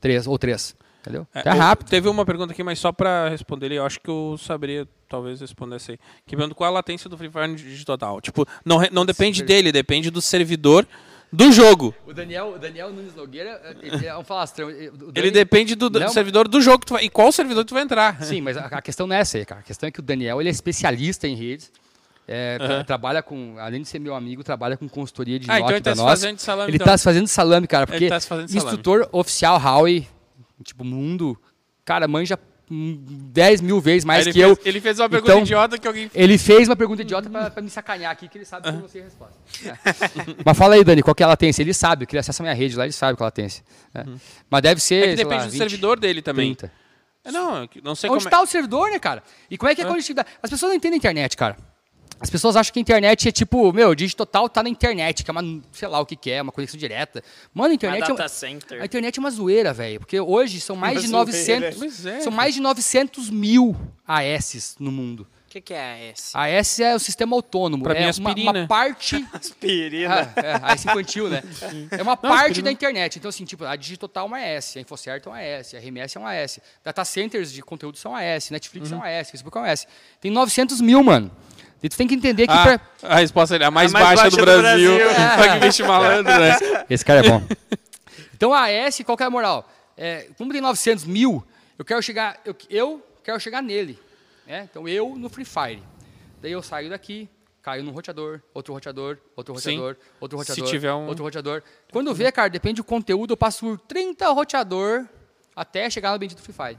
3 0.00 0.26
ou 0.28 0.38
3. 0.38 0.74
Entendeu? 1.00 1.26
É, 1.34 1.42
tá 1.42 1.54
eu- 1.54 1.58
rápido. 1.58 1.88
Teve 1.88 2.08
uma 2.08 2.24
pergunta 2.26 2.52
aqui, 2.52 2.62
mas 2.62 2.78
só 2.78 2.92
pra 2.92 3.28
responder 3.28 3.66
ele, 3.66 3.76
eu 3.78 3.86
acho 3.86 4.00
que 4.00 4.08
eu 4.10 4.36
saberia 4.38 4.86
talvez 5.08 5.40
responder 5.40 5.76
essa 5.76 5.92
aí. 5.92 5.98
Que 6.26 6.36
pergunta 6.36 6.54
qual 6.54 6.68
é 6.68 6.70
a 6.70 6.74
latência 6.74 7.08
do 7.08 7.16
Free 7.16 7.30
Fire 7.30 7.54
digital. 7.54 8.20
Tipo, 8.20 8.46
não, 8.64 8.80
não 8.92 9.06
depende 9.06 9.42
dele, 9.42 9.72
depende 9.72 10.10
do 10.10 10.20
servidor 10.20 10.86
do 11.32 11.50
jogo. 11.52 11.94
O 12.06 12.12
Daniel, 12.12 12.54
o 12.56 12.58
Daniel 12.58 12.92
Nunes 12.92 13.14
Nogueira 13.14 13.76
ele 13.82 14.04
é 14.06 14.16
um 14.18 14.24
falastrão. 14.24 14.68
Ele 14.68 15.30
depende 15.30 15.74
do, 15.74 15.88
do 15.88 16.08
servidor 16.10 16.46
do 16.48 16.60
jogo 16.60 16.80
que 16.80 16.86
tu 16.86 16.94
vai, 16.94 17.04
e 17.04 17.08
qual 17.08 17.30
servidor 17.32 17.64
tu 17.64 17.72
vai 17.72 17.82
entrar. 17.84 18.22
Sim, 18.22 18.40
mas 18.40 18.56
a, 18.56 18.66
a 18.66 18.82
questão 18.82 19.06
não 19.06 19.14
é 19.16 19.20
essa 19.20 19.38
aí, 19.38 19.44
cara. 19.46 19.60
A 19.60 19.64
questão 19.64 19.86
é 19.88 19.90
que 19.90 20.00
o 20.00 20.02
Daniel 20.02 20.40
ele 20.40 20.48
é 20.48 20.52
especialista 20.52 21.26
em 21.28 21.34
redes. 21.34 21.70
é, 22.28 22.58
tra- 22.58 22.66
Aham. 22.74 22.84
trabalha 22.84 23.22
com, 23.22 23.56
além 23.58 23.82
de 23.82 23.88
ser 23.88 23.98
meu 23.98 24.14
amigo, 24.14 24.44
trabalha 24.44 24.76
com 24.76 24.88
consultoria 24.88 25.38
de 25.38 25.50
Ah, 25.50 25.58
então 25.60 25.70
ele 25.70 25.80
tá 25.80 25.90
pra 25.90 25.94
se 25.96 26.00
nós. 26.02 26.10
fazendo 26.10 26.36
de 26.36 26.42
salame, 26.42 26.70
Ele 26.70 26.76
então. 26.76 26.86
tá 26.86 26.98
se 26.98 27.04
fazendo 27.04 27.26
salame, 27.26 27.66
cara, 27.66 27.86
porque 27.86 28.04
Ele 28.04 28.08
tá 28.10 28.20
se 28.20 28.26
fazendo 28.28 28.48
salame. 28.48 28.66
instrutor 28.68 29.08
oficial 29.12 29.60
Howie, 29.60 30.06
tipo, 30.62 30.84
mundo, 30.84 31.40
cara, 31.84 32.06
manja 32.06 32.38
hum, 32.70 33.02
10 33.32 33.60
mil 33.60 33.80
vezes 33.80 34.04
mais 34.04 34.24
que 34.24 34.30
ele, 34.30 34.40
eu. 34.40 34.56
fez, 34.56 34.66
ele 34.66 34.80
fez 34.80 34.98
uma 34.98 35.08
pergunta 35.08 35.32
Então, 35.32 35.42
idiota 35.42 35.78
que 35.78 35.88
alguém. 35.88 36.10
Ele 36.14 36.38
fez 36.38 36.68
uma 36.68 36.76
pergunta 36.76 37.02
idiota 37.02 37.28
pra, 37.28 37.50
pra 37.50 37.62
me 37.62 37.70
sacanear 37.70 38.12
aqui, 38.12 38.28
que 38.28 38.38
ele 38.38 38.44
sabe 38.44 38.68
que 38.68 38.76
eu 38.76 38.80
não 38.80 38.88
sei 38.88 39.02
a 39.02 39.04
resposta. 39.04 39.36
É. 39.64 39.72
Mas 40.44 40.56
fala 40.56 40.74
aí, 40.74 40.84
Dani, 40.84 41.02
qual 41.02 41.14
que 41.14 41.22
é 41.22 41.26
a 41.26 41.28
latência? 41.28 41.62
Ele 41.62 41.74
sabe, 41.74 42.06
que 42.06 42.14
ele 42.14 42.20
acessa 42.20 42.42
a 42.42 42.44
minha 42.44 42.54
rede 42.54 42.76
lá, 42.76 42.84
ele 42.84 42.92
sabe 42.92 43.16
qual 43.16 43.24
é 43.24 43.28
a 43.28 43.30
latência. 43.30 43.64
É. 43.94 44.04
Mas 44.48 44.62
deve 44.62 44.80
ser. 44.80 44.94
É 44.94 45.10
que 45.10 45.16
depende 45.16 45.36
lá, 45.36 45.46
do 45.46 45.50
20, 45.50 45.58
servidor 45.58 45.98
dele 45.98 46.22
também. 46.22 46.54
30. 46.54 46.72
É, 47.24 47.30
Não, 47.30 47.62
é 47.64 47.68
não 47.82 47.94
sei 47.94 48.08
Onde 48.08 48.18
como 48.20 48.28
está 48.28 48.42
o 48.42 48.46
servidor, 48.46 48.90
né, 48.90 48.98
cara? 48.98 49.22
E 49.50 49.58
como 49.58 49.70
é 49.70 49.74
que 49.74 49.82
é 49.82 49.84
a 49.84 49.88
conectividade? 49.88 50.28
As 50.42 50.48
pessoas 50.48 50.70
não 50.70 50.76
entendem 50.76 50.96
a 50.96 50.98
internet, 50.98 51.36
cara. 51.36 51.56
As 52.20 52.28
pessoas 52.28 52.54
acham 52.54 52.70
que 52.72 52.78
a 52.78 52.82
internet 52.82 53.28
é 53.28 53.32
tipo, 53.32 53.72
meu, 53.72 53.94
digital 53.94 54.46
tá 54.48 54.62
na 54.62 54.68
internet, 54.68 55.24
que 55.24 55.30
é 55.30 55.32
uma, 55.32 55.62
sei 55.72 55.88
lá 55.88 55.98
o 56.00 56.04
que, 56.06 56.14
que 56.14 56.30
é, 56.30 56.42
uma 56.42 56.52
conexão 56.52 56.78
direta. 56.78 57.24
Mano, 57.54 57.70
a 57.70 57.74
internet 57.74 58.04
é, 58.04 58.08
data 58.08 58.22
uma- 58.22 58.28
center. 58.28 58.82
a 58.82 58.84
internet 58.84 59.16
é 59.16 59.20
uma 59.20 59.30
zoeira, 59.30 59.72
velho. 59.72 60.00
Porque 60.00 60.20
hoje 60.20 60.60
são 60.60 60.76
mais 60.76 61.02
Uma 61.08 61.24
de 61.24 61.32
zoeira. 61.32 61.70
900, 61.70 61.78
Pois 61.78 62.06
é, 62.06 62.20
são 62.20 62.30
mais 62.30 62.54
de 62.54 62.60
900 62.60 63.30
mil 63.30 63.74
AS 64.06 64.76
no 64.78 64.92
mundo. 64.92 65.26
O 65.46 65.50
que, 65.50 65.60
que 65.60 65.74
é 65.74 66.12
AS? 66.12 66.30
AS 66.32 66.78
é 66.78 66.94
o 66.94 66.98
sistema 67.00 67.34
autônomo. 67.34 67.82
Pra 67.82 67.92
é 67.94 67.96
mim, 67.98 68.02
uma, 68.04 68.10
aspirina. 68.10 68.50
uma 68.52 68.66
parte 68.68 69.26
Aspirina. 69.34 70.32
ah, 70.36 70.40
é, 70.40 70.72
AS 70.74 70.84
infantil, 70.84 71.28
né? 71.28 71.42
É 71.90 72.02
uma 72.02 72.16
parte 72.16 72.62
da 72.62 72.70
internet. 72.70 73.18
Então, 73.18 73.28
assim, 73.30 73.44
tipo, 73.44 73.64
a 73.64 73.74
Digitotal 73.74 74.26
é 74.26 74.28
uma 74.28 74.38
AS, 74.38 74.76
a 74.76 74.80
Infocert 74.80 75.22
é 75.26 75.28
uma 75.28 75.38
AS, 75.40 75.74
a 75.74 75.78
RMS 75.78 76.16
é 76.16 76.20
uma 76.20 76.30
AS. 76.32 76.60
Data 76.84 77.04
centers 77.04 77.50
de 77.52 77.62
conteúdo 77.62 77.98
são 77.98 78.14
AS, 78.14 78.50
Netflix 78.50 78.92
é 78.92 78.94
uma 78.94 79.08
AS, 79.08 79.30
Facebook 79.30 79.56
é 79.58 79.60
uma 79.60 79.72
AS. 79.72 79.88
Tem 80.20 80.30
900 80.30 80.80
mil, 80.80 81.02
mano. 81.02 81.30
E 81.82 81.88
tu 81.88 81.96
tem 81.96 82.06
que 82.06 82.14
entender 82.14 82.46
que 82.46 82.52
Ah, 82.52 82.78
pra... 83.00 83.08
a 83.10 83.16
resposta 83.20 83.56
é 83.56 83.64
a 83.64 83.70
mais, 83.70 83.90
A 83.94 83.98
mais 83.98 84.04
baixa, 84.20 84.22
baixa 84.24 84.36
do 84.36 84.40
do 84.40 84.44
Brasil. 84.62 84.96
Brasil. 84.96 85.16
Olha 85.40 85.52
que 85.60 85.66
bicho 85.66 85.86
malandro, 85.86 86.32
né? 86.38 86.56
Esse 86.90 87.04
cara 87.04 87.24
é 87.24 87.28
bom. 87.28 87.42
então, 88.34 88.52
a 88.52 88.64
AS, 88.86 89.00
qual 89.04 89.16
que 89.16 89.22
é 89.22 89.26
a 89.26 89.30
moral? 89.30 89.68
É, 89.96 90.28
como 90.36 90.52
tem 90.52 90.60
900 90.60 91.04
mil, 91.04 91.44
eu 91.78 91.84
quero 91.84 92.02
chegar, 92.02 92.38
eu, 92.44 92.54
eu 92.68 93.06
quero 93.24 93.38
chegar 93.40 93.62
nele. 93.62 93.98
né? 94.46 94.68
Então, 94.70 94.86
eu 94.88 95.14
no 95.16 95.28
Free 95.28 95.44
Fire. 95.44 95.82
Daí 96.42 96.52
eu 96.52 96.62
saio 96.62 96.88
daqui, 96.90 97.28
caio 97.62 97.82
num 97.82 97.92
roteador, 97.92 98.40
outro 98.54 98.72
roteador, 98.74 99.18
outro 99.36 99.54
Sim. 99.58 99.76
roteador, 99.78 99.96
outro 100.20 100.38
Se 100.38 100.50
roteador, 100.50 100.70
tiver 100.70 100.92
um- 100.92 101.06
outro 101.06 101.24
roteador. 101.24 101.62
Quando 101.92 102.14
vê, 102.14 102.30
cara, 102.32 102.48
depende 102.48 102.76
do 102.76 102.84
conteúdo, 102.84 103.32
eu 103.32 103.36
passo 103.36 103.60
por 103.66 103.78
30 103.80 104.26
roteador 104.32 105.06
até 105.56 105.88
chegar 105.90 106.12
no 106.12 106.18
bendito 106.18 106.40
Free 106.42 106.54
Fire. 106.54 106.78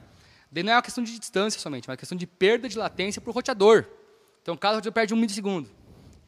Daí 0.51 0.63
não 0.63 0.73
é 0.73 0.75
uma 0.75 0.81
questão 0.81 1.03
de 1.03 1.17
distância 1.17 1.59
somente, 1.59 1.83
mas 1.87 1.89
é 1.89 1.91
uma 1.93 1.97
questão 1.97 2.17
de 2.17 2.25
perda 2.27 2.67
de 2.67 2.77
latência 2.77 3.21
para 3.21 3.29
o 3.29 3.33
roteador. 3.33 3.85
Então, 4.41 4.57
cada 4.57 4.75
roteador 4.75 4.93
perde 4.93 5.13
um 5.13 5.17
milissegundo, 5.17 5.69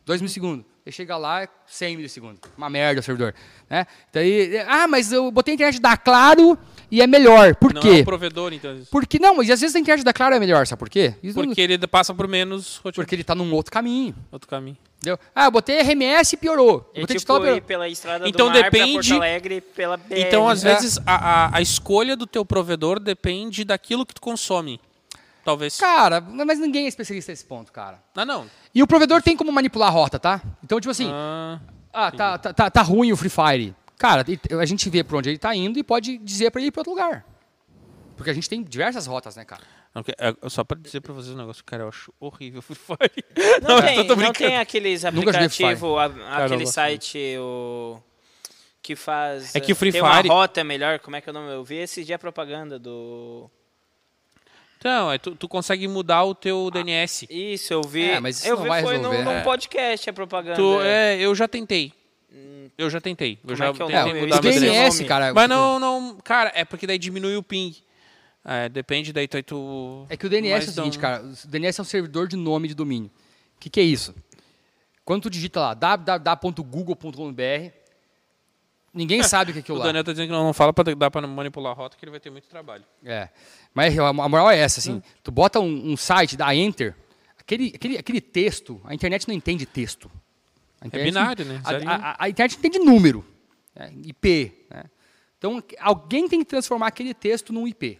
dois 0.06 0.22
milissegundos. 0.22 0.65
Ele 0.85 0.94
chega 0.94 1.15
lá, 1.15 1.44
é 1.44 1.48
100 1.65 1.95
milissegundos. 1.95 2.41
Uma 2.57 2.69
merda 2.69 2.99
o 2.99 3.03
servidor. 3.03 3.34
Né? 3.69 3.88
Daí, 4.11 4.57
ah, 4.68 4.85
mas 4.85 5.14
eu 5.14 5.31
botei 5.31 5.53
a 5.53 5.56
internet 5.56 5.80
da 5.81 5.95
Claro 5.95 6.57
e 6.91 7.02
é 7.02 7.07
melhor. 7.07 7.56
Por 7.56 7.73
Não 7.73 7.81
quê? 7.81 7.88
é 7.88 8.02
o 8.02 8.03
provedor, 8.03 8.52
então. 8.52 8.77
Porque 8.91 9.18
não, 9.18 9.35
mas 9.35 9.49
às 9.49 9.61
vezes 9.61 9.77
a 9.77 9.80
internet 9.80 10.03
da 10.03 10.11
Claro 10.11 10.35
é 10.35 10.40
melhor, 10.41 10.68
sabe 10.68 10.77
por 10.80 10.90
quê? 10.90 11.15
Isso 11.23 11.40
não- 11.40 11.45
Porque 11.45 11.61
ele 11.61 11.77
passa 11.88 12.14
por 12.14 12.27
menos 12.27 12.77
roteador. 12.80 12.95
porque 12.95 13.15
ele 13.15 13.22
está 13.22 13.34
num 13.34 13.53
outro 13.53 13.72
caminho. 13.72 14.14
outro 14.30 14.45
caminho. 14.49 14.77
Entendeu? 14.98 15.18
Ah, 15.34 15.45
eu 15.45 15.52
botei 15.52 15.80
RMS 15.80 16.34
e 16.35 16.38
piorou. 16.38 16.91
É 16.94 16.99
botei 16.99 17.15
tipo 17.18 17.34
piorou. 17.40 17.61
pela 17.61 17.88
estrada 17.88 18.27
Então 18.27 18.48
do 18.49 18.53
mar 18.53 18.64
depende- 18.69 18.94
Porto 19.10 19.14
Alegre 19.14 19.61
pela 19.61 19.95
BR. 19.95 20.19
Então, 20.19 20.49
às 20.49 20.65
É. 20.65 20.73
vezes, 20.73 20.98
a, 21.06 21.15
a, 21.45 21.57
a 21.57 21.61
escolha 21.61 22.18
do 22.18 22.27
teu 22.27 22.44
provedor 22.45 22.99
depende 22.99 23.64
daquilo 23.64 24.06
que 24.06 24.14
tu 24.14 24.22
consome. 24.22 24.81
Talvez. 25.43 25.77
Cara, 25.77 26.21
mas 26.21 26.59
ninguém 26.59 26.85
é 26.85 26.87
especialista 26.87 27.31
nesse 27.31 27.45
ponto, 27.45 27.71
cara. 27.71 28.01
Ah, 28.15 28.25
não. 28.25 28.49
E 28.73 28.81
o 28.81 28.87
provedor 28.87 29.21
tem 29.21 29.35
como 29.35 29.51
manipular 29.51 29.89
a 29.89 29.91
rota, 29.91 30.17
tá? 30.17 30.41
Então, 30.63 30.79
tipo 30.79 30.91
assim, 30.91 31.09
Ah, 31.11 31.59
ah, 31.91 32.11
tá, 32.11 32.37
tá, 32.37 32.53
tá, 32.53 32.69
tá 32.71 32.81
ruim 32.81 33.11
o 33.11 33.17
Free 33.17 33.29
Fire. 33.29 33.75
Cara, 33.97 34.25
a 34.59 34.65
gente 34.65 34.89
vê 34.89 35.03
por 35.03 35.17
onde 35.17 35.29
ele 35.29 35.37
tá 35.37 35.53
indo 35.55 35.77
e 35.77 35.83
pode 35.83 36.17
dizer 36.17 36.49
para 36.51 36.59
ele 36.61 36.67
ir 36.69 36.71
para 36.71 36.81
outro 36.81 36.91
lugar. 36.93 37.25
Porque 38.15 38.29
a 38.29 38.33
gente 38.33 38.49
tem 38.49 38.63
diversas 38.63 39.05
rotas, 39.05 39.35
né, 39.35 39.43
cara? 39.43 39.61
não, 39.93 40.03
é, 40.17 40.49
só 40.49 40.63
pra 40.63 40.77
dizer 40.79 41.01
pra 41.01 41.13
vocês 41.13 41.35
um 41.35 41.37
negócio, 41.37 41.63
cara, 41.63 41.83
eu 41.83 41.89
acho 41.89 42.11
horrível 42.19 42.59
o 42.59 42.61
Free 42.61 42.75
Fire. 42.75 43.25
Não, 43.61 43.75
mas 43.81 43.95
tem, 43.95 44.07
não 44.15 44.33
tem 44.33 44.57
aqueles 44.57 45.05
aplicativos, 45.05 45.83
aquele 46.31 46.65
site 46.65 47.19
o, 47.37 47.99
que 48.81 48.95
faz... 48.95 49.53
É 49.55 49.59
que 49.59 49.71
o 49.71 49.75
Free 49.75 49.91
tem 49.91 50.01
Fire- 50.01 50.27
uma 50.29 50.33
rota 50.35 50.63
melhor, 50.63 50.99
como 50.99 51.15
é 51.15 51.21
que 51.21 51.29
é 51.29 51.31
o 51.31 51.33
nome? 51.33 51.51
Eu 51.53 51.63
vi 51.63 51.75
esse 51.77 52.03
dia 52.03 52.15
a 52.15 52.19
propaganda 52.19 52.79
do... 52.79 53.49
Então, 54.84 55.10
é, 55.10 55.18
tu, 55.18 55.34
tu 55.34 55.47
consegue 55.47 55.88
mudar 55.88 56.26
o 56.26 56.35
teu 56.35 56.69
DNS. 56.69 57.26
Isso, 57.30 57.72
eu 57.72 57.81
vi. 57.84 58.03
É, 58.10 58.19
mas 58.19 58.39
isso 58.39 58.47
eu 58.49 58.55
não 58.57 58.64
vi, 58.64 58.68
vai 58.69 58.81
foi 58.84 58.97
num, 58.97 59.10
resolver. 59.11 59.23
num 59.23 59.31
É. 59.38 59.41
podcast 59.41 60.10
a 60.10 60.14
propaganda. 60.14 60.55
Tu, 60.57 60.81
é, 60.81 61.18
eu 61.19 61.34
já 61.34 61.47
tentei. 61.47 61.93
Eu 62.77 62.89
já 62.89 62.99
tentei. 62.99 63.34
Eu 63.34 63.38
Como 63.43 63.55
já 63.55 63.65
é 63.68 63.73
que 63.73 63.81
é 63.81 63.85
o 63.85 63.88
tentei 63.88 64.03
nome? 64.14 64.22
mudar 64.22 64.39
o 64.41 64.43
meu 64.43 64.51
DNS. 64.51 64.57
o 64.57 64.72
DNS, 64.73 64.97
nome. 64.97 65.07
cara. 65.07 65.34
Mas 65.34 65.47
não, 65.49 65.80
não, 65.80 66.18
cara, 66.22 66.51
é 66.53 66.65
porque 66.65 66.85
daí 66.85 66.97
diminui 66.97 67.38
o 67.38 67.43
ping. 67.43 67.73
É, 68.43 68.68
depende 68.68 69.14
daí 69.14 69.26
tu, 69.26 69.38
aí 69.38 69.43
tu 69.43 70.05
É 70.10 70.18
que 70.18 70.26
o 70.26 70.30
DNS 70.30 70.49
é 70.51 70.55
o 70.55 70.57
Mas 70.65 70.76
seguinte, 70.76 70.95
não- 70.95 71.01
cara. 71.01 71.23
O 71.23 71.47
DNS 71.47 71.80
é 71.80 71.81
um 71.81 71.85
servidor 71.85 72.27
de 72.27 72.35
nome 72.35 72.68
de 72.68 72.73
domínio. 72.76 73.10
O 73.55 73.60
que, 73.61 73.69
que 73.69 73.80
é 73.80 73.84
isso? 73.84 74.14
Quando 75.05 75.22
tu 75.23 75.30
digita 75.30 75.61
lá 75.61 75.73
www.google.com.br, 75.73 77.72
ninguém 78.93 79.21
sabe 79.23 79.51
o 79.51 79.53
que 79.53 79.59
é 79.59 79.61
aquilo 79.61 79.77
O 79.77 79.79
lá. 79.79 79.85
Daniel 79.87 80.03
tá 80.03 80.11
dizendo 80.11 80.27
que 80.27 80.31
não, 80.33 80.53
fala 80.53 80.71
pra 80.73 80.93
dar 80.93 81.09
pra 81.11 81.25
manipular 81.27 81.71
a 81.71 81.75
rota 81.75 81.97
que 81.97 82.03
ele 82.05 82.11
vai 82.11 82.19
ter 82.19 82.29
muito 82.29 82.47
trabalho. 82.47 82.83
É. 83.03 83.29
Mas 83.73 83.97
a 83.97 84.07
a 84.09 84.13
moral 84.13 84.49
é 84.51 84.57
essa, 84.57 84.79
assim. 84.79 85.01
Tu 85.23 85.31
bota 85.31 85.59
um, 85.59 85.91
um 85.91 85.97
site, 85.97 86.37
dá 86.37 86.53
enter, 86.55 86.95
aquele, 87.39 87.71
aquele, 87.75 87.97
aquele 87.97 88.21
texto, 88.21 88.79
a 88.85 88.93
internet 88.93 89.27
não 89.27 89.33
entende 89.35 89.65
texto. 89.65 90.09
Internet 90.85 91.05
binário, 91.13 91.45
não- 91.45 91.53
né? 91.55 91.61
A- 91.85 91.95
a- 92.11 92.15
a 92.25 92.29
internet 92.29 92.57
entende 92.57 92.77
número, 92.79 93.25
né? 93.73 93.91
IP. 94.03 94.65
né? 94.69 94.83
Então, 95.37 95.61
alguém 95.79 96.27
tem 96.27 96.39
que 96.39 96.45
transformar 96.45 96.87
aquele 96.87 97.13
texto 97.13 97.51
num 97.53 97.67
IP. 97.67 97.99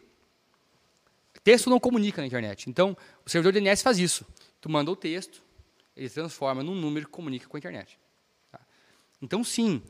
Texto 1.43 1.69
não 1.69 1.79
comunica 1.79 2.21
na 2.21 2.27
internet. 2.27 2.69
Então, 2.69 2.95
o 3.25 3.29
servidor 3.29 3.51
DNS 3.53 3.83
faz 3.83 3.99
isso. 3.99 4.25
Tu 4.61 4.69
manda 4.69 4.89
o 4.89 4.95
texto, 4.95 5.41
ele 5.95 6.09
transforma 6.09 6.63
num 6.63 6.73
número 6.75 7.05
que 7.05 7.11
comunica 7.11 7.47
com 7.47 7.57
a 7.57 7.59
internet. 7.59 7.99
tá? 8.51 8.59
Então, 9.21 9.43
sim, 9.43 9.81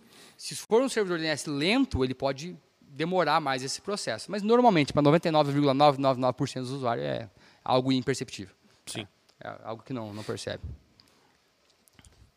se 0.43 0.55
for 0.55 0.81
um 0.81 0.89
servidor 0.89 1.19
DNS 1.19 1.49
lento, 1.49 2.03
ele 2.03 2.13
pode 2.13 2.57
demorar 2.81 3.39
mais 3.39 3.63
esse 3.63 3.79
processo. 3.81 4.29
Mas, 4.29 4.41
normalmente, 4.43 4.91
para 4.91 5.01
99,999% 5.03 6.59
dos 6.59 6.71
usuários, 6.71 7.05
é 7.05 7.29
algo 7.63 7.93
imperceptível. 7.93 8.53
Sim. 8.85 9.07
É 9.41 9.55
algo 9.63 9.81
que 9.83 9.93
não, 9.93 10.13
não 10.13 10.21
percebe. 10.21 10.61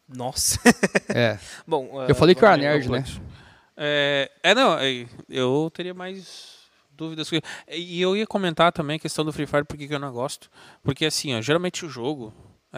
Nossa. 0.09 0.61
É. 1.09 1.37
Bom, 1.66 2.05
Eu 2.09 2.15
falei 2.15 2.35
que 2.37 2.45
eu 2.45 2.49
era 2.49 2.57
vamos- 2.57 2.89
nerd, 2.89 3.19
né? 3.19 3.23
É, 3.77 4.31
é, 4.43 4.55
não, 4.55 4.78
é, 4.78 5.05
eu 5.28 5.69
teria 5.74 5.93
mais 5.93 6.59
dúvidas. 6.93 7.28
E 7.69 8.01
eu 8.01 8.16
ia 8.16 8.27
comentar 8.27 8.73
também 8.73 8.97
a 8.97 9.01
questão 9.01 9.24
do 9.24 9.33
Free 9.33 9.47
Fire, 9.47 9.65
porque 9.65 9.89
que 9.89 9.95
eu 9.95 9.99
não 9.99 10.12
gosto. 10.12 10.49
Porque 10.83 11.05
assim, 11.07 11.35
ó, 11.37 11.41
geralmente 11.43 11.85
o 11.85 11.89
jogo, 11.89 12.33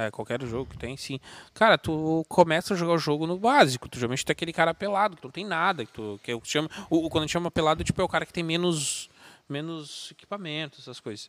é, 0.07 0.11
qualquer 0.11 0.41
jogo 0.45 0.71
que 0.71 0.79
tem, 0.79 0.97
sim. 0.97 1.19
Cara, 1.55 1.77
tu 1.77 2.25
começa 2.29 2.75
a 2.75 2.77
jogar 2.77 2.93
o 2.95 2.99
jogo 2.99 3.27
no 3.27 3.39
básico. 3.39 3.89
Tu 3.89 3.97
geralmente 3.99 4.25
tem 4.25 4.33
aquele 4.33 4.53
cara 4.53 4.73
pelado, 4.73 5.17
que 5.17 5.23
tu 5.23 5.27
não 5.27 5.33
tem 5.33 5.45
nada. 5.45 5.85
Que 5.85 5.93
tu, 5.93 6.21
que 6.23 6.33
eu 6.33 6.41
chamo, 6.45 6.69
o, 6.89 7.09
quando 7.11 7.25
a 7.25 7.27
gente 7.27 7.33
chama 7.33 7.51
pelado, 7.51 7.83
tipo, 7.83 8.01
é 8.01 8.05
o 8.05 8.09
cara 8.09 8.25
que 8.25 8.33
tem 8.33 8.43
menos, 8.45 9.09
menos 9.49 10.11
equipamento, 10.13 10.79
essas 10.81 11.01
coisas. 11.01 11.29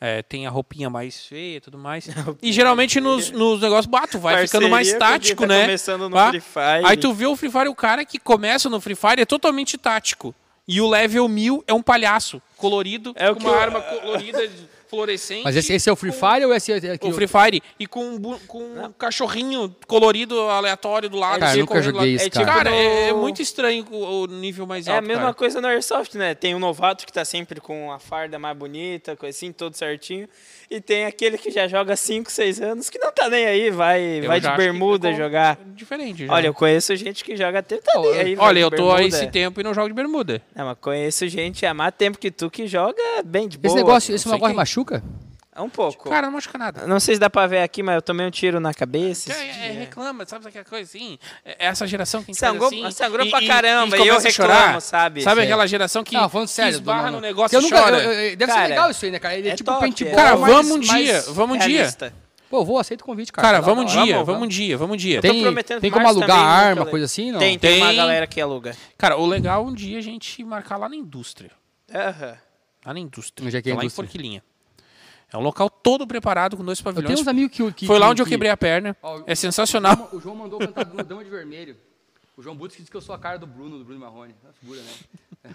É, 0.00 0.22
tem 0.22 0.46
a 0.46 0.50
roupinha 0.50 0.88
mais 0.88 1.26
feia 1.26 1.56
e 1.56 1.60
tudo 1.60 1.76
mais. 1.76 2.08
E 2.40 2.52
geralmente 2.52 3.00
nos, 3.00 3.30
nos 3.32 3.60
negócios, 3.60 3.86
bato, 3.86 4.18
vai 4.18 4.46
ficando 4.46 4.68
mais 4.68 4.92
Parceria 4.92 5.06
quem 5.08 5.18
tático, 5.18 5.42
tá 5.42 5.48
né? 5.48 5.60
começando 5.62 6.08
no. 6.08 6.16
Free 6.28 6.40
Fire. 6.40 6.84
Aí 6.86 6.96
tu 6.96 7.12
vê 7.12 7.26
o 7.26 7.34
Free 7.36 7.50
Fire, 7.50 7.68
o 7.68 7.74
cara 7.74 8.04
que 8.04 8.18
começa 8.18 8.68
no 8.70 8.80
Free 8.80 8.94
Fire 8.94 9.20
é 9.20 9.24
totalmente 9.26 9.76
tático. 9.76 10.32
E 10.68 10.80
o 10.80 10.88
level 10.88 11.26
1000 11.28 11.64
é 11.66 11.72
um 11.74 11.82
palhaço, 11.82 12.40
colorido, 12.56 13.12
É 13.16 13.32
com 13.32 13.40
uma 13.40 13.50
eu- 13.50 13.58
arma 13.58 13.80
colorida, 13.80 14.48
fluorescente. 14.88 15.44
Mas 15.44 15.56
esse, 15.56 15.72
esse 15.72 15.88
é 15.88 15.92
o 15.92 15.96
Free 15.96 16.12
Fire 16.12 16.44
ou 16.44 16.54
esse 16.54 16.72
é 16.72 16.92
aqui? 16.92 17.06
O 17.06 17.12
Free 17.12 17.26
Fire. 17.28 17.62
E 17.78 17.86
com 17.86 18.04
um, 18.04 18.38
com 18.46 18.58
um 18.62 18.92
cachorrinho 18.92 19.74
colorido 19.86 20.38
aleatório 20.40 21.08
do 21.08 21.16
lado. 21.16 21.38
Cara, 21.40 21.50
assim, 21.52 21.60
nunca 21.60 21.74
correndo 21.74 21.94
lá. 21.94 22.00
joguei 22.00 22.14
isso, 22.14 22.26
É 22.26 22.30
cara. 22.30 22.44
tipo 22.46 22.56
Cara, 22.58 22.70
é, 22.74 23.08
é 23.08 23.12
no- 23.12 23.18
muito 23.18 23.42
estranho 23.42 23.84
o, 23.90 24.22
o 24.22 24.26
nível 24.26 24.66
mais 24.66 24.86
É 24.86 24.92
alto. 24.92 25.04
a 25.04 25.06
mesma 25.06 25.22
cara. 25.22 25.34
coisa 25.34 25.60
no 25.60 25.66
Airsoft, 25.68 26.14
né? 26.16 26.34
Tem 26.34 26.54
um 26.54 26.58
novato 26.58 27.04
que 27.06 27.12
tá 27.12 27.24
sempre 27.24 27.60
com 27.60 27.92
a 27.92 27.98
farda 27.98 28.38
mais 28.38 28.56
bonita, 28.56 29.14
coisa 29.16 29.36
assim, 29.36 29.52
todo 29.52 29.74
certinho. 29.74 30.28
E 30.70 30.80
tem 30.80 31.06
aquele 31.06 31.38
que 31.38 31.50
já 31.50 31.66
joga 31.66 31.96
5, 31.96 32.30
6 32.30 32.60
anos 32.60 32.90
que 32.90 32.98
não 32.98 33.10
tá 33.10 33.28
nem 33.30 33.46
aí, 33.46 33.70
vai, 33.70 34.02
Eu 34.22 34.26
vai 34.26 34.38
de 34.40 34.50
bermuda 34.50 35.12
jogar. 35.14 35.58
Diferente. 35.74 36.26
já. 36.26 36.32
Olha, 36.32 36.46
eu 36.48 36.54
conheço 36.54 36.94
gente 36.96 37.24
que 37.24 37.36
joga 37.36 37.60
até 37.60 37.78
tá 37.78 37.98
nem 38.00 38.12
aí. 38.18 38.36
Olha, 38.38 38.58
eu 38.60 38.70
tô 38.70 38.90
há 38.92 39.02
esse 39.02 39.26
tempo 39.28 39.60
e 39.60 39.64
não 39.64 39.72
jogo 39.72 39.88
de 39.88 39.94
bermuda. 39.94 40.42
Não, 40.54 40.66
mas 40.66 40.76
conheço 40.80 41.26
gente 41.28 41.64
há 41.64 41.72
mais 41.72 41.94
tempo 41.96 42.18
que 42.18 42.30
tu 42.30 42.50
que 42.50 42.66
joga 42.66 43.02
bem 43.24 43.48
de 43.48 43.56
boa. 43.56 43.68
Esse 43.70 43.76
negócio, 43.76 44.14
esse 44.14 44.28
negócio 44.28 44.48
quem. 44.54 44.56
Machuca? 44.78 45.02
Um 45.60 45.68
pouco. 45.68 46.08
Cara, 46.08 46.26
não 46.28 46.34
machuca 46.34 46.56
nada. 46.56 46.86
não 46.86 47.00
sei 47.00 47.16
se 47.16 47.20
dá 47.20 47.28
pra 47.28 47.44
ver 47.48 47.62
aqui, 47.62 47.82
mas 47.82 47.96
eu 47.96 48.02
tomei 48.02 48.24
um 48.24 48.30
tiro 48.30 48.60
na 48.60 48.72
cabeça. 48.72 49.32
esse 49.32 49.40
É, 49.40 49.48
é, 49.48 49.70
dia. 49.72 49.80
reclama, 49.80 50.24
sabe 50.24 50.46
aquela 50.46 50.64
coisa 50.64 50.84
assim? 50.88 51.18
É 51.44 51.66
Essa 51.66 51.84
geração 51.84 52.22
que 52.22 52.32
Sangrou- 52.32 52.68
assim, 52.68 52.88
sangrou 52.92 53.28
pra 53.28 53.44
caramba, 53.44 53.96
e 53.96 54.00
eu 54.00 54.06
começa 54.06 54.28
a 54.28 54.30
reclamo, 54.30 54.52
chorar. 54.54 54.80
sabe? 54.80 55.22
Sabe 55.22 55.42
aquela 55.42 55.66
geração 55.66 56.04
que, 56.04 56.14
Não, 56.14 56.28
falando 56.28 56.46
sério. 56.46 56.70
que 56.74 56.78
esbarra 56.78 57.10
no 57.10 57.20
negócio 57.20 57.56
eu 57.56 57.60
e 57.60 57.64
nunca, 57.64 57.82
chora? 57.82 57.98
eu- 57.98 58.12
eu- 58.12 58.36
deve 58.36 58.52
Cara, 58.52 58.62
ser 58.62 58.68
legal 58.68 58.90
isso 58.92 59.04
aí, 59.04 59.10
né, 59.10 59.18
cara? 59.18 59.34
Ele 59.36 59.48
é, 59.48 59.52
é 59.52 59.56
tipo 59.56 59.68
top, 59.72 60.04
é. 60.06 60.14
Cara, 60.14 60.36
mas- 60.36 60.52
vamos 60.52 60.70
um 60.70 60.78
dia, 60.78 61.22
vamos 61.22 61.56
um 61.56 61.58
dia. 61.58 61.78
Realista. 61.78 62.14
Pô, 62.48 62.64
vou, 62.64 62.78
aceito 62.78 63.00
o 63.02 63.04
convite, 63.04 63.32
cara. 63.32 63.46
Cara, 63.48 63.58
Tá 63.60 63.66
vamos 63.66 63.82
um 63.82 63.86
dia, 64.04 64.14
Vamos, 64.14 64.26
vamos 64.26 64.42
um 64.44 64.48
dia, 64.48 64.78
vamos 64.78 64.94
um 64.94 64.96
dia. 64.96 65.20
Tem, 65.20 65.42
prometendo 65.42 65.80
tem 65.80 65.90
como 65.90 66.04
março 66.04 66.18
alugar 66.20 66.38
também, 66.38 66.52
arma, 66.54 66.86
coisa 66.86 67.04
assim, 67.04 67.32
não? 67.32 67.40
Tem, 67.40 67.58
tem, 67.58 67.78
uma 67.78 67.88
Tem. 67.88 67.96
galera 67.96 68.26
que 68.28 68.40
aluga. 68.40 68.74
Cara, 68.96 69.16
o 69.18 69.26
legal 69.26 69.64
é 69.64 69.68
um 69.68 69.74
dia 69.74 69.98
a 69.98 70.00
gente 70.00 70.42
marcar 70.44 70.76
lá 70.78 70.88
na 70.88 70.94
indústria. 70.96 71.50
Aham. 71.92 72.36
Lá 72.86 72.94
na 72.94 73.00
indústria. 73.00 73.44
Onde 73.46 73.56
é 73.56 73.60
que 73.60 73.68
é 73.68 73.72
a 73.72 73.74
lá 73.74 73.82
em 73.82 73.86
indústria? 73.86 74.06
Forquilinha. 74.06 74.42
É 75.32 75.36
um 75.36 75.40
local 75.40 75.68
todo 75.68 76.06
preparado 76.06 76.56
com 76.56 76.64
dois 76.64 76.78
Eu 76.78 76.84
tenho 76.84 76.94
pavilhões. 76.96 77.20
uns 77.20 77.28
amigos 77.28 77.54
que... 77.56 77.72
que 77.72 77.86
Foi 77.86 77.98
lá 77.98 78.06
que- 78.06 78.12
onde 78.12 78.22
eu 78.22 78.26
que- 78.26 78.30
quebrei 78.30 78.50
a 78.50 78.56
perna. 78.56 78.96
Ó, 79.02 79.22
É 79.26 79.34
sensacional. 79.34 80.08
O 80.12 80.20
João 80.20 80.34
mandou 80.34 80.58
cantar 80.58 80.84
Dama 80.84 81.04
Dama 81.04 81.24
de 81.24 81.30
Vermelho. 81.30 81.76
O 82.36 82.42
João 82.42 82.56
Butz 82.56 82.76
disse 82.76 82.90
que 82.90 82.96
eu 82.96 83.00
sou 83.00 83.14
a 83.14 83.18
cara 83.18 83.38
do 83.38 83.46
Bruno, 83.46 83.78
do 83.78 83.84
Bruno 83.84 84.00
Marrone. 84.00 84.34
É 84.42 84.46
uma 84.46 84.52
figura, 84.54 84.80
né? 84.80 85.50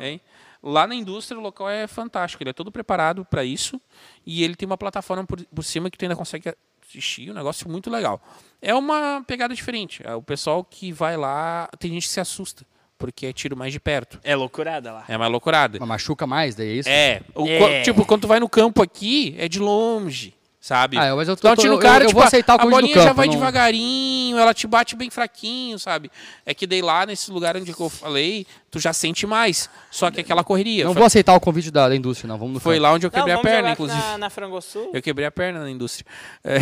Hein? 0.00 0.20
Lá 0.62 0.86
na 0.86 0.94
indústria 0.94 1.38
o 1.38 1.42
local 1.42 1.68
é 1.68 1.86
fantástico. 1.86 2.42
Ele 2.42 2.50
é 2.50 2.52
todo 2.52 2.70
preparado 2.70 3.24
para 3.24 3.44
isso. 3.44 3.80
E 4.26 4.42
ele 4.44 4.54
tem 4.54 4.66
uma 4.66 4.78
plataforma 4.78 5.24
por, 5.24 5.44
por 5.44 5.64
cima 5.64 5.90
que 5.90 5.96
tu 5.98 6.02
ainda 6.04 6.16
consegue 6.16 6.52
assistir. 6.86 7.30
Um 7.30 7.34
negócio 7.34 7.68
muito 7.68 7.90
legal. 7.90 8.20
É 8.62 8.74
uma 8.74 9.22
pegada 9.26 9.54
diferente. 9.54 10.02
É, 10.06 10.14
O 10.14 10.22
pessoal 10.22 10.62
que 10.64 10.92
vai 10.92 11.16
lá, 11.16 11.68
tem 11.78 11.92
gente 11.92 12.06
que 12.06 12.12
se 12.12 12.20
assusta. 12.20 12.64
Porque 13.00 13.26
é 13.26 13.32
tiro 13.32 13.56
mais 13.56 13.72
de 13.72 13.80
perto. 13.80 14.20
É 14.22 14.36
loucurada 14.36 14.92
lá. 14.92 15.04
É 15.08 15.16
mais 15.16 15.32
loucurada. 15.32 15.78
Mas 15.80 15.88
machuca 15.88 16.26
mais, 16.26 16.54
daí 16.54 16.68
é 16.68 16.72
isso? 16.74 16.88
É, 16.88 17.22
o- 17.34 17.46
É. 17.48 17.80
tipo, 17.80 18.04
quando 18.04 18.20
tu 18.20 18.28
vai 18.28 18.38
no 18.38 18.48
campo 18.48 18.82
aqui, 18.82 19.34
é 19.38 19.48
de 19.48 19.58
longe, 19.58 20.34
sabe? 20.60 20.98
Ah, 20.98 21.16
mas 21.16 21.26
eu 21.26 21.34
tô- 21.34 21.48
tô- 21.48 21.56
tiro 21.56 21.72
no 21.72 21.78
eu- 21.78 21.82
cara, 21.82 22.04
eu 22.04 22.08
tipo, 22.08 22.18
vou 22.20 22.26
aceitar 22.26 22.56
o 22.58 22.60
a 22.60 22.66
bolinha 22.66 22.94
já 22.94 23.04
campo, 23.04 23.14
vai 23.14 23.26
não- 23.26 23.32
devagarinho, 23.34 24.36
ela 24.38 24.52
te 24.52 24.66
bate 24.66 24.94
bem 24.94 25.08
fraquinho, 25.08 25.78
sabe? 25.78 26.10
É 26.44 26.52
que 26.52 26.66
daí 26.66 26.82
lá, 26.82 27.06
nesse 27.06 27.30
lugar 27.30 27.56
onde 27.56 27.70
eu 27.72 27.88
falei, 27.88 28.46
tu 28.70 28.78
já 28.78 28.92
sente 28.92 29.26
mais. 29.26 29.70
Só 29.90 30.10
que 30.10 30.20
aquela 30.20 30.44
correria. 30.44 30.84
Não 30.84 30.92
foi 30.92 31.00
vou 31.00 31.06
aceitar 31.06 31.34
o 31.34 31.40
convite 31.40 31.70
da, 31.70 31.88
da 31.88 31.96
indústria, 31.96 32.28
não. 32.28 32.36
Vamos 32.36 32.52
no 32.54 32.60
foi 32.60 32.74
campo. 32.74 32.82
lá 32.82 32.92
onde 32.92 33.06
eu 33.06 33.10
Não, 33.10 33.14
quebrei 33.18 33.32
a 33.32 33.36
vamos 33.38 33.50
perna, 33.50 33.70
inclusive. 33.72 33.98
Na, 33.98 34.18
na 34.18 34.28
Frangosul. 34.30 34.90
Eu 34.92 35.00
quebrei 35.00 35.26
a 35.26 35.30
perna 35.30 35.60
na 35.60 35.70
indústria. 35.70 36.04
É, 36.44 36.58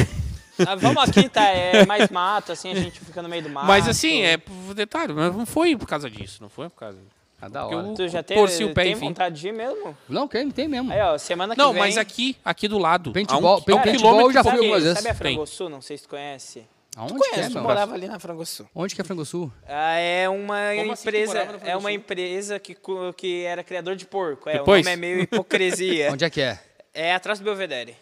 Ah, 0.67 0.75
vamos 0.75 1.03
aqui, 1.09 1.29
tá? 1.29 1.45
É 1.49 1.87
mais 1.87 2.09
mato, 2.11 2.53
assim, 2.53 2.71
a 2.71 2.75
gente 2.75 3.01
fica 3.01 3.23
no 3.23 3.29
meio 3.29 3.43
do 3.43 3.51
mato. 3.51 3.67
Mas 3.67 3.89
assim, 3.89 4.23
é 4.23 4.39
detalhe, 4.75 5.13
mas 5.13 5.35
não 5.35 5.47
foi 5.47 5.77
por 5.77 5.87
causa 5.87 6.09
disso, 6.11 6.39
não 6.41 6.49
foi 6.49 6.69
por 6.69 6.79
causa. 6.79 6.99
Ah, 7.41 7.49
da 7.49 7.67
hora. 7.67 7.95
Tu 7.95 8.09
já 8.09 8.21
tem, 8.23 8.37
torci 8.37 8.65
o 8.65 8.75
pé, 8.75 8.83
tem 8.83 8.93
enfim. 8.93 9.07
vontade 9.07 9.41
de 9.41 9.49
ir 9.49 9.53
mesmo? 9.53 9.97
Não, 10.09 10.27
tem, 10.27 10.51
tem 10.51 10.67
mesmo. 10.67 10.93
Aí, 10.93 11.01
ó, 11.01 11.17
semana 11.17 11.55
que 11.55 11.61
Não, 11.61 11.73
vem... 11.73 11.83
mas 11.83 11.97
aqui, 11.97 12.37
aqui 12.45 12.67
do 12.67 12.79
lado. 12.79 13.13
Paintball- 13.13 13.39
a 13.39 13.71
um, 13.71 13.75
a 13.77 13.77
um 13.77 13.83
paintball 13.83 13.93
quilômetro 13.93 14.29
eu 14.29 14.33
já 14.33 14.43
fui 14.43 14.53
algumas 14.59 14.83
vezes. 14.83 14.99
Sabe 14.99 15.09
a 15.09 15.15
Tem. 15.15 15.35
Frangosul? 15.35 15.69
Não 15.69 15.81
sei 15.81 15.97
se 15.99 16.03
tu 16.03 16.09
conhece. 16.09 16.67
Aonde 16.97 17.13
Tu 17.13 17.21
que 17.21 17.27
é, 17.27 17.31
conhece, 17.35 17.51
tu 17.53 17.61
morava 17.61 17.95
ali 17.95 18.09
na 18.09 18.19
Frangosul. 18.19 18.67
Onde 18.75 18.93
que 18.93 19.01
é 19.01 19.05
Frango 19.05 19.25
Sul? 19.25 19.53
Ah, 19.69 19.95
é 19.95 20.29
uma 20.29 20.59
Como 20.77 20.93
assim 20.93 21.09
empresa, 21.09 21.45
na 21.45 21.69
é 21.71 21.77
uma 21.77 21.93
empresa 21.93 22.59
que, 22.59 22.77
que 23.17 23.45
era 23.45 23.63
criador 23.63 23.95
de 23.95 24.05
porco. 24.05 24.51
É, 24.51 24.55
Depois? 24.55 24.85
o 24.85 24.91
nome 24.91 24.93
é 24.95 24.97
meio 24.97 25.21
hipocrisia. 25.23 26.11
Onde 26.13 26.25
é 26.25 26.31
que 26.31 26.41
é? 26.41 26.59
é 26.93 27.15
atrás 27.15 27.39
do 27.39 27.45
Belvedere. 27.45 27.95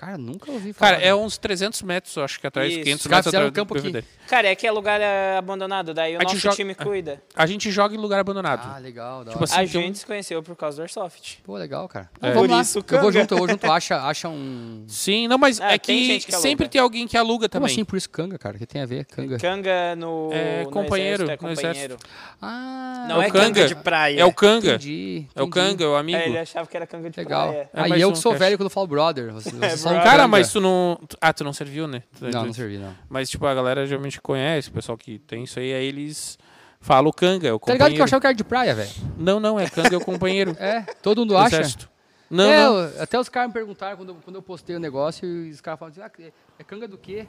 Cara, 0.00 0.16
nunca 0.16 0.50
ouvi 0.50 0.72
falar. 0.72 0.92
Cara, 0.92 1.04
é 1.04 1.14
uns 1.14 1.36
300 1.36 1.82
metros, 1.82 2.16
eu 2.16 2.24
acho 2.24 2.40
que 2.40 2.46
atrás, 2.46 2.72
Isso. 2.72 2.82
500 2.84 3.00
Os 3.04 3.06
caras 3.10 3.16
metros 3.26 3.30
fizeram 3.30 3.46
atrás 3.48 3.50
um 3.50 3.54
campo 3.54 3.74
aqui. 3.74 3.82
Belvedere. 3.82 4.06
Cara, 4.26 4.48
é 4.48 4.54
que 4.54 4.66
é 4.66 4.70
lugar 4.70 4.98
é, 4.98 5.36
abandonado, 5.36 5.92
daí 5.92 6.14
o 6.14 6.16
A 6.16 6.20
gente 6.20 6.28
nosso 6.28 6.38
joga- 6.38 6.56
time 6.56 6.74
cuida. 6.74 7.22
A 7.36 7.44
gente 7.46 7.70
joga 7.70 7.94
em 7.94 7.98
lugar 7.98 8.18
abandonado. 8.18 8.66
Ah, 8.74 8.78
legal, 8.78 9.24
da 9.24 9.32
Tipo 9.32 9.44
hora. 9.44 9.44
assim, 9.44 9.54
A 9.56 9.58
tem 9.58 9.82
gente 9.82 9.98
se 9.98 10.06
conheceu 10.06 10.42
por 10.42 10.56
causa 10.56 10.76
do 10.78 10.80
Airsoft. 10.82 11.40
Pô, 11.44 11.54
legal, 11.58 11.86
cara. 11.86 12.08
É. 12.22 12.28
Vamos 12.32 12.48
Por 12.48 12.50
lá. 12.50 12.62
isso, 12.62 12.78
eu 12.78 12.82
vou 12.82 12.98
canga. 13.00 13.12
junto, 13.12 13.34
eu 13.34 13.38
vou 13.38 13.48
junto. 13.48 13.70
Acha, 13.70 13.96
acha 14.06 14.28
um... 14.30 14.84
Sim, 14.88 15.28
não, 15.28 15.36
mas 15.36 15.60
Ah, 15.60 15.74
é 15.74 15.78
tem 15.78 15.98
que, 15.98 16.06
gente 16.06 16.26
que 16.28 16.32
aluga. 16.34 16.48
sempre 16.48 16.68
tem 16.68 16.80
alguém 16.80 17.06
que 17.06 17.18
aluga 17.18 17.46
Como 17.46 17.60
também. 17.66 17.70
assim 17.74 17.84
por 17.84 17.96
isso 17.98 18.08
canga, 18.08 18.38
cara? 18.38 18.56
O 18.56 18.58
que 18.58 18.64
tem 18.66 18.80
a 18.80 18.86
ver? 18.86 19.04
Canga. 19.04 19.36
Canga 19.38 19.94
no, 19.96 20.30
É, 20.32 20.62
no 20.64 20.70
companheiro, 20.70 21.24
exército, 21.24 21.44
é 21.44 21.48
no 21.50 21.54
companheiro. 21.56 21.96
Ah, 22.40 23.06
Não 23.06 23.20
É 23.22 23.26
é, 23.26 23.28
o 23.28 23.32
canga. 23.32 23.44
canga. 23.54 23.66
de 23.66 23.74
praia. 23.74 24.20
É 24.20 24.24
o 24.24 24.32
canga. 24.32 24.66
entendi. 24.68 25.26
É 25.34 25.42
o 25.42 25.46
entendi. 25.46 25.50
canga, 25.50 25.84
é 25.84 25.86
o 25.88 25.96
amigo. 25.96 26.18
É, 26.18 26.26
ele 26.26 26.38
achava 26.38 26.66
que 26.66 26.74
era 26.76 26.86
canga 26.86 27.10
de 27.10 27.18
Legal. 27.20 27.48
praia. 27.48 27.70
É, 27.74 27.80
Aí 27.82 27.90
mas 27.90 28.00
eu 28.00 28.08
um 28.08 28.12
que 28.12 28.18
sou 28.18 28.34
velho 28.34 28.56
quando 28.56 28.70
falo 28.70 28.86
brother. 28.86 29.32
Você, 29.32 29.50
vocês 29.50 29.84
É, 29.89 29.89
Cara, 30.02 30.28
mas 30.28 30.52
tu 30.52 30.60
não. 30.60 30.98
Ah, 31.20 31.32
tu 31.32 31.42
não 31.44 31.52
serviu, 31.52 31.86
né? 31.86 32.02
Tu- 32.18 32.24
Não, 32.24 32.30
tu- 32.42 32.46
não 32.46 32.52
servi, 32.52 32.78
não. 32.78 32.94
Mas, 33.08 33.28
tipo, 33.30 33.46
a 33.46 33.54
galera 33.54 33.86
geralmente 33.86 34.20
conhece, 34.20 34.68
o 34.68 34.72
pessoal 34.72 34.96
que 34.98 35.18
tem 35.18 35.44
isso 35.44 35.58
aí, 35.58 35.72
aí 35.72 35.84
eles 35.86 36.38
falam 36.80 37.10
o 37.10 37.12
canga, 37.12 37.46
é 37.48 37.52
o 37.52 37.58
Tá 37.58 37.60
companheiro. 37.60 37.84
ligado 37.84 37.94
que 37.96 38.00
eu 38.00 38.04
achava 38.04 38.20
que 38.20 38.26
era 38.26 38.34
de 38.34 38.44
praia, 38.44 38.74
velho? 38.74 38.90
Não, 39.18 39.38
não, 39.40 39.58
é 39.60 39.68
canga, 39.68 39.94
é 39.94 39.98
o 39.98 40.04
companheiro. 40.04 40.56
É, 40.60 40.82
todo 41.02 41.18
mundo 41.18 41.30
do 41.30 41.36
acha. 41.38 41.56
exército. 41.56 41.88
Não, 42.30 42.44
é, 42.44 42.64
não. 42.64 42.78
eu- 42.78 43.02
até 43.02 43.18
os 43.18 43.28
caras 43.28 43.48
me 43.48 43.54
perguntaram 43.54 43.96
quando 43.96 44.08
eu, 44.10 44.16
quando 44.24 44.36
eu 44.36 44.42
postei 44.42 44.76
o 44.76 44.78
negócio 44.80 45.26
e 45.26 45.50
os 45.50 45.60
caras 45.60 45.80
falaram 45.80 46.02
assim, 46.04 46.12
ah, 46.22 46.24
é- 46.26 46.32
é 46.60 46.64
canga 46.64 46.86
do 46.86 46.96
quê? 46.96 47.26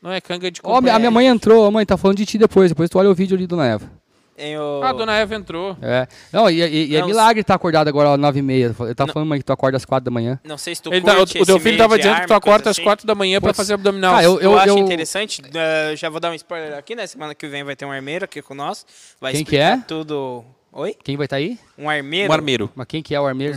Não 0.00 0.10
é 0.10 0.20
canga 0.20 0.50
de 0.50 0.60
Ó, 0.64 0.76
a 0.76 0.80
minha- 0.80 0.92
a 0.92 0.94
companheiro. 0.96 1.00
minha 1.00 1.10
mãe 1.10 1.26
entrou, 1.26 1.66
ó, 1.66 1.70
mãe, 1.70 1.84
tá 1.84 1.96
falando 1.96 2.16
de 2.16 2.24
ti 2.24 2.38
depois, 2.38 2.70
depois 2.70 2.88
tu 2.88 2.98
olha 2.98 3.10
o 3.10 3.14
vídeo 3.14 3.36
ali, 3.36 3.46
dona 3.46 3.66
Eva. 3.66 3.90
Em 4.38 4.56
o... 4.56 4.80
Ah, 4.82 4.90
a 4.90 4.92
dona 4.92 5.16
Eva 5.16 5.34
entrou. 5.34 5.76
É. 5.82 6.06
Não, 6.32 6.48
e, 6.48 6.62
e- 6.62 6.86
e 6.92 6.96
é 6.96 7.04
milagre 7.04 7.40
estar 7.40 7.54
acordado 7.54 7.88
agora 7.88 8.14
às 8.14 8.18
9h30. 8.20 8.84
Ele 8.84 8.94
tá 8.94 9.04
Não. 9.06 9.12
falando, 9.12 9.28
mãe, 9.28 9.38
que 9.40 9.44
tu 9.44 9.52
acorda 9.52 9.76
às 9.76 9.84
4 9.84 10.04
da 10.04 10.10
manhã. 10.10 10.38
Não 10.44 10.56
sei 10.56 10.74
se 10.74 10.80
tu 10.82 10.92
Ele 10.92 11.04
tá- 11.04 11.18
o, 11.18 11.22
o 11.22 11.26
teu 11.46 11.58
filho 11.58 11.76
tava 11.76 11.96
dizendo 11.98 12.14
que 12.14 12.20
tu 12.20 12.32
arma, 12.32 12.36
acorda 12.36 12.58
coisa 12.64 12.70
às 12.70 12.76
assim. 12.76 12.84
4 12.84 13.06
da 13.06 13.14
manhã 13.14 13.40
pra 13.40 13.48
Putz. 13.48 13.56
fazer 13.56 13.74
abdominal. 13.74 14.14
Ah, 14.14 14.22
eu- 14.22 14.40
Eu, 14.40 14.56
acho 14.56 14.68
eu- 14.68 14.78
interessante. 14.78 15.42
uh, 15.42 15.96
já 15.96 16.08
vou 16.08 16.20
dar 16.20 16.30
um 16.30 16.34
spoiler 16.34 16.78
aqui, 16.78 16.94
né? 16.94 17.06
Semana 17.06 17.34
que 17.34 17.46
vem 17.48 17.64
vai 17.64 17.74
ter 17.74 17.84
um 17.84 17.90
armeiro 17.90 18.24
aqui 18.24 18.40
com 18.40 18.54
nós. 18.54 18.86
Vai 19.20 19.32
Quem 19.32 19.44
que 19.44 19.56
é? 19.56 19.76
tudo. 19.88 20.44
Oi? 20.72 20.94
Quem 21.02 21.16
vai 21.16 21.26
estar 21.26 21.36
aí? 21.36 21.58
Um 21.76 21.90
armeiro. 21.90 22.30
Um 22.30 22.34
armeiro. 22.34 22.70
Mas 22.76 22.86
quem 22.86 23.02
que 23.02 23.14
é 23.14 23.20
o 23.20 23.24
O 23.24 23.26
armeiro? 23.26 23.54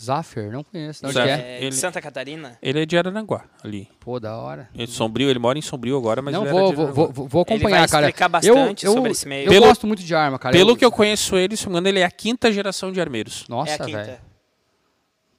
Zaffer? 0.00 0.50
Não 0.50 0.64
conheço. 0.64 1.04
Onde 1.06 1.14
Zaffer. 1.14 1.36
que 1.36 1.42
é? 1.42 1.56
É, 1.56 1.58
de 1.60 1.64
Ele- 1.66 1.76
Santa 1.76 2.00
Catarina. 2.00 2.58
Ele 2.60 2.82
é 2.82 2.86
de 2.86 2.98
Araranguá, 2.98 3.44
ali. 3.62 3.88
Pô, 4.00 4.18
da 4.18 4.36
hora. 4.36 4.68
Ele 4.74 4.84
é 4.84 4.86
sombrio, 4.86 5.30
ele 5.30 5.38
mora 5.38 5.56
em 5.58 5.62
Sombrio 5.62 5.96
agora, 5.96 6.20
mas 6.20 6.34
não, 6.34 6.42
ele 6.42 6.50
vou, 6.50 6.60
era 6.60 6.68
de 6.70 6.74
vou, 6.76 6.84
Araranguá. 6.86 7.12
vou, 7.14 7.28
vou 7.28 7.42
Ele 7.48 7.54
acompanhar, 7.54 7.78
vai 7.80 7.88
cara. 7.88 8.06
explicar 8.06 8.28
bastante 8.28 8.84
eu, 8.86 8.90
eu, 8.90 8.96
sobre 8.96 9.10
esse 9.12 9.28
meio. 9.28 9.46
Eu 9.46 9.52
Pelo- 9.52 9.66
gosto 9.66 9.86
muito 9.86 10.02
de 10.02 10.14
arma, 10.14 10.38
cara. 10.38 10.52
Pelo 10.52 10.72
eu, 10.72 10.76
que 10.76 10.84
eu 10.84 10.90
conheço 10.90 11.36
ele, 11.36 11.56
se 11.56 11.64
não 11.66 11.72
me 11.72 11.78
engano, 11.78 11.88
ele 11.88 12.00
é 12.00 12.04
a 12.04 12.10
quinta 12.10 12.50
geração 12.52 12.90
de 12.90 13.00
armeiros. 13.00 13.46
Nossa, 13.48 13.70
é 13.72 13.74
a 13.74 13.78
quinta. 13.84 14.02
velho. 14.04 14.18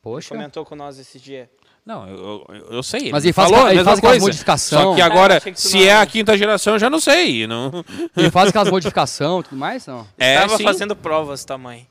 Poxa. 0.02 0.30
Comentou 0.30 0.64
com 0.66 0.76
nós 0.76 1.00
esse 1.00 1.20
dia. 1.20 1.50
Não, 1.86 2.08
eu, 2.08 2.46
eu, 2.50 2.56
eu 2.78 2.84
sei. 2.84 3.12
Mas 3.12 3.24
ele 3.24 3.34
faz, 3.34 3.50
falou 3.50 3.66
a 3.66 3.70
ele 3.70 3.78
mesma 3.78 3.92
faz 3.92 3.98
aquelas 4.00 4.14
coisa. 4.18 4.26
modificações. 4.26 4.82
Só 4.84 4.96
que 4.96 5.02
Ah, 5.02 5.06
agora, 5.06 5.38
achei 5.38 5.52
que 5.52 5.58
tu 5.62 5.68
se 5.68 5.78
não- 5.78 5.84
é 5.86 5.96
a 5.98 6.06
quinta 6.06 6.36
geração, 6.38 6.74
eu 6.74 6.80
já 6.80 6.90
não 6.90 7.00
sei. 7.00 7.46
Não... 7.46 7.72
Ele 8.18 8.32
faz 8.32 8.50
aquelas 8.50 8.72
modificações 8.72 9.46
e 9.46 9.50
tudo 9.50 9.60
mais, 9.60 9.86
não? 9.86 10.08
É, 10.18 10.40
Tava 10.40 10.58
sim. 10.58 10.64
fazendo 10.64 10.96
provas 10.96 11.46
também. 11.46 11.88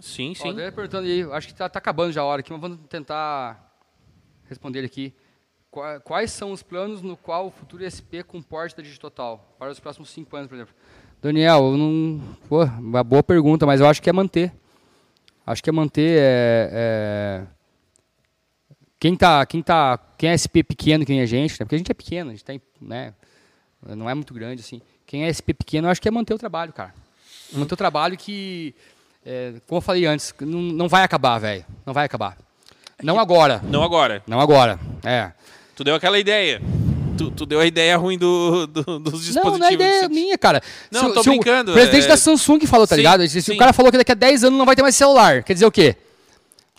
Sim, 0.00 0.32
Ó, 0.40 0.42
sim. 0.42 0.54
deve 0.54 0.72
perguntando 0.72 1.06
aí, 1.06 1.22
acho 1.32 1.48
que 1.48 1.54
tá, 1.54 1.68
tá 1.68 1.78
acabando 1.78 2.12
já 2.12 2.22
a 2.22 2.24
hora 2.24 2.40
aqui, 2.40 2.50
mas 2.50 2.60
vamos 2.60 2.78
tentar 2.88 3.74
responder 4.48 4.78
ele 4.80 4.86
aqui. 4.86 5.12
Qua- 5.70 6.00
Quais 6.00 6.32
são 6.32 6.50
os 6.52 6.62
planos 6.62 7.02
no 7.02 7.16
qual 7.16 7.46
o 7.46 7.50
futuro 7.50 7.84
SP 7.84 8.24
comporta 8.26 8.76
da 8.76 8.82
Digitotal? 8.82 9.54
Para 9.58 9.70
os 9.70 9.78
próximos 9.78 10.08
cinco 10.10 10.34
anos, 10.36 10.48
por 10.48 10.54
exemplo. 10.56 10.74
Daniel, 11.22 11.72
eu 11.72 11.76
não. 11.76 12.20
Pô, 12.48 12.64
uma 12.64 13.04
boa 13.04 13.22
pergunta, 13.22 13.66
mas 13.66 13.80
eu 13.80 13.86
acho 13.86 14.00
que 14.02 14.08
é 14.08 14.12
manter. 14.12 14.52
Acho 15.46 15.62
que 15.62 15.68
é 15.68 15.72
manter. 15.72 16.18
É, 16.18 16.70
é, 16.72 17.46
quem 18.98 19.14
tá, 19.16 19.44
quem 19.46 19.62
tá, 19.62 19.98
quem 20.18 20.30
é 20.30 20.34
SP 20.36 20.62
pequeno, 20.62 21.04
quem 21.06 21.20
é 21.20 21.22
a 21.22 21.26
gente, 21.26 21.52
né? 21.52 21.58
porque 21.64 21.74
a 21.74 21.78
gente 21.78 21.90
é 21.90 21.94
pequeno, 21.94 22.30
a 22.30 22.32
gente 22.34 22.44
tem, 22.44 22.60
né, 22.80 23.14
não 23.82 24.08
é 24.10 24.14
muito 24.14 24.34
grande 24.34 24.60
assim. 24.60 24.80
Quem 25.06 25.24
é 25.24 25.28
SP 25.32 25.54
pequeno, 25.54 25.86
eu 25.88 25.90
acho 25.90 26.00
que 26.02 26.08
é 26.08 26.10
manter 26.10 26.34
o 26.34 26.38
trabalho, 26.38 26.72
cara. 26.72 26.94
Manter 27.52 27.74
o 27.74 27.76
trabalho 27.78 28.16
que, 28.16 28.74
é, 29.24 29.52
como 29.66 29.78
eu 29.78 29.82
falei 29.82 30.06
antes, 30.06 30.34
não, 30.40 30.60
não 30.60 30.88
vai 30.88 31.02
acabar, 31.02 31.38
velho. 31.38 31.64
Não 31.86 31.92
vai 31.94 32.06
acabar. 32.06 32.36
Não 33.02 33.18
agora. 33.18 33.60
Não 33.64 33.82
agora. 33.82 34.22
Não 34.26 34.40
agora. 34.40 34.78
É. 35.04 35.30
Tu 35.74 35.84
deu 35.84 35.94
aquela 35.94 36.18
ideia. 36.18 36.60
Tu, 37.16 37.30
tu 37.30 37.44
deu 37.46 37.60
a 37.60 37.66
ideia 37.66 37.96
ruim 37.96 38.16
do, 38.18 38.66
do- 38.66 38.98
dos 38.98 39.24
dispositivos. 39.24 39.52
Não, 39.52 39.58
não 39.58 39.66
é 39.66 39.72
ideia 39.72 40.08
de- 40.08 40.14
minha, 40.14 40.38
cara. 40.38 40.62
Não, 40.90 41.08
Se- 41.08 41.14
tô 41.14 41.22
se 41.22 41.28
o 41.28 41.32
brincando, 41.32 41.72
presidente 41.72 42.04
é- 42.04 42.08
da 42.08 42.16
Samsung 42.16 42.60
falou, 42.66 42.86
tá 42.86 42.94
Sim, 42.94 43.00
ligado? 43.02 43.26
Se 43.28 43.42
sim. 43.42 43.52
o 43.54 43.56
cara 43.58 43.72
falou 43.72 43.90
que 43.92 43.98
daqui 43.98 44.12
a 44.12 44.14
10 44.14 44.44
anos 44.44 44.58
não 44.58 44.64
vai 44.66 44.74
ter 44.76 44.82
mais 44.82 44.94
celular, 44.96 45.42
quer 45.42 45.52
dizer 45.54 45.66
o 45.66 45.70
quê? 45.70 45.96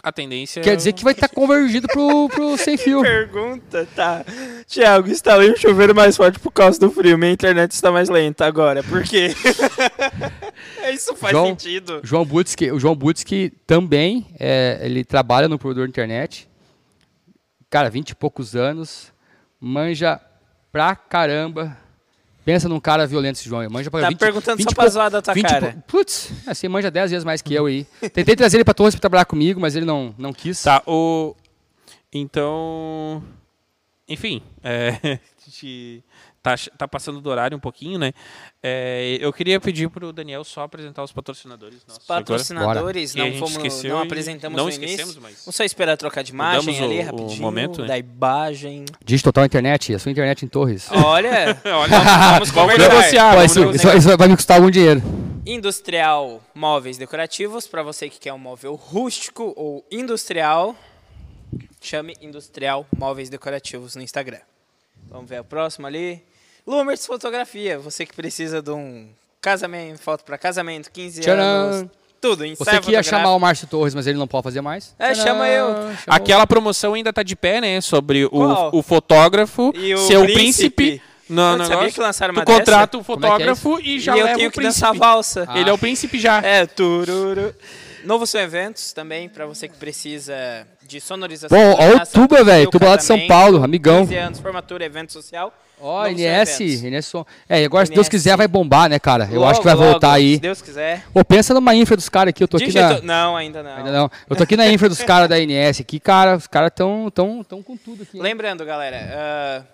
A 0.04 0.12
tendência 0.12 0.64
Quer 0.64 0.76
dizer 0.76 0.94
que 0.94 1.04
vai 1.04 1.14
estar 1.14 1.30
convergido 1.30 1.88
pro, 1.88 2.28
pro 2.30 2.58
sem 2.58 2.76
fio. 2.76 3.02
Pergunta, 3.04 3.88
tá. 3.96 4.26
Tiago, 4.66 5.08
instalei 5.12 5.52
um 5.52 5.56
chuveiro 5.56 5.94
mais 5.94 6.18
forte 6.18 6.40
por 6.40 6.52
causa 6.52 6.80
do 6.80 6.90
frio. 6.90 7.20
Minha 7.20 7.32
internet 7.32 7.72
está 7.72 7.92
mais 7.92 8.10
lenta 8.10 8.44
agora. 8.48 8.82
Por 8.84 9.04
quê? 9.04 9.36
Isso 10.94 11.16
faz 11.16 11.32
João- 11.32 11.48
sentido. 11.48 12.00
João 12.04 12.26
Butzke, 12.26 12.72
o 12.72 12.80
João 12.80 12.96
Butzke 12.96 13.52
também, 13.66 14.28
é, 14.40 14.80
ele 14.84 15.04
trabalha 15.04 15.48
no 15.48 15.58
provedor 15.60 15.86
de 15.86 15.92
internet. 15.92 16.48
Cara, 17.70 17.90
20 17.90 18.10
e 18.10 18.16
poucos 18.16 18.56
anos, 18.56 19.12
manja 19.60 20.20
pra 20.72 20.96
caramba. 20.96 21.78
Pensa 22.44 22.68
num 22.68 22.80
cara 22.80 23.06
violento 23.06 23.36
esse 23.38 23.48
João. 23.48 23.70
Manja 23.70 23.92
pra 23.92 24.02
Tá 24.02 24.10
20, 24.10 24.18
perguntando 24.20 24.58
20 24.58 24.70
só 24.70 24.76
pra 24.76 24.90
zoar 24.90 25.12
da 25.12 25.22
tua 25.22 25.34
20 25.34 25.46
e 25.46 25.48
cara. 25.48 25.84
Putz, 25.88 26.32
você 26.46 26.68
manja 26.68 26.90
10 26.90 27.12
vezes 27.12 27.24
mais 27.24 27.42
que 27.42 27.54
eu 27.54 27.68
aí. 27.68 27.86
Tentei 28.14 28.36
trazer 28.36 28.58
ele 28.58 28.64
pra 28.66 28.74
Torres 28.74 28.96
pra 28.96 29.00
trabalhar 29.02 29.26
comigo, 29.26 29.60
mas 29.62 29.76
ele 29.76 29.86
não, 29.86 30.14
não 30.18 30.34
quis. 30.34 30.62
Tá, 30.64 30.82
o. 30.88 31.36
Então. 32.12 33.24
Enfim, 34.08 34.42
é, 34.64 34.90
a 35.04 35.20
gente 35.46 36.04
tá, 36.42 36.56
tá 36.78 36.88
passando 36.88 37.22
do 37.22 37.30
horário 37.30 37.56
um 37.56 37.60
pouquinho, 37.60 38.00
né? 38.00 38.14
É, 38.64 39.18
eu 39.20 39.32
queria 39.34 39.60
pedir 39.60 39.90
pro 39.90 40.12
Daniel 40.14 40.44
só 40.44 40.64
apresentar 40.64 41.04
os 41.04 41.12
patrocinadores. 41.12 41.80
nossos. 41.88 42.06
Patrocinadores, 42.06 43.16
não 43.16 43.32
fomos, 43.34 43.52
esqueceu 43.56 43.96
não 43.96 44.02
apresentamos 44.02 44.58
não 44.58 44.64
no 44.66 44.70
esquecemos, 44.70 45.02
início. 45.16 45.22
mas- 45.22 45.44
Vamos 45.46 45.56
só 45.56 45.64
esperar 45.64 45.98
trocar 45.98 46.24
de 46.24 46.32
imagem 46.32 46.74
Mudamos 46.74 46.82
ali 46.82 47.00
o- 47.00 47.02
o 47.02 47.06
rapidinho. 47.06 47.42
momento, 47.42 47.82
né? 47.82 47.88
Da 47.88 47.98
imagem. 47.98 48.86
Digital 49.04 49.46
Internet, 49.46 49.94
a 49.94 50.00
sua 50.00 50.12
internet 50.12 50.44
em 50.46 50.48
Torres. 50.48 50.88
Olha, 50.92 51.60
Olha, 51.66 52.44
vamos 52.54 52.78
negociar. 52.78 53.36
Pô, 53.36 53.44
isso, 53.44 53.72
isso- 53.72 53.90
isso 53.98 54.18
vai 54.18 54.28
me 54.28 54.36
custar 54.36 54.58
algum 54.58 54.70
dinheiro. 54.72 55.02
Industrial 55.46 56.42
Móveis 56.54 56.98
Decorativos, 56.98 57.68
para 57.68 57.82
você 57.82 58.08
que 58.10 58.20
quer 58.20 58.32
um 58.34 58.38
móvel 58.38 58.76
rústico 58.76 59.54
ou 59.58 59.86
industrial, 59.92 60.76
chame 61.82 62.16
Industrial 62.22 62.86
Móveis 62.96 63.30
Decorativos 63.30 63.96
no 63.96 64.02
Instagram. 64.02 64.40
Vamos 65.10 65.30
ver 65.30 65.38
a 65.38 65.44
próxima 65.44 65.88
ali. 65.88 66.24
Lumers 66.66 67.06
Fotografia, 67.06 67.80
você 67.80 68.06
que 68.06 68.14
precisa 68.16 68.62
de 68.62 68.72
um 68.72 69.08
casamento, 69.42 70.00
foto 70.00 70.24
para 70.24 70.38
casamento, 70.38 70.92
15 70.92 71.22
Tcharam! 71.22 71.42
anos, 71.42 71.90
tudo, 72.22 72.46
ensaio 72.46 72.58
Você 72.58 72.80
que 72.82 72.92
ia 72.92 73.02
chamar 73.02 73.34
o 73.34 73.40
Márcio 73.40 73.68
Torres, 73.68 73.96
mas 73.96 74.06
ele 74.06 74.18
não 74.20 74.28
pode 74.28 74.44
fazer 74.44 74.62
mais? 74.62 74.94
É, 75.00 75.12
Tcharam! 75.14 75.28
chama 75.28 75.48
eu. 75.48 75.68
Chamou. 75.74 75.94
Aquela 76.08 76.46
promoção 76.46 76.94
ainda 76.94 77.12
tá 77.12 77.24
de 77.24 77.36
pé, 77.36 77.60
né? 77.60 77.82
Sobre 77.82 78.26
o, 78.26 78.32
o 78.72 78.82
fotógrafo 78.84 79.74
E 79.76 79.94
o 79.96 79.98
ser 79.98 80.18
o 80.18 80.24
príncipe. 80.26 80.70
príncipe. 80.72 81.12
No 81.28 81.56
Putz, 81.56 81.68
sabia 81.70 81.92
que 81.92 82.00
lançaram 82.02 82.34
tu 82.34 82.38
uma 82.40 82.46
dessa? 82.46 82.60
contrata 82.60 82.98
o 82.98 83.04
Como 83.06 83.18
é 83.18 83.22
que 83.22 83.26
é 83.26 83.30
fotógrafo 83.56 83.80
e 83.82 84.00
já 84.02 84.16
e 84.16 84.20
eu 84.20 84.26
leva 84.26 84.38
tenho 84.38 84.50
o 84.50 84.52
que 84.52 84.62
dançar 84.62 84.90
príncipe. 84.90 85.08
valsa. 85.08 85.46
Ah. 85.48 85.60
Ele 85.60 85.70
é 85.70 85.74
o 85.74 85.78
príncipe 85.78 86.20
já. 86.20 86.40
É, 86.42 86.66
tururu. 86.66 87.56
Novo 88.04 88.28
Som 88.28 88.40
Eventos 88.40 88.92
também, 88.92 89.30
para 89.30 89.46
você 89.46 89.68
que 89.70 89.78
precisa 89.78 90.68
de 90.92 91.00
sonorização. 91.00 91.58
Pô, 91.58 91.82
ó 91.82 91.96
o 91.96 92.06
Tuba, 92.06 92.44
velho. 92.44 92.70
Tuba 92.70 92.90
lá 92.90 92.96
de 92.98 93.06
São 93.06 93.26
Paulo, 93.26 93.64
amigão. 93.64 94.02
15 94.02 94.16
anos, 94.16 94.40
formatura, 94.40 94.84
evento 94.84 95.14
social. 95.14 95.54
Ó, 95.80 96.06
NS. 96.06 96.60
NS. 96.84 97.14
É, 97.50 97.62
e 97.62 97.66
agora 97.66 97.86
se 97.86 97.92
Deus 97.92 98.08
quiser 98.08 98.38
vai 98.38 98.48
bombar, 98.48 98.90
né, 98.90 99.00
cara? 99.00 99.28
Eu 99.32 99.44
acho 99.46 99.62
que 99.62 99.66
vai 99.66 99.76
voltar 99.76 100.12
aí. 100.12 100.36
Se 100.36 100.42
Deus 100.42 100.62
quiser. 100.62 101.04
Pô, 101.12 101.26
pensa 101.26 101.54
numa 101.54 101.74
infra 101.74 101.96
dos 101.96 102.08
caras 102.08 102.30
aqui, 102.30 102.44
eu 102.44 102.48
tô 102.48 102.58
aqui 102.58 102.72
na... 102.74 103.02
Não, 103.02 103.36
ainda 103.36 103.64
não. 103.64 103.78
Ainda 103.78 103.92
não. 103.92 104.12
Eu 104.30 104.36
tô 104.36 104.44
aqui 104.44 104.56
na 104.56 104.68
infra 104.68 104.88
dos 104.88 105.02
caras 105.02 105.28
da 105.28 105.40
NS 105.40 105.80
aqui, 105.82 106.00
cara, 106.00 106.36
os 106.36 106.46
caras 106.46 106.72
tão, 106.76 107.10
tão, 107.10 107.44
tão 107.44 107.64
com 107.64 107.76
tudo 107.76 108.04
aqui. 108.04 108.20
Lembrando, 108.20 108.64
galera, 108.64 109.66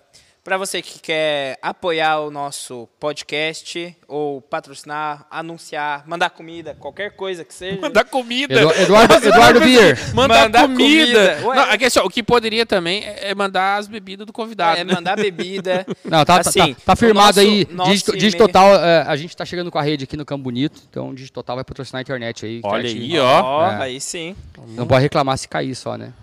para 0.48 0.58
você 0.58 0.82
que 0.82 0.98
quer 1.00 1.60
apoiar 1.62 2.20
o 2.22 2.32
nosso 2.32 2.88
podcast 3.02 3.94
ou 4.08 4.42
patrocinar, 4.42 5.28
anunciar, 5.30 6.06
mandar 6.08 6.30
comida, 6.30 6.74
qualquer 6.80 7.12
coisa 7.18 7.44
que 7.44 7.54
seja. 7.54 7.82
Mandar 7.82 8.06
comida. 8.06 8.54
Edu- 8.58 8.72
Eduardo, 8.72 9.14
Eduardo 9.16 9.60
Bier. 9.60 10.16
Mandar, 10.16 10.44
Mandar 10.44 10.62
comida. 10.70 11.36
comida. 11.42 11.56
Não, 11.66 11.70
aqui, 11.74 11.84
assim, 11.84 12.00
ó, 12.00 12.06
o 12.06 12.10
que 12.10 12.24
poderia 12.24 12.66
também 12.66 13.04
é 13.04 13.32
é 13.32 13.36
mandar 13.36 13.76
as 13.76 13.90
bebidas 13.90 14.26
do 14.26 14.32
convidado. 14.32 14.80
É, 14.80 14.86
né? 14.86 14.94
mandar 14.94 15.18
bebida. 15.18 15.86
Não, 16.06 16.24
tá, 16.24 16.36
tá- 16.42 16.50
Assim, 16.50 16.74
tá, 16.76 16.82
tá 16.86 16.96
firmado 16.96 17.28
nosso- 17.28 17.40
aí. 17.42 17.68
nosso 17.70 17.92
e-mail- 18.12 18.18
Digitotal, 18.18 18.76
é, 18.76 19.02
a 19.02 19.18
gente 19.18 19.36
tá 19.36 19.44
chegando 19.44 19.70
com 19.70 19.78
a 19.78 19.82
rede 19.82 20.06
aqui 20.06 20.16
no 20.16 20.24
Campo 20.26 20.44
Bonito, 20.46 20.82
então 20.90 21.10
o 21.10 21.14
Digitotal 21.14 21.58
vai 21.58 21.66
patrocinar 21.66 22.00
a 22.00 22.04
internet 22.04 22.46
aí. 22.46 22.62
Olha 22.64 22.88
certinho. 22.88 23.16
aí, 23.16 23.20
ó. 23.20 23.42
Ó, 23.44 23.68
É. 23.70 23.84
aí 23.84 24.00
sim. 24.00 24.34
Não 24.70 24.88
pode 24.88 25.02
reclamar 25.02 25.38
se 25.38 25.46
cair 25.50 25.76
só, 25.76 25.98
né? 25.98 26.14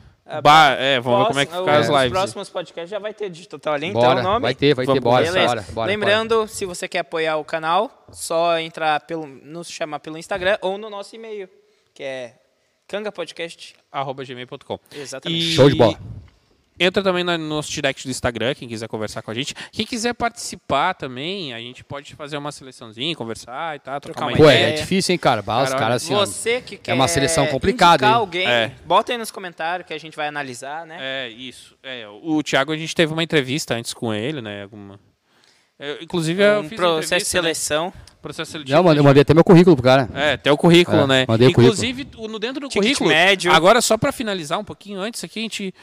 Bah, 0.42 0.70
é, 0.78 0.98
vamos 1.01 1.18
ver 1.20 1.26
como 1.28 1.40
é 1.40 1.44
que 1.46 1.51
Próximo- 1.52 1.66
fica 1.66 1.78
as 1.80 1.88
os 1.88 1.94
lives. 1.96 2.10
próximos 2.12 2.48
podcasts 2.48 2.90
já 2.90 2.98
vai 2.98 3.12
ter 3.12 3.28
Digital 3.28 3.74
ali, 3.74 3.86
então 3.88 4.01
Bora, 4.01 4.20
o 4.20 4.22
nome. 4.22 4.40
vai 4.40 4.55
ter, 4.55 4.74
vai 4.74 4.84
ter, 4.86 4.88
Vamos- 4.92 5.05
bora, 5.05 5.24
Beleza. 5.24 5.46
bora, 5.46 5.64
bora. 5.72 5.86
Lembrando, 5.86 6.48
se 6.48 6.64
você 6.64 6.88
quer 6.88 7.01
apoiar 7.01 7.36
o 7.36 7.44
canal, 7.44 8.06
só 8.10 8.59
entrar 8.59 9.01
pelo, 9.01 9.26
nos 9.26 9.68
chamar 9.70 10.01
pelo 10.01 10.16
Instagram 10.16 10.56
ou 10.62 10.78
no 10.78 10.88
nosso 10.88 11.14
e-mail, 11.14 11.46
que 11.92 12.02
é 12.02 12.34
cangapodcast. 12.88 13.74
Arroba 13.92 14.24
gmail.com. 14.24 14.78
Exatamente. 14.94 15.42
Show 15.52 15.68
de 15.68 15.76
bola. 15.76 15.98
Entra 16.78 17.02
também 17.02 17.22
no 17.22 17.36
nosso 17.38 17.70
direct 17.70 18.06
do 18.06 18.10
Instagram, 18.10 18.55
quem 18.55 18.68
quiser 18.68 18.88
conversar 18.88 19.22
com 19.22 19.30
a 19.30 19.34
gente. 19.34 19.55
Quem 19.72 19.86
quiser 19.86 20.12
participar 20.14 20.94
também, 20.94 21.55
a 21.55 21.59
gente 21.59 21.84
pode 21.84 22.14
fazer 22.14 22.36
uma 22.36 22.51
seleçãozinha, 22.51 23.14
conversar 23.14 23.76
e 23.76 23.78
tal, 23.78 24.01
trocar, 24.01 24.20
Trocar 24.20 24.26
uma 24.32 24.36
Pô, 24.36 24.44
ideia. 24.51 24.68
é 24.68 24.72
difícil, 24.72 25.12
hein, 25.12 25.18
cara? 25.18 25.40
Bah, 25.42 25.62
os 25.62 25.68
Cara, 25.70 25.80
caras 25.80 26.02
assim, 26.02 26.14
ó, 26.14 26.24
Você 26.26 26.60
que 26.60 26.76
quer 26.76 26.90
é 26.90 26.94
uma 26.94 27.06
seleção 27.09 27.46
complicada, 27.46 28.05
indicar 28.05 28.10
hein? 28.10 28.14
alguém, 28.20 28.46
É. 28.46 28.72
bota 28.84 29.12
aí 29.12 29.18
nos 29.18 29.30
comentários 29.30 29.86
que 29.86 29.94
a 29.94 29.98
gente 29.98 30.16
vai 30.16 30.26
analisar, 30.28 30.84
né? 30.86 30.96
É, 31.01 31.28
isso. 31.28 31.76
É, 31.82 32.06
o 32.09 32.42
Thiago, 32.42 32.72
a 32.72 32.76
gente 32.76 32.94
teve 32.94 33.12
uma 33.12 33.22
entrevista 33.22 33.74
antes 33.74 33.94
com 33.94 34.12
ele, 34.12 34.40
né? 34.42 34.62
Alguma... 34.64 34.98
Eu, 35.78 36.02
inclusive, 36.02 36.42
eu 36.42 36.60
um 36.60 36.68
fiz 36.68 36.76
processo 36.76 37.09
de 37.09 37.14
né? 37.14 37.42
seleção. 37.42 37.92
Processo 38.22 38.52
seletivo. 38.52 38.74
Não, 38.76 38.84
mano, 38.84 38.98
eu 39.01 39.05
mandei 39.05 39.20
até 39.20 39.34
meu 39.34 39.44
currículo 39.44 39.76
pro 39.76 39.84
cara. 39.84 40.09
É, 40.14 40.32
até 40.32 40.51
o 40.51 40.56
currículo, 40.56 40.96
É, 41.02 41.06
né? 41.06 41.24
mandei 41.28 41.48
o 41.48 41.51
Inclusive, 41.51 42.09
o- 42.16 42.26
no 42.26 42.38
dentro 42.38 42.60
do 42.60 42.68
Ticket 42.68 42.82
currículo. 42.82 43.10
médio. 43.10 43.52
Agora, 43.52 43.82
só 43.82 43.98
para 43.98 44.10
finalizar 44.12 44.59
um 44.59 44.64
pouquinho 44.64 44.98
antes 45.01 45.22
aqui, 45.22 45.40
a 45.40 45.42
gente. 45.42 45.74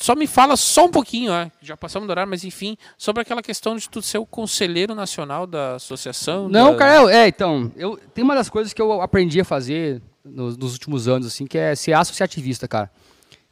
Só 0.00 0.16
me 0.16 0.26
fala 0.26 0.56
só 0.56 0.86
um 0.86 0.90
pouquinho, 0.90 1.30
ó, 1.30 1.46
já 1.60 1.76
passamos 1.76 2.08
do 2.08 2.10
horário, 2.10 2.28
mas 2.28 2.42
enfim, 2.42 2.76
sobre 2.98 3.20
aquela 3.22 3.42
questão 3.42 3.76
de 3.76 3.88
tu 3.88 4.00
ser 4.02 4.18
o 4.18 4.26
conselheiro 4.26 4.94
nacional 4.94 5.46
da 5.46 5.74
associação. 5.76 6.48
Não, 6.48 6.72
da... 6.72 6.78
cara, 6.78 7.14
é, 7.14 7.28
então, 7.28 7.70
eu, 7.76 7.96
tem 8.12 8.24
uma 8.24 8.34
das 8.34 8.48
coisas 8.48 8.72
que 8.72 8.80
eu 8.82 9.00
aprendi 9.02 9.40
a 9.40 9.44
fazer 9.44 10.00
nos, 10.24 10.56
nos 10.56 10.72
últimos 10.72 11.06
anos, 11.06 11.26
assim, 11.28 11.46
que 11.46 11.58
é 11.58 11.74
ser 11.76 11.92
associativista, 11.92 12.66
cara. 12.66 12.90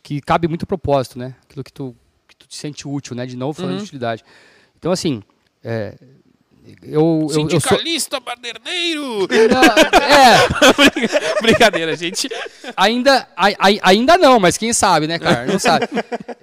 Que 0.02 0.20
cabe 0.20 0.48
muito 0.48 0.66
propósito, 0.66 1.16
né? 1.18 1.36
Aquilo 1.44 1.62
que 1.62 1.72
tu, 1.72 1.94
que 2.26 2.34
tu 2.34 2.48
te 2.48 2.56
sente 2.56 2.88
útil, 2.88 3.14
né? 3.14 3.24
De 3.26 3.36
novo, 3.36 3.52
falando 3.52 3.72
Uhum. 3.72 3.78
de 3.78 3.84
utilidade. 3.84 4.24
Então, 4.78 4.90
assim, 4.90 5.22
é, 5.64 5.94
eu, 6.84 6.90
eu, 6.90 7.20
eu 7.22 7.28
sou... 7.28 7.48
Sindicalista 7.50 8.20
baderneiro! 8.20 9.26
É, 9.30 10.48
Brincadeira, 11.42 11.96
gente. 11.96 12.28
ainda, 12.76 13.28
ai- 13.36 13.56
ai- 13.58 13.80
ainda 13.82 14.16
não, 14.16 14.38
mas 14.38 14.56
quem 14.56 14.72
sabe, 14.72 15.06
né, 15.06 15.18
cara? 15.18 15.44
Não 15.46 15.58
sabe. 15.58 15.88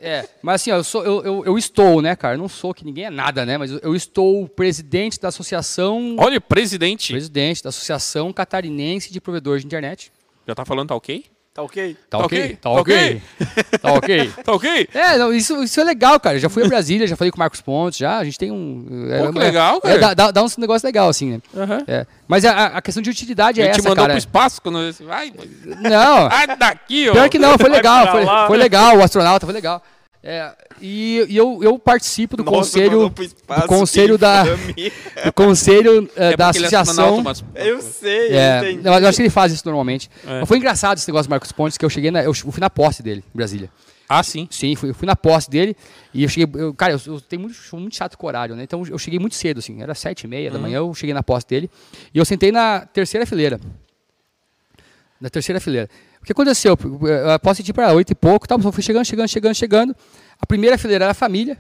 É, 0.02 0.26
mas 0.42 0.62
assim, 0.62 0.72
ó, 0.72 0.78
eu, 0.78 0.84
sou, 0.84 1.04
eu, 1.04 1.24
eu, 1.24 1.46
eu 1.46 1.58
estou, 1.58 2.02
né, 2.02 2.16
cara? 2.16 2.38
Não 2.38 2.50
sou 2.50 2.74
que 2.74 2.84
ninguém 2.86 3.06
é 3.06 3.10
nada, 3.10 3.46
né? 3.46 3.58
Mas 3.58 3.72
eu, 3.72 3.80
eu 3.82 3.96
estou 3.96 4.48
presidente 4.48 5.20
da 5.20 5.30
associação... 5.30 6.16
Olha, 6.20 6.40
presidente. 6.42 7.14
Presidente 7.14 7.64
da 7.64 7.70
Associação 7.70 8.32
Catarinense 8.34 9.12
de 9.14 9.22
Provedores 9.22 9.62
de 9.62 9.68
Internet. 9.68 10.12
Já 10.48 10.54
tá 10.56 10.66
falando, 10.66 10.90
tá 10.90 10.96
ok? 10.96 11.26
Tá 11.60 11.64
ok? 11.64 11.94
Tá, 12.10 12.18
Tá 12.18 12.18
ok? 12.20 12.40
ok? 12.40 12.56
Tá 12.56 12.70
Tá 12.70 12.70
ok? 12.72 13.22
Tá 13.82 13.94
ok? 13.94 14.32
Tá 14.44 14.54
ok? 14.54 14.90
É, 14.94 15.18
não, 15.18 15.34
isso, 15.34 15.62
isso 15.64 15.80
é 15.80 15.84
legal, 15.84 16.20
cara. 16.20 16.40
Já 16.40 16.50
fui 16.50 16.64
a 16.64 16.68
Brasília, 16.68 17.06
já 17.08 17.16
falei 17.16 17.32
com 17.32 17.38
o 17.38 17.40
Marcos 17.40 17.62
Pontes, 17.62 18.00
já. 18.00 18.18
A 18.18 18.24
gente 18.24 18.38
tem 18.38 18.52
um. 18.52 19.08
É, 19.12 19.20
Pô, 19.26 19.34
que 19.34 19.40
é- 19.40 19.42
legal, 19.42 19.78
é, 19.78 19.80
cara. 19.82 20.00
dá, 20.00 20.14
dá, 20.14 20.32
dá 20.32 20.44
um 20.44 20.48
negócio 20.58 20.86
legal, 20.86 21.10
assim, 21.10 21.32
né? 21.32 21.42
Aham. 21.56 21.84
É. 21.88 22.06
Mas 22.28 22.46
a, 22.46 22.66
a 22.68 22.82
questão 22.82 23.02
de 23.04 23.10
utilidade 23.10 23.60
é 23.62 23.66
Ele 23.66 23.74
te 23.74 23.80
essa, 23.80 23.90
mandou 23.90 24.04
cara. 24.04 24.14
pro 24.14 24.20
espaço 24.20 24.62
quando 24.62 24.92
você 24.94 25.04
vai. 25.04 25.34
Não, 25.66 26.30
Sai 26.30 26.48
daqui, 26.58 27.10
ó. 27.10 27.14
pior 27.14 27.30
que 27.30 27.40
não, 27.40 27.58
foi 27.58 27.70
legal. 27.70 28.08
Foi, 28.12 28.26
foi 28.48 28.58
legal, 28.58 28.98
o 28.98 29.04
astronauta 29.04 29.46
foi 29.46 29.54
legal. 29.54 29.84
É, 30.22 30.52
e 30.82 31.26
e 31.30 31.38
eu, 31.38 31.64
eu 31.64 31.80
participo 31.80 32.36
do 32.36 32.44
Nossa, 32.44 32.58
conselho. 32.58 33.10
Do 33.10 33.68
conselho 33.68 34.18
da. 34.18 34.44
Do 35.26 35.34
conselho 35.34 36.10
eh, 36.16 36.34
É 36.34 36.38
da 36.38 36.48
é 36.48 36.50
associação. 36.50 37.22
mas- 37.22 37.44
Eu 37.56 37.82
sei, 37.82 38.30
É, 38.34 38.74
não, 38.84 39.00
eu 39.00 39.08
acho 39.08 39.16
que 39.16 39.22
ele 39.24 39.30
faz 39.30 39.54
isso 39.54 39.64
normalmente. 39.66 40.10
É. 40.28 40.40
Mas 40.42 40.48
foi 40.48 40.58
engraçado 40.58 40.98
esse 40.98 41.08
negócio 41.08 41.28
do 41.28 41.32
Marcos 41.32 41.52
Pontes, 41.54 41.78
que 41.78 41.86
eu 41.86 41.90
cheguei 41.90 42.12
na, 42.12 42.22
eu 42.24 42.34
fui 42.34 42.60
na 42.60 42.70
posse 42.70 43.02
dele, 43.02 43.24
em 43.34 43.38
Brasília. 43.38 43.70
Ah, 44.10 44.22
sim. 44.24 44.48
Sim, 44.52 44.76
fui, 44.76 44.90
eu 44.90 44.94
fui 44.94 45.06
na 45.06 45.16
posse 45.16 45.50
dele 45.50 45.74
e 46.14 46.24
eu 46.24 46.30
cheguei. 46.30 46.62
eu- 46.62 46.74
cara, 46.74 46.94
eu, 46.94 47.00
eu 47.14 47.22
tenho 47.22 47.44
muito, 47.44 47.56
sou 47.56 47.80
muito 47.80 47.96
chato 47.96 48.18
com 48.18 48.26
o 48.26 48.28
horário, 48.28 48.56
né? 48.56 48.64
Então 48.64 48.84
eu 48.90 48.98
cheguei 48.98 49.20
muito 49.20 49.36
cedo, 49.36 49.60
assim. 49.60 49.82
Era 49.82 49.96
sete 49.96 50.24
e 50.24 50.28
meia 50.28 50.52
da 50.52 50.60
manhã, 50.60 50.78
eu 50.80 50.94
cheguei 50.96 51.14
na 51.14 51.24
posse 51.24 51.48
dele. 51.48 51.70
E 52.14 52.18
eu 52.18 52.26
sentei 52.26 52.52
na 52.52 52.82
terceira 52.88 53.26
fileira. 53.26 53.58
Na 55.22 55.30
terceira 55.30 55.60
fileira. 55.62 55.90
O 56.22 56.26
que 56.26 56.32
aconteceu? 56.32 56.78
Eu 56.82 57.40
posso 57.40 57.62
ir 57.62 57.74
para 57.74 57.94
oito 57.94 58.12
e 58.12 58.16
pouco, 58.16 58.48
tá? 58.48 58.58
fui 58.60 58.84
chegando, 58.84 59.06
chegando, 59.06 59.28
chegando, 59.28 59.56
chegando. 59.56 59.96
A 60.40 60.46
primeira 60.46 60.78
fileira 60.78 61.06
era 61.06 61.12
a 61.12 61.16
família, 61.16 61.58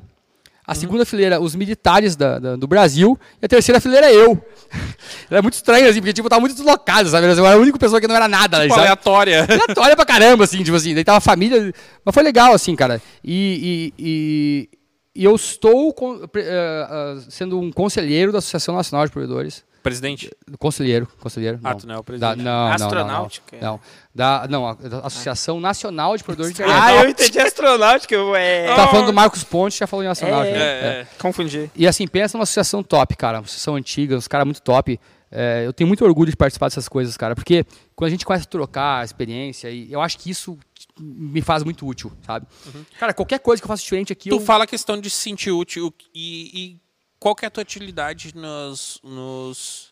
a 0.69 0.75
segunda 0.75 1.03
fileira, 1.03 1.41
os 1.41 1.55
militares 1.55 2.15
da, 2.15 2.37
da, 2.37 2.55
do 2.55 2.67
Brasil. 2.67 3.19
E 3.41 3.45
a 3.45 3.49
terceira 3.49 3.81
fileira, 3.81 4.11
eu. 4.13 4.39
Era 5.27 5.41
muito 5.41 5.55
estranho, 5.55 5.89
assim, 5.89 5.99
porque, 5.99 6.13
tipo, 6.13 6.27
eu 6.27 6.29
tava 6.29 6.41
muito 6.41 6.55
deslocado, 6.55 7.09
sabe? 7.09 7.25
Eu 7.25 7.45
era 7.45 7.55
a 7.55 7.59
única 7.59 7.79
pessoa 7.79 7.99
que 7.99 8.07
não 8.07 8.15
era 8.15 8.27
nada. 8.27 8.61
Tipo, 8.61 8.75
aleatória. 8.75 9.45
Aleatória 9.49 9.95
pra 9.95 10.05
caramba, 10.05 10.43
assim, 10.43 10.63
tipo 10.63 10.77
assim. 10.77 10.93
Daí 10.93 11.03
tava 11.03 11.17
a 11.17 11.21
família. 11.21 11.73
Mas 12.05 12.13
foi 12.13 12.21
legal, 12.21 12.53
assim, 12.53 12.75
cara. 12.75 13.01
E, 13.23 13.91
e, 13.97 14.03
e, 14.05 14.69
e 15.15 15.23
eu 15.23 15.35
estou 15.35 15.91
com, 15.91 16.13
uh, 16.13 16.23
uh, 16.23 17.31
sendo 17.31 17.59
um 17.59 17.71
conselheiro 17.71 18.31
da 18.31 18.37
Associação 18.37 18.75
Nacional 18.75 19.05
de 19.07 19.11
Provedores. 19.11 19.63
Presidente? 19.81 20.29
Conselheiro, 20.57 21.07
conselheiro. 21.19 21.59
Ah, 21.63 21.71
não. 21.71 21.77
tu 21.77 21.87
não 21.87 21.95
é 21.95 21.97
o 21.97 22.03
presidente. 22.03 22.37
Da, 22.37 22.43
não, 22.43 22.71
Astronáutica? 22.71 23.57
Não, 23.61 23.61
não, 23.61 23.71
não. 23.71 23.79
Da, 24.13 24.47
não, 24.49 24.67
a 24.67 25.07
Associação 25.07 25.59
Nacional 25.59 26.17
de 26.17 26.23
Produtores 26.23 26.53
de 26.53 26.61
Internet. 26.61 26.83
Ah, 26.83 27.03
eu 27.03 27.09
entendi 27.09 27.39
astronáutica. 27.39 28.13
Eu, 28.13 28.35
é... 28.35 28.75
Tá 28.75 28.87
falando 28.87 29.07
do 29.07 29.13
Marcos 29.13 29.43
Ponte, 29.43 29.77
já 29.77 29.87
falou 29.87 30.03
em 30.03 30.07
astronáutica. 30.07 30.57
É, 30.57 30.61
é, 30.61 31.01
é. 31.01 31.07
Confundi. 31.17 31.71
E 31.75 31.87
assim, 31.87 32.07
pensa 32.07 32.37
numa 32.37 32.43
associação 32.43 32.83
top, 32.83 33.15
cara. 33.15 33.37
Uma 33.37 33.45
associação 33.45 33.75
antiga, 33.75 34.15
uns 34.15 34.27
caras 34.27 34.45
muito 34.45 34.61
top. 34.61 34.99
É, 35.31 35.63
eu 35.65 35.71
tenho 35.71 35.87
muito 35.87 36.03
orgulho 36.03 36.31
de 36.31 36.37
participar 36.37 36.67
dessas 36.67 36.89
coisas, 36.89 37.15
cara, 37.15 37.35
porque 37.35 37.63
quando 37.95 38.07
a 38.07 38.11
gente 38.11 38.25
começa 38.25 38.45
a 38.45 38.47
trocar 38.47 39.01
a 39.01 39.05
experiência, 39.05 39.69
e 39.69 39.91
eu 39.91 40.01
acho 40.01 40.17
que 40.17 40.31
isso 40.31 40.57
me 40.99 41.41
faz 41.41 41.63
muito 41.63 41.85
útil, 41.85 42.11
sabe? 42.25 42.47
Uhum. 42.65 42.83
Cara, 42.99 43.13
qualquer 43.13 43.39
coisa 43.39 43.61
que 43.61 43.65
eu 43.65 43.67
faço 43.67 43.83
diferente 43.83 44.11
aqui. 44.11 44.29
Tu 44.29 44.35
eu... 44.35 44.39
fala 44.39 44.63
a 44.63 44.67
questão 44.67 44.99
de 44.99 45.09
se 45.09 45.17
sentir 45.17 45.51
útil 45.51 45.93
e, 46.13 46.51
e 46.53 46.77
qual 47.19 47.35
que 47.35 47.45
é 47.45 47.47
a 47.47 47.51
tua 47.51 47.61
utilidade 47.61 48.35
nos, 48.35 48.99
nos 49.03 49.89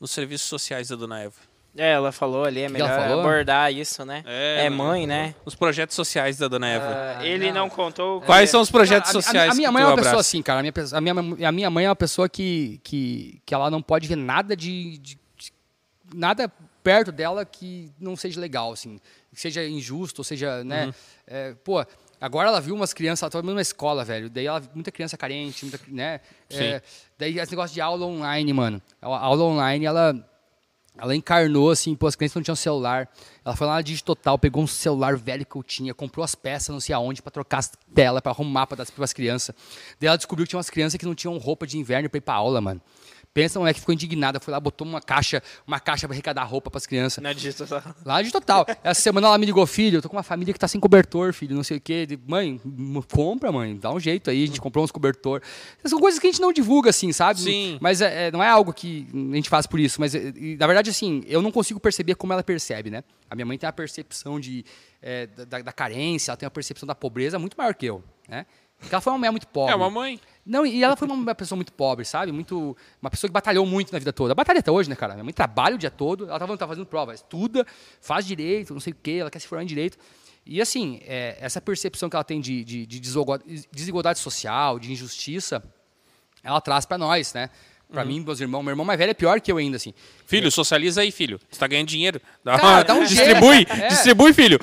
nos 0.00 0.10
serviços 0.10 0.48
sociais 0.48 0.88
da 0.88 0.96
Dona 0.96 1.20
Eva. 1.20 1.34
É, 1.76 1.92
ela 1.92 2.10
falou 2.10 2.44
ali, 2.44 2.62
é 2.62 2.68
melhor 2.68 2.90
abordar 2.90 3.72
isso, 3.72 4.04
né? 4.04 4.24
É, 4.26 4.66
é 4.66 4.70
mãe, 4.70 5.06
né? 5.06 5.36
Os 5.44 5.54
projetos 5.54 5.94
sociais 5.94 6.36
da 6.36 6.48
Dona 6.48 6.66
Eva. 6.66 7.20
Uh, 7.20 7.22
ele 7.22 7.52
não, 7.52 7.62
não 7.62 7.70
contou. 7.70 8.20
Quais 8.22 8.48
é. 8.48 8.52
são 8.52 8.60
os 8.60 8.70
projetos 8.70 9.12
não, 9.12 9.20
a, 9.20 9.22
sociais? 9.22 9.50
A, 9.50 9.52
a, 9.52 9.54
minha 9.54 9.70
mãe 9.70 9.82
é 9.82 9.86
uma 9.86 9.92
abraço? 9.92 10.08
pessoa 10.08 10.20
assim, 10.20 10.42
cara. 10.42 10.58
A 10.58 10.62
minha, 10.62 10.72
a, 10.92 11.00
minha, 11.00 11.48
a 11.48 11.52
minha 11.52 11.70
mãe 11.70 11.84
é 11.84 11.88
uma 11.88 11.94
pessoa 11.94 12.28
que, 12.28 12.80
que, 12.82 13.40
que 13.46 13.54
ela 13.54 13.70
não 13.70 13.80
pode 13.80 14.08
ver 14.08 14.16
nada 14.16 14.56
de, 14.56 14.98
de, 14.98 15.18
de 15.36 15.52
nada 16.12 16.50
perto 16.82 17.12
dela 17.12 17.44
que 17.44 17.92
não 18.00 18.16
seja 18.16 18.40
legal, 18.40 18.72
assim. 18.72 18.98
Que 19.32 19.40
seja 19.40 19.64
injusto, 19.64 20.22
ou 20.22 20.24
seja, 20.24 20.64
né? 20.64 20.86
Uhum. 20.86 20.92
É, 21.28 21.54
pô, 21.62 21.86
Agora 22.20 22.48
ela 22.48 22.60
viu 22.60 22.74
umas 22.74 22.92
crianças, 22.92 23.22
ela 23.22 23.28
estava 23.28 23.46
numa 23.46 23.62
escola, 23.62 24.04
velho. 24.04 24.28
Daí 24.28 24.46
ela 24.46 24.62
muita 24.74 24.92
criança 24.92 25.16
carente, 25.16 25.64
muita, 25.64 25.80
né? 25.88 26.20
É, 26.50 26.82
daí 27.18 27.38
esse 27.38 27.52
negócio 27.52 27.72
de 27.72 27.80
aula 27.80 28.04
online, 28.04 28.52
mano. 28.52 28.82
A 29.00 29.06
aula 29.06 29.44
online, 29.44 29.86
ela 29.86 30.14
ela 30.98 31.16
encarnou 31.16 31.70
assim, 31.70 31.94
pô, 31.94 32.06
as 32.06 32.14
crianças 32.14 32.34
não 32.34 32.42
tinham 32.42 32.56
celular. 32.56 33.08
Ela 33.42 33.56
foi 33.56 33.66
lá 33.66 33.74
na 33.76 33.80
Digitotal, 33.80 34.38
pegou 34.38 34.62
um 34.62 34.66
celular 34.66 35.16
velho 35.16 35.46
que 35.46 35.56
eu 35.56 35.62
tinha, 35.62 35.94
comprou 35.94 36.22
as 36.22 36.34
peças, 36.34 36.68
não 36.68 36.80
sei 36.80 36.94
aonde, 36.94 37.22
para 37.22 37.30
trocar 37.30 37.58
as 37.58 37.72
telas, 37.94 38.20
para 38.20 38.32
arrumar 38.32 38.66
para 38.66 38.84
dar 38.84 38.86
para 38.92 39.04
as 39.04 39.12
crianças. 39.14 39.54
Daí 39.98 40.08
ela 40.08 40.16
descobriu 40.16 40.44
que 40.44 40.50
tinha 40.50 40.58
umas 40.58 40.68
crianças 40.68 40.98
que 40.98 41.06
não 41.06 41.14
tinham 41.14 41.38
roupa 41.38 41.66
de 41.66 41.78
inverno 41.78 42.10
para 42.10 42.18
ir 42.18 42.20
para 42.20 42.34
aula, 42.34 42.60
mano. 42.60 42.82
Pensa, 43.32 43.58
a 43.58 43.60
mulher 43.60 43.74
que 43.74 43.80
ficou 43.80 43.92
indignada, 43.92 44.40
foi 44.40 44.50
lá, 44.50 44.58
botou 44.58 44.84
uma 44.84 45.00
caixa, 45.00 45.40
uma 45.64 45.78
caixa 45.78 46.08
para 46.08 46.14
arrecadar 46.14 46.42
roupa 46.42 46.68
para 46.68 46.78
as 46.78 46.86
crianças. 46.86 47.22
Na 47.22 47.32
digital. 47.32 47.80
Lá 48.04 48.20
de 48.22 48.32
total. 48.32 48.66
Essa 48.82 49.00
semana 49.00 49.28
ela 49.28 49.38
me 49.38 49.46
ligou, 49.46 49.64
filho, 49.68 49.98
eu 49.98 50.02
tô 50.02 50.08
com 50.08 50.16
uma 50.16 50.22
família 50.24 50.52
que 50.52 50.58
tá 50.58 50.66
sem 50.66 50.80
cobertor, 50.80 51.32
filho, 51.32 51.54
não 51.54 51.62
sei 51.62 51.76
o 51.76 51.80
quê. 51.80 52.08
Mãe, 52.26 52.60
compra, 53.08 53.52
mãe, 53.52 53.76
dá 53.76 53.92
um 53.92 54.00
jeito 54.00 54.30
aí, 54.30 54.42
a 54.42 54.46
gente 54.46 54.60
comprou 54.60 54.84
uns 54.84 54.90
cobertor. 54.90 55.42
São 55.84 56.00
coisas 56.00 56.18
que 56.18 56.26
a 56.26 56.30
gente 56.30 56.40
não 56.40 56.52
divulga, 56.52 56.90
assim, 56.90 57.12
sabe? 57.12 57.40
Sim. 57.40 57.78
Mas 57.80 58.00
é, 58.00 58.26
é 58.26 58.30
não 58.32 58.42
é 58.42 58.48
algo 58.48 58.72
que 58.72 59.06
a 59.32 59.36
gente 59.36 59.48
faz 59.48 59.64
por 59.64 59.78
isso. 59.78 60.00
Mas, 60.00 60.12
é, 60.12 60.32
na 60.58 60.66
verdade, 60.66 60.90
assim, 60.90 61.22
eu 61.28 61.40
não 61.40 61.52
consigo 61.52 61.78
perceber 61.78 62.16
como 62.16 62.32
ela 62.32 62.42
percebe, 62.42 62.90
né? 62.90 63.04
A 63.30 63.36
minha 63.36 63.46
mãe 63.46 63.56
tem 63.56 63.68
a 63.68 63.72
percepção 63.72 64.40
de, 64.40 64.64
é, 65.00 65.28
da, 65.28 65.62
da 65.62 65.72
carência, 65.72 66.32
ela 66.32 66.36
tem 66.36 66.48
a 66.48 66.50
percepção 66.50 66.84
da 66.84 66.96
pobreza 66.96 67.38
muito 67.38 67.56
maior 67.56 67.76
que 67.76 67.86
eu, 67.86 68.02
né? 68.28 68.44
Porque 68.80 68.94
ela 68.94 69.00
foi 69.00 69.12
uma 69.12 69.18
mulher 69.18 69.30
muito 69.30 69.46
pobre. 69.46 69.72
É 69.72 69.76
uma 69.76 69.90
mãe. 69.90 70.18
Não, 70.44 70.64
e 70.66 70.82
ela 70.82 70.96
foi 70.96 71.06
uma 71.06 71.34
pessoa 71.34 71.56
muito 71.56 71.72
pobre, 71.72 72.04
sabe? 72.04 72.32
Muito, 72.32 72.76
uma 73.00 73.10
pessoa 73.10 73.28
que 73.28 73.32
batalhou 73.32 73.64
muito 73.66 73.92
na 73.92 73.98
vida 73.98 74.12
toda. 74.12 74.34
Batalha 74.34 74.58
até 74.58 74.70
hoje, 74.70 74.88
né, 74.88 74.96
cara? 74.96 75.14
Minha 75.14 75.24
mãe 75.24 75.32
trabalha 75.32 75.76
o 75.76 75.78
dia 75.78 75.90
todo, 75.90 76.24
ela 76.24 76.36
estava 76.36 76.56
tá 76.56 76.66
fazendo 76.66 76.86
prova, 76.86 77.14
estuda, 77.14 77.66
faz 78.00 78.26
direito, 78.26 78.72
não 78.72 78.80
sei 78.80 78.92
o 78.92 78.96
quê, 79.00 79.18
ela 79.20 79.30
quer 79.30 79.38
se 79.38 79.46
formar 79.46 79.62
em 79.62 79.66
direito. 79.66 79.98
E 80.44 80.60
assim, 80.60 81.00
é, 81.04 81.36
essa 81.40 81.60
percepção 81.60 82.08
que 82.08 82.16
ela 82.16 82.24
tem 82.24 82.40
de, 82.40 82.64
de, 82.64 82.86
de 82.86 83.00
desigualdade 83.70 84.18
social, 84.18 84.78
de 84.78 84.90
injustiça, 84.90 85.62
ela 86.42 86.60
traz 86.60 86.86
para 86.86 86.96
nós, 86.96 87.34
né? 87.34 87.50
Pra 87.90 88.02
uhum. 88.02 88.08
mim, 88.08 88.20
meus 88.20 88.40
irmãos, 88.40 88.62
meu 88.62 88.70
irmão 88.70 88.86
mais 88.86 88.98
velho 88.98 89.10
é 89.10 89.14
pior 89.14 89.40
que 89.40 89.50
eu 89.50 89.56
ainda, 89.56 89.76
assim. 89.76 89.92
Filho, 90.24 90.50
socializa 90.50 91.00
aí, 91.00 91.10
filho. 91.10 91.40
Você 91.50 91.58
tá 91.58 91.66
ganhando 91.66 91.88
dinheiro. 91.88 92.20
Dá, 92.44 92.56
Cara, 92.56 92.82
dá 92.84 92.94
um 92.94 93.04
distribui, 93.04 93.66
é. 93.68 93.88
distribui, 93.88 94.32
filho. 94.32 94.58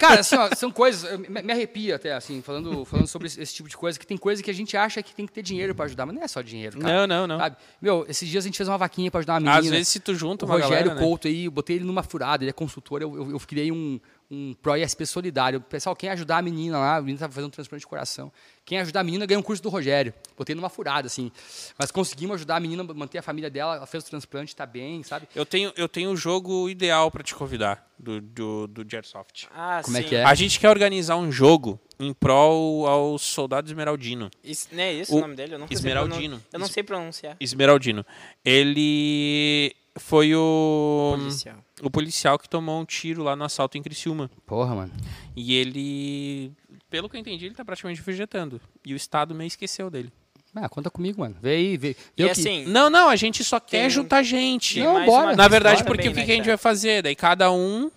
Cara, 0.00 0.20
assim, 0.20 0.36
ó, 0.36 0.48
são 0.56 0.70
coisas, 0.70 1.18
me, 1.18 1.52
arrepia 1.52 1.96
até, 1.96 2.14
assim, 2.14 2.40
falando, 2.40 2.84
falando 2.86 3.06
sobre 3.06 3.28
esse, 3.28 3.54
tipo 3.54 3.68
de 3.68 3.76
coisa, 3.76 3.98
que 3.98 4.06
tem 4.06 4.16
coisa 4.16 4.42
que 4.42 4.50
a 4.50 4.54
gente 4.54 4.74
acha 4.74 5.02
que 5.02 5.14
tem 5.14 5.26
que 5.26 5.32
ter 5.32 5.42
dinheiro 5.42 5.74
pra 5.74 5.84
ajudar, 5.84 6.06
mas 6.06 6.14
não 6.14 6.22
é 6.22 6.28
só 6.28 6.40
dinheiro, 6.40 6.78
cara. 6.78 7.06
Não, 7.06 7.06
não, 7.06 7.26
não. 7.26 7.38
Sabe? 7.38 7.56
Meu, 7.80 8.06
esses 8.08 8.26
dias 8.26 8.44
a 8.44 8.46
gente 8.48 8.56
fez 8.56 8.68
uma 8.68 8.78
vaquinha 8.78 9.10
pra 9.10 9.18
ajudar 9.18 9.34
uma 9.34 9.40
menina. 9.40 9.58
Às 9.58 9.68
vezes 9.68 9.88
se 9.88 10.00
tu 10.00 10.14
junta 10.14 10.46
o 10.46 10.48
uma 10.48 10.54
Rogério 10.54 10.88
galera, 10.88 11.00
Couto 11.00 11.28
né? 11.28 11.34
aí, 11.34 11.44
eu 11.44 11.50
botei 11.50 11.76
ele 11.76 11.84
numa 11.84 12.02
furada, 12.02 12.42
ele 12.42 12.50
é 12.50 12.54
consultor, 12.54 13.02
eu, 13.02 13.14
eu, 13.14 13.30
eu 13.32 13.40
criei 13.40 13.70
um, 13.70 14.00
um 14.32 14.54
Pro-ISP 14.54 15.04
solidário. 15.04 15.60
Pessoal, 15.60 15.94
quem 15.94 16.08
ajudar 16.08 16.38
a 16.38 16.42
menina 16.42 16.78
lá, 16.78 16.96
a 16.96 17.00
menina 17.00 17.16
estava 17.16 17.32
fazendo 17.34 17.48
um 17.48 17.50
transplante 17.50 17.80
de 17.80 17.86
coração. 17.86 18.32
Quem 18.64 18.78
ajudar 18.78 19.00
a 19.00 19.04
menina 19.04 19.26
ganha 19.26 19.38
um 19.38 19.42
curso 19.42 19.62
do 19.62 19.68
Rogério. 19.68 20.14
Botei 20.36 20.54
numa 20.54 20.70
furada, 20.70 21.06
assim. 21.06 21.30
Mas 21.78 21.90
conseguimos 21.90 22.36
ajudar 22.36 22.56
a 22.56 22.60
menina, 22.60 22.82
manter 22.82 23.18
a 23.18 23.22
família 23.22 23.50
dela, 23.50 23.76
ela 23.76 23.86
fez 23.86 24.04
o 24.04 24.06
transplante, 24.08 24.54
está 24.54 24.64
bem, 24.64 25.02
sabe? 25.02 25.28
Eu 25.34 25.44
tenho, 25.44 25.70
eu 25.76 25.86
tenho 25.86 26.08
o 26.08 26.12
um 26.14 26.16
jogo 26.16 26.70
ideal 26.70 27.10
para 27.10 27.22
te 27.22 27.34
convidar, 27.34 27.86
do, 27.98 28.22
do, 28.22 28.66
do 28.66 28.90
Jetsoft. 28.90 29.48
Ah, 29.54 29.82
Como 29.84 29.98
é 29.98 30.00
sim. 30.00 30.06
é 30.06 30.08
que 30.08 30.16
é? 30.16 30.24
A 30.24 30.34
gente 30.34 30.58
quer 30.58 30.70
organizar 30.70 31.16
um 31.16 31.30
jogo 31.30 31.78
em 32.00 32.14
prol 32.14 32.86
ao 32.86 33.18
soldado 33.18 33.68
Esmeraldino. 33.68 34.30
Isso, 34.42 34.68
não 34.72 34.82
é 34.82 34.94
isso 34.94 35.14
o, 35.14 35.18
o 35.18 35.20
nome 35.20 35.36
dele? 35.36 35.54
Eu 35.54 35.58
não 35.58 35.66
Esmeraldino. 35.68 36.42
Eu 36.50 36.58
não 36.58 36.68
sei 36.68 36.82
pronunciar. 36.82 37.36
Esmeraldino. 37.38 38.04
Ele 38.42 39.74
foi 39.96 40.34
o 40.34 41.14
policial. 41.16 41.56
o 41.82 41.90
policial 41.90 42.38
que 42.38 42.48
tomou 42.48 42.80
um 42.80 42.84
tiro 42.84 43.22
lá 43.22 43.36
no 43.36 43.44
assalto 43.44 43.76
em 43.76 43.82
Criciúma. 43.82 44.30
Porra, 44.46 44.74
mano. 44.74 44.92
E 45.36 45.54
ele, 45.54 46.52
pelo 46.88 47.08
que 47.08 47.16
eu 47.16 47.20
entendi, 47.20 47.46
ele 47.46 47.54
tá 47.54 47.64
praticamente 47.64 48.00
vegetando. 48.00 48.60
E 48.84 48.92
o 48.92 48.96
Estado 48.96 49.34
meio 49.34 49.48
esqueceu 49.48 49.90
dele. 49.90 50.12
Ah, 50.54 50.68
conta 50.68 50.90
comigo, 50.90 51.20
mano. 51.20 51.34
Vê 51.40 51.50
aí, 51.50 51.76
vê. 51.78 51.96
vê 52.16 52.24
e 52.24 52.30
assim, 52.30 52.66
não, 52.66 52.90
não, 52.90 53.08
a 53.08 53.16
gente 53.16 53.42
só 53.42 53.58
quer 53.58 53.88
juntar 53.88 54.22
gente. 54.22 54.80
Não, 54.80 55.04
bora. 55.06 55.34
Na 55.34 55.48
verdade, 55.48 55.82
porque 55.82 56.08
também, 56.08 56.10
o 56.10 56.14
que, 56.14 56.20
né, 56.20 56.26
que 56.26 56.32
a 56.32 56.34
gente 56.34 56.46
vai 56.46 56.58
fazer? 56.58 57.02
Daí 57.02 57.16
cada 57.16 57.50
um 57.50 57.90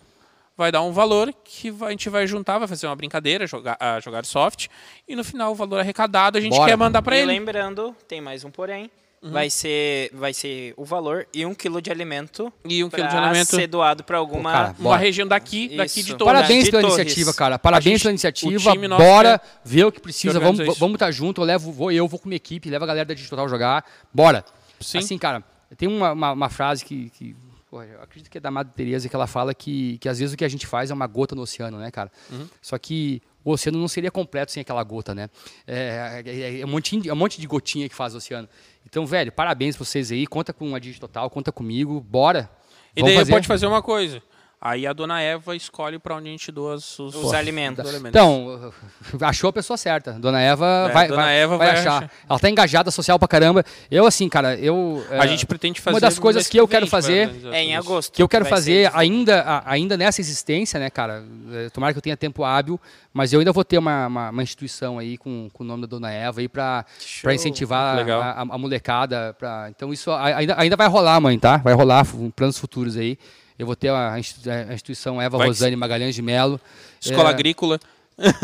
vai 0.56 0.72
dar 0.72 0.82
um 0.82 0.92
valor 0.92 1.34
que 1.44 1.74
a 1.82 1.90
gente 1.90 2.10
vai 2.10 2.26
juntar, 2.26 2.58
vai 2.58 2.68
fazer 2.68 2.88
uma 2.88 2.96
brincadeira, 2.96 3.46
jogar, 3.46 3.78
uh, 3.82 4.02
jogar 4.02 4.26
soft, 4.26 4.68
e 5.08 5.16
no 5.16 5.24
final 5.24 5.52
o 5.52 5.56
valor 5.56 5.82
arrecadado 5.82 6.38
a 6.38 6.42
gente 6.42 6.56
Bora. 6.56 6.70
quer 6.70 6.78
mandar 6.78 7.02
para 7.02 7.18
ele. 7.18 7.28
lembrando, 7.28 7.94
tem 8.08 8.22
mais 8.22 8.44
um 8.46 8.52
porém, 8.52 8.90
Uhum. 9.26 9.32
Vai, 9.32 9.50
ser, 9.50 10.12
vai 10.14 10.34
ser 10.36 10.76
o 10.78 10.86
valor 10.86 11.28
e 11.34 11.44
um 11.48 11.56
quilo 11.56 11.82
de 11.82 11.90
alimento. 11.90 12.54
E 12.64 12.84
um 12.84 12.90
quilo 12.92 13.08
de 13.08 13.16
alimento. 13.18 13.56
ser 13.56 13.66
doado 13.66 14.04
para 14.04 14.20
alguma 14.20 14.52
cara, 14.52 14.76
uma 14.78 14.96
região 14.98 15.28
daqui, 15.28 15.66
Isso. 15.66 15.78
daqui 15.78 16.04
de 16.04 16.16
Torres. 16.16 16.34
Parabéns 16.34 16.66
de 16.66 16.70
pela 16.72 16.82
Torres. 16.84 16.98
iniciativa, 17.00 17.34
cara. 17.34 17.58
Parabéns 17.58 17.86
gente- 17.86 18.02
pela 18.04 18.12
o 18.12 18.14
iniciativa. 18.14 18.98
Bora 18.98 19.40
que- 19.40 19.46
ver 19.66 19.86
o 19.86 19.92
que 19.92 20.00
precisa. 20.00 20.38
que 20.38 20.46
Vamos 20.46 20.60
isso. 20.60 20.80
vamos 20.80 20.96
estar 20.96 21.10
junto. 21.12 21.42
Eu 21.42 21.46
levo, 21.46 21.72
vou 21.72 21.92
eu, 21.92 22.08
vou 22.08 22.20
com 22.20 22.30
minha 22.30 22.38
equipe, 22.38 22.70
leva 22.70 22.86
a 22.86 22.88
galera 22.88 23.06
da 23.06 23.14
Digital 23.16 23.50
jogar. 23.50 23.84
Bora. 24.14 24.46
Sim. 24.80 25.00
Assim, 25.00 25.18
cara, 25.18 25.44
tem 25.76 25.90
uma, 25.90 26.12
uma, 26.12 26.32
uma 26.34 26.50
frase 26.50 26.86
que, 26.86 27.10
que 27.10 27.36
porra, 27.68 27.86
eu 27.86 28.04
acredito 28.04 28.30
que 28.30 28.38
é 28.38 28.42
da 28.42 28.52
Madre 28.52 28.74
Teresa 28.76 29.10
que 29.10 29.16
ela 29.16 29.26
fala 29.26 29.56
que, 29.56 29.98
que 29.98 30.08
às 30.08 30.20
vezes 30.20 30.36
o 30.36 30.38
que 30.38 30.46
a 30.46 30.50
gente 30.50 30.68
faz 30.68 30.92
é 30.92 30.94
uma 30.94 31.08
gota 31.08 31.34
no 31.34 31.42
oceano, 31.42 31.80
né, 31.80 31.90
cara? 31.90 32.12
Uhum. 32.32 32.48
Só 32.62 32.78
que 32.78 33.22
o 33.46 33.52
oceano 33.52 33.78
não 33.78 33.88
seria 33.88 34.10
completo 34.10 34.52
sem 34.52 34.60
aquela 34.60 34.84
gota, 34.84 35.14
né? 35.14 35.30
É, 35.68 36.24
é, 36.26 36.60
é 36.62 36.66
um, 36.66 36.70
monte, 36.70 37.08
é 37.08 37.14
um 37.14 37.16
monte 37.16 37.40
de 37.40 37.46
gotinha 37.46 37.88
que 37.88 37.94
faz 37.94 38.16
o 38.16 38.18
oceano. 38.18 38.50
Então, 38.84 39.06
velho, 39.06 39.32
parabéns 39.32 39.78
pra 39.78 39.86
vocês 39.86 40.12
aí. 40.12 40.26
Conta 40.26 40.52
com 40.52 40.74
a 40.74 40.80
Digital, 40.80 41.30
conta 41.30 41.52
comigo. 41.52 42.02
Bora. 42.02 42.50
E 42.96 43.02
Vamos 43.02 43.12
daí 43.12 43.20
fazer. 43.20 43.32
pode 43.32 43.48
fazer 43.48 43.68
uma 43.68 43.84
coisa. 43.84 44.22
Aí 44.68 44.88
a 44.88 44.94
dona 44.94 45.22
Eva 45.22 45.56
escolhe 45.56 46.00
para 46.00 46.16
onde 46.16 46.28
a 46.28 46.32
gente 46.32 46.52
doa 46.52 46.74
os, 46.74 46.98
os, 46.98 47.14
Os 47.14 47.34
alimentos. 47.36 47.86
os 47.86 47.94
alimentos. 47.94 48.20
Então, 48.20 48.74
achou 49.22 49.52
a 49.52 49.54
pessoa 49.54 49.78
certa. 49.78 50.14
Dona 50.14 50.42
Eva 50.42 50.88
É, 50.90 50.92
vai, 50.92 51.08
Dona 51.08 51.22
vai, 51.22 51.36
Eva 51.38 51.58
vai 51.58 51.68
vai 51.68 51.78
achar. 51.78 51.98
achar. 51.98 52.12
Ela 52.28 52.40
tá 52.40 52.50
engajada 52.50 52.90
social 52.90 53.20
pra 53.20 53.28
caramba. 53.28 53.64
Eu, 53.92 54.08
assim, 54.08 54.28
cara, 54.28 54.56
eu. 54.56 55.06
a 55.12 55.24
é, 55.24 55.28
gente 55.28 55.46
pretende 55.46 55.80
fazer. 55.80 55.94
uma 55.94 56.02
das 56.02 56.18
coisas 56.18 56.48
que 56.48 56.60
eu 56.60 56.68
quero 56.68 56.88
fazer 56.88 57.30
É 57.52 57.62
em 57.64 57.76
agosto. 57.76 58.12
que 58.16 58.24
eu 58.24 58.28
quero 58.28 58.44
fazer 58.44 58.90
ainda, 58.96 59.62
ainda 59.68 59.96
nessa 59.98 60.20
existência, 60.20 60.80
né, 60.80 60.90
cara? 60.90 61.24
É, 61.54 61.70
Tomara 61.70 61.94
que 61.94 62.00
eu 62.00 62.02
tenha 62.02 62.18
tempo 62.18 62.44
hábil, 62.44 62.82
mas 63.14 63.34
eu 63.34 63.40
ainda 63.42 63.52
vou 63.54 63.64
ter 63.64 63.78
uma, 63.78 64.08
uma, 64.08 64.30
uma 64.32 64.42
instituição 64.42 64.98
aí 64.98 65.16
com, 65.16 65.48
com 65.54 65.64
o 65.64 65.68
nome 65.68 65.82
da 65.82 65.88
Dona 65.88 66.12
Eva 66.12 66.40
aí 66.42 66.48
pra, 66.48 66.84
pra 67.22 67.36
incentivar 67.36 68.00
a, 68.00 68.32
a, 68.32 68.42
a 68.42 68.58
molecada. 68.58 69.36
Pra, 69.38 69.68
então 69.70 69.94
isso 69.94 70.10
ainda, 70.12 70.56
ainda 70.58 70.76
vai 70.76 70.88
rolar, 70.88 71.22
mãe, 71.22 71.38
tá? 71.38 71.58
Vai 71.58 71.76
rolar 71.76 72.04
planos 72.36 72.58
futuros 72.58 72.98
aí. 72.98 73.16
Eu 73.58 73.66
vou 73.66 73.76
ter 73.76 73.90
a, 73.90 74.20
institu- 74.20 74.50
a 74.50 74.74
instituição 74.74 75.22
Eva 75.22 75.38
Vai 75.38 75.48
que 75.48 75.52
Rosane 75.54 75.76
Magalhães 75.76 76.14
de 76.16 76.22
Melo. 76.22 76.60
Escola 77.02 77.30
É, 77.30 77.34
agrícola. 77.34 77.80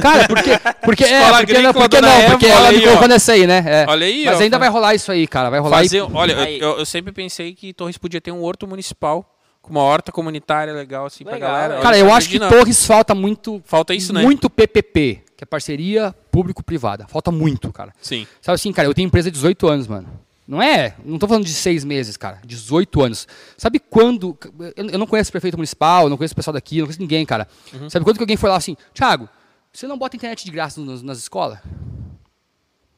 Cara, 0.02 0.28
porque. 0.28 0.50
porque 0.84 1.04
é, 1.06 1.20
porque, 1.20 1.30
não, 1.30 1.36
agrícola, 1.36 1.74
porque 1.74 1.96
Dona 2.02 2.08
não, 2.08 2.18
Eva, 2.22 2.32
porque 2.32 2.46
olha 2.48 2.54
ela 2.56 2.68
aí, 2.70 2.76
me 2.78 2.84
colocou 2.84 3.04
ó. 3.04 3.08
nessa 3.08 3.32
aí, 3.34 3.48
né? 3.48 3.64
É. 3.66 3.86
Olha 3.88 4.06
aí, 4.06 4.26
Mas 4.26 4.38
ó. 4.40 4.42
ainda 4.44 4.60
vai 4.60 4.70
rolar 4.70 4.96
isso 4.96 5.12
aí, 5.12 5.28
cara. 5.28 5.50
Vai 5.50 5.60
rolar 5.60 5.78
Fazer, 5.78 5.98
e- 5.98 6.02
olha, 6.02 6.38
Aí. 6.40 6.60
eu, 6.60 6.78
eu 6.80 6.86
sempre 6.86 7.12
pensei 7.12 7.54
que 7.54 7.74
Torres 7.74 7.98
podia 7.98 8.20
ter 8.22 8.32
um 8.32 8.42
horto 8.44 8.68
municipal 8.68 9.26
com 9.62 9.72
uma 9.72 9.82
horta 9.82 10.12
comunitária 10.12 10.74
legal, 10.74 11.06
assim, 11.06 11.24
Legal, 11.24 11.40
pra 11.40 11.48
galera. 11.50 11.76
é. 11.76 11.82
Cara, 11.82 11.98
eu 11.98 12.08
tá 12.08 12.16
acho 12.16 12.30
que. 12.30 12.40
Torres 12.40 12.86
falta 12.86 13.14
muito. 13.16 13.62
Falta 13.66 13.94
isso, 13.94 14.12
né? 14.12 14.22
Muito 14.24 14.50
PPP, 14.50 15.22
que 15.38 15.44
é 15.44 15.46
parceria 15.46 16.14
público-privada. 16.32 17.06
Falta 17.08 17.32
muito, 17.32 17.72
cara. 17.72 17.94
Sim. 18.02 18.28
Sabe 18.42 18.56
assim, 18.56 18.72
cara, 18.74 18.88
eu 18.88 18.94
tenho 18.94 19.06
empresa 19.08 19.30
há 19.30 19.32
18 19.32 19.68
anos, 19.68 19.88
mano. 19.88 20.08
Não 20.52 20.62
é, 20.62 20.98
não 21.06 21.18
tô 21.18 21.30
falando 21.30 21.46
de 21.46 21.54
seis 21.54 21.86
meses, 21.86 22.18
cara. 22.18 22.42
18 22.46 23.02
anos. 23.02 23.26
Sabe 23.56 23.80
quando. 23.80 24.38
Eu 24.76 25.00
não 25.00 25.08
conheço 25.08 25.30
o 25.30 25.32
prefeito 25.32 25.56
municipal, 25.56 26.10
não 26.10 26.18
conheço 26.18 26.34
o 26.34 26.36
pessoal 26.36 26.54
daqui, 26.54 26.80
não 26.80 26.88
conheço 26.88 27.00
ninguém, 27.00 27.26
cara. 27.26 27.48
Uhum. 27.74 27.90
Sabe 27.90 28.04
quando 28.04 28.18
que 28.18 28.24
alguém 28.24 28.36
foi 28.36 28.50
lá 28.50 28.58
assim, 28.58 28.76
Thiago, 28.94 29.30
você 29.72 29.88
não 29.88 29.98
bota 29.98 30.18
internet 30.18 30.44
de 30.44 30.52
graça 30.52 30.82
nas, 30.82 31.02
nas 31.02 31.20
escolas? 31.20 31.58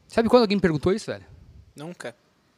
Sabe 0.08 0.30
quando 0.30 0.42
alguém 0.42 0.58
me 0.58 0.62
perguntou 0.62 0.92
isso, 0.92 1.06
velho? 1.06 1.24
Nunca. 1.76 2.16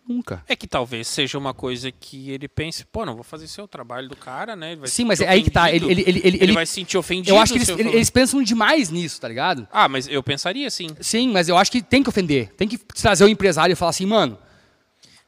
Nunca. 0.08 0.42
É 0.48 0.56
que 0.56 0.66
talvez 0.66 1.10
seja 1.10 1.38
uma 1.38 1.54
coisa 1.54 1.92
que 1.92 2.32
ele 2.32 2.48
pense, 2.48 2.86
pô, 2.86 3.06
não 3.06 3.16
vou 3.16 3.24
fazer 3.24 3.62
o 3.62 3.68
trabalho 3.68 4.08
do 4.08 4.16
cara, 4.16 4.56
né? 4.56 4.78
Sim, 4.86 5.04
mas 5.04 5.20
é 5.20 5.28
aí 5.28 5.44
que 5.44 5.52
tá. 5.52 5.70
Ele, 5.70 5.92
ele, 5.92 6.04
ele, 6.08 6.22
ele, 6.24 6.38
Ele 6.42 6.54
vai 6.54 6.66
se 6.66 6.72
sentir 6.72 6.98
ofendido. 6.98 7.36
eu 7.36 7.42
acho 7.42 7.52
que 7.52 7.60
eles, 7.60 7.70
eles 7.70 8.10
pensam 8.10 8.42
demais 8.42 8.90
nisso, 8.90 9.20
tá 9.20 9.28
ligado? 9.28 9.68
Ah, 9.74 9.90
mas 9.90 10.08
eu 10.08 10.24
pensaria 10.24 10.70
sim. 10.70 10.88
Sim, 11.02 11.34
mas 11.34 11.50
eu 11.50 11.58
acho 11.58 11.70
que 11.70 11.82
tem 11.82 12.02
que 12.02 12.08
ofender. 12.08 12.54
Tem 12.56 12.66
que 12.66 12.78
trazer 12.78 13.26
o 13.26 13.28
empresário 13.28 13.74
e 13.74 13.76
falar 13.76 13.90
assim, 13.90 14.06
mano, 14.06 14.38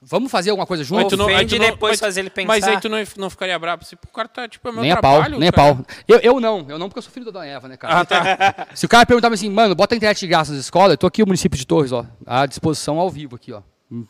vamos 0.01 0.31
fazer 0.31 0.49
alguma 0.51 0.65
coisa 0.67 0.83
junto? 0.83 1.01
Mas 1.01 1.09
tu 1.09 1.17
não- 1.17 1.25
Ofende 1.25 1.55
aí 1.55 1.59
tu 1.59 1.65
e 1.65 1.71
depois 1.71 1.91
mas- 1.93 1.99
fazer 1.99 2.19
ele 2.21 2.31
Mas 2.45 2.63
aí 2.63 2.69
pensar. 2.71 2.81
tu 2.81 2.89
não, 2.89 2.97
não 3.17 3.29
ficaria 3.29 3.57
bravo. 3.59 3.81
Assim, 3.83 3.95
Pô, 3.95 4.07
o 4.09 4.13
cara 4.13 4.27
tá, 4.27 4.47
tipo, 4.47 4.67
é 4.67 4.71
meu 4.71 4.81
Nem 4.81 4.91
a 4.91 4.95
trabalho. 4.97 5.31
pau, 5.31 5.39
nem 5.39 5.49
a 5.49 5.51
cara. 5.51 5.75
pau. 5.75 5.85
Eu, 6.07 6.19
eu 6.19 6.39
não, 6.39 6.65
eu 6.69 6.77
não 6.79 6.87
porque 6.89 6.99
eu 6.99 7.03
sou 7.03 7.11
filho 7.11 7.25
da 7.25 7.31
Dona 7.31 7.45
Eva, 7.45 7.67
né, 7.67 7.77
cara? 7.77 7.99
Ah, 7.99 8.05
tá. 8.05 8.67
Se 8.75 8.85
o 8.85 8.89
cara 8.89 9.05
perguntar 9.05 9.31
assim, 9.33 9.49
mano, 9.49 9.73
bota 9.75 9.95
a 9.95 9.97
internet 9.97 10.19
de 10.19 10.27
graça 10.27 10.51
nas 10.51 10.61
escolas, 10.61 10.91
eu 10.91 10.97
tô 10.97 11.07
aqui 11.07 11.21
no 11.21 11.27
município 11.27 11.57
de 11.57 11.65
Torres, 11.65 11.91
ó, 11.91 12.05
à 12.25 12.45
disposição 12.45 12.99
ao 12.99 13.09
vivo 13.09 13.35
aqui, 13.35 13.51
ó. 13.53 13.61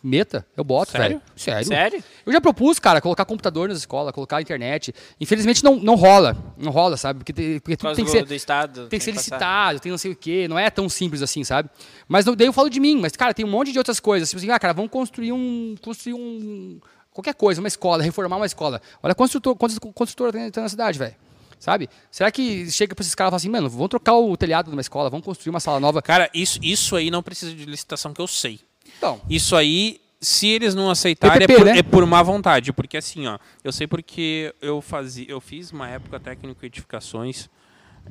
Meta, 0.04 0.44
eu 0.58 0.64
boto, 0.64 0.92
Sério? 0.92 1.08
velho. 1.18 1.22
Sério? 1.36 1.68
Sério? 1.68 2.04
Eu 2.26 2.34
já 2.34 2.42
propus, 2.42 2.80
cara, 2.80 3.00
colocar 3.00 3.26
computador 3.26 3.70
nas 3.70 3.78
escolas, 3.78 4.12
colocar 4.12 4.42
internet. 4.42 4.94
Infelizmente 5.22 5.64
não, 5.64 5.76
não 5.76 5.94
rola, 5.94 6.36
não 6.58 6.72
rola, 6.72 6.98
sabe? 6.98 7.20
Porque, 7.20 7.32
tem- 7.32 7.60
porque 7.60 7.78
Por 7.78 7.90
tudo 7.90 7.96
tem 7.96 8.06
que 8.06 8.10
ser 8.12 8.26
do 8.26 8.34
Estado. 8.34 8.88
tem 8.88 8.98
que 8.98 9.06
ser 9.06 9.12
passar. 9.14 9.22
licitado, 9.36 9.80
tem 9.80 9.92
não 9.92 9.98
sei 10.00 10.12
o 10.12 10.16
quê, 10.16 10.48
não 10.48 10.58
é 10.58 10.70
tão 10.72 10.90
simples 10.90 11.22
assim, 11.22 11.44
sabe? 11.44 11.70
Mas 12.08 12.26
não- 12.26 12.36
daí 12.36 12.48
eu 12.48 12.54
falo 12.54 12.70
de 12.72 12.80
mim, 12.80 12.98
mas 13.00 13.12
cara, 13.16 13.36
tem 13.36 13.46
um 13.46 13.50
monte 13.50 13.72
de 13.72 13.78
outras 13.78 14.00
coisas. 14.00 14.28
Tipo 14.30 14.40
assim, 14.40 14.50
ah, 14.50 14.58
cara, 14.60 14.74
vamos 14.74 14.90
construir 14.90 15.32
um. 15.32 15.76
Construir 15.82 16.16
um. 16.16 16.80
Qualquer 17.14 17.36
coisa, 17.36 17.62
uma 17.62 17.68
escola, 17.68 18.02
reformar 18.04 18.38
uma 18.38 18.46
escola. 18.48 18.82
Olha 19.04 19.14
construtor, 19.14 19.56
quantas 19.56 19.78
construtoras 19.80 20.34
tem, 20.34 20.50
tem 20.50 20.64
na 20.64 20.70
cidade, 20.70 20.98
velho. 20.98 21.16
Sabe? 21.60 21.90
Será 22.12 22.32
que 22.32 22.70
chega 22.72 22.94
pra 22.94 23.02
esses 23.02 23.16
caras 23.16 23.30
e 23.30 23.32
fala 23.32 23.38
assim, 23.38 23.50
mano, 23.50 23.70
vamos 23.70 23.90
trocar 23.90 24.14
o 24.16 24.36
telhado 24.38 24.68
de 24.70 24.76
uma 24.76 24.82
escola, 24.82 25.10
vamos 25.10 25.26
construir 25.26 25.50
uma 25.50 25.60
sala 25.60 25.80
nova. 25.80 26.02
Cara, 26.04 26.30
isso, 26.34 26.60
isso 26.62 26.96
aí 26.96 27.10
não 27.10 27.24
precisa 27.24 27.52
de 27.54 27.66
licitação 27.66 28.14
que 28.14 28.22
eu 28.22 28.28
sei. 28.28 28.60
Então, 28.98 29.22
Isso 29.30 29.56
aí, 29.56 30.00
se 30.20 30.48
eles 30.48 30.74
não 30.76 30.90
aceitarem, 30.90 31.48
PPP, 31.48 31.54
é, 31.54 31.58
por, 31.58 31.66
né? 31.66 31.78
é 31.80 31.84
por 31.84 32.06
má 32.06 32.24
vontade. 32.24 32.74
Porque 32.74 32.98
assim, 32.98 33.28
ó, 33.28 33.38
eu 33.64 33.72
sei 33.72 33.88
porque 33.88 34.54
eu 34.62 34.82
fazia, 34.82 35.26
eu 35.30 35.40
fiz 35.40 35.72
uma 35.72 35.88
época 35.90 36.20
técnico 36.20 36.64
em 36.64 36.68
edificações. 36.68 37.50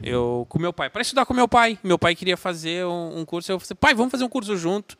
Eu 0.02 0.46
com 0.48 0.58
meu 0.58 0.72
pai, 0.72 0.90
para 0.90 1.02
estudar 1.02 1.24
com 1.24 1.32
meu 1.32 1.48
pai. 1.48 1.78
Meu 1.82 1.98
pai 1.98 2.14
queria 2.14 2.36
fazer 2.36 2.84
um, 2.84 3.20
um 3.20 3.24
curso, 3.24 3.50
eu 3.50 3.58
falei, 3.58 3.76
pai, 3.80 3.94
vamos 3.94 4.10
fazer 4.10 4.24
um 4.24 4.28
curso 4.28 4.56
junto. 4.56 4.96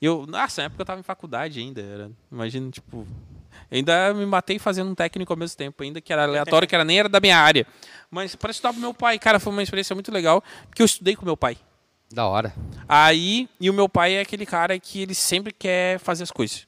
E 0.00 0.06
eu, 0.06 0.26
nossa, 0.26 0.62
na 0.62 0.66
época 0.66 0.82
eu 0.82 0.86
tava 0.86 1.00
em 1.00 1.04
faculdade 1.04 1.58
ainda, 1.58 1.80
era, 1.82 2.10
imagina, 2.30 2.70
tipo, 2.70 3.06
ainda 3.70 4.14
me 4.14 4.24
matei 4.24 4.58
fazendo 4.58 4.90
um 4.90 4.94
técnico 4.94 5.32
ao 5.32 5.36
mesmo 5.36 5.56
tempo, 5.56 5.82
ainda 5.82 6.00
que 6.00 6.12
era 6.12 6.22
aleatório, 6.22 6.66
que 6.68 6.74
era 6.74 6.84
nem 6.84 7.00
era 7.00 7.08
da 7.08 7.20
minha 7.20 7.36
área. 7.36 7.66
Mas 8.10 8.34
para 8.34 8.50
estudar 8.50 8.72
com 8.72 8.80
meu 8.80 8.94
pai, 8.94 9.18
cara, 9.18 9.40
foi 9.40 9.52
uma 9.52 9.62
experiência 9.62 9.94
muito 9.94 10.12
legal, 10.12 10.42
porque 10.68 10.82
eu 10.82 10.86
estudei 10.86 11.16
com 11.16 11.24
meu 11.24 11.36
pai. 11.36 11.58
Da 12.10 12.26
hora. 12.26 12.54
Aí, 12.88 13.48
e 13.60 13.68
o 13.68 13.74
meu 13.74 13.88
pai 13.88 14.14
é 14.14 14.20
aquele 14.20 14.46
cara 14.46 14.78
que 14.78 15.02
ele 15.02 15.14
sempre 15.14 15.52
quer 15.52 15.98
fazer 15.98 16.22
as 16.22 16.30
coisas. 16.30 16.66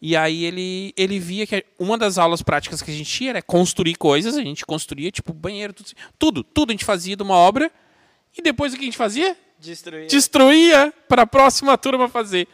E 0.00 0.16
aí 0.16 0.44
ele, 0.44 0.92
ele 0.96 1.18
via 1.18 1.46
que 1.46 1.64
uma 1.78 1.98
das 1.98 2.18
aulas 2.18 2.40
práticas 2.40 2.80
que 2.80 2.90
a 2.90 2.94
gente 2.94 3.10
tinha 3.10 3.30
era 3.30 3.42
construir 3.42 3.96
coisas, 3.96 4.36
a 4.36 4.42
gente 4.42 4.64
construía, 4.64 5.10
tipo, 5.10 5.32
banheiro, 5.32 5.72
tudo, 5.72 5.90
tudo, 6.18 6.44
tudo 6.44 6.70
a 6.70 6.72
gente 6.72 6.84
fazia 6.84 7.16
de 7.16 7.22
uma 7.22 7.34
obra, 7.34 7.70
e 8.36 8.40
depois 8.40 8.72
o 8.72 8.76
que 8.76 8.82
a 8.82 8.84
gente 8.84 8.96
fazia? 8.96 9.36
Destruir. 9.58 10.06
Destruía 10.06 10.94
para 11.08 11.22
a 11.22 11.26
próxima 11.26 11.76
turma 11.76 12.08
fazer. 12.08 12.46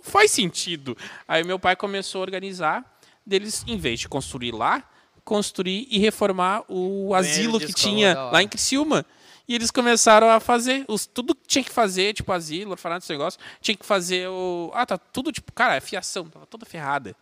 Faz 0.00 0.30
sentido. 0.30 0.96
Aí 1.28 1.44
meu 1.44 1.58
pai 1.58 1.76
começou 1.76 2.20
a 2.20 2.22
organizar, 2.22 2.98
deles, 3.24 3.62
em 3.66 3.76
vez 3.76 4.00
de 4.00 4.08
construir 4.08 4.52
lá, 4.52 4.82
construir 5.24 5.86
e 5.90 5.98
reformar 5.98 6.64
o 6.68 7.14
asilo 7.14 7.58
que 7.58 7.66
escola, 7.66 7.94
tinha 7.94 8.14
lá 8.14 8.42
em 8.42 8.48
Criciúma. 8.48 9.04
E 9.52 9.54
eles 9.54 9.70
começaram 9.70 10.30
a 10.30 10.40
fazer 10.40 10.82
os, 10.88 11.04
tudo 11.04 11.34
que 11.34 11.46
tinha 11.46 11.62
que 11.62 11.70
fazer, 11.70 12.14
tipo 12.14 12.32
asilo, 12.32 12.70
orfanato, 12.70 13.04
esse 13.04 13.12
negócio. 13.12 13.38
Tinha 13.60 13.76
que 13.76 13.84
fazer 13.84 14.26
o. 14.26 14.70
Ah, 14.72 14.86
tá 14.86 14.96
tudo 14.96 15.30
tipo, 15.30 15.52
cara, 15.52 15.76
a 15.76 15.80
fiação, 15.82 16.26
tava 16.26 16.46
toda 16.46 16.64
ferrada. 16.64 17.14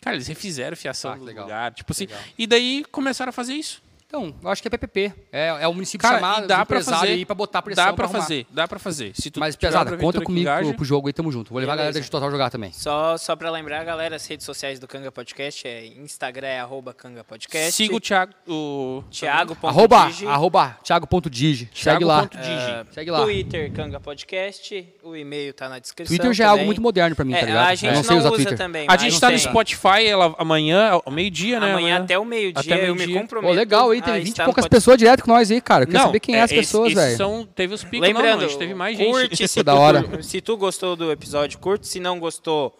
Cara, 0.00 0.14
eles 0.14 0.28
refizeram 0.28 0.74
a 0.74 0.76
fiação 0.76 1.10
Ah, 1.10 1.16
do 1.16 1.24
legal. 1.24 1.42
lugar. 1.44 1.74
Tipo 1.74 1.90
assim. 1.92 2.06
Legal. 2.06 2.22
E 2.38 2.46
daí 2.46 2.84
começaram 2.92 3.30
a 3.30 3.32
fazer 3.32 3.54
isso. 3.54 3.82
Então, 4.08 4.32
eu 4.40 4.48
acho 4.48 4.62
que 4.62 4.68
é 4.68 4.70
PPP. 4.70 5.12
É, 5.32 5.48
é 5.48 5.66
o 5.68 5.74
município 5.74 6.00
Cara, 6.06 6.16
chamar 6.20 6.46
dá 6.46 6.60
empresários 6.62 7.00
fazer. 7.00 7.12
aí 7.12 7.26
pra 7.26 7.34
botar 7.34 7.60
pressão 7.60 7.84
Dá 7.86 7.92
pra 7.92 8.04
arrumar. 8.04 8.20
fazer, 8.20 8.46
dá 8.52 8.68
pra 8.68 8.78
fazer. 8.78 9.10
Se 9.16 9.32
tu 9.32 9.40
Mas, 9.40 9.56
pesada, 9.56 9.96
conta 9.96 10.20
comigo 10.20 10.44
pro, 10.46 10.60
engaja- 10.62 10.74
pro 10.74 10.84
jogo 10.84 11.08
aí, 11.08 11.12
tamo 11.12 11.32
junto. 11.32 11.50
Vou 11.50 11.58
levar 11.58 11.72
a 11.72 11.76
galera 11.76 11.92
Beleza. 11.92 12.04
de 12.06 12.10
Total 12.10 12.30
jogar 12.30 12.48
também. 12.48 12.70
Só, 12.72 13.16
só 13.16 13.34
pra 13.34 13.50
lembrar, 13.50 13.82
galera, 13.84 14.14
as 14.14 14.24
redes 14.24 14.46
sociais 14.46 14.78
do 14.78 14.86
Canga 14.86 15.10
Podcast 15.10 15.66
é 15.66 15.86
Instagram 15.86 16.46
é 16.46 16.60
arroba 16.60 16.94
Canga 16.94 17.24
Podcast. 17.24 17.72
Siga 17.72 17.96
o 17.96 18.00
Thiago. 18.00 18.32
O 18.46 19.02
Thiago. 19.10 19.56
Arroba, 19.64 20.06
Digi, 20.06 20.26
arroba 20.28 20.78
Thiago.digi. 20.84 21.68
Segue 21.74 22.04
lá. 22.04 22.28
Ah, 22.32 22.84
Segue 22.92 23.10
lá. 23.10 23.22
Twitter, 23.24 23.72
Canga 23.72 23.98
Podcast. 23.98 24.86
O 25.02 25.16
e-mail 25.16 25.52
tá 25.52 25.68
na 25.68 25.80
descrição. 25.80 26.16
Twitter 26.16 26.32
já 26.32 26.44
é 26.44 26.46
algo 26.46 26.58
também. 26.58 26.66
muito 26.66 26.80
moderno 26.80 27.16
pra 27.16 27.24
mim, 27.24 27.34
É, 27.34 27.40
tá 27.40 27.46
ligado? 27.46 27.66
a 27.68 27.74
gente 27.74 27.86
eu 27.86 28.02
não 28.02 28.02
não, 28.10 28.18
usa 28.18 28.30
Twitter. 28.30 28.56
também. 28.56 28.86
A 28.88 28.96
gente 28.96 29.20
tá 29.20 29.30
no. 29.32 29.36
Spotify 29.38 30.10
amanhã, 30.38 31.00
ao 31.04 31.10
meio-dia, 31.12 31.58
né? 31.58 31.70
Amanhã 31.72 32.02
até 32.02 32.16
o 32.18 32.24
meio-dia 32.24 32.74
Até 32.74 32.88
eu 32.88 32.94
me 32.94 32.98
meio-dia. 33.00 33.20
comprometo. 33.20 33.52
Legal 33.54 33.95
aí, 34.04 34.10
a 34.10 34.14
tem 34.14 34.24
20 34.24 34.38
e 34.38 34.44
poucas 34.44 34.64
pod- 34.64 34.70
pessoas 34.70 34.98
direto 34.98 35.22
com 35.24 35.30
nós 35.32 35.50
aí, 35.50 35.60
cara. 35.60 35.82
Eu 35.84 35.86
quero 35.88 35.98
Não, 35.98 36.06
saber 36.06 36.20
quem 36.20 36.34
é 36.36 36.42
as 36.42 36.50
esse- 36.50 36.60
pessoas, 36.60 36.92
velho. 36.92 37.16
São, 37.16 37.46
teve 37.54 37.74
os 37.74 37.82
picos, 37.84 38.00
Lembrando, 38.08 38.46
não, 38.46 38.58
teve 38.58 38.74
mais 38.74 38.96
gente. 38.96 39.10
curte 39.10 39.46
se, 39.48 39.62
Da 39.62 39.72
tu, 39.74 39.78
hora. 39.78 40.22
se 40.22 40.40
tu 40.40 40.56
gostou 40.56 40.96
do 40.96 41.10
episódio, 41.12 41.58
curte. 41.58 41.86
Se 41.86 41.98
não 42.00 42.18
gostou, 42.18 42.78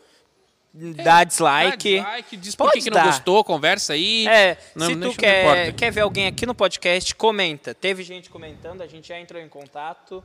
dá 0.72 1.24
dislike. 1.24 1.96
Dá 1.96 2.02
dislike, 2.04 2.36
diz 2.36 2.54
por 2.54 2.64
Pode 2.68 2.78
que, 2.78 2.90
que 2.90 2.96
não 2.96 3.02
gostou, 3.04 3.42
conversa 3.44 3.94
aí. 3.94 4.26
É, 4.28 4.56
Não, 4.74 4.86
se 4.86 4.96
tu 4.96 5.12
quer, 5.14 5.72
quer 5.74 5.90
ver 5.90 6.00
alguém 6.02 6.26
aqui 6.26 6.44
no 6.46 6.54
podcast, 6.54 7.14
comenta. 7.14 7.74
Teve 7.74 8.02
gente 8.02 8.28
comentando, 8.30 8.82
a 8.82 8.86
gente 8.86 9.08
já 9.08 9.18
entrou 9.18 9.40
em 9.40 9.48
contato 9.48 10.22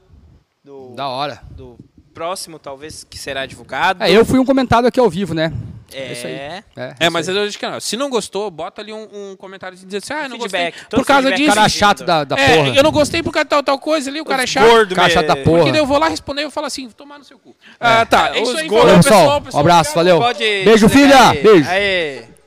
do, 0.63 0.89
Da 0.95 1.07
hora. 1.07 1.41
do 1.51 1.77
próximo, 2.13 2.59
talvez, 2.59 3.03
que 3.05 3.17
será 3.17 3.45
divulgado. 3.45 4.03
É, 4.03 4.11
eu 4.11 4.25
fui 4.25 4.37
um 4.37 4.45
comentado 4.45 4.85
aqui 4.85 4.99
ao 4.99 5.09
vivo, 5.09 5.33
né? 5.33 5.53
É 5.93 6.11
isso 6.11 6.27
aí. 6.27 6.33
É. 6.33 6.63
É, 6.75 6.95
É, 7.01 7.09
mas 7.09 7.27
aí. 7.27 7.35
eu 7.35 7.43
acho 7.43 7.57
que 7.57 7.67
não. 7.67 7.79
Se 7.79 7.97
não 7.97 8.09
gostou, 8.09 8.49
bota 8.49 8.81
ali 8.81 8.93
um, 8.93 9.07
um 9.11 9.35
comentário 9.35 9.77
de 9.77 9.85
dizer 9.85 9.97
assim, 9.97 10.13
ah, 10.13 10.23
eu 10.25 10.29
não 10.29 10.37
Feedback. 10.39 10.73
gostei. 10.73 10.99
Por 10.99 11.05
causa 11.05 11.31
disso. 11.31 11.53
cara 11.53 11.65
é 11.65 11.69
chato 11.69 12.03
da, 12.03 12.23
da 12.23 12.35
é, 12.37 12.57
porra. 12.57 12.75
eu 12.75 12.83
não 12.83 12.91
gostei 12.91 13.21
por 13.23 13.31
causa 13.31 13.45
de 13.45 13.49
tal, 13.49 13.63
tal 13.63 13.79
coisa 13.79 14.09
ali, 14.09 14.21
o 14.21 14.25
cara 14.25 14.43
é 14.43 14.47
chato. 14.47 14.67
Gordo 14.69 14.95
Cara 14.95 15.09
chato 15.09 15.27
da 15.27 15.35
porra. 15.35 15.57
Porque 15.57 15.71
daí 15.71 15.81
eu 15.81 15.85
vou 15.85 15.97
lá 15.97 16.07
responder 16.07 16.41
e 16.41 16.45
eu 16.45 16.51
falo 16.51 16.67
assim, 16.67 16.89
tomar 16.89 17.17
no 17.17 17.23
seu 17.25 17.37
cu. 17.37 17.55
Ah, 17.79 18.05
tá. 18.05 18.31
É 18.35 18.41
isso 18.41 18.51
os 18.51 18.57
aí, 18.57 18.69
Pessoal, 18.69 19.41
pessoal. 19.41 19.41
um 19.53 19.59
abraço, 19.59 19.95
valeu. 19.95 20.19
Beijo, 20.63 20.89
filha. 20.89 21.33
Beijo. 21.33 21.69
Aê. 21.69 22.31